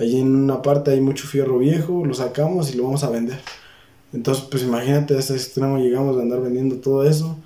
allí 0.00 0.20
en 0.20 0.34
una 0.34 0.62
parte 0.62 0.90
hay 0.92 1.00
mucho 1.00 1.26
fierro 1.26 1.58
viejo, 1.58 2.04
lo 2.04 2.14
sacamos 2.14 2.72
y 2.72 2.76
lo 2.76 2.84
vamos 2.84 3.04
a 3.04 3.10
vender. 3.10 3.38
Entonces, 4.12 4.44
pues 4.50 4.62
imagínate, 4.62 5.14
a 5.14 5.18
ese 5.18 5.34
extremo 5.34 5.78
llegamos 5.78 6.16
a 6.16 6.22
andar 6.22 6.40
vendiendo 6.40 6.76
todo 6.76 7.04
eso. 7.04 7.36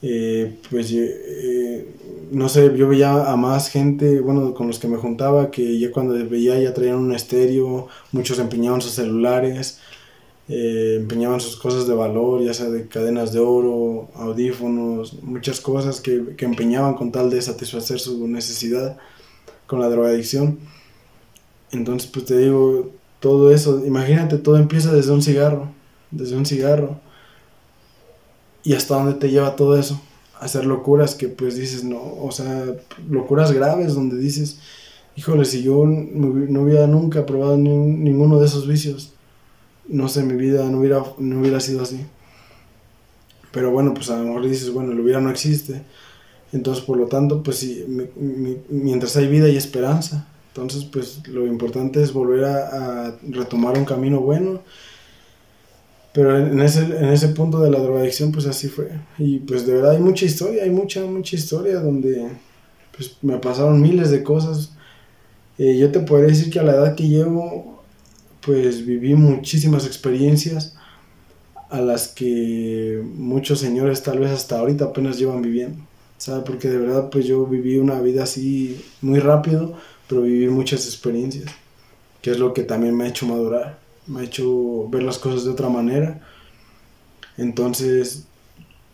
Eh, 0.00 0.58
pues 0.70 0.92
eh, 0.92 1.86
no 2.30 2.48
sé, 2.48 2.72
yo 2.76 2.88
veía 2.88 3.30
a 3.30 3.36
más 3.36 3.68
gente, 3.70 4.20
bueno, 4.20 4.54
con 4.54 4.68
los 4.68 4.78
que 4.78 4.88
me 4.88 4.96
juntaba, 4.96 5.50
que 5.50 5.78
ya 5.78 5.90
cuando 5.90 6.14
veía 6.28 6.58
ya 6.58 6.74
traían 6.74 6.96
un 6.96 7.14
estéreo, 7.14 7.88
muchos 8.12 8.38
empeñaban 8.38 8.80
sus 8.80 8.92
celulares, 8.92 9.80
eh, 10.48 10.98
empeñaban 11.00 11.40
sus 11.40 11.56
cosas 11.56 11.86
de 11.86 11.94
valor, 11.94 12.42
ya 12.42 12.54
sea 12.54 12.70
de 12.70 12.86
cadenas 12.88 13.32
de 13.32 13.40
oro, 13.40 14.08
audífonos, 14.14 15.22
muchas 15.22 15.60
cosas 15.60 16.00
que, 16.00 16.36
que 16.36 16.44
empeñaban 16.44 16.94
con 16.94 17.12
tal 17.12 17.30
de 17.30 17.42
satisfacer 17.42 17.98
su 18.00 18.26
necesidad 18.28 18.98
con 19.66 19.80
la 19.80 19.88
drogadicción. 19.88 20.58
Entonces, 21.72 22.10
pues 22.10 22.24
te 22.24 22.38
digo, 22.38 22.90
todo 23.20 23.52
eso, 23.52 23.84
imagínate, 23.84 24.38
todo 24.38 24.56
empieza 24.56 24.92
desde 24.92 25.12
un 25.12 25.22
cigarro, 25.22 25.68
desde 26.10 26.36
un 26.36 26.46
cigarro. 26.46 27.00
¿Y 28.64 28.74
hasta 28.74 28.94
dónde 28.94 29.14
te 29.14 29.30
lleva 29.30 29.56
todo 29.56 29.78
eso? 29.78 30.00
hacer 30.40 30.64
locuras 30.66 31.14
que 31.14 31.28
pues 31.28 31.56
dices, 31.56 31.84
no, 31.84 32.00
o 32.00 32.30
sea, 32.30 32.64
locuras 33.10 33.52
graves 33.52 33.94
donde 33.94 34.16
dices, 34.18 34.58
híjole, 35.16 35.44
si 35.44 35.62
yo 35.62 35.84
no 35.86 36.62
hubiera 36.62 36.86
nunca 36.86 37.26
probado 37.26 37.56
ninguno 37.56 38.38
de 38.38 38.46
esos 38.46 38.66
vicios, 38.66 39.12
no 39.88 40.08
sé, 40.08 40.22
mi 40.22 40.34
vida 40.34 40.64
no 40.70 40.78
hubiera, 40.78 41.02
no 41.18 41.40
hubiera 41.40 41.60
sido 41.60 41.82
así. 41.82 42.04
Pero 43.52 43.70
bueno, 43.70 43.94
pues 43.94 44.10
a 44.10 44.18
lo 44.18 44.24
mejor 44.26 44.46
dices, 44.46 44.70
bueno, 44.70 44.92
el 44.92 45.00
hubiera 45.00 45.20
no 45.20 45.30
existe. 45.30 45.82
Entonces, 46.52 46.84
por 46.84 46.98
lo 46.98 47.06
tanto, 47.06 47.42
pues 47.42 47.58
sí, 47.58 47.84
mientras 48.68 49.16
hay 49.16 49.26
vida 49.26 49.48
y 49.48 49.56
esperanza. 49.56 50.28
Entonces, 50.48 50.84
pues 50.84 51.26
lo 51.28 51.46
importante 51.46 52.02
es 52.02 52.12
volver 52.12 52.44
a 52.44 53.16
retomar 53.22 53.78
un 53.78 53.84
camino 53.84 54.20
bueno 54.20 54.60
pero 56.18 56.36
en 56.36 56.60
ese, 56.60 56.80
en 56.80 57.10
ese 57.10 57.28
punto 57.28 57.60
de 57.60 57.70
la 57.70 57.78
drogadicción, 57.78 58.32
pues 58.32 58.46
así 58.46 58.66
fue. 58.66 58.90
Y 59.18 59.38
pues 59.38 59.66
de 59.66 59.74
verdad 59.74 59.92
hay 59.92 60.00
mucha 60.00 60.24
historia, 60.24 60.64
hay 60.64 60.70
mucha, 60.70 61.02
mucha 61.02 61.36
historia 61.36 61.78
donde 61.78 62.28
pues 62.96 63.16
me 63.22 63.38
pasaron 63.38 63.80
miles 63.80 64.10
de 64.10 64.24
cosas. 64.24 64.72
Eh, 65.58 65.76
yo 65.78 65.92
te 65.92 66.00
podría 66.00 66.28
decir 66.28 66.50
que 66.50 66.60
a 66.60 66.64
la 66.64 66.72
edad 66.72 66.94
que 66.96 67.08
llevo, 67.08 67.84
pues 68.40 68.84
viví 68.84 69.14
muchísimas 69.14 69.86
experiencias 69.86 70.74
a 71.70 71.80
las 71.80 72.08
que 72.08 73.00
muchos 73.14 73.60
señores 73.60 74.02
tal 74.02 74.18
vez 74.18 74.30
hasta 74.32 74.58
ahorita 74.58 74.86
apenas 74.86 75.18
llevan 75.18 75.40
viviendo. 75.40 75.84
¿Sabes? 76.16 76.42
Porque 76.44 76.68
de 76.68 76.78
verdad 76.78 77.10
pues 77.10 77.26
yo 77.26 77.46
viví 77.46 77.78
una 77.78 78.00
vida 78.00 78.24
así 78.24 78.84
muy 79.02 79.20
rápido, 79.20 79.76
pero 80.08 80.22
viví 80.22 80.48
muchas 80.48 80.86
experiencias, 80.86 81.50
que 82.22 82.30
es 82.30 82.38
lo 82.38 82.54
que 82.54 82.62
también 82.62 82.96
me 82.96 83.04
ha 83.04 83.08
hecho 83.08 83.26
madurar 83.26 83.78
me 84.08 84.20
ha 84.20 84.24
hecho 84.24 84.88
ver 84.88 85.02
las 85.02 85.18
cosas 85.18 85.44
de 85.44 85.50
otra 85.50 85.68
manera. 85.68 86.20
Entonces, 87.36 88.24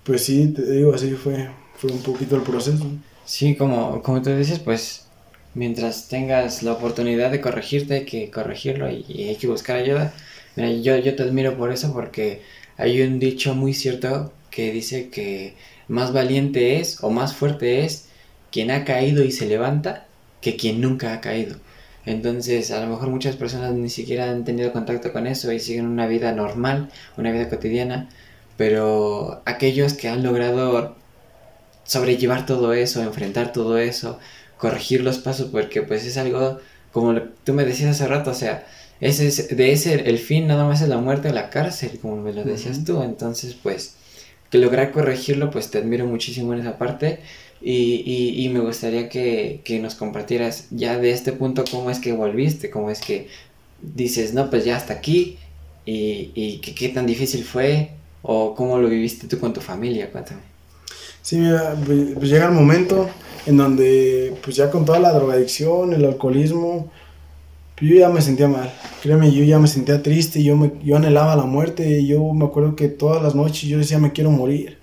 pues 0.02 0.24
sí, 0.24 0.48
te 0.48 0.70
digo, 0.70 0.92
así 0.92 1.12
fue, 1.12 1.48
fue 1.76 1.90
un 1.90 2.02
poquito 2.02 2.36
el 2.36 2.42
proceso. 2.42 2.84
Sí, 3.24 3.56
como, 3.56 4.02
como 4.02 4.20
tú 4.20 4.36
dices, 4.36 4.58
pues 4.58 5.06
mientras 5.54 6.08
tengas 6.08 6.62
la 6.62 6.72
oportunidad 6.72 7.30
de 7.30 7.40
corregirte, 7.40 7.94
hay 7.94 8.04
que 8.04 8.30
corregirlo 8.30 8.90
y, 8.90 9.28
hay 9.28 9.36
que 9.36 9.46
buscar 9.46 9.76
ayuda. 9.76 10.12
Mira, 10.56 10.70
yo, 10.72 10.96
yo 10.98 11.16
te 11.16 11.22
admiro 11.22 11.56
por 11.56 11.72
eso 11.72 11.92
porque 11.92 12.42
hay 12.76 13.00
un 13.00 13.18
dicho 13.18 13.54
muy 13.54 13.72
cierto 13.72 14.32
que 14.50 14.72
dice 14.72 15.08
que 15.10 15.54
más 15.88 16.12
valiente 16.12 16.80
es 16.80 17.02
o 17.02 17.10
más 17.10 17.34
fuerte 17.34 17.84
es 17.84 18.08
quien 18.50 18.70
ha 18.70 18.84
caído 18.84 19.24
y 19.24 19.32
se 19.32 19.46
levanta 19.46 20.06
que 20.44 20.56
quien 20.56 20.80
nunca 20.82 21.14
ha 21.14 21.20
caído. 21.22 21.56
Entonces, 22.04 22.70
a 22.70 22.80
lo 22.80 22.86
mejor 22.86 23.08
muchas 23.08 23.34
personas 23.34 23.72
ni 23.72 23.88
siquiera 23.88 24.30
han 24.30 24.44
tenido 24.44 24.72
contacto 24.72 25.10
con 25.10 25.26
eso 25.26 25.50
y 25.52 25.58
siguen 25.58 25.86
una 25.86 26.06
vida 26.06 26.32
normal, 26.32 26.90
una 27.16 27.32
vida 27.32 27.48
cotidiana, 27.48 28.10
pero 28.58 29.40
aquellos 29.46 29.94
que 29.94 30.10
han 30.10 30.22
logrado 30.22 30.96
sobrellevar 31.84 32.44
todo 32.44 32.74
eso, 32.74 33.02
enfrentar 33.02 33.52
todo 33.52 33.78
eso, 33.78 34.18
corregir 34.58 35.02
los 35.02 35.16
pasos, 35.16 35.48
porque 35.50 35.80
pues 35.82 36.04
es 36.04 36.18
algo, 36.18 36.60
como 36.92 37.14
tú 37.44 37.54
me 37.54 37.64
decías 37.64 37.90
hace 37.92 38.06
rato, 38.06 38.30
o 38.32 38.34
sea, 38.34 38.66
ese 39.00 39.26
es, 39.26 39.56
de 39.56 39.72
ese 39.72 39.94
el 39.94 40.18
fin 40.18 40.46
nada 40.46 40.66
más 40.66 40.82
es 40.82 40.88
la 40.90 40.98
muerte 40.98 41.30
o 41.30 41.32
la 41.32 41.48
cárcel, 41.48 41.98
como 42.02 42.16
me 42.16 42.34
lo 42.34 42.44
decías 42.44 42.84
tú, 42.84 43.02
entonces 43.02 43.54
pues 43.54 43.96
que 44.50 44.58
lograr 44.58 44.92
corregirlo, 44.92 45.50
pues 45.50 45.70
te 45.70 45.78
admiro 45.78 46.06
muchísimo 46.06 46.52
en 46.52 46.60
esa 46.60 46.78
parte 46.78 47.20
y, 47.64 48.44
y, 48.44 48.48
me 48.50 48.60
gustaría 48.60 49.08
que, 49.08 49.60
que, 49.64 49.78
nos 49.78 49.94
compartieras 49.94 50.66
ya 50.70 50.98
de 50.98 51.12
este 51.12 51.32
punto 51.32 51.64
cómo 51.70 51.90
es 51.90 51.98
que 51.98 52.12
volviste, 52.12 52.70
cómo 52.70 52.90
es 52.90 53.00
que 53.00 53.28
dices, 53.80 54.34
no, 54.34 54.50
pues 54.50 54.64
ya 54.64 54.76
hasta 54.76 54.92
aquí, 54.92 55.38
y, 55.86 56.30
y 56.34 56.58
qué 56.58 56.88
tan 56.90 57.06
difícil 57.06 57.44
fue, 57.44 57.90
o 58.22 58.54
cómo 58.54 58.78
lo 58.78 58.88
viviste 58.88 59.26
tú 59.28 59.38
con 59.38 59.52
tu 59.52 59.60
familia, 59.60 60.10
cuéntame. 60.10 60.42
Sí, 61.22 61.36
mira, 61.36 61.74
pues, 61.86 62.10
pues 62.14 62.28
llega 62.28 62.46
el 62.46 62.52
momento 62.52 63.08
en 63.46 63.56
donde, 63.56 64.34
pues 64.42 64.56
ya 64.56 64.70
con 64.70 64.84
toda 64.84 64.98
la 64.98 65.12
drogadicción, 65.12 65.94
el 65.94 66.04
alcoholismo, 66.04 66.90
yo 67.80 67.96
ya 67.96 68.08
me 68.08 68.22
sentía 68.22 68.48
mal. 68.48 68.72
Créeme, 69.02 69.32
yo 69.32 69.44
ya 69.44 69.58
me 69.58 69.68
sentía 69.68 70.02
triste, 70.02 70.42
yo, 70.42 70.56
me, 70.56 70.72
yo 70.82 70.96
anhelaba 70.96 71.36
la 71.36 71.44
muerte. 71.44 72.04
Yo 72.06 72.32
me 72.32 72.44
acuerdo 72.44 72.76
que 72.76 72.88
todas 72.88 73.22
las 73.22 73.34
noches 73.34 73.68
yo 73.68 73.78
decía, 73.78 73.98
me 73.98 74.12
quiero 74.12 74.30
morir, 74.30 74.78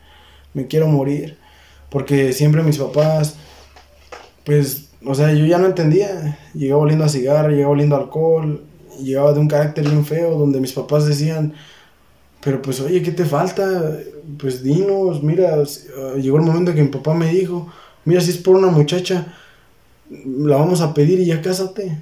me 0.53 0.67
quiero 0.67 0.87
morir. 0.87 1.37
Porque 1.91 2.31
siempre 2.31 2.63
mis 2.63 2.77
papás, 2.77 3.35
pues, 4.45 4.89
o 5.05 5.13
sea, 5.13 5.33
yo 5.33 5.45
ya 5.45 5.57
no 5.57 5.67
entendía. 5.67 6.39
Llegaba 6.53 6.81
oliendo 6.81 7.05
a 7.05 7.09
cigarro, 7.09 7.51
llegaba 7.51 7.73
oliendo 7.73 7.97
alcohol, 7.97 8.63
llegaba 8.99 9.33
de 9.33 9.41
un 9.41 9.47
carácter 9.47 9.87
bien 9.87 10.05
feo, 10.05 10.37
donde 10.37 10.61
mis 10.61 10.71
papás 10.71 11.05
decían, 11.05 11.53
pero 12.41 12.61
pues, 12.61 12.79
oye, 12.79 13.03
¿qué 13.03 13.11
te 13.11 13.25
falta? 13.25 13.99
Pues 14.39 14.63
dinos, 14.63 15.21
mira, 15.21 15.55
ah, 15.55 16.15
llegó 16.17 16.37
el 16.37 16.43
momento 16.43 16.73
que 16.73 16.81
mi 16.81 16.87
papá 16.87 17.13
me 17.13 17.29
dijo, 17.29 17.67
mira, 18.05 18.21
si 18.21 18.31
es 18.31 18.37
por 18.37 18.55
una 18.55 18.67
muchacha, 18.67 19.35
la 20.09 20.55
vamos 20.55 20.81
a 20.81 20.93
pedir 20.93 21.19
y 21.19 21.25
ya 21.25 21.41
cásate. 21.41 22.01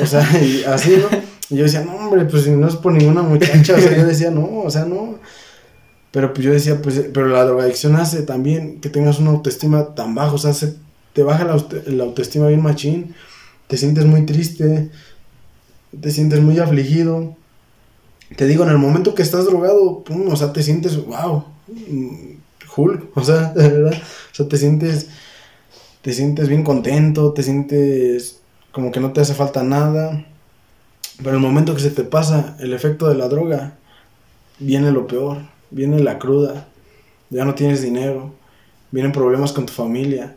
O 0.00 0.06
sea, 0.06 0.20
así, 0.68 0.96
¿no? 0.96 1.08
Y 1.50 1.56
yo 1.56 1.64
decía, 1.64 1.80
no, 1.80 1.96
hombre, 1.96 2.24
pues 2.26 2.44
si 2.44 2.50
no 2.50 2.68
es 2.68 2.76
por 2.76 2.92
ninguna 2.92 3.22
muchacha, 3.22 3.74
o 3.74 3.80
sea, 3.80 3.96
yo 3.96 4.06
decía, 4.06 4.30
no, 4.30 4.60
o 4.60 4.70
sea, 4.70 4.84
no. 4.84 5.18
Pero 6.10 6.32
pues 6.32 6.44
yo 6.44 6.52
decía, 6.52 6.80
pues, 6.80 7.06
pero 7.12 7.28
la 7.28 7.44
drogadicción 7.44 7.96
hace 7.96 8.22
también 8.22 8.80
que 8.80 8.88
tengas 8.88 9.18
una 9.18 9.30
autoestima 9.30 9.94
tan 9.94 10.14
baja, 10.14 10.32
o 10.32 10.38
sea, 10.38 10.52
te 11.12 11.22
baja 11.22 11.44
la, 11.44 12.04
autoestima 12.04 12.48
bien 12.48 12.62
machín, 12.62 13.14
te 13.66 13.76
sientes 13.76 14.06
muy 14.06 14.24
triste, 14.24 14.90
te 16.00 16.10
sientes 16.10 16.40
muy 16.40 16.58
afligido. 16.58 17.36
Te 18.36 18.46
digo, 18.46 18.64
en 18.64 18.70
el 18.70 18.78
momento 18.78 19.14
que 19.14 19.22
estás 19.22 19.46
drogado, 19.46 20.04
pum, 20.04 20.28
o 20.28 20.36
sea, 20.36 20.52
te 20.52 20.62
sientes, 20.62 20.96
wow, 21.04 21.44
Hulk, 22.76 23.10
o 23.16 23.24
sea, 23.24 23.52
de 23.52 23.68
verdad, 23.68 24.02
o 24.32 24.34
sea, 24.34 24.48
te 24.48 24.56
sientes, 24.56 25.08
te 26.02 26.12
sientes 26.12 26.48
bien 26.48 26.64
contento, 26.64 27.32
te 27.32 27.42
sientes 27.42 28.40
como 28.72 28.92
que 28.92 29.00
no 29.00 29.12
te 29.12 29.20
hace 29.20 29.34
falta 29.34 29.62
nada. 29.62 30.24
Pero 31.18 31.32
el 31.32 31.40
momento 31.40 31.74
que 31.74 31.80
se 31.80 31.90
te 31.90 32.04
pasa 32.04 32.56
el 32.60 32.72
efecto 32.72 33.08
de 33.08 33.16
la 33.16 33.28
droga, 33.28 33.76
viene 34.60 34.92
lo 34.92 35.06
peor 35.06 35.57
viene 35.70 36.00
la 36.00 36.18
cruda, 36.18 36.68
ya 37.30 37.44
no 37.44 37.54
tienes 37.54 37.82
dinero, 37.82 38.32
vienen 38.90 39.12
problemas 39.12 39.52
con 39.52 39.66
tu 39.66 39.72
familia 39.72 40.36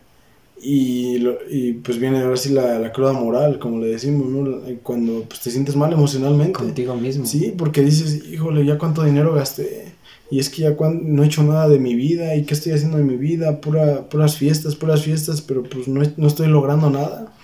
y, 0.62 1.26
y 1.50 1.72
pues 1.74 1.98
viene 1.98 2.20
ahora 2.20 2.36
sí 2.36 2.50
la, 2.50 2.78
la, 2.78 2.92
cruda 2.92 3.12
moral, 3.12 3.58
como 3.58 3.80
le 3.80 3.88
decimos, 3.88 4.28
¿no? 4.28 4.60
Cuando 4.84 5.24
pues, 5.24 5.40
te 5.40 5.50
sientes 5.50 5.74
mal 5.74 5.92
emocionalmente. 5.92 6.52
Contigo 6.52 6.94
mismo. 6.94 7.26
Sí, 7.26 7.52
porque 7.56 7.82
dices, 7.82 8.24
híjole, 8.30 8.64
ya 8.64 8.78
cuánto 8.78 9.02
dinero 9.02 9.34
gasté. 9.34 9.92
Y 10.30 10.38
es 10.38 10.48
que 10.48 10.62
ya 10.62 10.76
no 10.78 11.22
he 11.22 11.26
hecho 11.26 11.42
nada 11.42 11.68
de 11.68 11.80
mi 11.80 11.96
vida. 11.96 12.36
¿Y 12.36 12.44
qué 12.44 12.54
estoy 12.54 12.72
haciendo 12.72 12.96
de 12.96 13.02
mi 13.02 13.16
vida? 13.16 13.60
Pura, 13.60 14.08
puras 14.08 14.36
fiestas, 14.36 14.76
puras 14.76 15.02
fiestas, 15.02 15.42
pero 15.42 15.64
pues 15.64 15.88
no, 15.88 16.00
no 16.16 16.26
estoy 16.28 16.46
logrando 16.46 16.90
nada. 16.90 17.34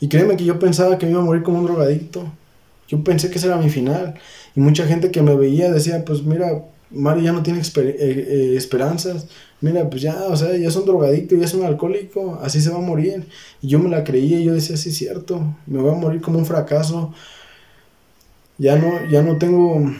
Y 0.00 0.08
créeme 0.08 0.36
que 0.36 0.44
yo 0.44 0.58
pensaba 0.58 0.96
que 0.96 1.04
me 1.04 1.12
iba 1.12 1.20
a 1.20 1.24
morir 1.24 1.42
como 1.42 1.58
un 1.58 1.66
drogadicto. 1.66 2.32
Yo 2.88 3.04
pensé 3.04 3.30
que 3.30 3.36
ese 3.36 3.48
era 3.48 3.58
mi 3.58 3.68
final. 3.68 4.14
Y 4.56 4.60
mucha 4.60 4.86
gente 4.86 5.10
que 5.10 5.20
me 5.20 5.36
veía 5.36 5.70
decía, 5.70 6.02
pues 6.02 6.22
mira, 6.22 6.64
Mario 6.90 7.24
ya 7.24 7.32
no 7.32 7.42
tiene 7.42 7.60
eh, 7.60 7.66
eh, 7.76 8.54
esperanzas. 8.56 9.26
Mira, 9.60 9.88
pues 9.90 10.02
ya, 10.02 10.24
o 10.24 10.36
sea, 10.36 10.56
ya 10.56 10.68
es 10.68 10.76
un 10.76 10.86
drogadicto, 10.86 11.36
ya 11.36 11.44
es 11.44 11.54
un 11.54 11.64
alcohólico, 11.64 12.38
así 12.42 12.60
se 12.60 12.70
va 12.70 12.78
a 12.78 12.80
morir. 12.80 13.26
Y 13.60 13.68
yo 13.68 13.78
me 13.78 13.88
la 13.90 14.04
creía 14.04 14.40
y 14.40 14.44
yo 14.44 14.54
decía, 14.54 14.76
sí, 14.76 14.92
cierto, 14.92 15.56
me 15.66 15.80
voy 15.80 15.92
a 15.92 15.94
morir 15.94 16.20
como 16.20 16.38
un 16.38 16.46
fracaso. 16.46 17.12
Ya 18.58 18.76
no, 18.76 19.08
ya 19.10 19.22
no 19.22 19.38
tengo 19.38 19.92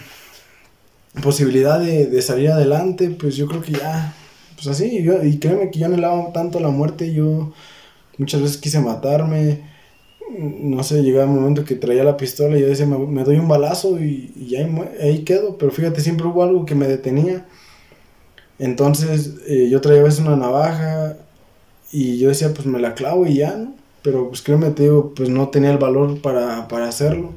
posibilidad 1.23 1.81
de, 1.81 2.23
salir 2.23 2.51
adelante, 2.51 3.11
pues 3.11 3.37
yo 3.37 3.47
creo 3.47 3.63
que 3.63 3.73
ya, 3.73 4.15
pues 4.55 4.67
así, 4.69 5.03
yo, 5.03 5.23
y 5.25 5.39
créeme 5.39 5.71
que 5.71 5.79
yo 5.81 5.87
anhelaba 5.87 6.33
tanto 6.33 6.61
la 6.61 6.69
muerte, 6.69 7.13
yo 7.13 7.53
muchas 8.19 8.41
veces 8.43 8.59
quise 8.59 8.81
matarme, 8.81 9.68
no 10.39 10.83
sé, 10.83 11.03
llegaba 11.03 11.31
un 11.31 11.37
momento 11.37 11.65
que 11.65 11.75
traía 11.75 12.05
la 12.05 12.17
pistola 12.17 12.57
y 12.57 12.61
yo 12.61 12.69
decía, 12.69 12.87
me, 12.87 13.25
doy 13.25 13.37
un 13.37 13.49
balazo 13.49 13.99
y, 14.01 14.33
y 14.37 14.57
ahí, 14.57 14.71
ahí, 15.01 15.25
quedo. 15.25 15.59
Pero 15.59 15.73
fíjate, 15.73 16.01
siempre 16.01 16.27
hubo 16.27 16.43
algo 16.43 16.65
que 16.67 16.75
me 16.75 16.89
detenía. 16.89 17.47
Entonces 18.59 19.35
eh, 19.47 19.69
yo 19.71 19.81
traía 19.81 20.01
a 20.01 20.05
veces 20.05 20.21
una 20.21 20.37
navaja 20.37 21.17
y 21.93 22.19
yo 22.19 22.29
decía, 22.29 22.53
pues 22.55 22.67
me 22.67 22.79
la 22.81 22.95
clavo 22.95 23.27
y 23.27 23.37
ya, 23.37 23.57
¿no? 23.57 23.75
Pero 24.03 24.29
pues 24.29 24.43
créeme, 24.43 24.71
te 24.71 24.85
digo, 24.85 25.15
pues 25.15 25.29
no 25.29 25.49
tenía 25.49 25.71
el 25.71 25.79
valor 25.79 26.21
para, 26.21 26.69
para 26.69 26.89
hacerlo. 26.89 27.33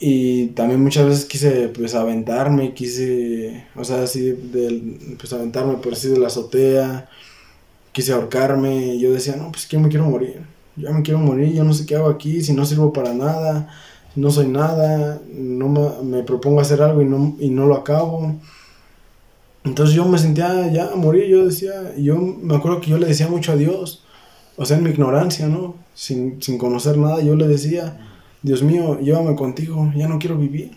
Y 0.00 0.48
también 0.48 0.82
muchas 0.82 1.06
veces 1.06 1.24
quise 1.24 1.68
pues 1.68 1.94
aventarme, 1.94 2.72
quise, 2.72 3.66
o 3.74 3.84
sea, 3.84 4.02
así, 4.02 4.32
pues 5.18 5.32
aventarme 5.32 5.74
por 5.78 5.92
así 5.94 6.08
de 6.08 6.18
la 6.18 6.28
azotea, 6.28 7.08
quise 7.92 8.12
ahorcarme, 8.12 8.94
y 8.94 9.00
yo 9.00 9.12
decía, 9.12 9.36
no, 9.36 9.50
pues 9.50 9.66
que 9.66 9.78
me 9.78 9.88
quiero 9.88 10.04
morir, 10.04 10.42
yo 10.78 10.92
me 10.92 11.02
quiero 11.02 11.20
morir, 11.20 11.52
yo 11.54 11.64
no 11.64 11.72
sé 11.72 11.86
qué 11.86 11.96
hago 11.96 12.08
aquí, 12.08 12.42
si 12.42 12.52
no 12.52 12.64
sirvo 12.64 12.92
para 12.92 13.12
nada, 13.14 13.68
no 14.16 14.30
soy 14.30 14.48
nada, 14.48 15.20
no 15.32 15.68
me, 15.68 16.02
me 16.02 16.22
propongo 16.22 16.60
hacer 16.60 16.82
algo 16.82 17.02
y 17.02 17.04
no, 17.04 17.36
y 17.38 17.50
no 17.50 17.66
lo 17.66 17.76
acabo. 17.76 18.34
Entonces 19.64 19.94
yo 19.94 20.06
me 20.06 20.18
sentía 20.18 20.70
ya 20.72 20.92
a 20.92 20.96
morir, 20.96 21.26
yo 21.26 21.44
decía, 21.44 21.94
yo 21.96 22.16
me 22.16 22.56
acuerdo 22.56 22.80
que 22.80 22.90
yo 22.90 22.98
le 22.98 23.06
decía 23.06 23.28
mucho 23.28 23.52
a 23.52 23.56
Dios, 23.56 24.04
o 24.56 24.64
sea, 24.64 24.78
en 24.78 24.84
mi 24.84 24.90
ignorancia, 24.90 25.46
¿no? 25.48 25.74
Sin, 25.94 26.42
sin 26.42 26.58
conocer 26.58 26.96
nada, 26.96 27.20
yo 27.22 27.36
le 27.36 27.46
decía, 27.46 27.98
Dios 28.42 28.62
mío, 28.62 28.98
llévame 29.00 29.34
contigo, 29.36 29.92
ya 29.96 30.08
no 30.08 30.18
quiero 30.18 30.36
vivir, 30.38 30.72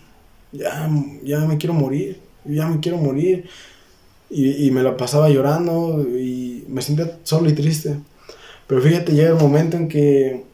ya, 0.52 0.90
ya 1.24 1.38
me 1.40 1.58
quiero 1.58 1.74
morir, 1.74 2.20
ya 2.44 2.66
me 2.68 2.80
quiero 2.80 2.98
morir. 2.98 3.48
Y, 4.34 4.70
me 4.70 4.82
la 4.82 4.96
pasaba 4.96 5.28
llorando 5.28 6.06
y 6.08 6.64
me 6.66 6.80
sentía 6.80 7.18
solo 7.22 7.50
y 7.50 7.52
triste. 7.52 7.98
Pero 8.72 8.84
fíjate, 8.84 9.12
llega 9.12 9.28
el 9.28 9.34
momento 9.34 9.76
en 9.76 9.86
que 9.86 10.44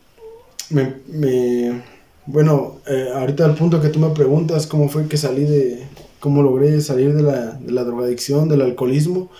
me, 0.71 1.83
bueno, 2.27 2.81
eh, 2.89 3.11
ahorita 3.15 3.45
al 3.45 3.55
punto 3.55 3.81
que 3.81 3.91
tú 3.91 4.01
me 4.01 4.11
preguntas 4.11 4.67
cómo 4.67 4.89
fue 4.89 5.07
que 5.07 5.17
salí 5.17 5.45
de, 5.45 5.85
cómo 6.19 6.43
logré 6.43 6.81
salir 6.81 7.15
de 7.15 7.23
la, 7.23 7.53
de 7.53 7.71
la 7.71 7.85
drogadicción, 7.85 8.49
del 8.49 8.63
alcoholismo, 8.63 9.31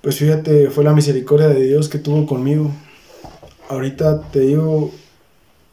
pues 0.00 0.14
fíjate, 0.14 0.70
fue 0.70 0.84
la 0.84 0.92
misericordia 0.92 1.48
de 1.48 1.60
Dios 1.60 1.88
que 1.88 1.98
tuvo 1.98 2.24
conmigo. 2.24 2.70
Ahorita 3.68 4.22
te 4.30 4.38
digo, 4.38 4.92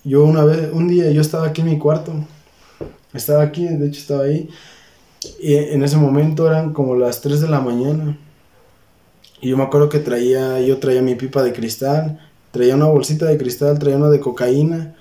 yo 0.04 0.24
una 0.24 0.44
vez, 0.44 0.72
un 0.74 0.88
día 0.88 1.12
yo 1.12 1.22
estaba 1.22 1.46
aquí 1.46 1.62
en 1.62 1.70
mi 1.70 1.78
cuarto, 1.78 2.12
estaba 3.14 3.44
aquí, 3.44 3.68
de 3.68 3.86
hecho 3.86 4.00
estaba 4.00 4.24
ahí, 4.24 4.50
y 5.40 5.54
en 5.54 5.84
ese 5.84 5.98
momento 5.98 6.48
eran 6.48 6.74
como 6.74 6.96
las 6.96 7.22
3 7.22 7.40
de 7.40 7.50
la 7.50 7.60
mañana. 7.60 8.18
Y 9.44 9.50
yo 9.50 9.58
me 9.58 9.64
acuerdo 9.64 9.90
que 9.90 10.00
traía, 10.00 10.62
yo 10.62 10.78
traía 10.78 11.02
mi 11.02 11.16
pipa 11.16 11.44
de 11.44 11.52
cristal, 11.52 12.18
traía 12.52 12.76
una 12.76 12.86
bolsita 12.86 13.26
de 13.26 13.38
cristal, 13.38 13.78
traía 13.78 13.98
una 13.98 14.10
de 14.10 14.22
cocaína, 14.22 14.96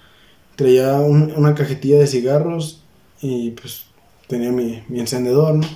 traía 0.57 0.95
una 0.99 1.55
cajetilla 1.55 2.01
de 2.01 2.09
cigarros 2.09 2.83
y 3.21 3.53
pues 3.53 3.85
tenía 4.27 4.51
mi, 4.51 4.83
encendedor, 4.91 5.55
¿no? 5.55 5.67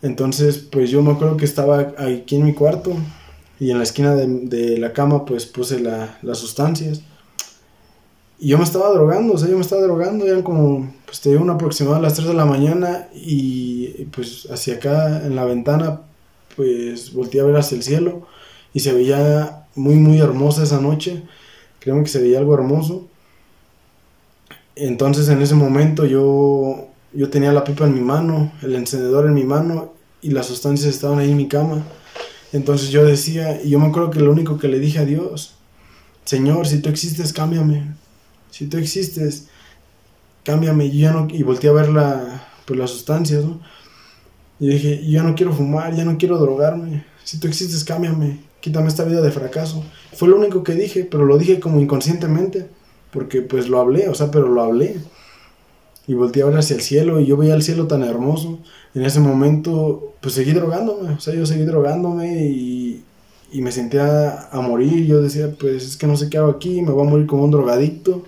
Entonces, 0.00 0.58
pues 0.58 0.90
yo 0.90 1.02
me 1.02 1.10
acuerdo 1.10 1.36
que 1.36 1.44
estaba 1.44 1.94
aquí 1.98 2.36
en 2.36 2.44
mi 2.44 2.54
cuarto 2.54 2.92
y 3.58 3.72
en 3.72 3.78
la 3.78 3.82
esquina 3.82 4.14
de, 4.14 4.78
la 4.78 4.92
cama 4.92 5.24
pues 5.24 5.44
puse 5.44 5.80
la, 5.80 6.20
las 6.22 6.38
sustancias. 6.38 7.00
Y 8.38 8.48
yo 8.48 8.58
me 8.58 8.64
estaba 8.64 8.90
drogando, 8.90 9.34
o 9.34 9.38
sea, 9.38 9.48
yo 9.48 9.56
me 9.56 9.62
estaba 9.62 9.82
drogando, 9.82 10.24
eran 10.24 10.42
como, 10.42 10.94
pues 11.04 11.20
te 11.20 11.30
digo, 11.30 11.42
una 11.42 11.54
aproximada 11.54 11.96
a 11.96 12.00
las 12.00 12.14
3 12.14 12.28
de 12.28 12.34
la 12.34 12.44
mañana 12.44 13.08
y 13.12 14.04
pues 14.12 14.46
hacia 14.52 14.74
acá 14.74 15.26
en 15.26 15.34
la 15.34 15.44
ventana, 15.44 16.02
pues 16.56 17.12
volteé 17.12 17.40
a 17.40 17.44
ver 17.44 17.56
hacia 17.56 17.76
el 17.76 17.82
cielo 17.82 18.26
y 18.72 18.80
se 18.80 18.92
veía 18.92 19.66
muy, 19.74 19.96
muy 19.96 20.18
hermosa 20.20 20.62
esa 20.62 20.80
noche, 20.80 21.22
creo 21.78 22.02
que 22.02 22.08
se 22.08 22.20
veía 22.20 22.38
algo 22.38 22.54
hermoso. 22.54 23.06
Entonces 24.74 25.28
en 25.28 25.40
ese 25.40 25.54
momento 25.54 26.04
yo, 26.04 26.88
yo 27.12 27.30
tenía 27.30 27.52
la 27.52 27.64
pipa 27.64 27.84
en 27.86 27.94
mi 27.94 28.00
mano, 28.00 28.52
el 28.62 28.74
encendedor 28.74 29.26
en 29.26 29.34
mi 29.34 29.44
mano 29.44 29.94
y 30.22 30.30
las 30.30 30.46
sustancias 30.46 30.94
estaban 30.94 31.18
ahí 31.18 31.30
en 31.30 31.36
mi 31.36 31.48
cama. 31.48 31.84
Entonces 32.52 32.90
yo 32.90 33.04
decía, 33.04 33.60
y 33.62 33.70
yo 33.70 33.78
me 33.78 33.86
acuerdo 33.86 34.10
que 34.10 34.20
lo 34.20 34.32
único 34.32 34.58
que 34.58 34.68
le 34.68 34.78
dije 34.78 34.98
a 34.98 35.04
Dios, 35.04 35.54
Señor, 36.24 36.66
si 36.66 36.80
tú 36.80 36.88
existes, 36.88 37.32
cámbiame 37.32 37.96
si 38.56 38.66
tú 38.68 38.78
existes, 38.78 39.48
cámbiame. 40.42 40.86
Y, 40.86 41.00
ya 41.00 41.12
no, 41.12 41.28
y 41.30 41.42
volteé 41.42 41.68
a 41.68 41.74
ver 41.74 41.90
la, 41.90 42.48
pues, 42.64 42.78
las 42.78 42.90
sustancias, 42.90 43.44
¿no? 43.44 43.60
Y 44.58 44.68
dije, 44.68 45.06
ya 45.06 45.22
no 45.22 45.34
quiero 45.34 45.52
fumar, 45.52 45.94
ya 45.94 46.04
no 46.04 46.16
quiero 46.16 46.38
drogarme. 46.38 47.04
Si 47.24 47.38
tú 47.38 47.46
existes, 47.46 47.84
cámbiame. 47.84 48.40
Quítame 48.60 48.88
esta 48.88 49.04
vida 49.04 49.20
de 49.20 49.30
fracaso. 49.30 49.84
Fue 50.14 50.28
lo 50.28 50.36
único 50.36 50.62
que 50.62 50.74
dije, 50.74 51.06
pero 51.10 51.24
lo 51.24 51.38
dije 51.38 51.60
como 51.60 51.80
inconscientemente. 51.80 52.68
Porque 53.12 53.42
pues 53.42 53.68
lo 53.68 53.78
hablé, 53.80 54.08
o 54.08 54.14
sea, 54.14 54.30
pero 54.30 54.48
lo 54.48 54.62
hablé. 54.62 54.96
Y 56.06 56.14
volteé 56.14 56.42
a 56.42 56.46
ver 56.46 56.58
hacia 56.58 56.76
el 56.76 56.82
cielo 56.82 57.20
y 57.20 57.26
yo 57.26 57.36
veía 57.36 57.54
el 57.54 57.62
cielo 57.62 57.86
tan 57.86 58.02
hermoso. 58.02 58.60
En 58.94 59.04
ese 59.04 59.20
momento, 59.20 60.14
pues 60.20 60.34
seguí 60.34 60.52
drogándome. 60.52 61.14
O 61.14 61.20
sea, 61.20 61.34
yo 61.34 61.44
seguí 61.44 61.64
drogándome 61.64 62.46
y, 62.46 63.04
y 63.52 63.60
me 63.60 63.72
sentía 63.72 64.48
a 64.50 64.60
morir. 64.60 65.06
Yo 65.06 65.20
decía, 65.20 65.50
pues 65.58 65.84
es 65.84 65.96
que 65.96 66.06
no 66.06 66.16
sé 66.16 66.30
qué 66.30 66.38
hago 66.38 66.50
aquí, 66.50 66.80
me 66.80 66.92
voy 66.92 67.06
a 67.06 67.10
morir 67.10 67.26
como 67.26 67.44
un 67.44 67.50
drogadicto 67.50 68.24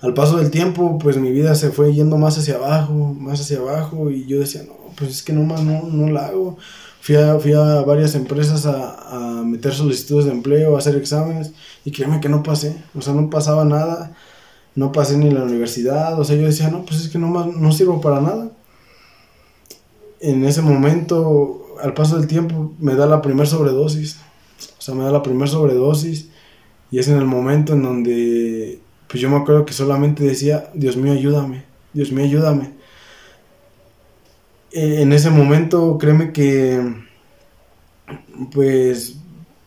al 0.00 0.14
paso 0.14 0.36
del 0.36 0.50
tiempo, 0.50 0.98
pues 0.98 1.16
mi 1.16 1.32
vida 1.32 1.54
se 1.54 1.70
fue 1.70 1.92
yendo 1.92 2.18
más 2.18 2.38
hacia 2.38 2.54
abajo, 2.56 2.92
más 3.18 3.40
hacia 3.40 3.58
abajo, 3.58 4.10
y 4.10 4.26
yo 4.26 4.38
decía, 4.38 4.62
no, 4.62 4.74
pues 4.96 5.10
es 5.10 5.22
que 5.22 5.32
nomás 5.32 5.62
no, 5.62 5.82
no 5.84 6.10
la 6.10 6.26
hago. 6.26 6.56
Fui 7.00 7.16
a, 7.16 7.38
fui 7.38 7.52
a 7.52 7.82
varias 7.82 8.14
empresas 8.14 8.66
a, 8.66 9.40
a, 9.40 9.44
meter 9.44 9.72
solicitudes 9.72 10.26
de 10.26 10.32
empleo, 10.32 10.76
a 10.76 10.78
hacer 10.78 10.96
exámenes, 10.96 11.52
y 11.84 11.90
créeme 11.90 12.20
que 12.20 12.28
no 12.28 12.42
pasé, 12.42 12.76
o 12.94 13.00
sea, 13.02 13.12
no 13.14 13.30
pasaba 13.30 13.64
nada, 13.64 14.14
no 14.74 14.92
pasé 14.92 15.16
ni 15.16 15.30
la 15.30 15.42
universidad, 15.42 16.18
o 16.18 16.24
sea, 16.24 16.36
yo 16.36 16.46
decía, 16.46 16.70
no, 16.70 16.84
pues 16.84 17.00
es 17.00 17.08
que 17.08 17.18
nomás 17.18 17.46
no 17.46 17.72
sirvo 17.72 18.00
para 18.00 18.20
nada. 18.20 18.50
En 20.20 20.44
ese 20.44 20.62
momento, 20.62 21.76
al 21.82 21.94
paso 21.94 22.18
del 22.18 22.26
tiempo, 22.28 22.72
me 22.78 22.94
da 22.94 23.06
la 23.06 23.22
primera 23.22 23.46
sobredosis, 23.46 24.18
o 24.78 24.82
sea, 24.82 24.94
me 24.94 25.04
da 25.04 25.10
la 25.10 25.22
primera 25.22 25.46
sobredosis, 25.48 26.28
y 26.90 26.98
es 26.98 27.08
en 27.08 27.18
el 27.18 27.24
momento 27.24 27.72
en 27.74 27.82
donde 27.82 28.80
pues 29.08 29.20
yo 29.22 29.30
me 29.30 29.36
acuerdo 29.36 29.64
que 29.64 29.72
solamente 29.72 30.22
decía, 30.24 30.70
Dios 30.74 30.96
mío, 30.96 31.12
ayúdame, 31.12 31.64
Dios 31.94 32.12
mío, 32.12 32.24
ayúdame. 32.24 32.72
Eh, 34.70 35.00
en 35.02 35.12
ese 35.12 35.30
momento, 35.30 35.96
créeme 35.98 36.32
que, 36.32 36.94
pues, 38.52 39.16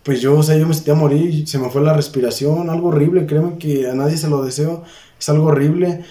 pues 0.04 0.22
yo, 0.22 0.38
o 0.38 0.44
sea, 0.44 0.58
yo 0.58 0.68
me 0.68 0.74
sentía 0.74 0.94
a 0.94 0.98
morir, 0.98 1.48
se 1.48 1.60
me 1.60 1.70
fue 1.70 1.82
la 1.82 1.94
respiración, 1.94 2.70
algo 2.70 2.90
horrible, 2.90 3.26
créeme 3.26 3.58
que 3.58 3.90
a 3.90 3.96
nadie 3.96 4.18
se 4.18 4.30
lo 4.30 4.44
deseo, 4.44 4.84
es 5.20 5.30
algo 5.30 5.46
horrible. 5.48 6.04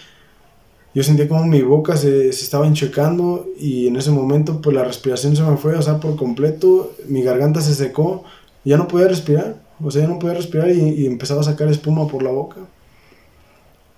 Yo 0.92 1.04
sentía 1.04 1.28
como 1.28 1.44
mi 1.46 1.62
boca 1.62 1.96
se, 1.96 2.32
se 2.32 2.44
estaba 2.44 2.66
enchecando 2.66 3.46
y 3.58 3.86
en 3.86 3.96
ese 3.96 4.10
momento, 4.10 4.60
pues 4.60 4.74
la 4.74 4.84
respiración 4.84 5.36
se 5.36 5.42
me 5.44 5.56
fue, 5.56 5.74
o 5.76 5.82
sea, 5.82 6.00
por 6.00 6.16
completo, 6.16 6.92
mi 7.08 7.22
garganta 7.22 7.60
se 7.60 7.74
secó, 7.74 8.24
ya 8.64 8.76
no 8.76 8.88
podía 8.88 9.06
respirar, 9.08 9.62
o 9.82 9.90
sea, 9.90 10.02
ya 10.02 10.08
no 10.08 10.18
podía 10.18 10.34
respirar 10.34 10.70
y, 10.70 10.80
y 10.80 11.06
empezaba 11.06 11.42
a 11.42 11.44
sacar 11.44 11.68
espuma 11.68 12.08
por 12.08 12.24
la 12.24 12.30
boca. 12.30 12.56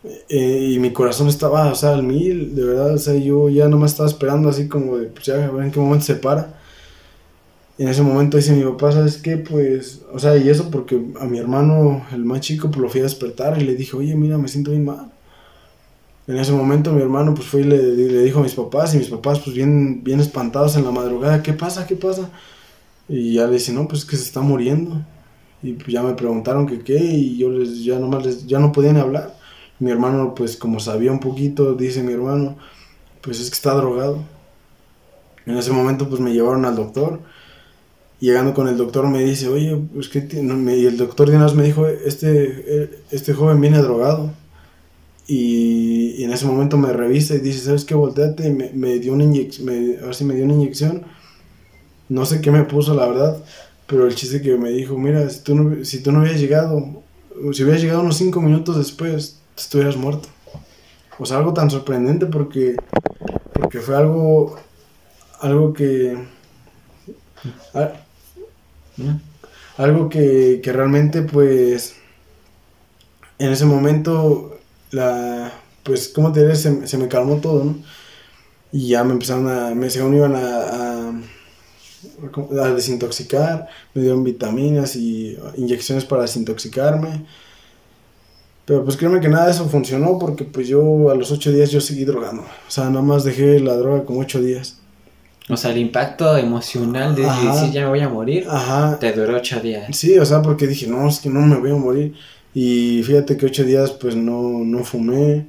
Eh, 0.04 0.70
y 0.72 0.78
mi 0.80 0.92
corazón 0.92 1.28
estaba, 1.28 1.70
o 1.70 1.74
sea, 1.74 1.92
al 1.94 2.02
mil, 2.02 2.54
de 2.54 2.64
verdad, 2.64 2.94
o 2.94 2.98
sea, 2.98 3.14
yo 3.14 3.48
ya 3.48 3.68
no 3.68 3.78
me 3.78 3.86
estaba 3.86 4.08
esperando 4.08 4.48
así 4.48 4.68
como 4.68 4.96
de, 4.98 5.06
pues 5.08 5.26
ya, 5.26 5.34
a 5.46 5.50
ver 5.50 5.64
en 5.64 5.70
qué 5.70 5.80
momento 5.80 6.04
se 6.06 6.16
para. 6.16 6.58
Y 7.78 7.84
en 7.84 7.88
ese 7.88 8.02
momento 8.02 8.36
dice 8.36 8.52
mi 8.52 8.64
papá, 8.64 8.92
¿sabes 8.92 9.18
qué? 9.18 9.36
Pues, 9.38 10.02
o 10.12 10.18
sea, 10.18 10.36
y 10.36 10.48
eso 10.48 10.70
porque 10.70 11.00
a 11.20 11.24
mi 11.26 11.38
hermano, 11.38 12.04
el 12.12 12.24
más 12.24 12.40
chico, 12.40 12.70
pues 12.70 12.80
lo 12.80 12.88
fui 12.88 13.00
a 13.00 13.04
despertar 13.04 13.60
y 13.60 13.64
le 13.64 13.74
dije, 13.74 13.96
oye, 13.96 14.14
mira, 14.14 14.38
me 14.38 14.48
siento 14.48 14.70
bien 14.70 14.84
mal. 14.84 15.10
En 16.26 16.38
ese 16.38 16.52
momento 16.52 16.92
mi 16.92 17.02
hermano 17.02 17.34
pues 17.34 17.48
fue 17.48 17.62
y 17.62 17.64
le, 17.64 17.78
le 17.78 18.22
dijo 18.22 18.38
a 18.38 18.42
mis 18.42 18.54
papás 18.54 18.94
y 18.94 18.98
mis 18.98 19.08
papás 19.08 19.40
pues 19.40 19.56
bien, 19.56 20.04
bien 20.04 20.20
espantados 20.20 20.76
en 20.76 20.84
la 20.84 20.92
madrugada, 20.92 21.42
¿qué 21.42 21.52
pasa? 21.52 21.86
¿Qué 21.86 21.96
pasa? 21.96 22.30
Y 23.08 23.34
ya 23.34 23.46
le 23.46 23.54
dice, 23.54 23.72
no, 23.72 23.88
pues 23.88 24.04
que 24.04 24.16
se 24.16 24.24
está 24.24 24.40
muriendo. 24.40 25.04
Y 25.62 25.74
pues 25.74 25.88
ya 25.88 26.02
me 26.02 26.14
preguntaron 26.14 26.66
que 26.66 26.80
qué 26.80 26.96
y 26.96 27.38
yo 27.38 27.50
les, 27.50 27.84
ya 27.84 27.98
nomás 27.98 28.24
les, 28.24 28.46
ya 28.46 28.58
no 28.58 28.72
podían 28.72 28.96
hablar. 28.96 29.36
Mi 29.82 29.90
hermano, 29.90 30.32
pues 30.36 30.56
como 30.56 30.78
sabía 30.78 31.10
un 31.10 31.18
poquito, 31.18 31.74
dice 31.74 32.04
mi 32.04 32.12
hermano, 32.12 32.56
pues 33.20 33.40
es 33.40 33.50
que 33.50 33.54
está 33.54 33.74
drogado. 33.74 34.22
En 35.44 35.56
ese 35.56 35.72
momento, 35.72 36.08
pues 36.08 36.20
me 36.20 36.32
llevaron 36.32 36.64
al 36.64 36.76
doctor. 36.76 37.18
Llegando 38.20 38.54
con 38.54 38.68
el 38.68 38.76
doctor 38.76 39.08
me 39.08 39.24
dice, 39.24 39.48
oye, 39.48 39.76
pues 39.92 40.08
que 40.08 40.20
y 40.20 40.86
el 40.86 40.96
doctor 40.96 41.28
de 41.28 41.54
me 41.56 41.64
dijo, 41.64 41.88
este, 41.88 43.02
este 43.10 43.34
joven 43.34 43.60
viene 43.60 43.78
drogado. 43.78 44.32
Y, 45.26 46.22
en 46.22 46.32
ese 46.32 46.46
momento 46.46 46.78
me 46.78 46.92
revisa 46.92 47.34
y 47.34 47.40
dice, 47.40 47.64
¿sabes 47.64 47.84
qué? 47.84 47.96
Volteate. 47.96 48.46
Y 48.46 48.52
me, 48.52 49.00
dio 49.00 49.12
una 49.12 49.24
inyección, 49.24 49.68
a 49.68 50.06
ver 50.06 50.14
si 50.14 50.24
me 50.24 50.36
dio 50.36 50.44
una 50.44 50.54
inyección. 50.54 51.02
No 52.08 52.24
sé 52.24 52.40
qué 52.40 52.52
me 52.52 52.62
puso, 52.62 52.94
la 52.94 53.06
verdad. 53.06 53.44
Pero 53.88 54.06
el 54.06 54.14
chiste 54.14 54.42
que 54.42 54.56
me 54.56 54.70
dijo, 54.70 54.96
mira, 54.96 55.28
si 55.28 55.40
tú 55.42 55.56
no, 55.56 55.84
si 55.84 56.04
tú 56.04 56.12
no 56.12 56.20
hubieras 56.20 56.40
llegado, 56.40 57.02
si 57.52 57.64
hubieras 57.64 57.82
llegado 57.82 58.02
unos 58.02 58.16
cinco 58.16 58.40
minutos 58.40 58.76
después, 58.76 59.41
estuvieras 59.56 59.96
muerto. 59.96 60.28
O 61.18 61.26
sea, 61.26 61.38
algo 61.38 61.52
tan 61.52 61.70
sorprendente 61.70 62.26
porque, 62.26 62.76
porque 63.52 63.80
fue 63.80 63.96
algo, 63.96 64.56
algo 65.40 65.72
que, 65.72 66.16
Algo 69.76 70.08
que, 70.08 70.60
que 70.62 70.72
realmente, 70.72 71.22
pues, 71.22 71.96
en 73.38 73.50
ese 73.52 73.64
momento, 73.64 74.58
la, 74.90 75.52
pues, 75.82 76.08
¿cómo 76.08 76.32
te 76.32 76.40
diré? 76.40 76.56
Se, 76.56 76.86
se 76.86 76.98
me 76.98 77.08
calmó 77.08 77.36
todo, 77.40 77.64
¿no? 77.64 77.76
Y 78.72 78.88
ya 78.88 79.04
me 79.04 79.12
empezaron 79.12 79.48
a, 79.48 79.74
me 79.74 79.90
según 79.90 80.16
iban 80.16 80.34
a, 80.36 81.12
a 82.62 82.68
desintoxicar, 82.74 83.68
me 83.94 84.02
dieron 84.02 84.24
vitaminas 84.24 84.96
y 84.96 85.36
inyecciones 85.56 86.04
para 86.04 86.22
desintoxicarme. 86.22 87.26
Pero 88.64 88.84
pues 88.84 88.96
créeme 88.96 89.20
que 89.20 89.28
nada 89.28 89.46
de 89.46 89.50
eso 89.52 89.68
funcionó 89.68 90.18
porque 90.18 90.44
pues 90.44 90.68
yo 90.68 91.10
a 91.10 91.14
los 91.14 91.32
ocho 91.32 91.50
días 91.50 91.70
yo 91.70 91.80
seguí 91.80 92.04
drogando. 92.04 92.42
O 92.42 92.70
sea, 92.70 92.88
nada 92.90 93.02
más 93.02 93.24
dejé 93.24 93.58
la 93.60 93.76
droga 93.76 94.04
como 94.04 94.20
ocho 94.20 94.40
días. 94.40 94.78
O 95.48 95.56
sea, 95.56 95.72
el 95.72 95.78
impacto 95.78 96.36
emocional 96.36 97.16
de 97.16 97.26
Ajá. 97.26 97.52
decir 97.54 97.72
ya 97.72 97.82
me 97.82 97.88
voy 97.88 98.00
a 98.00 98.08
morir 98.08 98.46
Ajá. 98.48 98.98
te 99.00 99.12
duró 99.12 99.36
ocho 99.36 99.58
días. 99.60 99.94
Sí, 99.96 100.16
o 100.18 100.24
sea, 100.24 100.40
porque 100.42 100.68
dije, 100.68 100.86
no, 100.86 101.08
es 101.08 101.18
que 101.18 101.28
no 101.28 101.40
me 101.40 101.56
voy 101.56 101.70
a 101.72 101.74
morir. 101.74 102.14
Y 102.54 103.02
fíjate 103.02 103.36
que 103.36 103.46
ocho 103.46 103.64
días 103.64 103.90
pues 103.90 104.14
no, 104.14 104.40
no 104.64 104.84
fumé. 104.84 105.46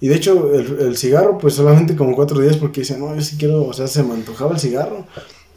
Y 0.00 0.08
de 0.08 0.16
hecho 0.16 0.54
el, 0.54 0.78
el 0.80 0.96
cigarro 0.96 1.36
pues 1.38 1.54
solamente 1.54 1.94
como 1.94 2.16
cuatro 2.16 2.40
días 2.40 2.56
porque 2.56 2.80
decía, 2.80 2.96
no, 2.96 3.14
yo 3.14 3.20
sí 3.20 3.36
quiero, 3.36 3.66
o 3.66 3.72
sea, 3.74 3.86
se 3.86 4.02
me 4.02 4.14
antojaba 4.14 4.52
el 4.52 4.60
cigarro. 4.60 5.04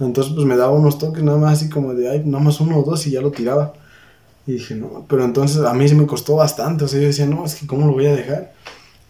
Entonces 0.01 0.33
pues 0.33 0.45
me 0.45 0.57
daba 0.57 0.73
unos 0.73 0.97
toques 0.97 1.23
nada 1.23 1.37
más 1.37 1.53
así 1.53 1.69
como 1.69 1.93
de, 1.93 2.09
ay, 2.09 2.23
nada 2.25 2.43
más 2.43 2.59
uno 2.59 2.77
o 2.79 2.83
dos 2.83 3.07
y 3.07 3.11
ya 3.11 3.21
lo 3.21 3.31
tiraba. 3.31 3.73
Y 4.47 4.53
dije, 4.53 4.75
no, 4.75 5.05
pero 5.07 5.23
entonces 5.25 5.57
a 5.61 5.73
mí 5.73 5.87
sí 5.87 5.93
me 5.93 6.07
costó 6.07 6.37
bastante, 6.37 6.85
o 6.85 6.87
sea, 6.87 6.99
yo 6.99 7.07
decía, 7.07 7.25
no, 7.27 7.45
es 7.45 7.55
que 7.55 7.67
cómo 7.67 7.85
lo 7.85 7.93
voy 7.93 8.07
a 8.07 8.15
dejar. 8.15 8.53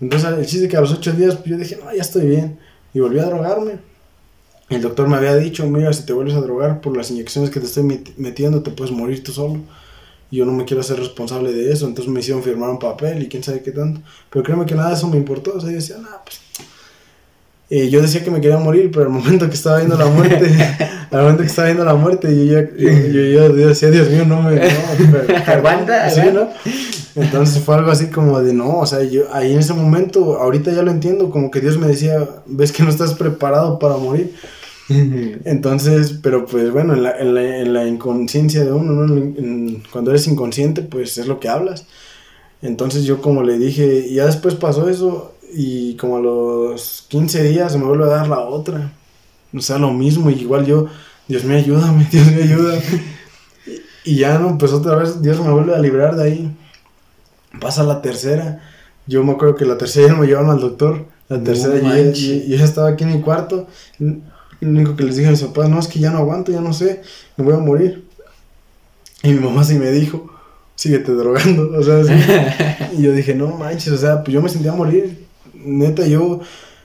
Entonces 0.01 0.29
el 0.37 0.45
chiste 0.45 0.67
que 0.67 0.77
a 0.77 0.81
los 0.81 0.91
ocho 0.91 1.11
días 1.13 1.35
pues, 1.35 1.45
yo 1.47 1.57
dije, 1.57 1.77
no, 1.83 1.93
ya 1.93 2.01
estoy 2.01 2.25
bien. 2.27 2.59
Y 2.93 2.99
volví 2.99 3.19
a 3.19 3.25
drogarme. 3.25 3.79
El 4.69 4.81
doctor 4.81 5.07
me 5.07 5.15
había 5.15 5.35
dicho, 5.35 5.65
mira, 5.67 5.93
si 5.93 6.05
te 6.05 6.11
vuelves 6.13 6.35
a 6.35 6.41
drogar 6.41 6.81
por 6.81 6.97
las 6.97 7.09
inyecciones 7.11 7.51
que 7.51 7.59
te 7.59 7.67
estoy 7.67 7.83
met- 7.83 8.13
metiendo, 8.17 8.63
te 8.63 8.71
puedes 8.71 8.91
morir 8.91 9.23
tú 9.23 9.31
solo. 9.31 9.59
Y 10.29 10.37
yo 10.37 10.45
no 10.45 10.51
me 10.51 10.65
quiero 10.65 10.81
hacer 10.81 10.97
responsable 10.99 11.53
de 11.53 11.71
eso, 11.71 11.87
entonces 11.87 12.11
me 12.13 12.19
hicieron 12.19 12.43
firmar 12.43 12.69
un 12.69 12.79
papel 12.79 13.21
y 13.23 13.29
quién 13.29 13.43
sabe 13.43 13.61
qué 13.61 13.71
tanto. 13.71 14.01
Pero 14.29 14.43
créeme 14.43 14.65
que 14.65 14.75
nada 14.75 14.89
de 14.89 14.95
eso 14.95 15.07
me 15.07 15.17
importó, 15.17 15.53
o 15.55 15.61
sea, 15.61 15.69
yo 15.69 15.75
decía, 15.75 15.97
nada, 15.99 16.21
pues... 16.25 16.41
Eh, 17.69 17.89
yo 17.89 18.01
decía 18.01 18.23
que 18.23 18.31
me 18.31 18.39
quería 18.39 18.57
morir, 18.57 18.89
pero 18.93 19.05
al 19.07 19.11
momento 19.11 19.47
que 19.49 19.55
estaba 19.55 19.77
viendo 19.77 19.97
la 19.97 20.05
muerte, 20.05 20.49
al 21.11 21.21
momento 21.21 21.41
que 21.43 21.49
estaba 21.49 21.65
viendo 21.67 21.83
la 21.83 21.95
muerte, 21.95 22.27
yo 22.33 22.53
ya, 22.53 22.61
yo, 22.77 22.89
yo, 22.89 23.53
yo- 23.55 23.67
decía, 23.67 23.89
Dios 23.91 24.09
mío, 24.09 24.23
no 24.25 24.41
me... 24.41 24.55
No, 24.55 24.61
pero- 25.11 25.37
Aguanta, 25.47 26.09
Sí. 26.09 26.21
¿no? 26.33 26.47
Entonces 27.15 27.61
fue 27.63 27.75
algo 27.75 27.91
así 27.91 28.07
como 28.07 28.39
de 28.41 28.53
no, 28.53 28.77
o 28.79 28.85
sea, 28.85 29.03
yo 29.03 29.23
ahí 29.33 29.51
en 29.51 29.59
ese 29.59 29.73
momento, 29.73 30.37
ahorita 30.39 30.71
ya 30.71 30.83
lo 30.83 30.91
entiendo, 30.91 31.29
como 31.31 31.49
que 31.51 31.59
Dios 31.61 31.77
me 31.77 31.87
decía, 31.87 32.25
ves 32.45 32.71
que 32.71 32.83
no 32.83 32.89
estás 32.89 33.15
preparado 33.15 33.79
para 33.79 33.97
morir. 33.97 34.33
Entonces, 35.45 36.13
pero 36.21 36.45
pues 36.45 36.71
bueno, 36.71 36.93
en 36.93 37.03
la, 37.03 37.17
en 37.19 37.33
la, 37.35 37.57
en 37.59 37.73
la 37.73 37.87
inconsciencia 37.87 38.63
de 38.63 38.71
uno, 38.71 38.93
¿no? 38.93 39.13
En- 39.17 39.35
en- 39.37 39.83
cuando 39.91 40.11
eres 40.11 40.27
inconsciente, 40.27 40.81
pues 40.83 41.17
es 41.17 41.27
lo 41.27 41.39
que 41.39 41.49
hablas. 41.49 41.85
Entonces 42.61 43.03
yo 43.03 43.21
como 43.21 43.43
le 43.43 43.57
dije, 43.59 44.05
y 44.09 44.15
ya 44.15 44.25
después 44.25 44.55
pasó 44.55 44.89
eso 44.89 45.33
y 45.53 45.95
como 45.97 46.17
a 46.17 46.19
los 46.19 47.05
15 47.09 47.43
días 47.43 47.71
se 47.71 47.77
me 47.77 47.85
vuelve 47.85 48.05
a 48.05 48.07
dar 48.07 48.27
la 48.27 48.39
otra. 48.39 48.91
O 49.55 49.61
sea, 49.61 49.77
lo 49.77 49.91
mismo, 49.93 50.29
y 50.29 50.33
igual 50.41 50.65
yo, 50.65 50.87
Dios 51.27 51.43
me 51.45 51.55
ayúdame, 51.55 52.07
Dios 52.11 52.27
me 52.31 52.43
ayuda. 52.43 52.79
y, 54.05 54.15
ya 54.15 54.37
no, 54.39 54.57
pues 54.57 54.73
otra 54.73 54.95
vez 54.95 55.21
Dios 55.21 55.39
me 55.39 55.49
vuelve 55.51 55.75
a 55.75 55.79
librar 55.79 56.15
de 56.15 56.23
ahí. 56.23 56.57
Pasa 57.59 57.83
la 57.83 58.01
tercera. 58.01 58.61
Yo 59.07 59.23
me 59.23 59.31
acuerdo 59.31 59.55
que 59.55 59.65
la 59.65 59.77
tercera 59.77 60.07
ya 60.07 60.13
no 60.13 60.19
me 60.19 60.27
llevaron 60.27 60.49
al 60.51 60.59
doctor. 60.59 61.05
La 61.29 61.37
No 61.37 61.43
tercera 61.43 61.77
yo, 61.77 61.83
manches. 61.83 62.19
yo- 62.19 62.35
yo 62.47 62.55
ya 62.57 62.63
estaba 62.65 62.89
aquí 62.89 63.03
en 63.03 63.13
mi 63.13 63.21
cuarto. 63.21 63.67
Lo 63.99 64.15
único 64.61 64.95
que 64.95 65.03
les 65.03 65.15
dije 65.15 65.27
a 65.27 65.31
mis 65.31 65.41
papás, 65.43 65.69
no, 65.69 65.79
es 65.79 65.87
que 65.87 65.99
ya 65.99 66.11
no 66.11 66.17
aguanto, 66.19 66.51
ya 66.51 66.61
no 66.61 66.73
sé, 66.73 67.01
me 67.37 67.43
voy 67.45 67.53
a 67.53 67.57
morir. 67.59 68.05
Y 69.23 69.29
mi 69.33 69.39
mamá 69.39 69.63
sí 69.63 69.75
me 69.75 69.91
dijo, 69.91 70.29
síguete 70.75 71.11
drogando, 71.13 71.71
o 71.77 71.83
sea, 71.83 72.03
sí. 72.03 72.11
Y 72.97 73.03
yo 73.03 73.11
dije, 73.11 73.33
no 73.35 73.49
manches, 73.49 73.93
o 73.93 73.97
sea, 73.97 74.23
pues 74.23 74.33
yo 74.33 74.41
me 74.41 74.49
sentía 74.49 74.71
a 74.71 74.75
morir. 74.75 75.26
Neta, 75.65 76.07
yo, 76.07 76.41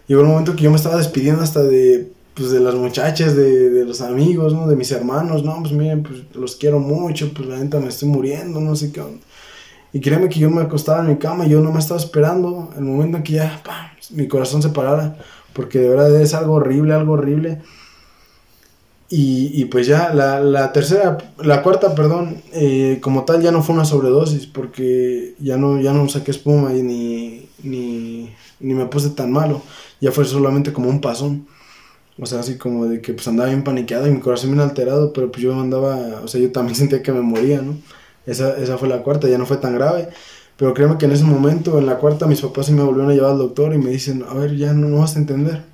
llegó 0.07 0.23
un 0.23 0.29
momento 0.29 0.57
que 0.57 0.65
yo 0.65 0.71
me 0.71 0.77
estaba 0.77 0.97
despidiendo 0.97 1.43
hasta 1.43 1.63
de, 1.63 2.13
pues, 2.35 2.51
de 2.51 2.61
las 2.61 2.75
muchachas, 2.75 3.37
de, 3.37 3.71
de 3.71 3.85
los 3.85 4.01
amigos, 4.01 4.53
¿no? 4.55 4.67
De 4.67 4.77
mis 4.77 4.91
hermanos, 4.93 5.45
no, 5.45 5.59
pues 5.61 5.73
miren, 5.73 6.03
pues 6.03 6.21
los 6.35 6.57
quiero 6.57 6.79
mucho, 6.79 7.33
pues 7.35 7.49
la 7.49 7.59
neta 7.59 7.81
me 7.81 7.89
estoy 7.89 8.09
muriendo, 8.09 8.61
no 8.61 8.77
sé 8.77 8.93
qué 8.93 9.01
onda. 9.01 9.21
Y 9.93 10.01
créeme 10.01 10.29
que 10.29 10.41
yo 10.41 10.51
me 10.51 10.63
acostaba 10.63 11.01
en 11.01 11.09
mi 11.09 11.17
cama 11.17 11.47
yo 11.47 11.61
no 11.61 11.71
me 11.71 11.79
estaba 11.79 12.01
esperando 12.01 12.71
el 12.77 12.83
momento 12.83 13.19
en 13.19 13.23
que 13.23 13.35
ya, 13.35 13.63
mi 14.11 14.27
corazón 14.27 14.63
se 14.63 14.71
parara, 14.71 15.17
porque 15.53 15.81
de 15.81 15.89
verdad 15.91 16.21
es 16.21 16.35
algo 16.35 16.55
horrible, 16.55 16.95
algo 16.95 17.13
horrible. 17.13 17.61
Y, 19.11 19.51
y 19.61 19.67
pues 19.67 19.87
ya, 19.87 20.15
la, 20.15 20.41
la 20.41 20.73
tercera, 20.73 21.19
la 21.39 21.63
cuarta, 21.63 21.95
perdón, 21.95 22.39
eh, 22.55 22.99
como 23.03 23.27
tal 23.27 23.43
ya 23.43 23.53
no 23.53 23.63
fue 23.63 23.75
una 23.75 23.85
sobredosis, 23.85 24.47
porque 24.47 25.35
ya 25.39 25.59
no, 25.59 25.79
ya 25.79 25.93
no 25.93 26.09
saqué 26.09 26.31
espuma 26.31 26.73
y 26.73 26.83
ni, 26.83 27.49
ni, 27.63 28.35
ni 28.63 28.75
me 28.75 28.87
puse 28.87 29.11
tan 29.11 29.33
malo, 29.33 29.63
ya 30.01 30.13
fue 30.13 30.25
solamente 30.25 30.73
como 30.73 30.89
un 30.89 31.01
pasón. 31.01 31.47
O 32.19 32.27
sea, 32.27 32.41
así 32.41 32.59
como 32.59 32.87
de 32.87 33.01
que 33.01 33.15
pues 33.15 33.27
andaba 33.29 33.49
bien 33.49 33.65
paniqueado 33.65 34.07
y 34.07 34.11
mi 34.11 34.21
corazón 34.21 34.51
bien 34.51 34.61
alterado, 34.61 35.13
pero 35.13 35.33
pues 35.33 35.43
yo 35.43 35.59
andaba, 35.59 36.21
o 36.23 36.29
sea, 36.29 36.41
yo 36.41 36.53
también 36.53 36.77
sentía 36.77 37.03
que 37.03 37.13
me 37.13 37.23
moría, 37.23 37.63
¿no? 37.63 37.77
Esa, 38.27 38.57
esa 38.59 38.79
fue 38.79 38.89
la 38.89 39.03
cuarta, 39.03 39.29
ya 39.29 39.39
no 39.39 39.47
fue 39.47 39.57
tan 39.57 39.75
grave. 39.75 40.09
Pero 40.57 40.75
créeme 40.75 40.99
que 40.99 41.07
en 41.07 41.13
ese 41.13 41.25
momento, 41.25 41.79
en 41.79 41.87
la 41.87 41.99
cuarta, 41.99 42.27
mis 42.27 42.41
papás 42.41 42.67
sí 42.67 42.73
me 42.73 42.83
volvieron 42.83 43.11
a 43.11 43.15
llevar 43.15 43.33
al 43.33 43.39
doctor 43.39 43.75
y 43.75 43.79
me 43.79 43.91
dicen, 43.91 44.25
a 44.29 44.35
ver, 44.35 44.57
ya 44.57 44.73
no, 44.73 44.99
vas 44.99 45.17
a 45.17 45.19
entender. 45.19 45.65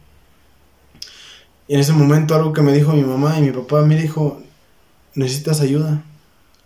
Y 1.67 1.75
en 1.75 1.81
ese 1.81 1.93
momento 1.93 2.35
algo 2.35 2.53
que 2.53 2.63
me 2.63 2.73
dijo 2.73 2.93
mi 2.93 3.03
mamá 3.03 3.39
y 3.39 3.43
mi 3.43 3.51
papá, 3.51 3.83
me 3.83 4.01
dijo, 4.01 4.41
necesitas 5.15 5.61
ayuda. 5.61 6.03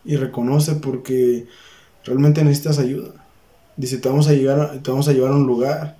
Y 0.04 0.16
reconoce 0.16 0.74
porque 0.76 1.46
realmente 2.04 2.44
necesitas 2.44 2.78
ayuda. 2.78 3.10
Dice, 3.76 3.98
te 3.98 4.08
vamos 4.08 4.28
a, 4.28 4.32
llegar 4.32 4.78
te 4.82 4.90
vamos 4.90 5.08
a 5.08 5.12
llevar 5.12 5.32
a 5.32 5.36
un 5.36 5.46
lugar, 5.46 5.96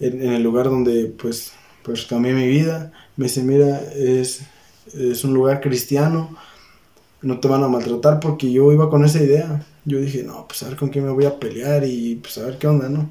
en, 0.00 0.22
en 0.22 0.32
el 0.34 0.42
lugar 0.42 0.66
donde 0.66 1.06
pues, 1.06 1.52
pues 1.82 2.04
cambié 2.06 2.32
mi 2.34 2.46
vida. 2.48 2.92
Me 3.16 3.24
dice, 3.26 3.42
mira, 3.42 3.80
es, 3.94 4.42
es 4.94 5.24
un 5.24 5.34
lugar 5.34 5.60
cristiano, 5.60 6.36
no 7.22 7.40
te 7.40 7.48
van 7.48 7.62
a 7.64 7.68
maltratar 7.68 8.20
porque 8.20 8.52
yo 8.52 8.72
iba 8.72 8.90
con 8.90 9.04
esa 9.04 9.22
idea. 9.22 9.66
Yo 9.84 10.00
dije, 10.00 10.22
no, 10.24 10.46
pues 10.48 10.62
a 10.62 10.68
ver 10.68 10.76
con 10.78 10.90
quién 10.90 11.04
me 11.06 11.12
voy 11.12 11.26
a 11.26 11.38
pelear 11.40 11.84
y 11.86 12.16
pues 12.16 12.38
a 12.38 12.46
ver 12.46 12.58
qué 12.58 12.66
onda, 12.68 12.88
¿no? 12.88 13.10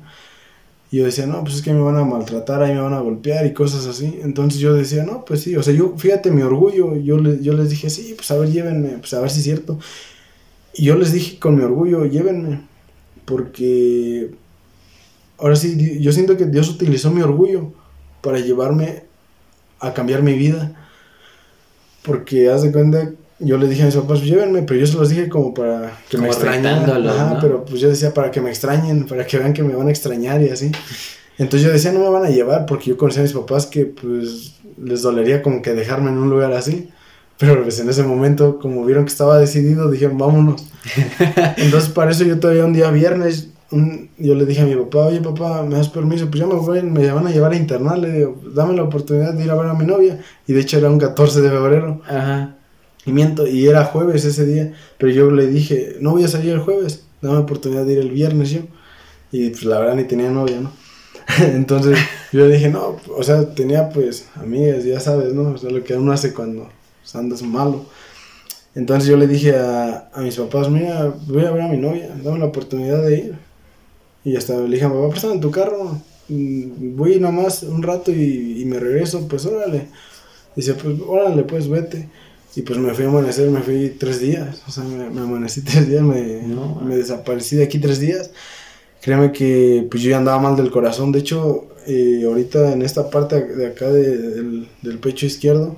Y 0.91 0.97
yo 0.99 1.05
decía, 1.05 1.25
no, 1.25 1.43
pues 1.43 1.55
es 1.55 1.61
que 1.63 1.73
me 1.73 1.81
van 1.81 1.97
a 1.97 2.03
maltratar, 2.05 2.61
ahí 2.61 2.73
me 2.73 2.81
van 2.81 2.93
a 2.93 2.99
golpear 2.99 3.45
y 3.47 3.53
cosas 3.53 3.87
así. 3.87 4.19
Entonces 4.21 4.59
yo 4.59 4.73
decía, 4.75 5.03
no, 5.03 5.25
pues 5.25 5.41
sí, 5.41 5.55
o 5.55 5.63
sea, 5.63 5.73
yo, 5.73 5.95
fíjate 5.97 6.29
mi 6.31 6.43
orgullo, 6.43 6.95
yo, 6.97 7.17
le- 7.17 7.41
yo 7.41 7.53
les 7.53 7.69
dije, 7.71 7.89
sí, 7.89 8.13
pues 8.15 8.29
a 8.31 8.37
ver, 8.37 8.51
llévenme, 8.51 8.99
pues 8.99 9.13
a 9.13 9.21
ver 9.21 9.31
si 9.31 9.39
es 9.39 9.43
cierto. 9.45 9.79
Y 10.75 10.85
yo 10.85 10.95
les 10.95 11.11
dije 11.13 11.39
con 11.39 11.55
mi 11.55 11.63
orgullo, 11.63 12.05
llévenme, 12.05 12.61
porque 13.25 14.35
ahora 15.37 15.55
sí, 15.55 15.99
yo 15.99 16.11
siento 16.11 16.37
que 16.37 16.45
Dios 16.45 16.69
utilizó 16.69 17.11
mi 17.11 17.21
orgullo 17.21 17.71
para 18.21 18.39
llevarme 18.39 19.03
a 19.79 19.93
cambiar 19.93 20.23
mi 20.23 20.33
vida. 20.33 20.73
Porque 22.03 22.49
haz 22.49 22.63
de 22.63 22.71
cuenta, 22.71 23.11
yo 23.39 23.57
les 23.57 23.69
dije 23.69 23.83
a 23.83 23.85
mis 23.85 23.95
papás, 23.95 24.21
llévenme, 24.21 24.63
pero 24.63 24.79
yo 24.79 24.87
se 24.87 24.97
los 24.97 25.09
dije 25.09 25.29
como 25.29 25.53
para 25.53 25.97
que 26.09 26.17
me 26.17 26.23
Como 26.27 26.33
extrañaran. 26.33 26.81
retándolos, 26.81 27.15
Ajá, 27.15 27.33
¿no? 27.35 27.39
pero 27.39 27.65
pues 27.65 27.79
yo 27.79 27.89
decía 27.89 28.13
para 28.13 28.29
que 28.31 28.41
me 28.41 28.49
extrañen, 28.49 29.05
para 29.07 29.25
que 29.25 29.37
vean 29.37 29.53
que 29.53 29.63
me 29.63 29.73
van 29.75 29.87
a 29.87 29.91
extrañar 29.91 30.41
y 30.41 30.49
así. 30.49 30.71
Entonces 31.37 31.65
yo 31.65 31.71
decía, 31.73 31.91
no 31.93 31.99
me 32.01 32.09
van 32.09 32.25
a 32.25 32.29
llevar, 32.29 32.65
porque 32.65 32.89
yo 32.89 32.97
conocía 32.97 33.21
a 33.21 33.23
mis 33.23 33.33
papás 33.33 33.65
que 33.65 33.85
pues 33.85 34.55
les 34.77 35.01
dolería 35.01 35.41
como 35.41 35.61
que 35.61 35.73
dejarme 35.73 36.09
en 36.11 36.17
un 36.17 36.29
lugar 36.29 36.51
así. 36.53 36.89
Pero 37.39 37.63
pues 37.63 37.79
en 37.79 37.89
ese 37.89 38.03
momento, 38.03 38.59
como 38.59 38.85
vieron 38.85 39.05
que 39.05 39.11
estaba 39.11 39.39
decidido, 39.39 39.89
dijeron, 39.89 40.17
vámonos. 40.17 40.67
Entonces 41.57 41.89
para 41.89 42.11
eso 42.11 42.23
yo 42.25 42.39
todavía 42.39 42.65
un 42.65 42.73
día 42.73 42.91
viernes, 42.91 43.47
un- 43.71 44.02
yo 44.17 44.35
le 44.35 44.45
dije 44.45 44.61
a 44.61 44.65
mi 44.65 44.75
papá, 44.75 45.07
oye 45.07 45.21
papá, 45.21 45.63
¿me 45.63 45.75
das 45.75 45.89
permiso? 45.89 46.29
Pues 46.29 46.39
ya 46.39 46.47
me 46.47 46.55
voy, 46.55 46.81
me 46.83 47.11
van 47.11 47.27
a 47.27 47.31
llevar 47.31 47.53
a 47.53 47.55
internar, 47.55 47.97
le 47.99 48.11
digo, 48.11 48.41
dame 48.53 48.73
la 48.75 48.83
oportunidad 48.83 49.33
de 49.33 49.43
ir 49.43 49.51
a 49.51 49.55
ver 49.55 49.67
a 49.67 49.73
mi 49.73 49.85
novia. 49.85 50.19
Y 50.47 50.53
de 50.53 50.61
hecho 50.61 50.77
era 50.77 50.89
un 50.89 50.99
14 50.99 51.41
de 51.41 51.49
febrero. 51.49 52.01
Ajá. 52.07 52.55
Y 53.05 53.11
miento, 53.11 53.47
y 53.47 53.67
era 53.67 53.85
jueves 53.85 54.23
ese 54.23 54.45
día, 54.45 54.73
pero 54.97 55.11
yo 55.11 55.29
le 55.29 55.47
dije, 55.47 55.97
no 55.99 56.11
voy 56.11 56.23
a 56.23 56.27
salir 56.27 56.51
el 56.51 56.59
jueves, 56.59 57.03
dame 57.21 57.37
oportunidad 57.37 57.85
de 57.85 57.93
ir 57.93 57.99
el 57.99 58.11
viernes 58.11 58.51
yo. 58.51 58.61
Y 59.31 59.49
pues 59.49 59.65
la 59.65 59.79
verdad 59.79 59.95
ni 59.95 60.05
tenía 60.05 60.29
novia, 60.29 60.61
¿no? 60.61 60.71
Entonces 61.39 61.97
yo 62.31 62.45
le 62.47 62.55
dije, 62.55 62.69
no, 62.69 62.97
o 63.15 63.23
sea, 63.23 63.53
tenía 63.53 63.89
pues 63.89 64.29
amigas, 64.35 64.85
ya 64.85 64.99
sabes, 64.99 65.33
¿no? 65.33 65.51
O 65.51 65.57
sea, 65.57 65.69
lo 65.69 65.83
que 65.83 65.95
uno 65.95 66.11
hace 66.11 66.33
cuando 66.33 66.69
andas 67.13 67.41
malo. 67.41 67.85
Entonces 68.75 69.09
yo 69.09 69.17
le 69.17 69.27
dije 69.27 69.55
a, 69.55 70.09
a 70.13 70.21
mis 70.21 70.35
papás, 70.35 70.69
mira, 70.69 71.13
voy 71.27 71.45
a 71.45 71.51
ver 71.51 71.61
a 71.61 71.67
mi 71.67 71.77
novia, 71.77 72.09
dame 72.23 72.39
la 72.39 72.45
oportunidad 72.45 73.03
de 73.03 73.17
ir. 73.17 73.35
Y 74.25 74.35
hasta 74.35 74.57
le 74.57 74.75
dije 74.75 74.87
papá, 74.87 75.09
préstame 75.09 75.39
tu 75.39 75.51
carro, 75.51 75.99
mm, 76.29 76.95
voy 76.95 77.19
nomás 77.19 77.63
un 77.63 77.83
rato 77.83 78.11
y, 78.11 78.61
y 78.61 78.65
me 78.65 78.79
regreso, 78.79 79.27
pues 79.27 79.45
órale. 79.45 79.87
Dice, 80.55 80.73
pues 80.75 80.95
órale, 81.07 81.43
pues 81.43 81.67
vete. 81.67 82.09
Y 82.55 82.61
pues 82.61 82.77
me 82.79 82.93
fui 82.93 83.05
a 83.05 83.07
amanecer, 83.09 83.49
me 83.49 83.61
fui 83.61 83.95
tres 83.99 84.19
días. 84.21 84.61
O 84.67 84.71
sea, 84.71 84.83
me, 84.83 85.09
me 85.09 85.21
amanecí 85.21 85.61
tres 85.63 85.89
días, 85.89 86.03
me, 86.03 86.41
No. 86.43 86.75
me 86.85 86.95
desaparecí 86.97 87.55
de 87.57 87.63
aquí 87.63 87.79
tres 87.79 87.99
días. 87.99 88.31
Créeme 89.01 89.31
que 89.31 89.85
pues 89.91 90.01
yo 90.03 90.11
ya 90.11 90.17
andaba 90.17 90.39
mal 90.39 90.55
del 90.55 90.71
corazón. 90.71 91.11
De 91.11 91.19
hecho, 91.19 91.67
eh, 91.87 92.23
ahorita 92.25 92.71
en 92.71 92.81
esta 92.83 93.09
parte 93.09 93.43
de 93.43 93.67
acá 93.67 93.89
de- 93.91 94.17
del, 94.17 94.67
del 94.81 94.99
pecho 94.99 95.25
izquierdo 95.25 95.75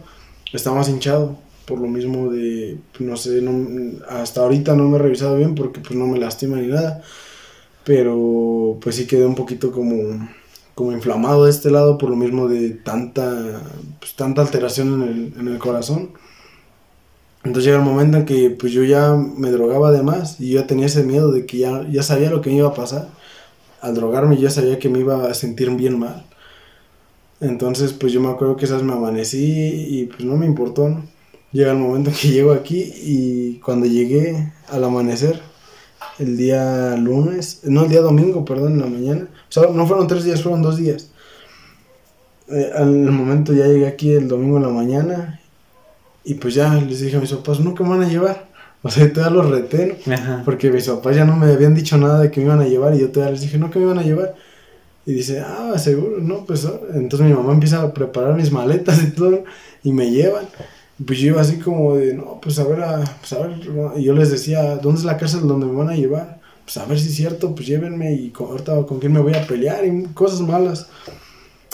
está 0.53 0.71
más 0.71 0.89
hinchado. 0.89 1.37
por 1.65 1.79
lo 1.79 1.87
mismo 1.87 2.29
de, 2.31 2.77
no 2.99 3.17
sé, 3.17 3.41
no, 3.41 3.97
hasta 4.07 4.41
ahorita 4.41 4.75
no 4.75 4.87
me 4.87 4.97
he 4.97 5.01
revisado 5.01 5.35
bien 5.35 5.55
porque 5.55 5.79
pues 5.79 5.95
no 5.95 6.05
me 6.05 6.19
lastima 6.19 6.57
ni 6.57 6.67
nada, 6.67 7.01
pero 7.85 8.77
pues 8.81 8.95
sí 8.95 9.07
quedé 9.07 9.25
un 9.25 9.35
poquito 9.35 9.71
como, 9.71 10.27
como 10.73 10.91
inflamado 10.91 11.45
de 11.45 11.51
este 11.51 11.71
lado 11.71 11.97
por 11.97 12.09
lo 12.09 12.15
mismo 12.15 12.47
de 12.49 12.71
tanta, 12.71 13.61
pues, 13.99 14.15
tanta 14.15 14.41
alteración 14.41 15.03
en 15.03 15.07
el, 15.07 15.33
en 15.39 15.47
el 15.47 15.59
corazón. 15.59 16.11
Entonces 17.43 17.65
llega 17.65 17.77
el 17.77 17.85
momento 17.85 18.17
en 18.17 18.25
que 18.25 18.49
pues 18.49 18.73
yo 18.73 18.83
ya 18.83 19.13
me 19.15 19.51
drogaba 19.51 19.91
de 19.91 20.01
más 20.01 20.39
y 20.41 20.49
yo 20.49 20.65
tenía 20.65 20.87
ese 20.87 21.03
miedo 21.03 21.31
de 21.31 21.45
que 21.45 21.59
ya, 21.59 21.87
ya 21.89 22.01
sabía 22.01 22.31
lo 22.31 22.41
que 22.41 22.49
me 22.49 22.57
iba 22.57 22.69
a 22.69 22.73
pasar. 22.73 23.09
Al 23.81 23.93
drogarme 23.93 24.37
ya 24.37 24.49
sabía 24.49 24.79
que 24.79 24.89
me 24.89 24.99
iba 24.99 25.27
a 25.29 25.33
sentir 25.35 25.69
bien 25.71 25.99
mal. 25.99 26.25
Entonces 27.39 27.93
pues 27.93 28.11
yo 28.13 28.19
me 28.21 28.29
acuerdo 28.29 28.57
que 28.57 28.65
esas 28.65 28.81
me 28.81 28.93
amanecí 28.93 29.85
y 29.89 30.05
pues 30.07 30.23
no 30.25 30.37
me 30.37 30.47
importó, 30.47 30.89
¿no? 30.89 31.03
Llega 31.51 31.71
el 31.71 31.77
momento 31.77 32.09
en 32.09 32.15
que 32.15 32.29
llego 32.29 32.51
aquí 32.51 32.81
y 32.81 33.59
cuando 33.59 33.85
llegué 33.85 34.51
al 34.69 34.83
amanecer, 34.83 35.41
el 36.19 36.37
día 36.37 36.95
lunes, 36.97 37.61
no 37.63 37.83
el 37.83 37.89
día 37.89 38.01
domingo, 38.01 38.45
perdón, 38.45 38.73
en 38.73 38.79
la 38.79 38.87
mañana, 38.87 39.27
o 39.49 39.51
sea, 39.51 39.67
no 39.71 39.85
fueron 39.85 40.07
tres 40.07 40.23
días, 40.23 40.41
fueron 40.41 40.61
dos 40.61 40.77
días. 40.77 41.09
Eh, 42.47 42.71
al 42.75 42.91
momento 43.11 43.53
ya 43.53 43.65
llegué 43.65 43.87
aquí 43.87 44.13
el 44.13 44.27
domingo 44.27 44.57
en 44.57 44.63
la 44.63 44.69
mañana 44.69 45.41
y 46.23 46.35
pues 46.35 46.53
ya 46.53 46.73
les 46.75 46.99
dije 46.99 47.17
a 47.17 47.19
mis 47.19 47.31
papás, 47.33 47.59
no, 47.59 47.73
¿qué 47.73 47.83
me 47.83 47.89
van 47.89 48.03
a 48.03 48.09
llevar? 48.09 48.47
O 48.83 48.89
sea, 48.91 49.11
todavía 49.11 49.41
los 49.41 49.49
reté, 49.49 49.99
porque 50.45 50.69
mis 50.69 50.87
papás 50.87 51.15
ya 51.15 51.25
no 51.25 51.35
me 51.35 51.51
habían 51.51 51.73
dicho 51.73 51.97
nada 51.97 52.19
de 52.19 52.29
que 52.29 52.39
me 52.39 52.45
iban 52.45 52.61
a 52.61 52.67
llevar 52.67 52.93
y 52.93 52.99
yo 52.99 53.11
todavía 53.11 53.31
les 53.31 53.41
dije, 53.41 53.57
no, 53.57 53.71
¿qué 53.71 53.79
me 53.79 53.85
iban 53.85 53.97
a 53.97 54.03
llevar? 54.03 54.35
Y 55.07 55.13
dice, 55.13 55.39
ah, 55.39 55.77
seguro, 55.77 56.19
no, 56.19 56.45
pues 56.45 56.65
ah". 56.65 56.79
entonces 56.93 57.27
mi 57.27 57.33
mamá 57.33 57.53
empieza 57.53 57.81
a 57.81 57.93
preparar 57.93 58.35
mis 58.35 58.51
maletas 58.51 59.03
y 59.03 59.11
todo 59.11 59.43
y 59.83 59.91
me 59.91 60.11
llevan. 60.11 60.45
Pues 61.03 61.19
yo 61.19 61.27
iba 61.27 61.41
así 61.41 61.59
como 61.59 61.95
de, 61.95 62.13
no, 62.13 62.39
pues 62.41 62.57
a 62.59 62.63
ver, 62.63 62.81
a, 62.81 63.03
pues 63.19 63.33
a 63.33 63.39
ver, 63.39 63.59
y 63.97 64.03
yo 64.03 64.13
les 64.13 64.31
decía, 64.31 64.77
¿dónde 64.77 64.99
es 64.99 65.05
la 65.05 65.17
cárcel 65.17 65.47
donde 65.47 65.65
me 65.65 65.75
van 65.75 65.89
a 65.89 65.95
llevar? 65.95 66.39
Pues 66.63 66.77
a 66.77 66.85
ver 66.85 66.99
si 66.99 67.09
es 67.09 67.15
cierto, 67.15 67.53
pues 67.53 67.67
llévenme 67.67 68.13
y 68.13 68.29
con, 68.29 68.47
ahorita 68.47 68.83
con 68.85 68.99
quién 68.99 69.11
me 69.11 69.19
voy 69.19 69.33
a 69.33 69.45
pelear 69.45 69.85
y 69.85 70.05
cosas 70.13 70.39
malas. 70.41 70.87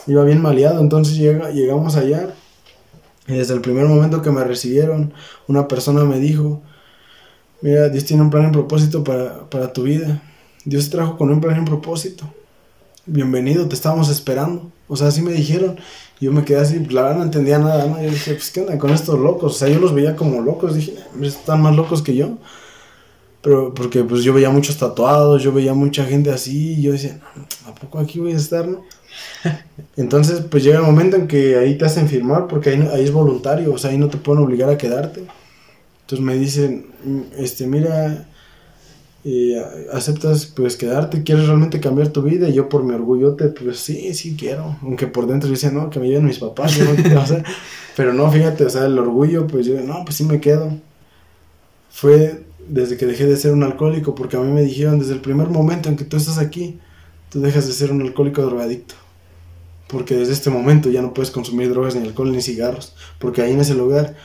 Iba 0.07 0.23
bien 0.23 0.41
maleado, 0.41 0.79
entonces 0.79 1.17
llega, 1.17 1.51
llegamos 1.51 1.95
allá 1.95 2.33
y 3.27 3.33
desde 3.33 3.53
el 3.53 3.61
primer 3.61 3.85
momento 3.85 4.21
que 4.21 4.31
me 4.31 4.43
recibieron, 4.43 5.13
una 5.47 5.67
persona 5.67 6.03
me 6.03 6.19
dijo, 6.19 6.61
mira, 7.61 7.89
Dios 7.89 8.05
tiene 8.05 8.23
un 8.23 8.29
plan 8.29 8.49
y 8.49 8.51
propósito 8.51 9.03
para, 9.03 9.49
para 9.49 9.71
tu 9.71 9.83
vida. 9.83 10.21
Dios 10.65 10.85
te 10.85 10.97
trajo 10.97 11.17
con 11.17 11.31
un 11.31 11.39
plan 11.39 11.61
y 11.61 11.65
propósito. 11.65 12.25
Bienvenido, 13.05 13.67
te 13.67 13.75
estábamos 13.75 14.09
esperando. 14.09 14.71
O 14.87 14.95
sea, 14.95 15.07
así 15.07 15.21
me 15.21 15.31
dijeron. 15.31 15.77
Yo 16.21 16.31
me 16.31 16.45
quedé 16.45 16.59
así, 16.59 16.79
la 16.85 17.01
verdad 17.01 17.17
no 17.17 17.23
entendía 17.23 17.57
nada, 17.57 17.87
¿no? 17.87 18.01
Yo 18.01 18.09
dije, 18.09 18.35
pues, 18.35 18.51
¿qué 18.51 18.61
onda 18.61 18.77
con 18.77 18.91
estos 18.91 19.19
locos? 19.19 19.55
O 19.55 19.57
sea, 19.57 19.67
yo 19.67 19.79
los 19.79 19.93
veía 19.93 20.15
como 20.15 20.39
locos. 20.41 20.75
Dije, 20.75 20.93
están 21.21 21.61
más 21.61 21.75
locos 21.75 22.03
que 22.03 22.15
yo. 22.15 22.37
Pero 23.41 23.73
porque, 23.73 24.03
pues, 24.03 24.23
yo 24.23 24.31
veía 24.31 24.51
muchos 24.51 24.77
tatuados, 24.77 25.41
yo 25.41 25.51
veía 25.51 25.73
mucha 25.73 26.05
gente 26.05 26.29
así. 26.29 26.73
Y 26.73 26.83
yo 26.83 26.91
decía, 26.91 27.19
¿a 27.65 27.73
poco 27.73 27.97
aquí 27.97 28.19
voy 28.19 28.33
a 28.33 28.37
estar, 28.37 28.67
no? 28.67 28.83
Entonces, 29.97 30.41
pues 30.41 30.63
llega 30.63 30.77
el 30.77 30.85
momento 30.85 31.15
en 31.17 31.27
que 31.27 31.57
ahí 31.57 31.75
te 31.75 31.85
hacen 31.85 32.07
firmar 32.07 32.47
porque 32.47 32.69
ahí, 32.69 32.89
ahí 32.93 33.03
es 33.03 33.11
voluntario, 33.11 33.73
o 33.73 33.77
sea, 33.77 33.91
ahí 33.91 33.97
no 33.97 34.07
te 34.07 34.17
pueden 34.17 34.43
obligar 34.43 34.69
a 34.69 34.77
quedarte. 34.77 35.25
Entonces 36.01 36.25
me 36.25 36.35
dicen, 36.35 36.87
este, 37.37 37.65
mira, 37.67 38.27
eh, 39.23 39.63
aceptas 39.93 40.47
pues 40.47 40.75
quedarte, 40.75 41.23
quieres 41.23 41.45
realmente 41.45 41.79
cambiar 41.79 42.09
tu 42.09 42.23
vida 42.23 42.49
y 42.49 42.53
yo 42.53 42.69
por 42.69 42.83
mi 42.83 42.93
orgullo 42.93 43.35
te, 43.35 43.49
pues 43.49 43.79
sí, 43.79 44.13
sí 44.15 44.35
quiero, 44.35 44.77
aunque 44.81 45.07
por 45.07 45.27
dentro 45.27 45.49
dice, 45.49 45.71
no, 45.71 45.89
que 45.89 45.99
me 45.99 46.07
lleven 46.07 46.25
mis 46.25 46.39
papás, 46.39 46.77
pero 47.95 48.13
no, 48.13 48.31
fíjate, 48.31 48.65
o 48.65 48.69
sea, 48.69 48.85
el 48.85 48.97
orgullo, 48.97 49.45
pues 49.47 49.65
yo, 49.67 49.79
no, 49.81 50.03
pues 50.05 50.15
sí 50.15 50.23
me 50.23 50.41
quedo. 50.41 50.71
Fue 51.91 52.43
desde 52.67 52.97
que 52.97 53.05
dejé 53.05 53.25
de 53.25 53.37
ser 53.37 53.53
un 53.53 53.63
alcohólico, 53.63 54.15
porque 54.15 54.37
a 54.37 54.39
mí 54.39 54.51
me 54.51 54.61
dijeron 54.61 54.97
desde 54.99 55.13
el 55.13 55.21
primer 55.21 55.49
momento 55.49 55.89
en 55.89 55.97
que 55.97 56.05
tú 56.05 56.17
estás 56.17 56.37
aquí, 56.37 56.79
tú 57.29 57.41
dejas 57.41 57.67
de 57.67 57.73
ser 57.73 57.91
un 57.91 58.01
alcohólico 58.01 58.41
drogadicto. 58.41 58.95
Porque 59.87 60.15
desde 60.15 60.33
este 60.33 60.49
momento 60.49 60.89
ya 60.89 61.01
no 61.01 61.13
puedes 61.13 61.31
consumir 61.31 61.69
drogas 61.69 61.95
ni 61.95 62.07
alcohol 62.07 62.31
ni 62.31 62.41
cigarros, 62.41 62.95
porque 63.19 63.41
ahí 63.41 63.51
en 63.51 63.59
ese 63.59 63.75
lugar 63.75 64.15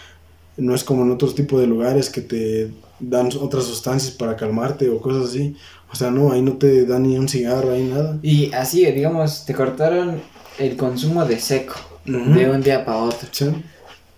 no 0.56 0.74
es 0.74 0.84
como 0.84 1.02
en 1.02 1.10
otros 1.10 1.34
tipos 1.34 1.60
de 1.60 1.66
lugares 1.66 2.08
que 2.08 2.20
te 2.20 2.70
dan 2.98 3.28
otras 3.40 3.64
sustancias 3.64 4.12
para 4.14 4.36
calmarte 4.36 4.88
o 4.88 5.00
cosas 5.00 5.30
así. 5.30 5.56
O 5.92 5.96
sea, 5.96 6.10
no, 6.10 6.32
ahí 6.32 6.42
no 6.42 6.54
te 6.54 6.84
dan 6.84 7.04
ni 7.04 7.16
un 7.16 7.28
cigarro, 7.28 7.72
ahí 7.72 7.84
nada. 7.84 8.18
Y 8.22 8.52
así, 8.52 8.84
digamos, 8.86 9.44
te 9.44 9.54
cortaron 9.54 10.20
el 10.58 10.76
consumo 10.76 11.24
de 11.24 11.38
seco 11.38 11.74
de 12.04 12.50
un 12.50 12.62
día 12.62 12.84
para 12.84 12.98
otro. 12.98 13.28
Sí. 13.30 13.46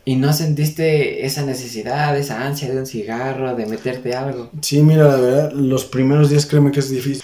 ¿Y 0.05 0.17
no 0.17 0.33
sentiste 0.33 1.27
esa 1.27 1.43
necesidad, 1.43 2.17
esa 2.17 2.47
ansia 2.47 2.73
de 2.73 2.79
un 2.79 2.87
cigarro, 2.87 3.55
de 3.55 3.67
meterte 3.67 4.15
algo? 4.15 4.51
Sí, 4.63 4.83
mira, 4.83 5.07
la 5.07 5.17
verdad, 5.17 5.53
los 5.53 5.85
primeros 5.85 6.31
días 6.31 6.47
créeme 6.47 6.71
que 6.71 6.81
es 6.81 6.89
difícil. 6.89 7.23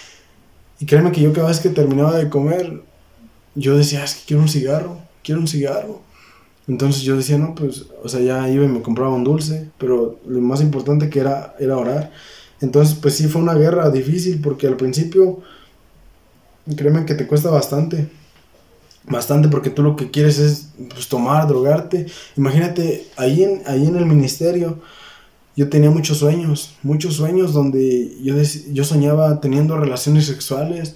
Y 0.79 0.85
créeme 0.85 1.11
que 1.11 1.21
yo 1.21 1.33
cada 1.33 1.47
vez 1.47 1.59
que 1.59 1.69
terminaba 1.69 2.15
de 2.15 2.29
comer, 2.29 2.83
yo 3.55 3.75
decía, 3.75 4.03
es 4.03 4.13
que 4.13 4.21
quiero 4.27 4.43
un 4.43 4.49
cigarro, 4.49 4.99
quiero 5.23 5.41
un 5.41 5.47
cigarro. 5.47 6.01
Entonces 6.67 7.03
yo 7.03 7.15
decía, 7.15 7.37
no, 7.37 7.53
pues, 7.53 7.85
o 8.03 8.09
sea, 8.09 8.21
ya 8.21 8.49
iba 8.49 8.65
y 8.65 8.67
me 8.67 8.81
compraba 8.81 9.13
un 9.13 9.23
dulce, 9.23 9.69
pero 9.77 10.19
lo 10.27 10.41
más 10.41 10.61
importante 10.61 11.09
que 11.09 11.19
era, 11.19 11.55
era 11.59 11.77
orar. 11.77 12.11
Entonces, 12.61 12.95
pues 12.99 13.15
sí, 13.15 13.27
fue 13.27 13.41
una 13.41 13.53
guerra 13.53 13.89
difícil 13.91 14.41
porque 14.41 14.67
al 14.67 14.77
principio, 14.77 15.41
créeme 16.75 17.05
que 17.05 17.15
te 17.15 17.27
cuesta 17.27 17.49
bastante. 17.49 18.09
Bastante 19.07 19.49
porque 19.49 19.69
tú 19.69 19.83
lo 19.83 19.95
que 19.95 20.09
quieres 20.09 20.39
es 20.39 20.69
pues, 20.89 21.07
tomar, 21.07 21.47
drogarte. 21.47 22.07
Imagínate, 22.35 23.05
ahí 23.17 23.43
en, 23.43 23.61
ahí 23.67 23.85
en 23.85 23.95
el 23.97 24.05
ministerio 24.05 24.79
yo 25.55 25.69
tenía 25.69 25.89
muchos 25.89 26.17
sueños, 26.17 26.75
muchos 26.83 27.15
sueños 27.15 27.53
donde 27.53 28.17
yo, 28.21 28.35
yo 28.73 28.83
soñaba 28.83 29.39
teniendo 29.39 29.77
relaciones 29.77 30.25
sexuales, 30.25 30.95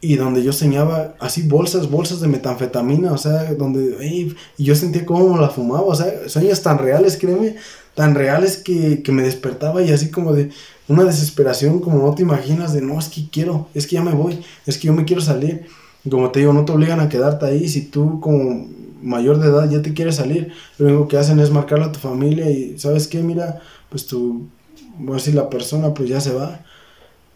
y 0.00 0.16
donde 0.16 0.42
yo 0.42 0.50
enseñaba 0.50 1.14
así 1.18 1.42
bolsas, 1.42 1.90
bolsas 1.90 2.20
de 2.20 2.28
metanfetamina, 2.28 3.12
o 3.12 3.18
sea, 3.18 3.54
donde, 3.54 4.36
y 4.56 4.64
yo 4.64 4.74
sentía 4.74 5.06
cómo 5.06 5.38
la 5.38 5.48
fumaba, 5.48 5.86
o 5.86 5.94
sea, 5.94 6.28
sueños 6.28 6.62
tan 6.62 6.78
reales, 6.78 7.16
créeme, 7.16 7.56
tan 7.94 8.14
reales 8.14 8.58
que, 8.58 9.02
que 9.02 9.12
me 9.12 9.22
despertaba 9.22 9.82
y 9.82 9.90
así 9.90 10.10
como 10.10 10.32
de 10.32 10.50
una 10.86 11.04
desesperación, 11.04 11.80
como 11.80 11.98
no 11.98 12.14
te 12.14 12.22
imaginas, 12.22 12.72
de 12.72 12.82
no, 12.82 12.98
es 12.98 13.08
que 13.08 13.28
quiero, 13.30 13.68
es 13.74 13.86
que 13.86 13.96
ya 13.96 14.02
me 14.02 14.12
voy, 14.12 14.40
es 14.66 14.78
que 14.78 14.88
yo 14.88 14.92
me 14.92 15.04
quiero 15.04 15.22
salir. 15.22 15.66
como 16.08 16.30
te 16.30 16.40
digo, 16.40 16.52
no 16.52 16.64
te 16.64 16.72
obligan 16.72 17.00
a 17.00 17.08
quedarte 17.08 17.46
ahí, 17.46 17.68
si 17.68 17.82
tú 17.86 18.20
como 18.20 18.68
mayor 19.02 19.38
de 19.38 19.48
edad 19.48 19.68
ya 19.70 19.82
te 19.82 19.94
quieres 19.94 20.16
salir, 20.16 20.52
lo 20.78 20.86
único 20.86 21.08
que 21.08 21.16
hacen 21.16 21.38
es 21.40 21.50
marcarle 21.50 21.86
a 21.86 21.92
tu 21.92 21.98
familia 21.98 22.50
y, 22.50 22.78
¿sabes 22.78 23.08
qué? 23.08 23.22
Mira, 23.22 23.60
pues 23.88 24.06
voy 24.12 25.12
a 25.12 25.14
decir, 25.14 25.34
la 25.34 25.50
persona 25.50 25.94
pues 25.94 26.08
ya 26.08 26.20
se 26.20 26.32
va 26.32 26.60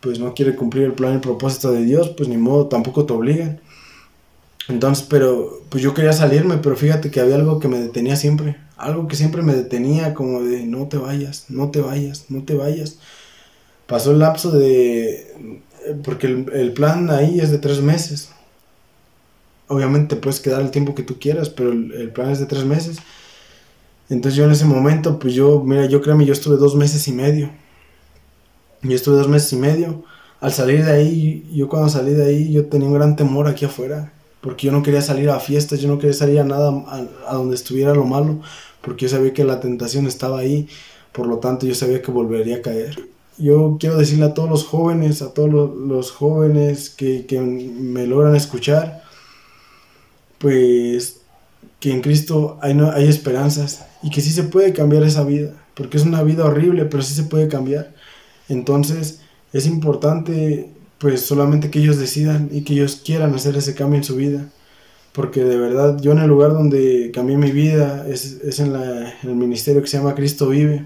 pues 0.01 0.19
no 0.19 0.35
quiere 0.35 0.57
cumplir 0.57 0.85
el 0.85 0.93
plan 0.95 1.13
y 1.13 1.15
el 1.17 1.21
propósito 1.21 1.71
de 1.73 1.85
Dios, 1.85 2.11
pues 2.17 2.29
ni 2.29 2.37
modo, 2.37 2.67
tampoco 2.67 3.05
te 3.05 3.13
obligan. 3.13 3.61
Entonces, 4.69 5.07
pero 5.09 5.63
pues 5.69 5.83
yo 5.83 5.95
quería 5.95 6.13
salirme, 6.13 6.59
pero 6.59 6.77
fíjate 6.77 7.11
que 7.11 7.21
había 7.21 7.37
algo 7.37 7.59
que 7.61 7.69
me 7.69 7.81
detenía 7.81 8.17
siempre, 8.17 8.57
algo 8.77 9.09
que 9.09 9.17
siempre 9.17 9.43
me 9.43 9.55
detenía 9.55 10.15
como 10.15 10.43
de 10.43 10.65
no 10.65 10.89
te 10.89 10.97
vayas, 10.97 11.47
no 11.49 11.71
te 11.71 11.81
vayas, 11.81 12.27
no 12.31 12.43
te 12.45 12.55
vayas. 12.55 12.99
Pasó 13.87 14.13
el 14.13 14.21
lapso 14.21 14.53
de, 14.53 15.35
porque 16.05 16.29
el, 16.29 16.73
plan 16.73 17.11
ahí 17.11 17.41
es 17.41 17.51
de 17.51 17.59
tres 17.59 17.81
meses. 17.81 18.31
Obviamente 19.69 20.17
puedes 20.17 20.41
quedar 20.41 20.63
el 20.63 20.71
tiempo 20.71 20.95
que 20.95 21.03
tú 21.03 21.19
quieras, 21.19 21.51
pero 21.51 21.73
el, 21.73 21.93
el, 21.93 22.11
plan 22.11 22.31
es 22.31 22.39
de 22.39 22.47
tres 22.47 22.65
meses. 22.65 22.99
Entonces 24.09 24.37
yo 24.37 24.45
en 24.45 24.53
ese 24.53 24.65
momento, 24.65 25.19
pues 25.19 25.35
yo, 25.35 25.63
mira, 25.65 25.87
yo 25.87 26.01
créeme, 26.01 26.25
yo 26.25 26.33
estuve 26.33 26.57
dos 26.57 26.75
meses 26.77 27.07
y 27.09 27.13
medio 27.13 27.51
yo 28.83 28.95
estuve 28.95 29.17
dos 29.17 29.29
meses 29.29 29.53
y 29.53 29.57
medio. 29.57 30.05
Al 30.41 30.53
salir 30.53 30.85
de 30.85 30.93
ahí, 30.93 31.51
yo 31.53 31.69
cuando 31.69 31.89
salí 31.89 32.13
de 32.13 32.25
ahí, 32.25 32.53
yo 32.53 32.67
tenía 32.67 32.89
un 32.89 32.95
gran 32.95 33.17
temor 33.17 33.47
aquí 33.47 33.65
afuera. 33.65 34.13
Porque 34.41 34.67
yo 34.67 34.73
no 34.73 34.83
quería 34.83 35.03
salir 35.03 35.29
a 35.29 35.39
fiestas, 35.39 35.81
yo 35.81 35.89
no 35.89 35.99
quería 35.99 36.15
salir 36.15 36.41
a 36.41 36.45
nada 36.45 36.73
a, 37.27 37.35
donde 37.35 37.55
estuviera 37.55 37.95
lo 37.95 38.05
malo. 38.05 38.41
Porque 38.81 39.07
yo 39.07 39.11
sabía 39.11 39.35
que 39.35 39.45
la 39.45 39.61
tentación 39.61 40.07
estaba 40.07 40.39
ahí. 40.39 40.69
Por 41.13 41.27
lo 41.27 41.39
tanto, 41.39 41.67
yo 41.67 41.75
sabía 41.75 42.01
que 42.01 42.11
volvería 42.11 42.57
a 42.57 42.63
caer. 42.63 43.09
Yo 43.37 43.77
quiero 43.79 43.97
decirle 43.97 44.27
a 44.27 44.35
todos 44.35 44.49
los 44.49 44.65
jóvenes, 44.65 45.23
a 45.23 45.33
todos 45.33 45.51
los, 45.51 46.11
jóvenes 46.11 46.91
que, 46.91 47.27
que 47.27 47.41
me 47.41 48.07
logran 48.07 48.37
escuchar, 48.37 49.03
pues 50.39 51.21
que 51.81 51.91
en 51.91 52.03
Cristo 52.03 52.59
hay, 52.61 52.75
no, 52.75 52.91
hay 52.91 53.09
esperanzas 53.09 53.87
y 54.03 54.11
que 54.11 54.21
sí 54.21 54.31
se 54.31 54.45
puede 54.45 54.73
cambiar 54.73 55.03
esa 55.03 55.25
vida, 55.25 55.55
porque 55.75 55.97
es 55.97 56.05
una 56.05 56.23
vida 56.23 56.45
horrible, 56.45 56.85
pero 56.85 57.03
sí 57.03 57.15
se 57.15 57.25
puede 57.25 57.49
cambiar. 57.49 57.95
Entonces 58.51 59.21
es 59.53 59.67
importante 59.67 60.69
pues 60.99 61.23
solamente 61.23 61.71
que 61.71 61.79
ellos 61.79 61.99
decidan 61.99 62.51
y 62.53 62.63
que 62.63 62.75
ellos 62.75 63.01
quieran 63.03 63.35
hacer 63.35 63.57
ese 63.57 63.75
cambio 63.75 63.97
en 63.97 64.05
su 64.05 64.17
vida. 64.17 64.51
Porque 65.13 65.43
de 65.45 65.57
verdad 65.57 65.99
yo 66.01 66.13
en 66.13 66.19
el 66.19 66.29
lugar 66.29 66.53
donde 66.53 67.11
cambié 67.15 67.39
mi 67.39 67.51
vida 67.53 68.07
es, 68.07 68.59
en, 68.59 68.75
el 68.75 69.35
ministerio 69.35 69.81
que 69.81 69.89
se 69.89 69.97
llama 69.97 70.15
Cristo 70.15 70.49
Vive. 70.49 70.85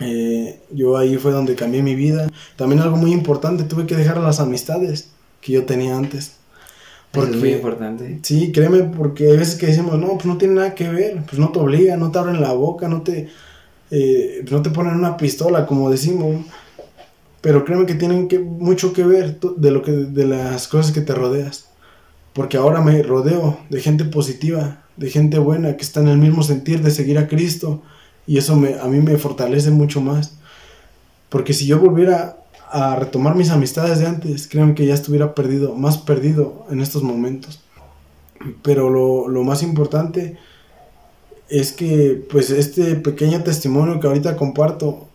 Eh, 0.00 0.60
yo 0.70 0.96
ahí 0.96 1.16
fue 1.16 1.32
donde 1.32 1.54
cambié 1.54 1.82
mi 1.82 1.94
vida. 1.94 2.28
También 2.56 2.82
algo 2.82 2.96
muy 2.96 3.12
importante, 3.12 3.64
tuve 3.64 3.86
que 3.86 3.96
dejar 3.96 4.18
las 4.18 4.40
amistades 4.40 5.08
que 5.40 5.52
yo 5.52 5.64
tenía 5.64 5.96
antes. 5.96 6.36
Porque, 7.12 7.32
es 7.32 7.36
muy 7.36 7.52
importante. 7.52 8.18
Sí, 8.22 8.52
créeme, 8.52 8.84
porque 8.84 9.30
hay 9.30 9.36
veces 9.36 9.56
que 9.56 9.66
decimos, 9.66 9.98
no, 9.98 10.14
pues 10.14 10.26
no 10.26 10.38
tiene 10.38 10.54
nada 10.54 10.74
que 10.74 10.88
ver, 10.88 11.22
pues 11.26 11.38
no 11.38 11.50
te 11.50 11.58
obliga, 11.58 11.96
no 11.96 12.10
te 12.10 12.18
abren 12.18 12.40
la 12.40 12.52
boca, 12.52 12.88
no 12.88 13.02
te, 13.02 13.28
eh, 13.94 14.42
no 14.50 14.62
te 14.62 14.70
ponen 14.70 14.94
una 14.94 15.18
pistola, 15.18 15.66
como 15.66 15.90
decimos. 15.90 16.46
Pero 17.42 17.64
créeme 17.64 17.84
que 17.84 17.94
tienen 17.94 18.26
que, 18.26 18.38
mucho 18.38 18.94
que 18.94 19.04
ver 19.04 19.38
de, 19.38 19.70
lo 19.70 19.82
que, 19.82 19.92
de 19.92 20.24
las 20.24 20.66
cosas 20.66 20.92
que 20.92 21.02
te 21.02 21.14
rodeas. 21.14 21.68
Porque 22.32 22.56
ahora 22.56 22.80
me 22.80 23.02
rodeo 23.02 23.58
de 23.68 23.80
gente 23.80 24.04
positiva, 24.06 24.82
de 24.96 25.10
gente 25.10 25.38
buena, 25.38 25.76
que 25.76 25.82
está 25.82 26.00
en 26.00 26.08
el 26.08 26.16
mismo 26.16 26.42
sentir 26.42 26.80
de 26.80 26.90
seguir 26.90 27.18
a 27.18 27.28
Cristo. 27.28 27.82
Y 28.26 28.38
eso 28.38 28.54
a 28.54 28.88
mí 28.88 29.00
me 29.00 29.18
fortalece 29.18 29.70
mucho 29.70 30.00
más. 30.00 30.38
Porque 31.28 31.52
si 31.52 31.66
yo 31.66 31.78
volviera 31.78 32.38
a 32.70 32.96
retomar 32.96 33.34
mis 33.34 33.50
amistades 33.50 33.98
de 33.98 34.06
antes, 34.06 34.48
créeme 34.48 34.74
que 34.74 34.86
ya 34.86 34.94
estuviera 34.94 35.34
perdido, 35.34 35.74
más 35.74 35.98
perdido 35.98 36.66
en 36.70 36.80
estos 36.80 37.02
momentos. 37.02 37.60
Pero 38.62 38.88
lo, 38.88 39.28
lo 39.28 39.44
más 39.44 39.62
importante 39.62 40.38
es 41.48 41.72
que 41.72 42.24
pues 42.30 42.50
este 42.50 42.96
pequeño 42.96 43.42
testimonio 43.42 44.00
que 44.00 44.06
ahorita 44.06 44.36
comparto 44.36 45.08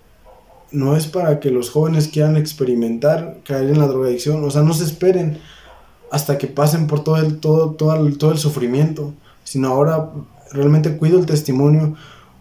no 0.71 0.95
es 0.95 1.07
para 1.07 1.39
que 1.39 1.49
los 1.49 1.69
jóvenes 1.69 2.07
quieran 2.07 2.37
experimentar 2.37 3.39
caer 3.45 3.69
en 3.69 3.79
la 3.79 3.87
drogadicción, 3.87 4.43
o 4.43 4.51
sea, 4.51 4.63
no 4.63 4.73
se 4.73 4.83
esperen 4.83 5.39
hasta 6.11 6.37
que 6.37 6.47
pasen 6.47 6.87
por 6.87 7.03
todo 7.03 7.17
el, 7.17 7.39
todo, 7.39 7.71
todo 7.71 7.95
el, 7.95 8.17
todo 8.17 8.31
el 8.31 8.37
sufrimiento, 8.37 9.13
sino 9.43 9.69
ahora 9.69 10.11
realmente 10.51 10.97
cuido 10.97 11.19
el 11.19 11.25
testimonio 11.25 11.95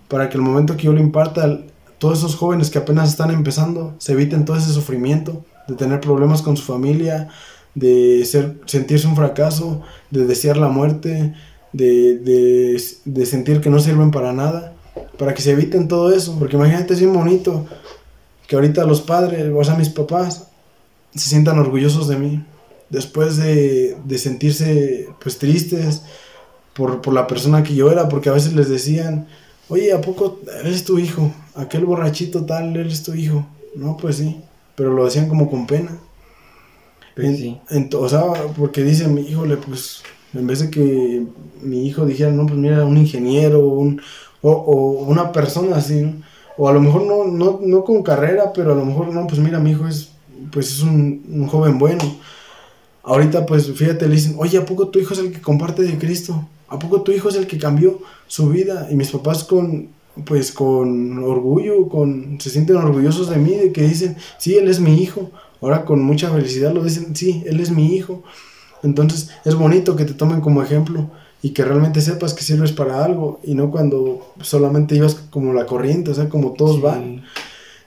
para 0.09 0.29
que 0.29 0.37
el 0.37 0.43
momento 0.43 0.77
que 0.77 0.85
yo 0.85 0.93
lo 0.93 1.01
imparta, 1.01 1.61
todos 1.99 2.19
esos 2.19 2.37
jóvenes 2.37 2.71
que 2.71 2.79
apenas 2.79 3.09
están 3.09 3.31
empezando 3.31 3.95
se 3.99 4.13
eviten 4.13 4.45
todo 4.45 4.57
ese 4.57 4.73
sufrimiento, 4.73 5.45
de 5.67 5.75
tener 5.75 6.01
problemas 6.01 6.43
con 6.43 6.57
su 6.57 6.63
familia, 6.63 7.29
de 7.75 8.25
ser, 8.25 8.61
sentirse 8.67 9.07
un 9.07 9.17
fracaso, 9.17 9.83
de 10.11 10.27
desear 10.27 10.57
la 10.57 10.69
muerte, 10.69 11.35
de, 11.77 12.19
de, 12.19 12.83
de 13.05 13.27
sentir 13.27 13.61
que 13.61 13.69
no 13.69 13.79
sirven 13.81 14.11
para 14.11 14.33
nada, 14.33 14.75
para 15.19 15.35
que 15.35 15.43
se 15.43 15.53
eviten 15.53 15.89
todo 15.89 16.13
eso, 16.13 16.37
porque 16.39 16.57
imagínate, 16.57 16.95
es 16.95 17.01
bien 17.01 17.13
bonito 17.13 17.67
que 18.47 18.57
ahorita 18.57 18.85
los 18.85 19.03
padres, 19.03 19.53
o 19.55 19.65
sea, 19.65 19.75
mis 19.75 19.91
papás, 19.91 20.49
se 21.15 21.29
sientan 21.29 21.59
orgullosos 21.59 22.09
de 22.09 22.17
mí, 22.17 22.45
después 22.89 23.37
de, 23.37 23.97
de 24.05 24.19
sentirse 24.19 25.09
pues 25.21 25.39
tristes 25.39 26.03
por, 26.75 27.03
por, 27.03 27.13
la 27.13 27.27
persona 27.27 27.63
que 27.63 27.75
yo 27.75 27.91
era, 27.91 28.09
porque 28.09 28.29
a 28.29 28.33
veces 28.33 28.55
les 28.55 28.69
decían, 28.69 29.27
oye, 29.69 29.93
¿a 29.93 30.01
poco 30.01 30.41
eres 30.61 30.85
tu 30.85 30.99
hijo? 30.99 31.33
Aquel 31.55 31.85
borrachito 31.85 32.45
tal, 32.45 32.77
eres 32.77 33.03
tu 33.03 33.15
hijo. 33.15 33.47
No, 33.75 33.97
pues 33.97 34.17
sí, 34.17 34.41
pero 34.77 34.93
lo 34.93 35.05
decían 35.05 35.29
como 35.29 35.51
con 35.51 35.67
pena. 35.67 35.99
Pues 37.15 37.39
sí. 37.39 37.59
o 37.95 38.09
sea, 38.09 38.23
porque 38.57 38.85
dicen, 38.85 39.19
híjole, 39.19 39.57
pues 39.57 40.03
en 40.39 40.47
vez 40.47 40.61
de 40.61 40.71
que 40.71 41.27
mi 41.63 41.87
hijo 41.87 42.05
dijera, 42.07 42.31
no, 42.31 42.47
pues 42.47 42.59
mira, 42.59 42.85
un 42.85 42.97
ingeniero 42.97 43.67
un, 43.67 44.01
o, 44.43 45.05
una 45.07 45.33
persona 45.33 45.77
así, 45.77 46.15
o 46.57 46.69
a 46.69 46.73
lo 46.73 46.81
mejor 46.81 47.05
no, 47.07 47.25
no, 47.25 47.61
no 47.63 47.85
con 47.85 48.03
carrera, 48.03 48.53
pero 48.55 48.73
a 48.73 48.77
lo 48.77 48.85
mejor 48.85 49.13
no, 49.13 49.27
pues 49.27 49.41
mira, 49.41 49.59
mi 49.59 49.73
hijo 49.73 49.87
es, 49.87 50.13
pues 50.53 50.71
es 50.71 50.83
un, 50.83 51.25
un 51.31 51.47
joven 51.47 51.79
bueno. 51.79 52.03
Ahorita, 53.03 53.47
pues 53.47 53.71
fíjate, 53.73 54.09
le 54.09 54.17
dicen, 54.17 54.35
oye, 54.39 54.59
¿a 54.59 54.67
poco 54.67 54.89
tu 54.89 54.99
hijo 54.99 55.15
es 55.15 55.21
el 55.21 55.33
que 55.33 55.41
comparte 55.41 55.83
de 55.83 55.99
Cristo? 55.99 56.49
¿A 56.69 56.79
poco 56.79 57.03
tu 57.03 57.13
hijo 57.13 57.29
es 57.29 57.37
el 57.37 57.47
que 57.47 57.59
cambió 57.59 58.01
su 58.27 58.49
vida? 58.49 58.89
Y 58.91 58.97
mis 58.97 59.11
papás 59.11 59.45
con, 59.45 59.89
pues 60.25 60.51
con 60.51 61.23
orgullo, 61.23 61.89
con, 61.89 62.41
se 62.41 62.51
sienten 62.51 62.77
orgullosos 62.77 63.31
de 63.31 63.37
mí, 63.37 63.55
de 63.55 63.73
que 63.73 63.83
dicen, 63.83 64.17
sí, 64.39 64.57
él 64.57 64.69
es 64.69 64.81
mi 64.81 65.01
hijo. 65.01 65.31
Ahora 65.61 65.85
con 65.85 66.03
mucha 66.03 66.31
felicidad 66.31 66.73
lo 66.73 66.83
dicen, 66.83 67.15
sí, 67.15 67.45
él 67.47 67.61
es 67.61 67.71
mi 67.71 67.95
hijo. 67.95 68.25
Entonces 68.83 69.31
es 69.45 69.55
bonito 69.55 69.97
que 69.97 70.05
te 70.05 70.15
tomen 70.15 70.41
como 70.41 70.63
ejemplo 70.63 71.11
y 71.43 71.51
que 71.51 71.65
realmente 71.65 72.01
sepas 72.01 72.35
que 72.35 72.43
sirves 72.43 72.73
para 72.73 73.05
algo 73.05 73.41
y 73.45 73.55
no 73.55 73.71
cuando 73.71 74.35
solamente 74.41 74.97
ibas 74.97 75.15
como 75.31 75.53
la 75.53 75.67
corriente, 75.67 76.11
o 76.11 76.15
sea, 76.15 76.29
como 76.29 76.53
todos 76.53 76.81
van. 76.81 77.25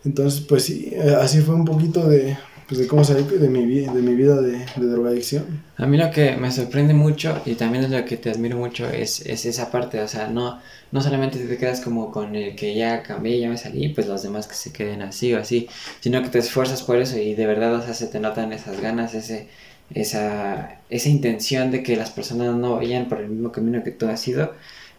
Entonces, 0.05 0.41
pues 0.41 0.63
sí, 0.63 0.91
eh, 0.93 1.15
así 1.19 1.39
fue 1.41 1.55
un 1.55 1.65
poquito 1.65 2.07
de, 2.07 2.37
pues 2.69 2.79
de 2.79 2.87
cómo 2.87 3.03
salí 3.03 3.23
de 3.23 3.49
mi, 3.49 3.65
de 3.65 4.01
mi 4.01 4.13
vida 4.13 4.39
de, 4.39 4.59
de, 4.59 4.85
drogadicción. 4.85 5.43
A 5.75 5.87
mí 5.87 5.97
lo 5.97 6.11
que 6.11 6.37
me 6.37 6.51
sorprende 6.51 6.93
mucho 6.93 7.41
y 7.45 7.55
también 7.55 7.83
es 7.83 7.89
lo 7.89 8.05
que 8.05 8.15
te 8.15 8.29
admiro 8.29 8.57
mucho 8.57 8.87
es, 8.87 9.25
es 9.25 9.45
esa 9.45 9.71
parte, 9.71 9.99
o 10.01 10.07
sea, 10.07 10.27
no, 10.27 10.61
no 10.91 11.01
solamente 11.01 11.39
te 11.39 11.57
quedas 11.57 11.81
como 11.81 12.11
con 12.11 12.35
el 12.35 12.55
que 12.55 12.75
ya 12.75 13.01
cambié, 13.01 13.39
ya 13.39 13.49
me 13.49 13.57
salí, 13.57 13.89
pues 13.89 14.07
los 14.07 14.21
demás 14.21 14.47
que 14.47 14.53
se 14.53 14.71
queden 14.71 15.01
así 15.01 15.33
o 15.33 15.39
así, 15.39 15.67
sino 15.99 16.21
que 16.21 16.29
te 16.29 16.39
esfuerzas 16.39 16.83
por 16.83 16.97
eso 16.97 17.17
y 17.17 17.33
de 17.33 17.47
verdad, 17.47 17.73
o 17.73 17.81
sea, 17.81 17.95
se 17.95 18.05
te 18.05 18.19
notan 18.19 18.53
esas 18.53 18.79
ganas, 18.79 19.15
ese 19.15 19.47
esa, 19.93 20.79
esa 20.89 21.09
intención 21.09 21.71
de 21.71 21.83
que 21.83 21.95
las 21.95 22.11
personas 22.11 22.55
no 22.55 22.75
vayan 22.75 23.09
por 23.09 23.19
el 23.19 23.29
mismo 23.29 23.51
camino 23.51 23.83
que 23.83 23.91
tú 23.91 24.07
has 24.07 24.27
ido 24.27 24.53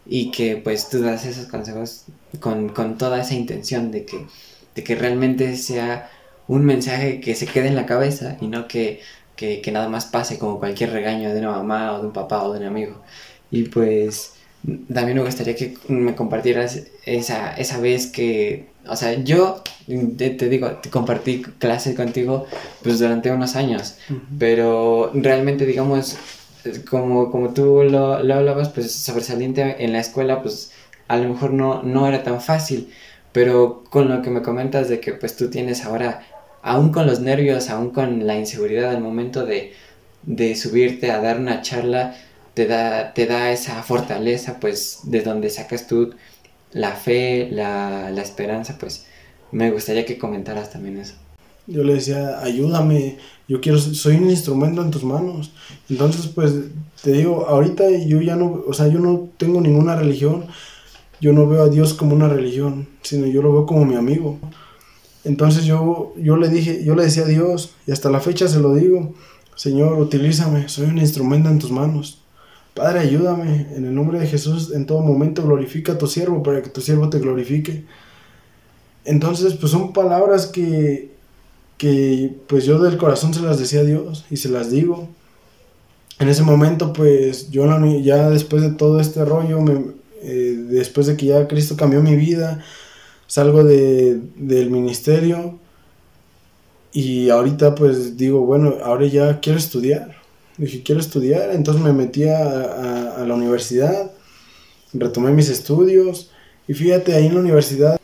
y 0.06 0.30
que 0.30 0.56
pues 0.56 0.88
tú 0.88 1.00
das 1.02 1.26
esos 1.26 1.46
consejos 1.46 2.04
con, 2.40 2.70
con 2.70 2.98
toda 2.98 3.20
esa 3.20 3.34
intención 3.34 3.90
de 3.90 4.04
que, 4.04 4.26
de 4.74 4.84
que 4.84 4.94
realmente 4.94 5.56
sea 5.56 6.10
un 6.48 6.64
mensaje 6.64 7.20
que 7.20 7.34
se 7.34 7.46
quede 7.46 7.68
en 7.68 7.76
la 7.76 7.86
cabeza 7.86 8.36
y 8.40 8.48
no 8.48 8.66
que, 8.68 9.00
que, 9.36 9.60
que, 9.60 9.72
nada 9.72 9.88
más 9.88 10.06
pase 10.06 10.38
como 10.38 10.58
cualquier 10.58 10.90
regaño 10.92 11.32
de 11.32 11.40
una 11.40 11.52
mamá 11.52 11.92
o 11.94 12.00
de 12.00 12.06
un 12.08 12.12
papá 12.12 12.42
o 12.44 12.52
de 12.52 12.60
un 12.60 12.66
amigo. 12.66 13.02
Y 13.50 13.64
pues 13.64 14.34
también 14.92 15.16
me 15.16 15.24
gustaría 15.24 15.54
que 15.56 15.76
me 15.88 16.14
compartieras 16.14 16.82
esa, 17.04 17.54
esa 17.54 17.80
vez 17.80 18.08
que 18.08 18.69
o 18.86 18.96
sea, 18.96 19.14
yo 19.22 19.62
te, 20.16 20.48
digo, 20.48 20.80
compartí 20.90 21.42
clases 21.58 21.96
contigo 21.96 22.46
pues 22.82 22.98
durante 22.98 23.30
unos 23.30 23.56
años, 23.56 23.96
pero 24.38 25.10
realmente 25.14 25.66
digamos, 25.66 26.16
como, 26.88 27.30
como 27.30 27.52
tú 27.52 27.82
lo, 27.82 28.22
lo, 28.22 28.34
hablabas, 28.34 28.68
pues 28.70 28.92
sobresaliente 28.92 29.84
en 29.84 29.92
la 29.92 30.00
escuela, 30.00 30.42
pues 30.42 30.72
a 31.08 31.16
lo 31.16 31.28
mejor 31.28 31.52
no, 31.52 31.82
no 31.82 32.06
era 32.06 32.22
tan 32.22 32.40
fácil, 32.40 32.92
pero 33.32 33.84
con 33.90 34.08
lo 34.08 34.22
que 34.22 34.30
me 34.30 34.42
comentas 34.42 34.88
de 34.88 35.00
que 35.00 35.12
pues 35.12 35.36
tú 35.36 35.50
tienes 35.50 35.84
ahora, 35.84 36.22
aún 36.62 36.92
con 36.92 37.06
los 37.06 37.20
nervios, 37.20 37.70
aún 37.70 37.90
con 37.90 38.26
la 38.26 38.36
inseguridad 38.36 38.90
al 38.90 39.00
momento 39.00 39.44
de, 39.44 39.72
de 40.22 40.54
subirte 40.56 41.10
a 41.10 41.20
dar 41.20 41.38
una 41.38 41.62
charla, 41.62 42.16
te 42.54 42.66
da, 42.66 43.12
te 43.14 43.26
da 43.26 43.52
esa 43.52 43.82
fortaleza 43.82 44.58
pues 44.60 45.00
de 45.04 45.22
donde 45.22 45.50
sacas 45.50 45.86
tú 45.86 46.14
la 46.72 46.92
fe, 46.92 47.48
la, 47.50 48.10
la 48.10 48.22
esperanza, 48.22 48.76
pues 48.78 49.06
me 49.52 49.70
gustaría 49.70 50.04
que 50.04 50.18
comentaras 50.18 50.70
también 50.70 50.98
eso. 50.98 51.14
Yo 51.66 51.84
le 51.84 51.94
decía, 51.94 52.40
ayúdame, 52.40 53.18
yo 53.46 53.60
quiero, 53.60 53.78
soy 53.78 54.16
un 54.16 54.30
instrumento 54.30 54.82
en 54.82 54.90
tus 54.90 55.04
manos. 55.04 55.52
Entonces, 55.88 56.26
pues, 56.26 56.52
te 57.02 57.12
digo, 57.12 57.46
ahorita 57.46 57.88
yo 57.90 58.20
ya 58.20 58.36
no, 58.36 58.64
o 58.66 58.72
sea, 58.72 58.88
yo 58.88 58.98
no 58.98 59.28
tengo 59.36 59.60
ninguna 59.60 59.94
religión, 59.96 60.46
yo 61.20 61.32
no 61.32 61.46
veo 61.46 61.62
a 61.62 61.68
Dios 61.68 61.94
como 61.94 62.14
una 62.14 62.28
religión, 62.28 62.88
sino 63.02 63.26
yo 63.26 63.42
lo 63.42 63.52
veo 63.52 63.66
como 63.66 63.84
mi 63.84 63.94
amigo. 63.94 64.38
Entonces 65.24 65.64
yo, 65.64 66.14
yo 66.16 66.36
le 66.36 66.48
dije, 66.48 66.82
yo 66.82 66.94
le 66.94 67.04
decía 67.04 67.24
a 67.24 67.28
Dios, 67.28 67.74
y 67.86 67.92
hasta 67.92 68.10
la 68.10 68.20
fecha 68.20 68.48
se 68.48 68.58
lo 68.58 68.74
digo, 68.74 69.14
Señor, 69.54 69.98
utilízame, 69.98 70.68
soy 70.68 70.86
un 70.86 70.98
instrumento 70.98 71.50
en 71.50 71.58
tus 71.58 71.70
manos. 71.70 72.19
Padre, 72.80 73.00
ayúdame 73.00 73.66
en 73.76 73.84
el 73.84 73.94
nombre 73.94 74.18
de 74.18 74.26
Jesús 74.26 74.72
en 74.72 74.86
todo 74.86 75.02
momento, 75.02 75.42
glorifica 75.42 75.92
a 75.92 75.98
tu 75.98 76.06
siervo 76.06 76.42
para 76.42 76.62
que 76.62 76.70
tu 76.70 76.80
siervo 76.80 77.10
te 77.10 77.18
glorifique. 77.18 77.84
Entonces, 79.04 79.52
pues 79.52 79.70
son 79.70 79.92
palabras 79.92 80.46
que, 80.46 81.10
que 81.76 82.34
pues 82.46 82.64
yo 82.64 82.78
del 82.78 82.96
corazón 82.96 83.34
se 83.34 83.42
las 83.42 83.58
decía 83.58 83.80
a 83.80 83.84
Dios 83.84 84.24
y 84.30 84.38
se 84.38 84.48
las 84.48 84.70
digo. 84.70 85.10
En 86.18 86.30
ese 86.30 86.42
momento, 86.42 86.94
pues 86.94 87.50
yo 87.50 87.66
ya 88.00 88.30
después 88.30 88.62
de 88.62 88.70
todo 88.70 88.98
este 88.98 89.26
rollo, 89.26 89.60
me, 89.60 89.84
eh, 90.22 90.56
después 90.70 91.06
de 91.06 91.18
que 91.18 91.26
ya 91.26 91.48
Cristo 91.48 91.76
cambió 91.76 92.00
mi 92.00 92.16
vida, 92.16 92.64
salgo 93.26 93.62
de, 93.62 94.22
del 94.36 94.70
ministerio 94.70 95.58
y 96.94 97.28
ahorita 97.28 97.74
pues 97.74 98.16
digo, 98.16 98.40
bueno, 98.40 98.76
ahora 98.82 99.04
ya 99.04 99.38
quiero 99.40 99.58
estudiar 99.58 100.19
Dije, 100.60 100.82
quiero 100.82 101.00
estudiar, 101.00 101.52
entonces 101.52 101.82
me 101.82 101.94
metí 101.94 102.24
a, 102.24 103.14
a, 103.16 103.24
la 103.24 103.34
universidad, 103.34 104.10
retomé 104.92 105.30
mis 105.30 105.48
estudios 105.48 106.32
y 106.68 106.74
fíjate, 106.74 107.14
ahí 107.14 107.28
en 107.28 107.34
la 107.34 107.40
universidad, 107.40 107.98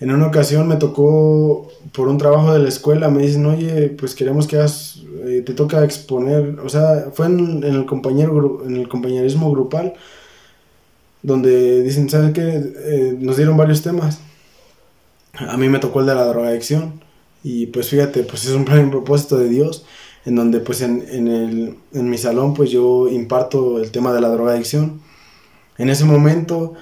en 0.00 0.10
una 0.10 0.26
ocasión 0.26 0.66
me 0.66 0.74
tocó, 0.74 1.70
por 1.92 2.08
un 2.08 2.18
trabajo 2.18 2.52
de 2.52 2.58
la 2.58 2.68
escuela, 2.68 3.08
me 3.08 3.22
dicen, 3.22 3.46
oye, 3.46 3.86
pues 3.90 4.16
queremos 4.16 4.48
que 4.48 4.56
hagas, 4.56 5.04
eh, 5.24 5.44
te 5.46 5.54
toca 5.54 5.84
exponer, 5.84 6.58
o 6.58 6.68
sea, 6.68 7.10
fue 7.12 7.26
en, 7.26 7.62
el, 7.62 7.86
compañero, 7.86 8.64
en 8.66 8.76
el 8.76 8.88
compañerismo 8.88 9.48
grupal, 9.52 9.94
donde 11.22 11.84
dicen, 11.84 12.10
¿sabes 12.10 12.32
qué? 12.32 12.42
Eh, 12.42 13.16
nos 13.16 13.36
dieron 13.36 13.56
varios 13.56 13.80
temas. 13.82 14.18
A 15.34 15.56
mí 15.56 15.68
me 15.68 15.78
tocó 15.78 16.00
el 16.00 16.06
de 16.06 16.16
la 16.16 16.24
drogadicción. 16.24 17.00
Y 17.44 17.66
pues 17.66 17.88
fíjate, 17.88 18.24
pues 18.24 18.44
es 18.44 18.52
un 18.52 18.64
plan 18.64 18.90
propósito 18.90 19.38
de 19.38 19.48
Dios 19.48 19.84
en 20.24 20.34
donde 20.34 20.60
pues 20.60 20.82
en, 20.82 21.04
en, 21.10 21.28
el, 21.28 21.76
en 21.92 22.10
mi 22.10 22.18
salón 22.18 22.54
pues 22.54 22.70
yo 22.70 23.08
imparto 23.08 23.80
el 23.80 23.90
tema 23.90 24.12
de 24.12 24.20
la 24.20 24.28
drogadicción. 24.28 25.00
En 25.78 25.88
ese 25.88 26.04
momento 26.04 26.74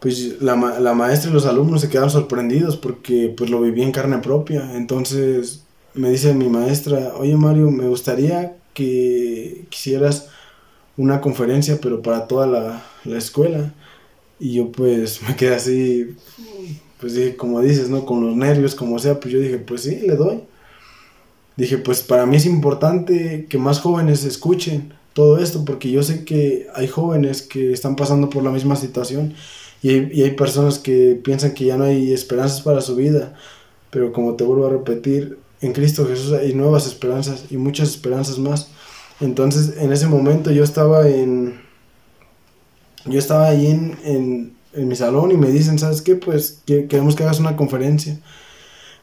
pues 0.00 0.40
la, 0.40 0.56
la, 0.80 0.94
maestra 0.94 1.30
y 1.30 1.34
los 1.34 1.44
alumnos 1.44 1.82
se 1.82 1.90
quedaron 1.90 2.10
sorprendidos 2.10 2.76
porque 2.76 3.32
pues 3.36 3.50
lo 3.50 3.60
viví 3.60 3.82
en 3.82 3.92
carne 3.92 4.18
propia. 4.18 4.76
Entonces 4.76 5.64
me 5.94 6.10
dice 6.10 6.34
mi 6.34 6.48
maestra, 6.48 7.14
oye 7.16 7.36
Mario, 7.36 7.70
me 7.70 7.86
gustaría 7.86 8.56
que 8.72 9.66
quisieras 9.68 10.28
una 10.96 11.20
conferencia, 11.20 11.78
pero 11.80 12.02
para 12.02 12.26
toda 12.26 12.46
la, 12.46 12.82
la 13.04 13.18
escuela. 13.18 13.74
Y 14.38 14.54
yo 14.54 14.72
pues 14.72 15.20
me 15.28 15.36
quedé 15.36 15.54
así, 15.54 16.16
pues 16.98 17.14
dije, 17.14 17.36
como 17.36 17.60
dices, 17.60 17.90
¿no? 17.90 18.06
Con 18.06 18.26
los 18.26 18.36
nervios, 18.36 18.74
como 18.74 18.98
sea, 18.98 19.20
pues 19.20 19.34
yo 19.34 19.40
dije, 19.40 19.58
pues 19.58 19.82
sí, 19.82 20.00
le 20.00 20.16
doy. 20.16 20.40
Dije, 21.56 21.78
pues 21.78 22.02
para 22.02 22.26
mí 22.26 22.36
es 22.36 22.46
importante 22.46 23.46
que 23.48 23.58
más 23.58 23.80
jóvenes 23.80 24.24
escuchen 24.24 24.94
todo 25.12 25.38
esto, 25.38 25.64
porque 25.64 25.90
yo 25.90 26.02
sé 26.02 26.24
que 26.24 26.68
hay 26.74 26.86
jóvenes 26.88 27.42
que 27.42 27.72
están 27.72 27.96
pasando 27.96 28.30
por 28.30 28.42
la 28.42 28.50
misma 28.50 28.76
situación 28.76 29.34
y 29.82 29.90
hay, 29.90 30.10
y 30.12 30.22
hay 30.22 30.30
personas 30.32 30.78
que 30.78 31.20
piensan 31.22 31.52
que 31.52 31.66
ya 31.66 31.76
no 31.76 31.84
hay 31.84 32.12
esperanzas 32.12 32.62
para 32.62 32.80
su 32.80 32.96
vida, 32.96 33.34
pero 33.90 34.12
como 34.12 34.34
te 34.34 34.44
vuelvo 34.44 34.66
a 34.66 34.70
repetir, 34.70 35.38
en 35.60 35.72
Cristo 35.72 36.06
Jesús 36.06 36.32
hay 36.32 36.54
nuevas 36.54 36.86
esperanzas 36.86 37.44
y 37.50 37.56
muchas 37.56 37.90
esperanzas 37.90 38.38
más. 38.38 38.68
Entonces, 39.20 39.76
en 39.76 39.92
ese 39.92 40.06
momento 40.06 40.50
yo 40.50 40.64
estaba 40.64 41.06
en. 41.08 41.60
Yo 43.06 43.18
estaba 43.18 43.48
ahí 43.48 43.66
en, 43.66 43.98
en, 44.04 44.52
en 44.72 44.88
mi 44.88 44.96
salón 44.96 45.30
y 45.32 45.36
me 45.36 45.50
dicen, 45.50 45.78
¿sabes 45.78 46.02
qué? 46.02 46.16
Pues 46.16 46.62
que, 46.66 46.86
queremos 46.86 47.16
que 47.16 47.24
hagas 47.24 47.40
una 47.40 47.56
conferencia. 47.56 48.18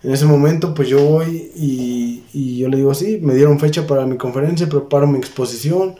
En 0.04 0.12
ese 0.12 0.26
momento, 0.26 0.74
pues 0.74 0.90
yo 0.90 1.04
voy 1.04 1.52
y, 1.56 2.24
y 2.34 2.58
yo 2.60 2.70
le 2.70 2.78
digo, 2.78 2.94
sí, 2.94 3.20
me 3.22 3.36
dieron 3.36 3.60
fecha 3.60 3.88
para 3.88 4.06
mi 4.06 4.18
conferencia, 4.18 4.70
preparo 4.70 5.08
mi 5.08 5.18
exposición. 5.18 5.96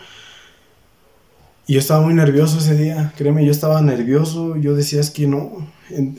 Y 1.66 1.74
yo 1.74 1.80
estaba 1.80 2.02
muy 2.02 2.14
nervioso 2.14 2.60
ese 2.60 2.76
día, 2.78 3.14
créeme, 3.18 3.44
yo 3.46 3.52
estaba 3.52 3.82
nervioso, 3.82 4.56
yo 4.56 4.74
decía, 4.74 5.02
es 5.02 5.10
que 5.12 5.28
no, 5.28 5.68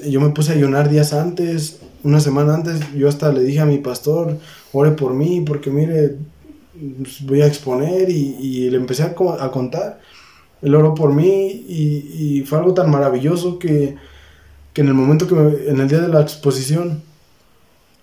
yo 0.06 0.20
me 0.20 0.28
puse 0.30 0.52
a 0.52 0.54
ayunar 0.54 0.90
días 0.90 1.14
antes, 1.14 1.80
una 2.04 2.20
semana 2.20 2.54
antes, 2.54 2.80
yo 2.94 3.08
hasta 3.08 3.32
le 3.32 3.42
dije 3.42 3.60
a 3.60 3.64
mi 3.66 3.78
pastor, 3.78 4.36
ore 4.74 4.90
por 4.90 5.14
mí, 5.14 5.40
porque 5.46 5.70
mire, 5.70 6.16
pues, 6.98 7.22
voy 7.26 7.40
a 7.40 7.46
exponer 7.46 8.10
y, 8.10 8.36
y 8.38 8.70
le 8.70 8.76
empecé 8.76 9.04
a, 9.04 9.14
a 9.40 9.50
contar. 9.50 10.00
Él 10.62 10.74
oró 10.74 10.94
por 10.94 11.14
mí 11.14 11.64
y, 11.68 12.38
y 12.40 12.42
fue 12.46 12.58
algo 12.58 12.74
tan 12.74 12.90
maravilloso 12.90 13.58
que, 13.58 13.96
que 14.74 14.82
en 14.82 14.88
el 14.88 14.94
momento 14.94 15.26
que, 15.28 15.34
me- 15.34 15.68
en 15.70 15.80
el 15.80 15.88
día 15.88 16.00
de 16.00 16.08
la 16.08 16.22
exposición, 16.22 17.02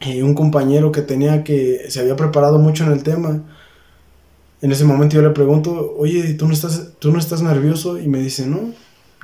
eh, 0.02 0.24
un 0.24 0.34
compañero 0.36 0.92
que 0.92 1.02
tenía 1.02 1.44
que, 1.44 1.86
se 1.90 2.00
había 2.02 2.16
preparado 2.16 2.60
mucho 2.60 2.84
en 2.86 2.92
el 2.92 3.04
tema, 3.04 3.44
en 4.62 4.72
ese 4.72 4.86
momento 4.86 5.16
yo 5.16 5.22
le 5.22 5.30
pregunto, 5.32 5.94
oye, 5.98 6.34
¿tú 6.34 6.48
no 6.48 6.54
estás, 6.54 6.94
tú 7.00 7.12
no 7.12 7.20
estás 7.20 7.42
nervioso? 7.42 8.00
Y 8.00 8.08
me 8.08 8.20
dice, 8.20 8.48
no, 8.48 8.72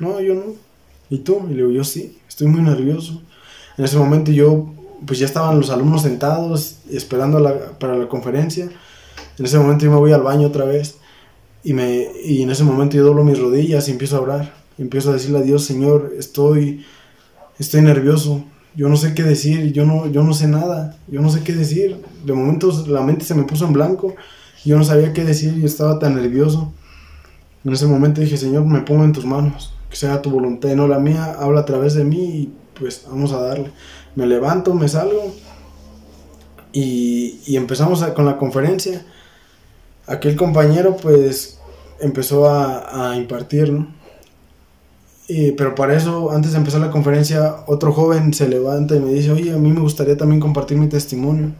no, 0.00 0.20
yo 0.20 0.34
no. 0.34 0.42
¿Y 1.10 1.18
tú? 1.18 1.40
Y 1.48 1.50
le 1.50 1.56
digo, 1.56 1.70
yo 1.70 1.84
sí, 1.84 2.18
estoy 2.28 2.46
muy 2.46 2.62
nervioso. 2.62 3.20
En 3.76 3.84
ese 3.84 3.96
momento 3.96 4.30
yo, 4.30 4.72
pues 5.06 5.18
ya 5.18 5.26
estaban 5.26 5.58
los 5.58 5.70
alumnos 5.70 6.02
sentados 6.02 6.76
esperando 6.90 7.40
la- 7.40 7.78
para 7.78 7.96
la 7.96 8.08
conferencia. 8.08 8.70
En 9.38 9.44
ese 9.46 9.58
momento 9.58 9.84
yo 9.84 9.90
me 9.90 9.98
voy 9.98 10.12
al 10.12 10.22
baño 10.22 10.48
otra 10.48 10.64
vez 10.64 10.96
y, 11.64 11.74
me, 11.74 12.08
y 12.24 12.42
en 12.42 12.50
ese 12.50 12.64
momento 12.64 12.96
yo 12.96 13.04
doblo 13.04 13.24
mis 13.24 13.38
rodillas 13.40 13.88
y 13.88 13.92
empiezo 13.92 14.18
a 14.18 14.20
orar. 14.22 14.54
Empiezo 14.78 15.10
a 15.10 15.14
decirle 15.14 15.38
a 15.38 15.42
Dios, 15.42 15.64
Señor, 15.64 16.12
estoy, 16.18 16.84
estoy 17.58 17.82
nervioso. 17.82 18.44
Yo 18.74 18.88
no 18.88 18.96
sé 18.96 19.14
qué 19.14 19.22
decir, 19.22 19.72
yo 19.72 19.84
no, 19.84 20.06
yo 20.06 20.22
no 20.22 20.32
sé 20.32 20.48
nada, 20.48 20.96
yo 21.08 21.20
no 21.20 21.28
sé 21.30 21.42
qué 21.42 21.52
decir. 21.52 22.00
De 22.24 22.32
momento 22.32 22.70
la 22.88 23.02
mente 23.02 23.24
se 23.24 23.34
me 23.34 23.44
puso 23.44 23.66
en 23.66 23.72
blanco, 23.74 24.14
yo 24.64 24.78
no 24.78 24.84
sabía 24.84 25.12
qué 25.12 25.24
decir, 25.24 25.54
yo 25.60 25.66
estaba 25.66 25.98
tan 25.98 26.14
nervioso. 26.16 26.72
En 27.64 27.72
ese 27.72 27.86
momento 27.86 28.20
dije, 28.20 28.36
Señor, 28.36 28.64
me 28.64 28.80
pongo 28.82 29.04
en 29.04 29.12
tus 29.12 29.24
manos, 29.26 29.74
que 29.90 29.96
sea 29.96 30.22
tu 30.22 30.30
voluntad 30.30 30.70
y 30.70 30.74
no 30.76 30.88
la 30.88 30.98
mía, 30.98 31.36
habla 31.38 31.60
a 31.60 31.64
través 31.64 31.94
de 31.94 32.04
mí 32.04 32.18
y 32.18 32.52
pues 32.78 33.04
vamos 33.08 33.32
a 33.32 33.40
darle. 33.40 33.70
Me 34.16 34.26
levanto, 34.26 34.74
me 34.74 34.88
salgo 34.88 35.34
y, 36.72 37.40
y 37.46 37.56
empezamos 37.56 38.02
a- 38.02 38.14
con 38.14 38.24
la 38.26 38.38
conferencia. 38.38 39.04
Aquel 40.06 40.36
compañero 40.36 40.96
pues 40.96 41.60
empezó 42.00 42.48
a, 42.48 43.12
a 43.12 43.16
impartir, 43.16 43.72
¿no? 43.72 43.88
Pero 45.28 45.74
para 45.74 45.96
eso, 45.96 46.30
antes 46.30 46.52
de 46.52 46.58
empezar 46.58 46.80
la 46.80 46.90
conferencia, 46.90 47.56
otro 47.66 47.92
joven 47.92 48.34
se 48.34 48.48
levanta 48.48 48.96
y 48.96 49.00
me 49.00 49.12
dice, 49.12 49.30
oye, 49.30 49.52
a 49.52 49.56
mí 49.56 49.70
me 49.70 49.80
gustaría 49.80 50.16
también 50.16 50.40
compartir 50.40 50.76
mi 50.76 50.88
testimonio. 50.88 51.52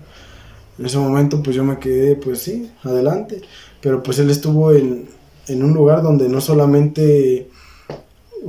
En 0.79 0.87
ese 0.87 0.99
momento 0.99 1.43
pues 1.43 1.57
yo 1.57 1.65
me 1.65 1.79
quedé, 1.79 2.17
pues 2.17 2.41
sí, 2.41 2.71
adelante. 2.83 3.41
Pero 3.81 4.03
pues 4.03 4.19
él 4.19 4.31
estuvo 4.31 4.73
en, 4.73 5.09
en 5.49 5.63
un 5.63 5.73
lugar 5.73 6.03
donde 6.03 6.29
no 6.29 6.41
solamente, 6.41 7.49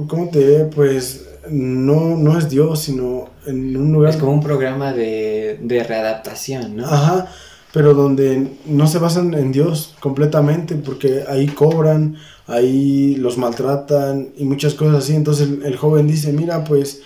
¿cómo 0.08 0.30
te 0.30 0.40
diré? 0.40 0.66
Pues 0.66 1.26
no, 1.50 2.18
no 2.18 2.38
es 2.38 2.50
Dios, 2.50 2.82
sino 2.82 3.30
en 3.46 3.76
un 3.78 3.92
lugar... 3.92 4.12
Es 4.12 4.18
como 4.18 4.34
un 4.34 4.42
programa 4.42 4.94
de, 4.94 5.60
de 5.62 5.84
readaptación, 5.84 6.78
¿no? 6.78 6.86
Ajá, 6.86 7.28
pero 7.74 7.94
donde 7.94 8.48
no 8.66 8.88
se 8.88 9.00
basan 9.00 9.34
en 9.34 9.52
Dios 9.52 9.96
completamente, 10.00 10.76
porque 10.76 11.24
ahí 11.28 11.48
cobran, 11.48 12.18
ahí 12.48 13.16
los 13.16 13.38
maltratan 13.38 14.30
y 14.38 14.46
muchas 14.46 14.74
cosas 14.74 15.04
así. 15.04 15.16
Entonces 15.16 15.50
el, 15.64 15.76
joven 15.78 16.08
dice, 16.08 16.34
mira, 16.34 16.64
pues, 16.64 17.02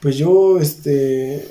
pues 0.00 0.16
yo, 0.16 0.58
este, 0.58 1.48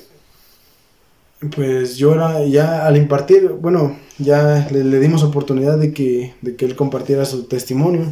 pues 1.56 1.98
yo 1.98 2.14
era, 2.14 2.46
ya 2.46 2.86
al 2.86 2.98
impartir, 2.98 3.50
bueno, 3.50 3.98
ya 4.18 4.68
le, 4.72 4.84
le 4.84 5.00
dimos 5.00 5.24
oportunidad 5.24 5.78
de 5.78 5.94
que, 5.94 6.34
de 6.42 6.56
que 6.56 6.66
él 6.66 6.76
compartiera 6.76 7.26
su 7.26 7.44
testimonio. 7.44 8.06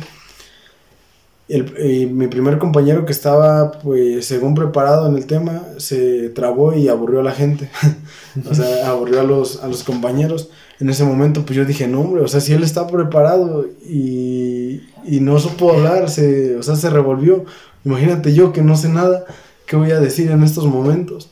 El, 1.49 1.73
eh, 1.77 2.07
mi 2.07 2.27
primer 2.27 2.57
compañero 2.57 3.06
que 3.06 3.14
estaba, 3.14 3.72
pues, 3.72 4.26
según 4.26 4.53
preparado 4.53 5.07
en 5.07 5.15
el 5.15 5.26
tema, 5.27 5.64
se 5.77 6.30
trabó 6.30 6.73
y 6.73 6.89
aburrió 6.89 7.22
a 7.22 7.23
la 7.23 7.31
gente. 7.31 7.69
o 8.49 8.53
sea, 8.53 8.89
aburrió 8.89 9.22
a 9.22 9.23
los, 9.23 9.64
a 9.64 9.68
los 9.68 9.84
compañeros. 9.84 10.49
En 10.79 10.89
ese 10.89 11.03
momento, 11.03 11.43
pues 11.45 11.57
yo 11.57 11.65
dije, 11.65 11.87
no, 11.87 12.01
hombre, 12.01 12.21
o 12.21 12.27
sea, 12.27 12.39
si 12.39 12.53
él 12.53 12.63
está 12.63 12.85
preparado 12.87 13.65
y, 13.83 14.83
y 15.05 15.19
no 15.21 15.39
supo 15.39 15.71
hablar, 15.71 16.09
se, 16.09 16.55
o 16.55 16.63
sea, 16.63 16.75
se 16.75 16.89
revolvió. 16.89 17.45
Imagínate 17.83 18.33
yo 18.33 18.53
que 18.53 18.61
no 18.61 18.75
sé 18.77 18.89
nada, 18.89 19.25
¿qué 19.65 19.75
voy 19.75 19.91
a 19.91 19.99
decir 19.99 20.29
en 20.29 20.43
estos 20.43 20.65
momentos? 20.65 21.29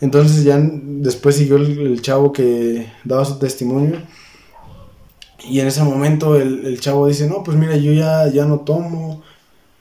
Entonces 0.00 0.44
ya 0.44 0.58
después 0.60 1.36
siguió 1.36 1.56
el, 1.56 2.00
chavo 2.02 2.32
que 2.32 2.90
daba 3.04 3.24
su 3.24 3.38
testimonio. 3.38 4.02
Y 5.48 5.60
en 5.60 5.68
ese 5.68 5.82
momento 5.82 6.36
el, 6.36 6.66
el 6.66 6.80
chavo 6.80 7.06
dice, 7.06 7.28
no, 7.28 7.42
pues 7.42 7.56
mira, 7.56 7.76
yo 7.76 7.92
ya, 7.92 8.28
ya 8.28 8.44
no 8.44 8.60
tomo, 8.60 9.22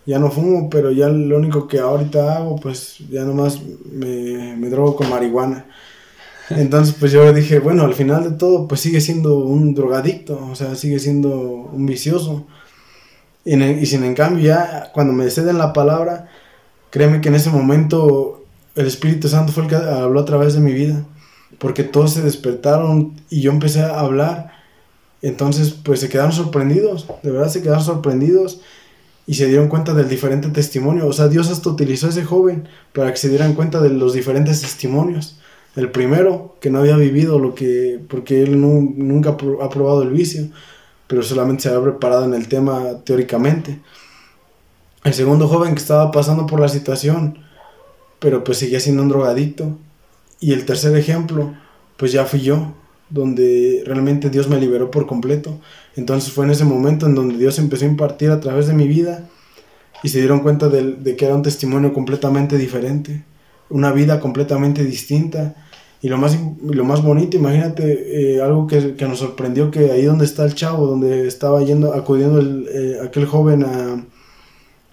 ya 0.08 0.20
no 0.20 0.32
fumo, 0.32 0.70
pero 0.70 0.92
ya 0.92 1.10
lo 1.10 1.38
único 1.38 1.68
que 1.68 1.80
ahorita 1.80 2.38
hago, 2.38 2.56
pues 2.56 2.98
ya 3.10 3.24
nomás 3.24 3.60
me, 3.92 4.56
me 4.56 4.70
drogo 4.70 4.96
con 4.96 5.10
marihuana. 5.10 5.66
Entonces, 6.50 6.96
pues 6.98 7.12
yo 7.12 7.34
dije, 7.34 7.60
bueno, 7.60 7.84
al 7.84 7.94
final 7.94 8.24
de 8.24 8.32
todo, 8.38 8.68
pues 8.68 8.82
sigue 8.82 9.02
siendo 9.02 9.40
un 9.40 9.76
drogadicto, 9.76 10.40
o 10.52 10.56
sea, 10.56 10.76
sigue 10.76 11.00
siendo 11.00 11.30
un 11.40 11.86
vicioso. 11.86 12.48
Y, 13.46 13.54
en 13.54 13.62
el- 13.62 13.82
y 13.82 13.86
sin 13.86 14.04
en 14.04 14.16
cambio, 14.16 14.44
ya 14.46 14.92
cuando 14.94 15.14
me 15.14 15.30
ceden 15.30 15.58
la 15.58 15.74
palabra, 15.74 16.30
créeme 16.92 17.22
que 17.22 17.30
en 17.30 17.36
ese 17.36 17.50
momento 17.52 18.46
el 18.76 18.88
Espíritu 18.88 19.28
Santo 19.30 19.52
fue 19.54 19.64
el 19.64 19.70
que 19.70 19.76
habló 19.78 20.20
a 20.22 20.26
través 20.26 20.54
de 20.54 20.62
mi 20.62 20.74
vida, 20.74 21.06
porque 21.60 21.84
todos 21.84 22.14
se 22.14 22.22
despertaron 22.24 23.14
y 23.30 23.42
yo 23.42 23.52
empecé 23.52 23.82
a 23.84 24.00
hablar. 24.00 24.52
Entonces, 25.22 25.72
pues 25.72 26.00
se 26.02 26.10
quedaron 26.10 26.32
sorprendidos, 26.34 27.08
de 27.24 27.32
verdad 27.32 27.50
se 27.50 27.62
quedaron 27.64 27.84
sorprendidos 27.84 28.62
y 29.28 29.36
se 29.36 29.48
dieron 29.48 29.70
cuenta 29.70 29.94
del 29.94 30.10
diferente 30.10 30.50
testimonio. 30.50 31.08
O 31.08 31.14
sea, 31.14 31.28
Dios 31.28 31.50
hasta 31.50 31.70
utilizó 31.70 32.08
a 32.08 32.12
ese 32.12 32.26
joven 32.26 32.68
para 32.94 33.12
que 33.12 33.18
se 33.18 33.30
dieran 33.30 33.54
cuenta 33.54 33.82
de 33.82 33.90
los 33.90 34.14
diferentes 34.14 34.62
testimonios. 34.62 35.40
El 35.78 35.92
primero, 35.92 36.58
que 36.60 36.70
no 36.70 36.80
había 36.80 36.98
vivido 36.98 37.40
lo 37.40 37.54
que, 37.56 38.00
porque 38.10 38.42
él 38.44 38.60
nu- 38.60 38.94
nunca 38.98 39.30
ha 39.32 39.38
pro- 39.38 39.62
ha 39.64 39.70
probado 39.70 40.02
el 40.02 40.10
vicio, 40.10 40.50
pero 41.08 41.22
solamente 41.24 41.64
se 41.64 41.70
había 41.70 41.84
preparado 41.84 42.26
en 42.26 42.34
el 42.34 42.48
tema 42.50 43.04
teóricamente. 43.06 43.80
El 45.04 45.14
segundo 45.14 45.48
joven 45.48 45.74
que 45.76 45.80
estaba 45.82 46.12
pasando 46.12 46.46
por 46.48 46.60
la 46.60 46.68
situación, 46.68 47.38
pero 48.20 48.44
pues 48.44 48.58
seguía 48.58 48.80
siendo 48.80 49.04
un 49.04 49.10
drogadicto. 49.10 49.78
Y 50.40 50.52
el 50.54 50.66
tercer 50.66 50.98
ejemplo, 50.98 51.54
pues 51.96 52.12
ya 52.12 52.26
fui 52.26 52.42
yo, 52.42 52.74
donde 53.10 53.84
realmente 53.86 54.30
Dios 54.32 54.50
me 54.50 54.60
liberó 54.60 54.92
por 54.92 55.06
completo. 55.06 55.60
Entonces 55.96 56.34
fue 56.34 56.46
en 56.46 56.52
ese 56.52 56.66
momento 56.66 57.06
en 57.06 57.16
donde 57.16 57.38
Dios 57.38 57.60
empezó 57.60 57.86
a 57.86 57.90
impartir 57.90 58.32
a 58.32 58.40
través 58.40 58.68
de 58.68 58.74
mi 58.74 58.88
vida 58.88 59.30
y 60.04 60.10
se 60.10 60.20
dieron 60.20 60.42
cuenta 60.42 60.68
de 60.70 61.16
que 61.16 61.26
era 61.26 61.36
un 61.36 61.44
testimonio 61.44 61.94
completamente 61.94 62.58
diferente, 62.58 63.24
una 63.70 63.92
vida 63.92 64.20
completamente 64.20 64.84
distinta. 64.84 65.56
Y 66.02 66.10
lo 66.10 66.18
más, 66.18 66.38
lo 66.64 66.84
más 66.84 67.02
bonito, 67.02 67.38
imagínate, 67.38 68.36
eh, 68.36 68.42
algo 68.42 68.68
que, 68.68 68.96
que 68.96 69.08
nos 69.08 69.20
sorprendió, 69.20 69.72
que 69.72 69.92
ahí 69.92 70.06
donde 70.06 70.26
está 70.26 70.46
el 70.46 70.54
chavo, 70.54 70.86
donde 70.86 71.28
estaba 71.28 71.64
yendo, 71.64 71.94
acudiendo 71.94 72.40
el, 72.40 72.68
eh, 72.72 73.00
aquel 73.04 73.26
joven 73.26 73.64
a, 73.64 74.06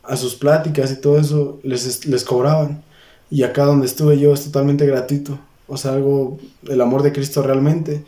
a 0.02 0.16
sus 0.16 0.34
pláticas 0.34 0.92
y 0.92 1.00
todo 1.00 1.18
eso, 1.18 1.60
les, 1.62 2.06
les 2.06 2.24
cobraban. 2.24 2.82
Y 3.30 3.42
acá 3.42 3.64
donde 3.64 3.86
estuve 3.86 4.18
yo 4.18 4.32
es 4.32 4.44
totalmente 4.44 4.86
gratuito. 4.86 5.38
O 5.66 5.76
sea, 5.76 5.92
algo, 5.92 6.38
el 6.68 6.80
amor 6.80 7.02
de 7.02 7.12
Cristo 7.12 7.42
realmente. 7.42 8.04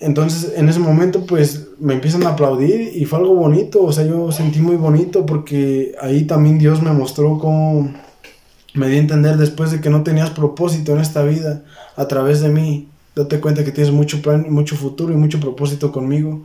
Entonces, 0.00 0.54
en 0.56 0.68
ese 0.68 0.78
momento, 0.78 1.26
pues, 1.26 1.68
me 1.78 1.94
empiezan 1.94 2.22
a 2.24 2.30
aplaudir 2.30 2.96
y 2.96 3.04
fue 3.04 3.18
algo 3.18 3.34
bonito. 3.34 3.82
O 3.82 3.92
sea, 3.92 4.04
yo 4.06 4.32
sentí 4.32 4.60
muy 4.60 4.76
bonito 4.76 5.26
porque 5.26 5.94
ahí 6.00 6.24
también 6.24 6.58
Dios 6.58 6.82
me 6.82 6.92
mostró 6.92 7.38
cómo 7.38 7.92
me 8.74 8.88
di 8.88 8.96
a 8.96 9.00
entender 9.00 9.36
después 9.36 9.70
de 9.70 9.80
que 9.80 9.90
no 9.90 10.02
tenías 10.02 10.30
propósito 10.30 10.92
en 10.92 11.00
esta 11.00 11.22
vida 11.22 11.62
a 11.96 12.06
través 12.06 12.40
de 12.40 12.48
mí, 12.48 12.88
date 13.14 13.40
cuenta 13.40 13.64
que 13.64 13.72
tienes 13.72 13.92
mucho 13.92 14.22
plan, 14.22 14.46
mucho 14.50 14.76
futuro 14.76 15.12
y 15.12 15.16
mucho 15.16 15.40
propósito 15.40 15.92
conmigo. 15.92 16.42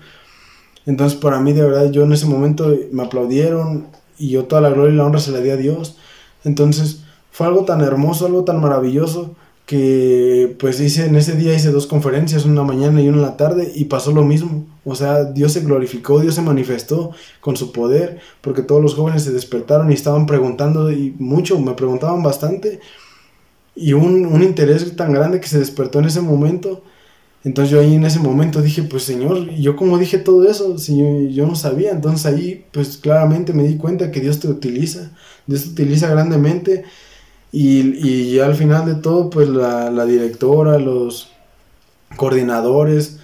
Entonces 0.86 1.18
para 1.20 1.40
mí 1.40 1.54
de 1.54 1.64
verdad 1.64 1.92
yo 1.92 2.04
en 2.04 2.14
ese 2.14 2.26
momento 2.26 2.76
me 2.92 3.04
aplaudieron 3.04 3.88
y 4.18 4.30
yo 4.30 4.46
toda 4.46 4.62
la 4.62 4.70
gloria 4.70 4.94
y 4.94 4.98
la 4.98 5.06
honra 5.06 5.20
se 5.20 5.32
la 5.32 5.40
di 5.40 5.50
a 5.50 5.58
Dios. 5.58 5.98
Entonces 6.44 7.04
fue 7.32 7.48
algo 7.48 7.66
tan 7.66 7.82
hermoso, 7.82 8.26
algo 8.26 8.44
tan 8.44 8.62
maravilloso 8.62 9.36
que 9.66 10.56
pues 10.60 10.80
hice 10.80 11.06
en 11.06 11.16
ese 11.16 11.36
día 11.36 11.54
hice 11.56 11.72
dos 11.72 11.88
conferencias, 11.88 12.46
una 12.46 12.64
mañana 12.64 13.02
y 13.02 13.08
una 13.08 13.18
en 13.18 13.24
la 13.24 13.38
tarde 13.38 13.72
y 13.76 13.86
pasó 13.86 14.12
lo 14.12 14.24
mismo. 14.24 14.66
O 14.84 14.96
sea, 14.96 15.26
Dios 15.26 15.54
se 15.54 15.62
glorificó, 15.62 16.20
Dios 16.20 16.36
se 16.36 16.42
manifestó 16.42 17.12
con 17.42 17.58
su 17.58 17.72
poder, 17.72 18.20
porque 18.42 18.62
todos 18.62 18.82
los 18.82 18.94
jóvenes 18.94 19.24
se 19.24 19.32
despertaron 19.32 19.90
y 19.92 19.96
estaban 19.96 20.28
preguntando 20.28 20.92
y 20.92 21.16
mucho, 21.18 21.60
me 21.60 21.74
preguntaban 21.74 22.22
bastante 22.22 22.80
y 23.76 23.94
un, 23.94 24.26
un 24.26 24.44
interés 24.44 24.96
tan 24.96 25.12
grande 25.14 25.40
que 25.40 25.48
se 25.48 25.60
despertó 25.60 26.00
en 26.00 26.06
ese 26.06 26.22
momento. 26.22 26.84
Entonces 27.44 27.72
yo 27.72 27.80
ahí 27.80 27.94
en 27.96 28.06
ese 28.06 28.20
momento 28.20 28.62
dije, 28.62 28.84
pues 28.84 29.04
Señor, 29.04 29.50
yo 29.52 29.76
como 29.76 29.98
dije 30.00 30.18
todo 30.18 30.50
eso, 30.50 30.80
si 30.80 30.98
yo, 30.98 31.22
yo, 31.30 31.46
no 31.46 31.56
sabía, 31.56 31.92
entonces 31.92 32.26
ahí 32.26 32.66
pues 32.72 32.98
claramente 32.98 33.54
me 33.54 33.64
di 33.64 33.78
cuenta 33.78 34.10
que 34.12 34.20
Dios 34.20 34.40
te 34.40 34.48
utiliza, 34.48 35.12
Dios 35.46 35.64
te 35.64 35.70
utiliza 35.70 36.10
grandemente 36.10 36.86
y, 37.58 38.06
y 38.06 38.40
al 38.40 38.54
final 38.54 38.86
de 38.86 38.96
todo, 38.96 39.30
pues 39.30 39.48
la, 39.48 40.06
directora, 40.06 40.78
los 40.78 41.30
coordinadores 42.18 43.20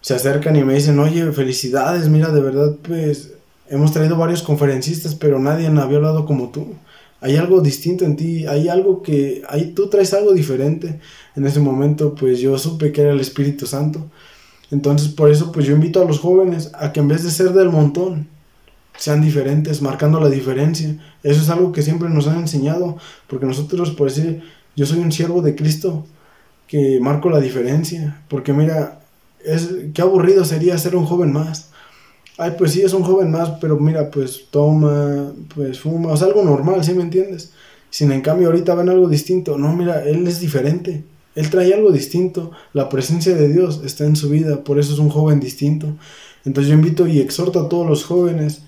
se 0.00 0.14
acercan 0.14 0.56
y 0.56 0.64
me 0.64 0.74
dicen, 0.74 0.98
oye, 0.98 1.30
felicidades, 1.30 2.08
mira, 2.08 2.32
de 2.32 2.40
verdad, 2.40 2.74
pues 2.82 3.34
hemos 3.68 3.92
traído 3.92 4.16
varios 4.16 4.42
conferencistas, 4.42 5.14
pero 5.14 5.38
nadie 5.38 5.68
había 5.68 5.98
hablado 5.98 6.26
como 6.26 6.50
tú. 6.50 6.74
Hay 7.20 7.36
algo 7.36 7.60
distinto 7.60 8.04
en 8.04 8.16
ti, 8.16 8.48
hay 8.48 8.68
algo 8.68 9.00
que, 9.00 9.42
hay, 9.48 9.66
tú 9.66 9.86
traes 9.88 10.12
algo 10.12 10.32
diferente. 10.32 10.98
En 11.36 11.46
ese 11.46 11.60
momento, 11.60 12.16
pues 12.16 12.40
yo 12.40 12.58
supe 12.58 12.90
que 12.90 13.02
era 13.02 13.12
el 13.12 13.20
Espíritu 13.20 13.66
Santo. 13.66 14.10
Entonces, 14.72 15.06
por 15.06 15.30
eso, 15.30 15.52
pues 15.52 15.66
yo 15.66 15.74
invito 15.74 16.02
a 16.02 16.04
los 16.04 16.18
jóvenes 16.18 16.72
a 16.74 16.92
que 16.92 16.98
en 16.98 17.06
vez 17.06 17.22
de 17.22 17.30
ser 17.30 17.52
del 17.52 17.68
montón, 17.68 18.26
sean 19.02 19.20
diferentes, 19.20 19.82
marcando 19.82 20.20
la 20.20 20.30
diferencia. 20.30 20.96
Eso 21.24 21.42
es 21.42 21.50
algo 21.50 21.72
que 21.72 21.82
siempre 21.82 22.08
nos 22.08 22.28
han 22.28 22.38
enseñado, 22.38 22.98
porque 23.26 23.46
nosotros, 23.46 23.90
por 23.90 24.08
decir, 24.08 24.44
yo 24.76 24.86
soy 24.86 25.00
un 25.00 25.10
siervo 25.10 25.42
de 25.42 25.56
Cristo, 25.56 26.06
que 26.68 27.00
marco 27.00 27.28
la 27.28 27.40
diferencia, 27.40 28.22
porque 28.28 28.52
mira, 28.52 29.00
es, 29.44 29.70
qué 29.92 30.02
aburrido 30.02 30.44
sería 30.44 30.78
ser 30.78 30.94
un 30.94 31.04
joven 31.04 31.32
más. 31.32 31.70
Ay, 32.38 32.52
pues 32.56 32.70
sí, 32.70 32.82
es 32.82 32.92
un 32.92 33.02
joven 33.02 33.32
más, 33.32 33.50
pero 33.60 33.76
mira, 33.76 34.08
pues 34.08 34.44
toma, 34.52 35.32
pues 35.52 35.80
fuma, 35.80 36.12
o 36.12 36.16
sea, 36.16 36.28
algo 36.28 36.44
normal, 36.44 36.84
¿sí 36.84 36.94
me 36.94 37.02
entiendes? 37.02 37.50
Sin 37.90 38.12
en 38.12 38.20
cambio 38.20 38.46
ahorita 38.46 38.76
ven 38.76 38.88
algo 38.88 39.08
distinto, 39.08 39.58
no, 39.58 39.74
mira, 39.74 40.04
él 40.04 40.28
es 40.28 40.38
diferente, 40.38 41.02
él 41.34 41.50
trae 41.50 41.74
algo 41.74 41.90
distinto, 41.90 42.52
la 42.72 42.88
presencia 42.88 43.34
de 43.34 43.48
Dios 43.48 43.82
está 43.84 44.04
en 44.04 44.14
su 44.14 44.28
vida, 44.28 44.62
por 44.62 44.78
eso 44.78 44.92
es 44.92 45.00
un 45.00 45.08
joven 45.08 45.40
distinto. 45.40 45.88
Entonces 46.44 46.70
yo 46.70 46.76
invito 46.76 47.08
y 47.08 47.18
exhorto 47.18 47.58
a 47.58 47.68
todos 47.68 47.88
los 47.88 48.04
jóvenes 48.04 48.62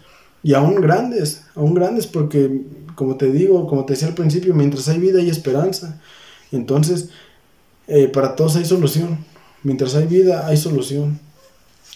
y 0.45 0.53
aún 0.53 0.75
grandes, 0.83 1.43
aún 1.57 1.73
grandes, 1.73 2.07
porque 2.07 2.61
como 2.95 3.16
te 3.16 3.33
digo, 3.33 3.66
como 3.66 3.87
te 3.87 3.95
decía 3.95 4.09
al 4.09 4.15
principio, 4.15 4.55
mientras 4.55 4.87
hay 4.89 4.99
vida 4.99 5.19
hay 5.19 5.31
esperanza. 5.31 6.03
Entonces, 6.53 7.09
eh, 7.89 8.09
para 8.09 8.37
todos 8.37 8.55
hay 8.57 8.66
solución. 8.66 9.25
Mientras 9.62 9.95
hay 9.95 10.07
vida 10.07 10.47
hay 10.47 10.59
solución. 10.59 11.19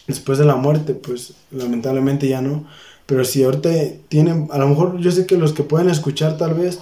Después 0.06 0.38
de 0.38 0.46
la 0.46 0.56
muerte, 0.56 0.94
pues 0.94 1.34
lamentablemente 1.50 2.26
ya 2.26 2.40
no. 2.40 2.64
Pero 3.04 3.22
si 3.26 3.44
ahorita 3.44 3.68
tienen, 4.08 4.48
a 4.50 4.56
lo 4.56 4.66
mejor 4.66 4.98
yo 4.98 5.12
sé 5.12 5.26
que 5.26 5.36
los 5.36 5.52
que 5.52 5.62
pueden 5.62 5.90
escuchar 5.90 6.38
tal 6.38 6.54
vez, 6.54 6.78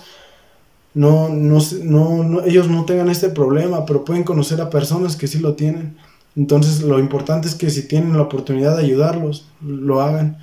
no, 0.95 1.29
no, 1.29 1.59
no, 1.83 2.23
no, 2.23 2.45
ellos 2.45 2.69
no 2.69 2.85
tengan 2.85 3.11
este 3.11 3.29
problema, 3.29 3.85
pero 3.87 4.05
pueden 4.05 4.23
conocer 4.23 4.61
a 4.61 4.71
personas 4.71 5.17
que 5.17 5.27
sí 5.27 5.41
lo 5.41 5.55
tienen. 5.55 5.97
Entonces 6.37 6.83
lo 6.83 7.01
importante 7.01 7.49
es 7.49 7.57
que 7.57 7.71
si 7.71 7.89
tienen 7.89 8.13
la 8.13 8.23
oportunidad 8.23 8.77
de 8.77 8.85
ayudarlos, 8.85 9.49
lo 9.61 10.01
hagan 10.01 10.39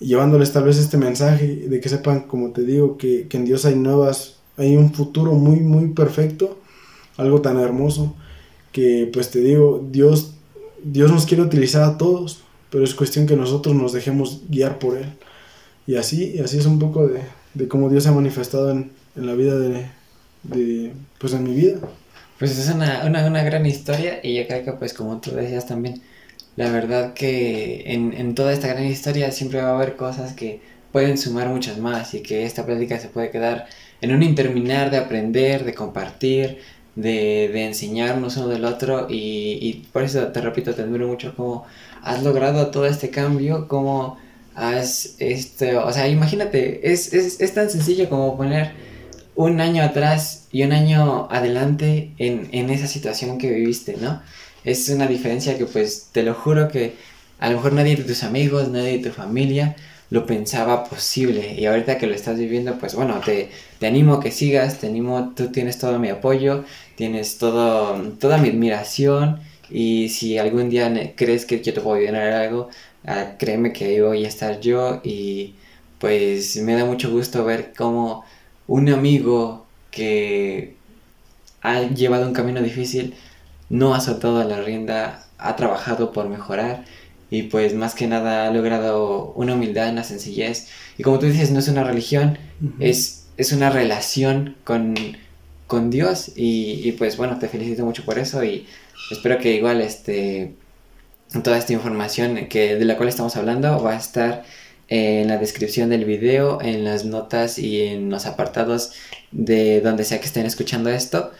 llevándoles 0.00 0.52
tal 0.52 0.64
vez 0.64 0.78
este 0.78 0.96
mensaje 0.96 1.46
de 1.68 1.80
que 1.80 1.88
sepan, 1.88 2.22
como 2.22 2.50
te 2.50 2.62
digo, 2.62 2.96
que, 2.96 3.28
que, 3.28 3.36
en 3.36 3.44
Dios 3.44 3.64
hay 3.64 3.76
nuevas, 3.76 4.36
hay 4.56 4.76
un 4.76 4.92
futuro 4.92 5.32
muy, 5.34 5.60
muy 5.60 5.88
perfecto, 5.88 6.58
algo 7.16 7.40
tan 7.40 7.58
hermoso, 7.58 8.14
que 8.72 9.08
pues 9.12 9.30
te 9.30 9.40
digo, 9.40 9.86
Dios, 9.90 10.34
Dios 10.82 11.10
nos 11.12 11.26
quiere 11.26 11.42
utilizar 11.42 11.82
a 11.82 11.98
todos, 11.98 12.42
pero 12.70 12.84
es 12.84 12.94
cuestión 12.94 13.26
que 13.26 13.36
nosotros 13.36 13.74
nos 13.74 13.92
dejemos 13.92 14.42
guiar 14.48 14.78
por 14.78 14.96
Él. 14.96 15.06
Y 15.86 15.96
así, 15.96 16.34
y 16.36 16.40
así 16.40 16.58
es 16.58 16.66
un 16.66 16.78
poco 16.78 17.06
de, 17.06 17.20
de 17.54 17.68
cómo 17.68 17.88
Dios 17.90 18.04
se 18.04 18.08
ha 18.08 18.12
manifestado 18.12 18.70
en, 18.70 18.92
en 19.16 19.26
la 19.26 19.34
vida 19.34 19.58
de, 19.58 19.86
de, 20.44 20.92
pues 21.18 21.32
en 21.32 21.44
mi 21.44 21.54
vida. 21.54 21.78
Pues 22.38 22.56
es 22.58 22.74
una, 22.74 23.04
una, 23.04 23.26
una 23.26 23.42
gran 23.42 23.66
historia 23.66 24.20
y 24.22 24.34
yo 24.34 24.46
creo 24.46 24.64
que 24.64 24.72
pues 24.72 24.94
como 24.94 25.20
tú 25.20 25.32
decías 25.32 25.66
también, 25.66 26.00
la 26.56 26.70
verdad 26.70 27.14
que 27.14 27.84
en, 27.86 28.12
en, 28.12 28.34
toda 28.34 28.52
esta 28.52 28.68
gran 28.68 28.86
historia 28.86 29.30
siempre 29.32 29.62
va 29.62 29.70
a 29.70 29.74
haber 29.74 29.96
cosas 29.96 30.32
que 30.34 30.60
pueden 30.92 31.18
sumar 31.18 31.48
muchas 31.48 31.78
más 31.78 32.14
y 32.14 32.22
que 32.22 32.44
esta 32.44 32.66
plática 32.66 32.98
se 32.98 33.08
puede 33.08 33.30
quedar 33.30 33.66
en 34.00 34.12
un 34.12 34.22
interminar 34.22 34.90
de 34.90 34.98
aprender, 34.98 35.64
de 35.64 35.74
compartir, 35.74 36.58
de, 36.96 37.48
de 37.52 37.64
enseñarnos 37.66 38.36
uno 38.36 38.48
del 38.48 38.64
otro 38.64 39.06
y, 39.08 39.58
y, 39.60 39.86
por 39.92 40.02
eso 40.02 40.26
te 40.28 40.40
repito, 40.40 40.74
te 40.74 40.82
admiro 40.82 41.06
mucho 41.06 41.34
cómo 41.36 41.64
has 42.02 42.22
logrado 42.22 42.70
todo 42.70 42.86
este 42.86 43.10
cambio, 43.10 43.68
cómo 43.68 44.18
has, 44.54 45.16
esto, 45.18 45.84
o 45.86 45.92
sea, 45.92 46.08
imagínate, 46.08 46.92
es, 46.92 47.12
es, 47.14 47.40
es 47.40 47.54
tan 47.54 47.70
sencillo 47.70 48.08
como 48.08 48.36
poner 48.36 48.72
un 49.36 49.60
año 49.60 49.82
atrás 49.82 50.48
y 50.52 50.64
un 50.64 50.72
año 50.72 51.28
adelante 51.30 52.12
en, 52.18 52.48
en 52.52 52.70
esa 52.70 52.86
situación 52.86 53.38
que 53.38 53.50
viviste, 53.50 53.96
¿no? 54.00 54.20
Es 54.64 54.88
una 54.88 55.06
diferencia 55.06 55.56
que 55.58 55.66
pues 55.66 56.08
te 56.12 56.22
lo 56.22 56.34
juro 56.34 56.68
que 56.68 56.94
a 57.38 57.48
lo 57.50 57.56
mejor 57.56 57.72
nadie 57.72 57.96
de 57.96 58.04
tus 58.04 58.22
amigos, 58.22 58.68
nadie 58.68 58.98
de 58.98 59.10
tu 59.10 59.14
familia 59.14 59.76
lo 60.10 60.26
pensaba 60.26 60.84
posible. 60.84 61.54
Y 61.58 61.66
ahorita 61.66 61.98
que 61.98 62.06
lo 62.06 62.14
estás 62.14 62.38
viviendo 62.38 62.78
pues 62.78 62.94
bueno, 62.94 63.20
te, 63.24 63.50
te 63.78 63.86
animo 63.86 64.14
a 64.14 64.20
que 64.20 64.30
sigas, 64.32 64.78
te 64.78 64.88
animo, 64.88 65.32
tú 65.36 65.48
tienes 65.52 65.78
todo 65.78 65.98
mi 65.98 66.08
apoyo, 66.08 66.64
tienes 66.96 67.38
todo, 67.38 67.94
toda 68.18 68.38
mi 68.38 68.50
admiración. 68.50 69.40
Y 69.70 70.08
si 70.10 70.36
algún 70.38 70.68
día 70.68 71.14
crees 71.16 71.46
que 71.46 71.60
yo 71.62 71.72
te 71.72 71.80
puedo 71.80 71.96
ayudar 71.96 72.32
algo, 72.32 72.68
uh, 73.04 73.36
créeme 73.38 73.72
que 73.72 73.84
ahí 73.86 74.00
voy 74.00 74.24
a 74.24 74.28
estar 74.28 74.60
yo. 74.60 75.00
Y 75.04 75.54
pues 75.98 76.56
me 76.56 76.74
da 76.74 76.84
mucho 76.84 77.10
gusto 77.10 77.44
ver 77.44 77.72
cómo 77.76 78.24
un 78.66 78.88
amigo 78.90 79.66
que 79.90 80.76
ha 81.62 81.82
llevado 81.82 82.26
un 82.26 82.32
camino 82.34 82.62
difícil 82.62 83.14
no 83.70 83.94
ha 83.94 84.00
soltado 84.00 84.44
la 84.44 84.60
rienda, 84.60 85.24
ha 85.38 85.56
trabajado 85.56 86.12
por 86.12 86.28
mejorar 86.28 86.84
y 87.30 87.44
pues 87.44 87.74
más 87.74 87.94
que 87.94 88.06
nada 88.08 88.46
ha 88.46 88.50
logrado 88.50 89.32
una 89.36 89.54
humildad, 89.54 89.90
una 89.90 90.04
sencillez. 90.04 90.68
Y 90.98 91.02
como 91.04 91.18
tú 91.18 91.26
dices, 91.26 91.52
no 91.52 91.60
es 91.60 91.68
una 91.68 91.84
religión, 91.84 92.38
es, 92.80 93.28
es 93.36 93.52
una 93.52 93.70
relación 93.70 94.56
con, 94.64 94.94
con 95.66 95.90
Dios 95.90 96.32
y, 96.36 96.80
y, 96.86 96.92
pues 96.92 97.16
bueno, 97.16 97.38
te 97.38 97.48
felicito 97.48 97.84
mucho 97.86 98.04
por 98.04 98.18
eso 98.18 98.42
y 98.44 98.66
espero 99.12 99.38
que 99.38 99.54
igual 99.54 99.80
este, 99.80 100.54
toda 101.44 101.56
esta 101.56 101.72
información 101.72 102.48
que, 102.48 102.74
de 102.74 102.84
la 102.84 102.96
cual 102.96 103.08
estamos 103.08 103.36
hablando 103.36 103.80
va 103.82 103.92
a 103.92 103.96
estar 103.96 104.44
en 104.88 105.28
la 105.28 105.38
descripción 105.38 105.88
del 105.88 106.04
video, 106.04 106.60
en 106.60 106.82
las 106.82 107.04
notas 107.04 107.58
y 107.58 107.82
en 107.82 108.10
los 108.10 108.26
apartados 108.26 108.92
de 109.30 109.80
donde 109.80 110.02
sea 110.02 110.18
que 110.18 110.26
estén 110.26 110.46
escuchando 110.46 110.90
esto 110.90 111.30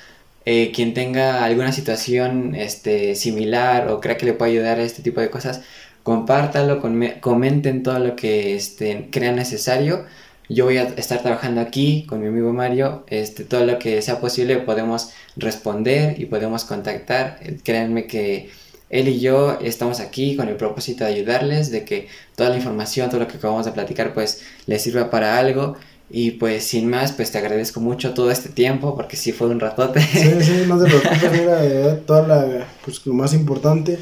eh, 0.52 0.72
quien 0.74 0.94
tenga 0.94 1.44
alguna 1.44 1.70
situación 1.70 2.56
este, 2.56 3.14
similar 3.14 3.86
o 3.88 4.00
crea 4.00 4.16
que 4.16 4.26
le 4.26 4.32
puede 4.32 4.50
ayudar 4.50 4.80
a 4.80 4.82
este 4.82 5.00
tipo 5.00 5.20
de 5.20 5.30
cosas, 5.30 5.62
compártalo, 6.02 6.82
comenten 7.20 7.84
todo 7.84 8.00
lo 8.00 8.16
que 8.16 8.56
este, 8.56 9.08
crean 9.12 9.36
necesario. 9.36 10.06
Yo 10.48 10.64
voy 10.64 10.78
a 10.78 10.82
estar 10.82 11.22
trabajando 11.22 11.60
aquí 11.60 12.04
con 12.04 12.20
mi 12.20 12.26
amigo 12.26 12.52
Mario. 12.52 13.04
Este, 13.06 13.44
todo 13.44 13.64
lo 13.64 13.78
que 13.78 14.02
sea 14.02 14.18
posible 14.20 14.56
podemos 14.56 15.12
responder 15.36 16.20
y 16.20 16.26
podemos 16.26 16.64
contactar. 16.64 17.38
Créanme 17.62 18.08
que 18.08 18.50
él 18.88 19.06
y 19.06 19.20
yo 19.20 19.56
estamos 19.60 20.00
aquí 20.00 20.34
con 20.36 20.48
el 20.48 20.56
propósito 20.56 21.04
de 21.04 21.12
ayudarles, 21.14 21.70
de 21.70 21.84
que 21.84 22.08
toda 22.34 22.50
la 22.50 22.56
información, 22.56 23.08
todo 23.08 23.20
lo 23.20 23.28
que 23.28 23.36
acabamos 23.36 23.66
de 23.66 23.72
platicar, 23.72 24.12
pues 24.14 24.42
les 24.66 24.82
sirva 24.82 25.10
para 25.10 25.38
algo 25.38 25.76
y 26.12 26.32
pues 26.32 26.64
sin 26.66 26.90
más, 26.90 27.12
pues 27.12 27.30
te 27.30 27.38
agradezco 27.38 27.80
mucho 27.80 28.14
todo 28.14 28.32
este 28.32 28.48
tiempo 28.48 28.96
porque 28.96 29.16
sí 29.16 29.30
fue 29.30 29.46
un 29.46 29.60
ratote. 29.60 30.00
Sí, 30.02 30.42
sí, 30.42 30.64
no 30.66 30.76
te 30.82 30.86
preocupes, 30.86 31.32
mira, 31.40 32.00
toda 32.04 32.26
la, 32.26 32.66
pues 32.84 33.06
lo 33.06 33.14
más 33.14 33.32
importante, 33.32 33.96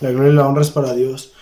la 0.00 0.10
gloria 0.10 0.32
y 0.32 0.34
la 0.36 0.46
honra 0.46 0.60
es 0.60 0.70
para 0.70 0.94
Dios. 0.94 1.32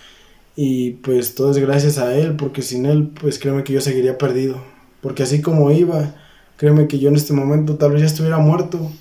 Y 0.55 0.91
pues 0.91 1.35
todo 1.35 1.51
es 1.51 1.57
gracias 1.57 1.97
a 1.97 2.15
Él, 2.15 2.37
porque 2.37 2.61
sin 2.61 2.85
Él, 2.85 3.09
pues 3.19 3.37
créeme 3.37 3.63
que 3.65 3.73
yo 3.73 3.81
seguiría 3.81 4.17
perdido. 4.17 4.63
Porque 5.01 5.23
así 5.23 5.41
como 5.41 5.71
iba, 5.71 6.15
créeme 6.57 6.87
que 6.87 6.99
yo 6.99 7.09
en 7.09 7.15
este 7.15 7.33
momento 7.33 7.75
tal 7.75 7.91
vez 7.91 8.01
ya 8.01 8.07
estuviera 8.07 8.37
muerto, 8.37 8.91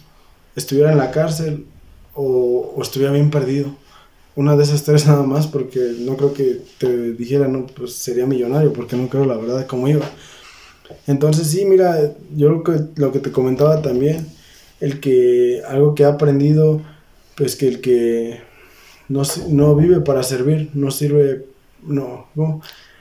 estuviera 0.56 0.90
en 0.90 0.98
la 0.98 1.12
cárcel 1.12 1.66
o, 2.14 2.72
o 2.76 2.82
estuviera 2.82 3.12
bien 3.12 3.30
perdido. 3.30 3.76
Una 4.34 4.56
de 4.56 4.64
esas 4.64 4.82
tres 4.82 5.06
nada 5.06 5.22
más, 5.22 5.46
porque 5.46 5.78
no 6.00 6.16
creo 6.16 6.32
que 6.32 6.62
te 6.78 7.12
dijera, 7.12 7.46
no, 7.48 7.66
pues 7.66 7.94
sería 7.94 8.26
millonario, 8.26 8.72
porque 8.72 8.96
no 8.96 9.08
creo 9.08 9.24
la 9.26 9.36
verdad 9.36 9.66
cómo 9.68 9.86
iba. 9.88 10.06
Entonces 11.06 11.48
sí, 11.48 11.64
mira, 11.64 11.98
yo 12.36 12.48
lo 12.50 12.62
que, 12.62 12.72
lo 12.96 13.12
que 13.12 13.18
te 13.18 13.32
comentaba 13.32 13.82
también, 13.82 14.26
el 14.80 15.00
que 15.00 15.62
algo 15.68 15.94
que 15.94 16.02
he 16.02 16.06
aprendido 16.06 16.80
pues 17.36 17.56
que 17.56 17.68
el 17.68 17.80
que 17.80 18.40
no, 19.08 19.22
no 19.48 19.74
vive 19.74 20.00
para 20.00 20.22
servir, 20.22 20.70
no 20.74 20.90
sirve, 20.90 21.46
no, 21.82 22.28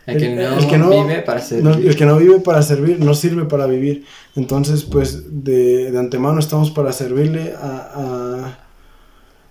El, 0.06 0.18
que 0.18 0.78
no, 0.78 0.90
vive 0.90 1.22
para 1.22 1.42
servir. 1.42 1.88
el 1.88 1.96
que 1.96 2.06
no 2.06 2.18
vive 2.18 2.40
para 2.40 2.62
servir 2.62 3.00
no 3.00 3.14
sirve 3.14 3.46
para 3.46 3.68
vivir. 3.68 4.06
Entonces, 4.36 4.84
pues 4.84 5.44
de, 5.44 5.92
de 5.92 6.00
antemano 6.00 6.40
estamos 6.40 6.72
para 6.72 6.92
servirle 6.92 7.54
a, 7.56 8.58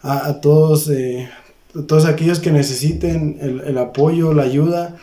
a, 0.03 0.27
a, 0.29 0.41
todos, 0.41 0.89
eh, 0.91 1.31
todos 1.87 2.05
aquellos 2.05 2.41
que 2.41 2.51
necesiten 2.51 3.39
el, 3.41 3.61
el, 3.61 3.79
apoyo, 3.79 4.35
la 4.35 4.43
ayuda. 4.43 4.97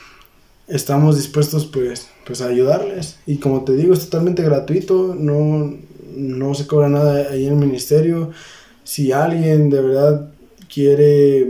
Estamos 0.68 1.16
dispuestos 1.16 1.66
pues, 1.66 2.10
pues 2.28 2.42
ayudarles. 2.42 3.18
Y 3.26 3.38
como 3.38 3.64
te 3.64 3.74
digo, 3.74 3.94
es 3.94 4.02
totalmente 4.02 4.44
gratuito, 4.44 5.16
no, 5.18 5.74
no 6.14 6.54
se 6.54 6.68
cobra 6.68 6.90
nada 6.90 7.32
ahí 7.32 7.46
en 7.46 7.54
el 7.54 7.60
ministerio. 7.60 8.32
Si 8.84 9.14
alguien 9.14 9.70
de 9.70 9.82
verdad 9.82 10.30
quiere, 10.72 11.48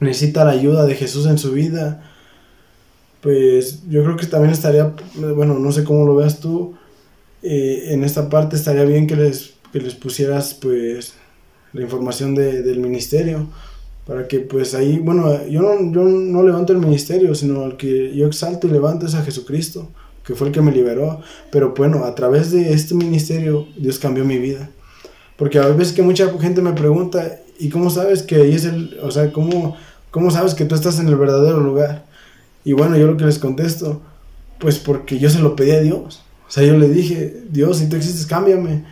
necesita 0.00 0.44
la 0.44 0.52
ayuda 0.52 0.86
de 0.86 0.94
Jesús 0.94 1.26
en 1.26 1.36
su 1.36 1.52
vida, 1.52 2.10
pues 3.20 3.86
yo 3.88 4.02
creo 4.02 4.16
que 4.16 4.26
también 4.26 4.52
estaría, 4.52 4.94
bueno, 5.16 5.58
no 5.58 5.70
sé 5.70 5.84
cómo 5.84 6.06
lo 6.06 6.16
veas 6.16 6.40
tú, 6.40 6.74
eh, 7.42 7.88
en 7.90 8.04
esta 8.04 8.30
parte 8.30 8.56
estaría 8.56 8.84
bien 8.84 9.06
que 9.06 9.16
les, 9.16 9.54
que 9.70 9.80
les 9.80 9.94
pusieras 9.94 10.54
pues 10.54 11.14
la 11.74 11.82
información 11.82 12.34
de, 12.34 12.62
del 12.62 12.80
ministerio 12.80 13.48
para 14.06 14.28
que 14.28 14.40
pues 14.40 14.74
ahí, 14.74 14.98
bueno, 14.98 15.46
yo 15.46 15.62
no, 15.62 15.92
yo 15.92 16.04
no 16.04 16.42
levanto 16.42 16.72
el 16.72 16.78
ministerio, 16.78 17.34
sino 17.34 17.64
el 17.64 17.76
que 17.76 18.14
yo 18.14 18.26
exalto 18.26 18.66
y 18.66 18.70
levanto 18.70 19.06
es 19.06 19.14
a 19.14 19.22
Jesucristo, 19.22 19.90
que 20.24 20.34
fue 20.34 20.48
el 20.48 20.52
que 20.52 20.60
me 20.60 20.72
liberó, 20.72 21.20
pero 21.50 21.74
bueno, 21.76 22.04
a 22.04 22.14
través 22.14 22.50
de 22.50 22.72
este 22.72 22.94
ministerio 22.94 23.66
Dios 23.76 23.98
cambió 23.98 24.24
mi 24.24 24.38
vida. 24.38 24.70
Porque 25.36 25.58
a 25.58 25.66
veces 25.68 25.92
que 25.92 26.02
mucha 26.02 26.30
gente 26.38 26.62
me 26.62 26.72
pregunta, 26.72 27.40
¿y 27.58 27.68
cómo 27.68 27.90
sabes 27.90 28.22
que 28.22 28.36
ahí 28.36 28.54
es 28.54 28.64
el, 28.64 28.98
o 29.02 29.10
sea, 29.10 29.32
cómo, 29.32 29.76
cómo 30.10 30.30
sabes 30.30 30.54
que 30.54 30.64
tú 30.64 30.74
estás 30.74 30.98
en 30.98 31.08
el 31.08 31.16
verdadero 31.16 31.60
lugar? 31.60 32.04
Y 32.64 32.72
bueno, 32.72 32.96
yo 32.96 33.06
lo 33.06 33.16
que 33.16 33.24
les 33.24 33.38
contesto, 33.38 34.00
pues 34.58 34.78
porque 34.78 35.18
yo 35.18 35.28
se 35.30 35.40
lo 35.40 35.56
pedí 35.56 35.72
a 35.72 35.80
Dios. 35.80 36.22
O 36.48 36.50
sea, 36.50 36.62
yo 36.64 36.76
le 36.78 36.88
dije, 36.88 37.42
Dios, 37.50 37.78
si 37.78 37.88
tú 37.88 37.96
existes, 37.96 38.26
cámbiame. 38.26 38.84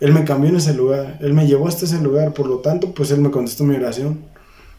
Él 0.00 0.12
me 0.12 0.24
cambió 0.24 0.50
en 0.50 0.56
ese 0.56 0.74
lugar, 0.74 1.18
Él 1.22 1.32
me 1.32 1.46
llevó 1.46 1.68
hasta 1.68 1.86
ese 1.86 2.00
lugar, 2.02 2.34
por 2.34 2.46
lo 2.46 2.58
tanto, 2.58 2.92
pues 2.92 3.10
Él 3.10 3.20
me 3.20 3.30
contestó 3.30 3.64
mi 3.64 3.74
oración. 3.76 4.18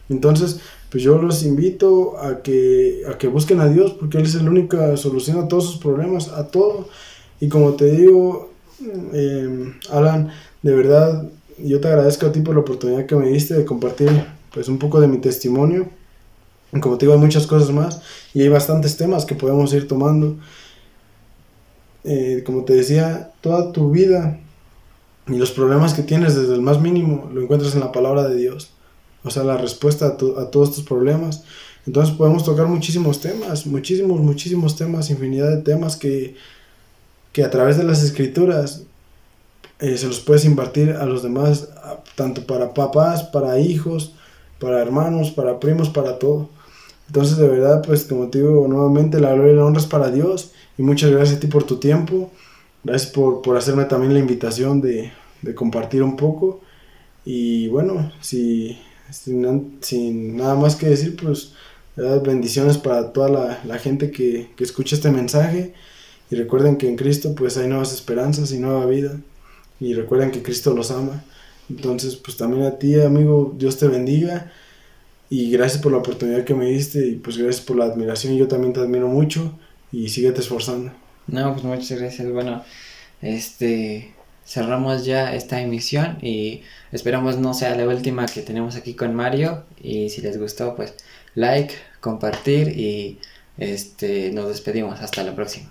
Entonces, 0.08 0.60
pues 0.90 1.02
yo 1.02 1.20
los 1.20 1.44
invito 1.44 2.18
a 2.18 2.42
que, 2.42 3.02
a 3.08 3.18
que 3.18 3.28
busquen 3.28 3.60
a 3.60 3.68
Dios, 3.68 3.92
porque 3.92 4.18
Él 4.18 4.24
es 4.24 4.34
la 4.34 4.50
única 4.50 4.96
solución 4.96 5.38
a 5.38 5.48
todos 5.48 5.66
sus 5.66 5.76
problemas, 5.76 6.28
a 6.28 6.48
todo. 6.48 6.88
Y 7.40 7.48
como 7.48 7.74
te 7.74 7.90
digo, 7.90 8.50
eh, 9.12 9.74
Alan, 9.90 10.30
de 10.62 10.74
verdad, 10.74 11.28
yo 11.58 11.80
te 11.80 11.88
agradezco 11.88 12.26
a 12.26 12.32
ti 12.32 12.40
por 12.40 12.54
la 12.54 12.60
oportunidad 12.60 13.06
que 13.06 13.16
me 13.16 13.28
diste 13.28 13.54
de 13.54 13.64
compartir 13.64 14.10
pues 14.52 14.68
un 14.68 14.78
poco 14.78 15.00
de 15.00 15.08
mi 15.08 15.18
testimonio. 15.18 15.88
Como 16.80 16.98
te 16.98 17.06
digo, 17.06 17.14
hay 17.14 17.20
muchas 17.20 17.46
cosas 17.46 17.70
más 17.70 18.00
y 18.34 18.42
hay 18.42 18.48
bastantes 18.48 18.96
temas 18.96 19.24
que 19.24 19.34
podemos 19.34 19.72
ir 19.72 19.88
tomando. 19.88 20.36
Eh, 22.04 22.42
como 22.46 22.64
te 22.64 22.74
decía, 22.74 23.32
toda 23.40 23.72
tu 23.72 23.90
vida 23.90 24.38
y 25.26 25.36
los 25.36 25.50
problemas 25.50 25.94
que 25.94 26.02
tienes 26.02 26.34
desde 26.34 26.54
el 26.54 26.62
más 26.62 26.80
mínimo 26.80 27.28
lo 27.32 27.42
encuentras 27.42 27.74
en 27.74 27.80
la 27.80 27.92
palabra 27.92 28.28
de 28.28 28.36
Dios. 28.36 28.70
O 29.24 29.30
sea, 29.30 29.44
la 29.44 29.56
respuesta 29.56 30.06
a, 30.06 30.16
todos 30.16 30.74
tus 30.74 30.84
problemas. 30.84 31.44
Entonces 31.86 32.14
podemos 32.14 32.44
tocar 32.44 32.66
muchísimos 32.66 33.20
temas, 33.20 33.66
muchísimos, 33.66 34.20
muchísimos 34.20 34.76
temas, 34.76 35.10
infinidad 35.10 35.50
de 35.50 35.62
temas 35.62 35.96
que, 35.96 36.36
que 37.32 37.42
a 37.42 37.50
través 37.50 37.76
de 37.78 37.84
las 37.84 38.02
escrituras 38.02 38.82
eh, 39.80 39.96
se 39.96 40.06
los 40.06 40.20
puedes 40.20 40.44
impartir 40.44 40.90
a 40.90 41.06
los 41.06 41.22
demás, 41.22 41.68
tanto 42.16 42.46
para 42.46 42.74
papás, 42.74 43.22
para 43.22 43.58
hijos, 43.58 44.12
para 44.58 44.80
hermanos, 44.80 45.30
para 45.30 45.60
primos, 45.60 45.88
para 45.88 46.18
todo. 46.18 46.48
Entonces, 47.06 47.38
de 47.38 47.48
verdad, 47.48 47.82
pues 47.86 48.04
como 48.04 48.28
te 48.28 48.38
digo 48.38 48.66
nuevamente, 48.68 49.20
la 49.20 49.32
gloria 49.32 49.52
y 49.52 49.56
la 49.56 49.64
honra 49.64 49.80
es 49.80 49.86
para 49.86 50.10
Dios. 50.10 50.52
Y 50.76 50.82
muchas 50.82 51.10
gracias 51.10 51.38
a 51.38 51.40
ti 51.40 51.46
por 51.46 51.64
tu 51.64 51.76
tiempo. 51.76 52.30
Gracias 52.84 53.10
por, 53.10 53.40
por 53.42 53.56
hacerme 53.56 53.84
también 53.84 54.14
la 54.14 54.20
invitación 54.20 54.80
de, 54.80 55.12
de, 55.42 55.54
compartir 55.54 56.02
un 56.02 56.16
poco. 56.16 56.60
Y 57.24 57.68
bueno, 57.68 58.12
si, 58.20 58.78
sin, 59.10 60.36
nada 60.36 60.54
más 60.54 60.76
que 60.76 60.86
decir, 60.86 61.16
pues 61.16 61.52
bendiciones 62.24 62.78
para 62.78 63.12
toda 63.12 63.28
la, 63.28 63.60
la 63.64 63.78
gente 63.78 64.10
que, 64.10 64.50
que 64.56 64.64
escucha 64.64 64.96
este 64.96 65.10
mensaje. 65.10 65.74
Y 66.30 66.36
recuerden 66.36 66.76
que 66.76 66.88
en 66.88 66.96
Cristo 66.96 67.34
pues 67.34 67.56
hay 67.56 67.68
nuevas 67.68 67.92
esperanzas 67.92 68.52
y 68.52 68.58
nueva 68.58 68.84
vida 68.86 69.18
y 69.80 69.94
recuerden 69.94 70.30
que 70.30 70.42
Cristo 70.42 70.74
los 70.74 70.90
ama. 70.90 71.24
Entonces, 71.70 72.16
pues 72.16 72.36
también 72.36 72.64
a 72.64 72.78
ti, 72.78 72.98
amigo, 73.00 73.54
Dios 73.56 73.78
te 73.78 73.88
bendiga 73.88 74.50
y 75.30 75.50
gracias 75.50 75.82
por 75.82 75.92
la 75.92 75.98
oportunidad 75.98 76.44
que 76.44 76.54
me 76.54 76.66
diste 76.66 77.06
y 77.06 77.16
pues 77.16 77.36
gracias 77.36 77.64
por 77.64 77.76
la 77.76 77.84
admiración. 77.84 78.36
Yo 78.36 78.48
también 78.48 78.72
te 78.72 78.80
admiro 78.80 79.08
mucho 79.08 79.58
y 79.92 80.08
síguete 80.08 80.40
esforzando. 80.40 80.92
No, 81.26 81.52
pues 81.52 81.64
muchas 81.64 81.98
gracias. 81.98 82.30
Bueno, 82.30 82.62
este 83.20 84.14
cerramos 84.48 85.04
ya 85.04 85.34
esta 85.34 85.60
emisión 85.60 86.16
y 86.22 86.62
esperamos 86.90 87.36
no 87.36 87.52
sea 87.52 87.76
la 87.76 87.86
última 87.86 88.24
que 88.24 88.40
tenemos 88.40 88.76
aquí 88.76 88.94
con 88.94 89.14
Mario 89.14 89.64
y 89.80 90.08
si 90.08 90.22
les 90.22 90.40
gustó 90.40 90.74
pues 90.74 90.94
like, 91.34 91.74
compartir 92.00 92.68
y 92.68 93.18
este 93.58 94.30
nos 94.32 94.48
despedimos 94.48 95.00
hasta 95.00 95.22
la 95.22 95.34
próxima. 95.34 95.70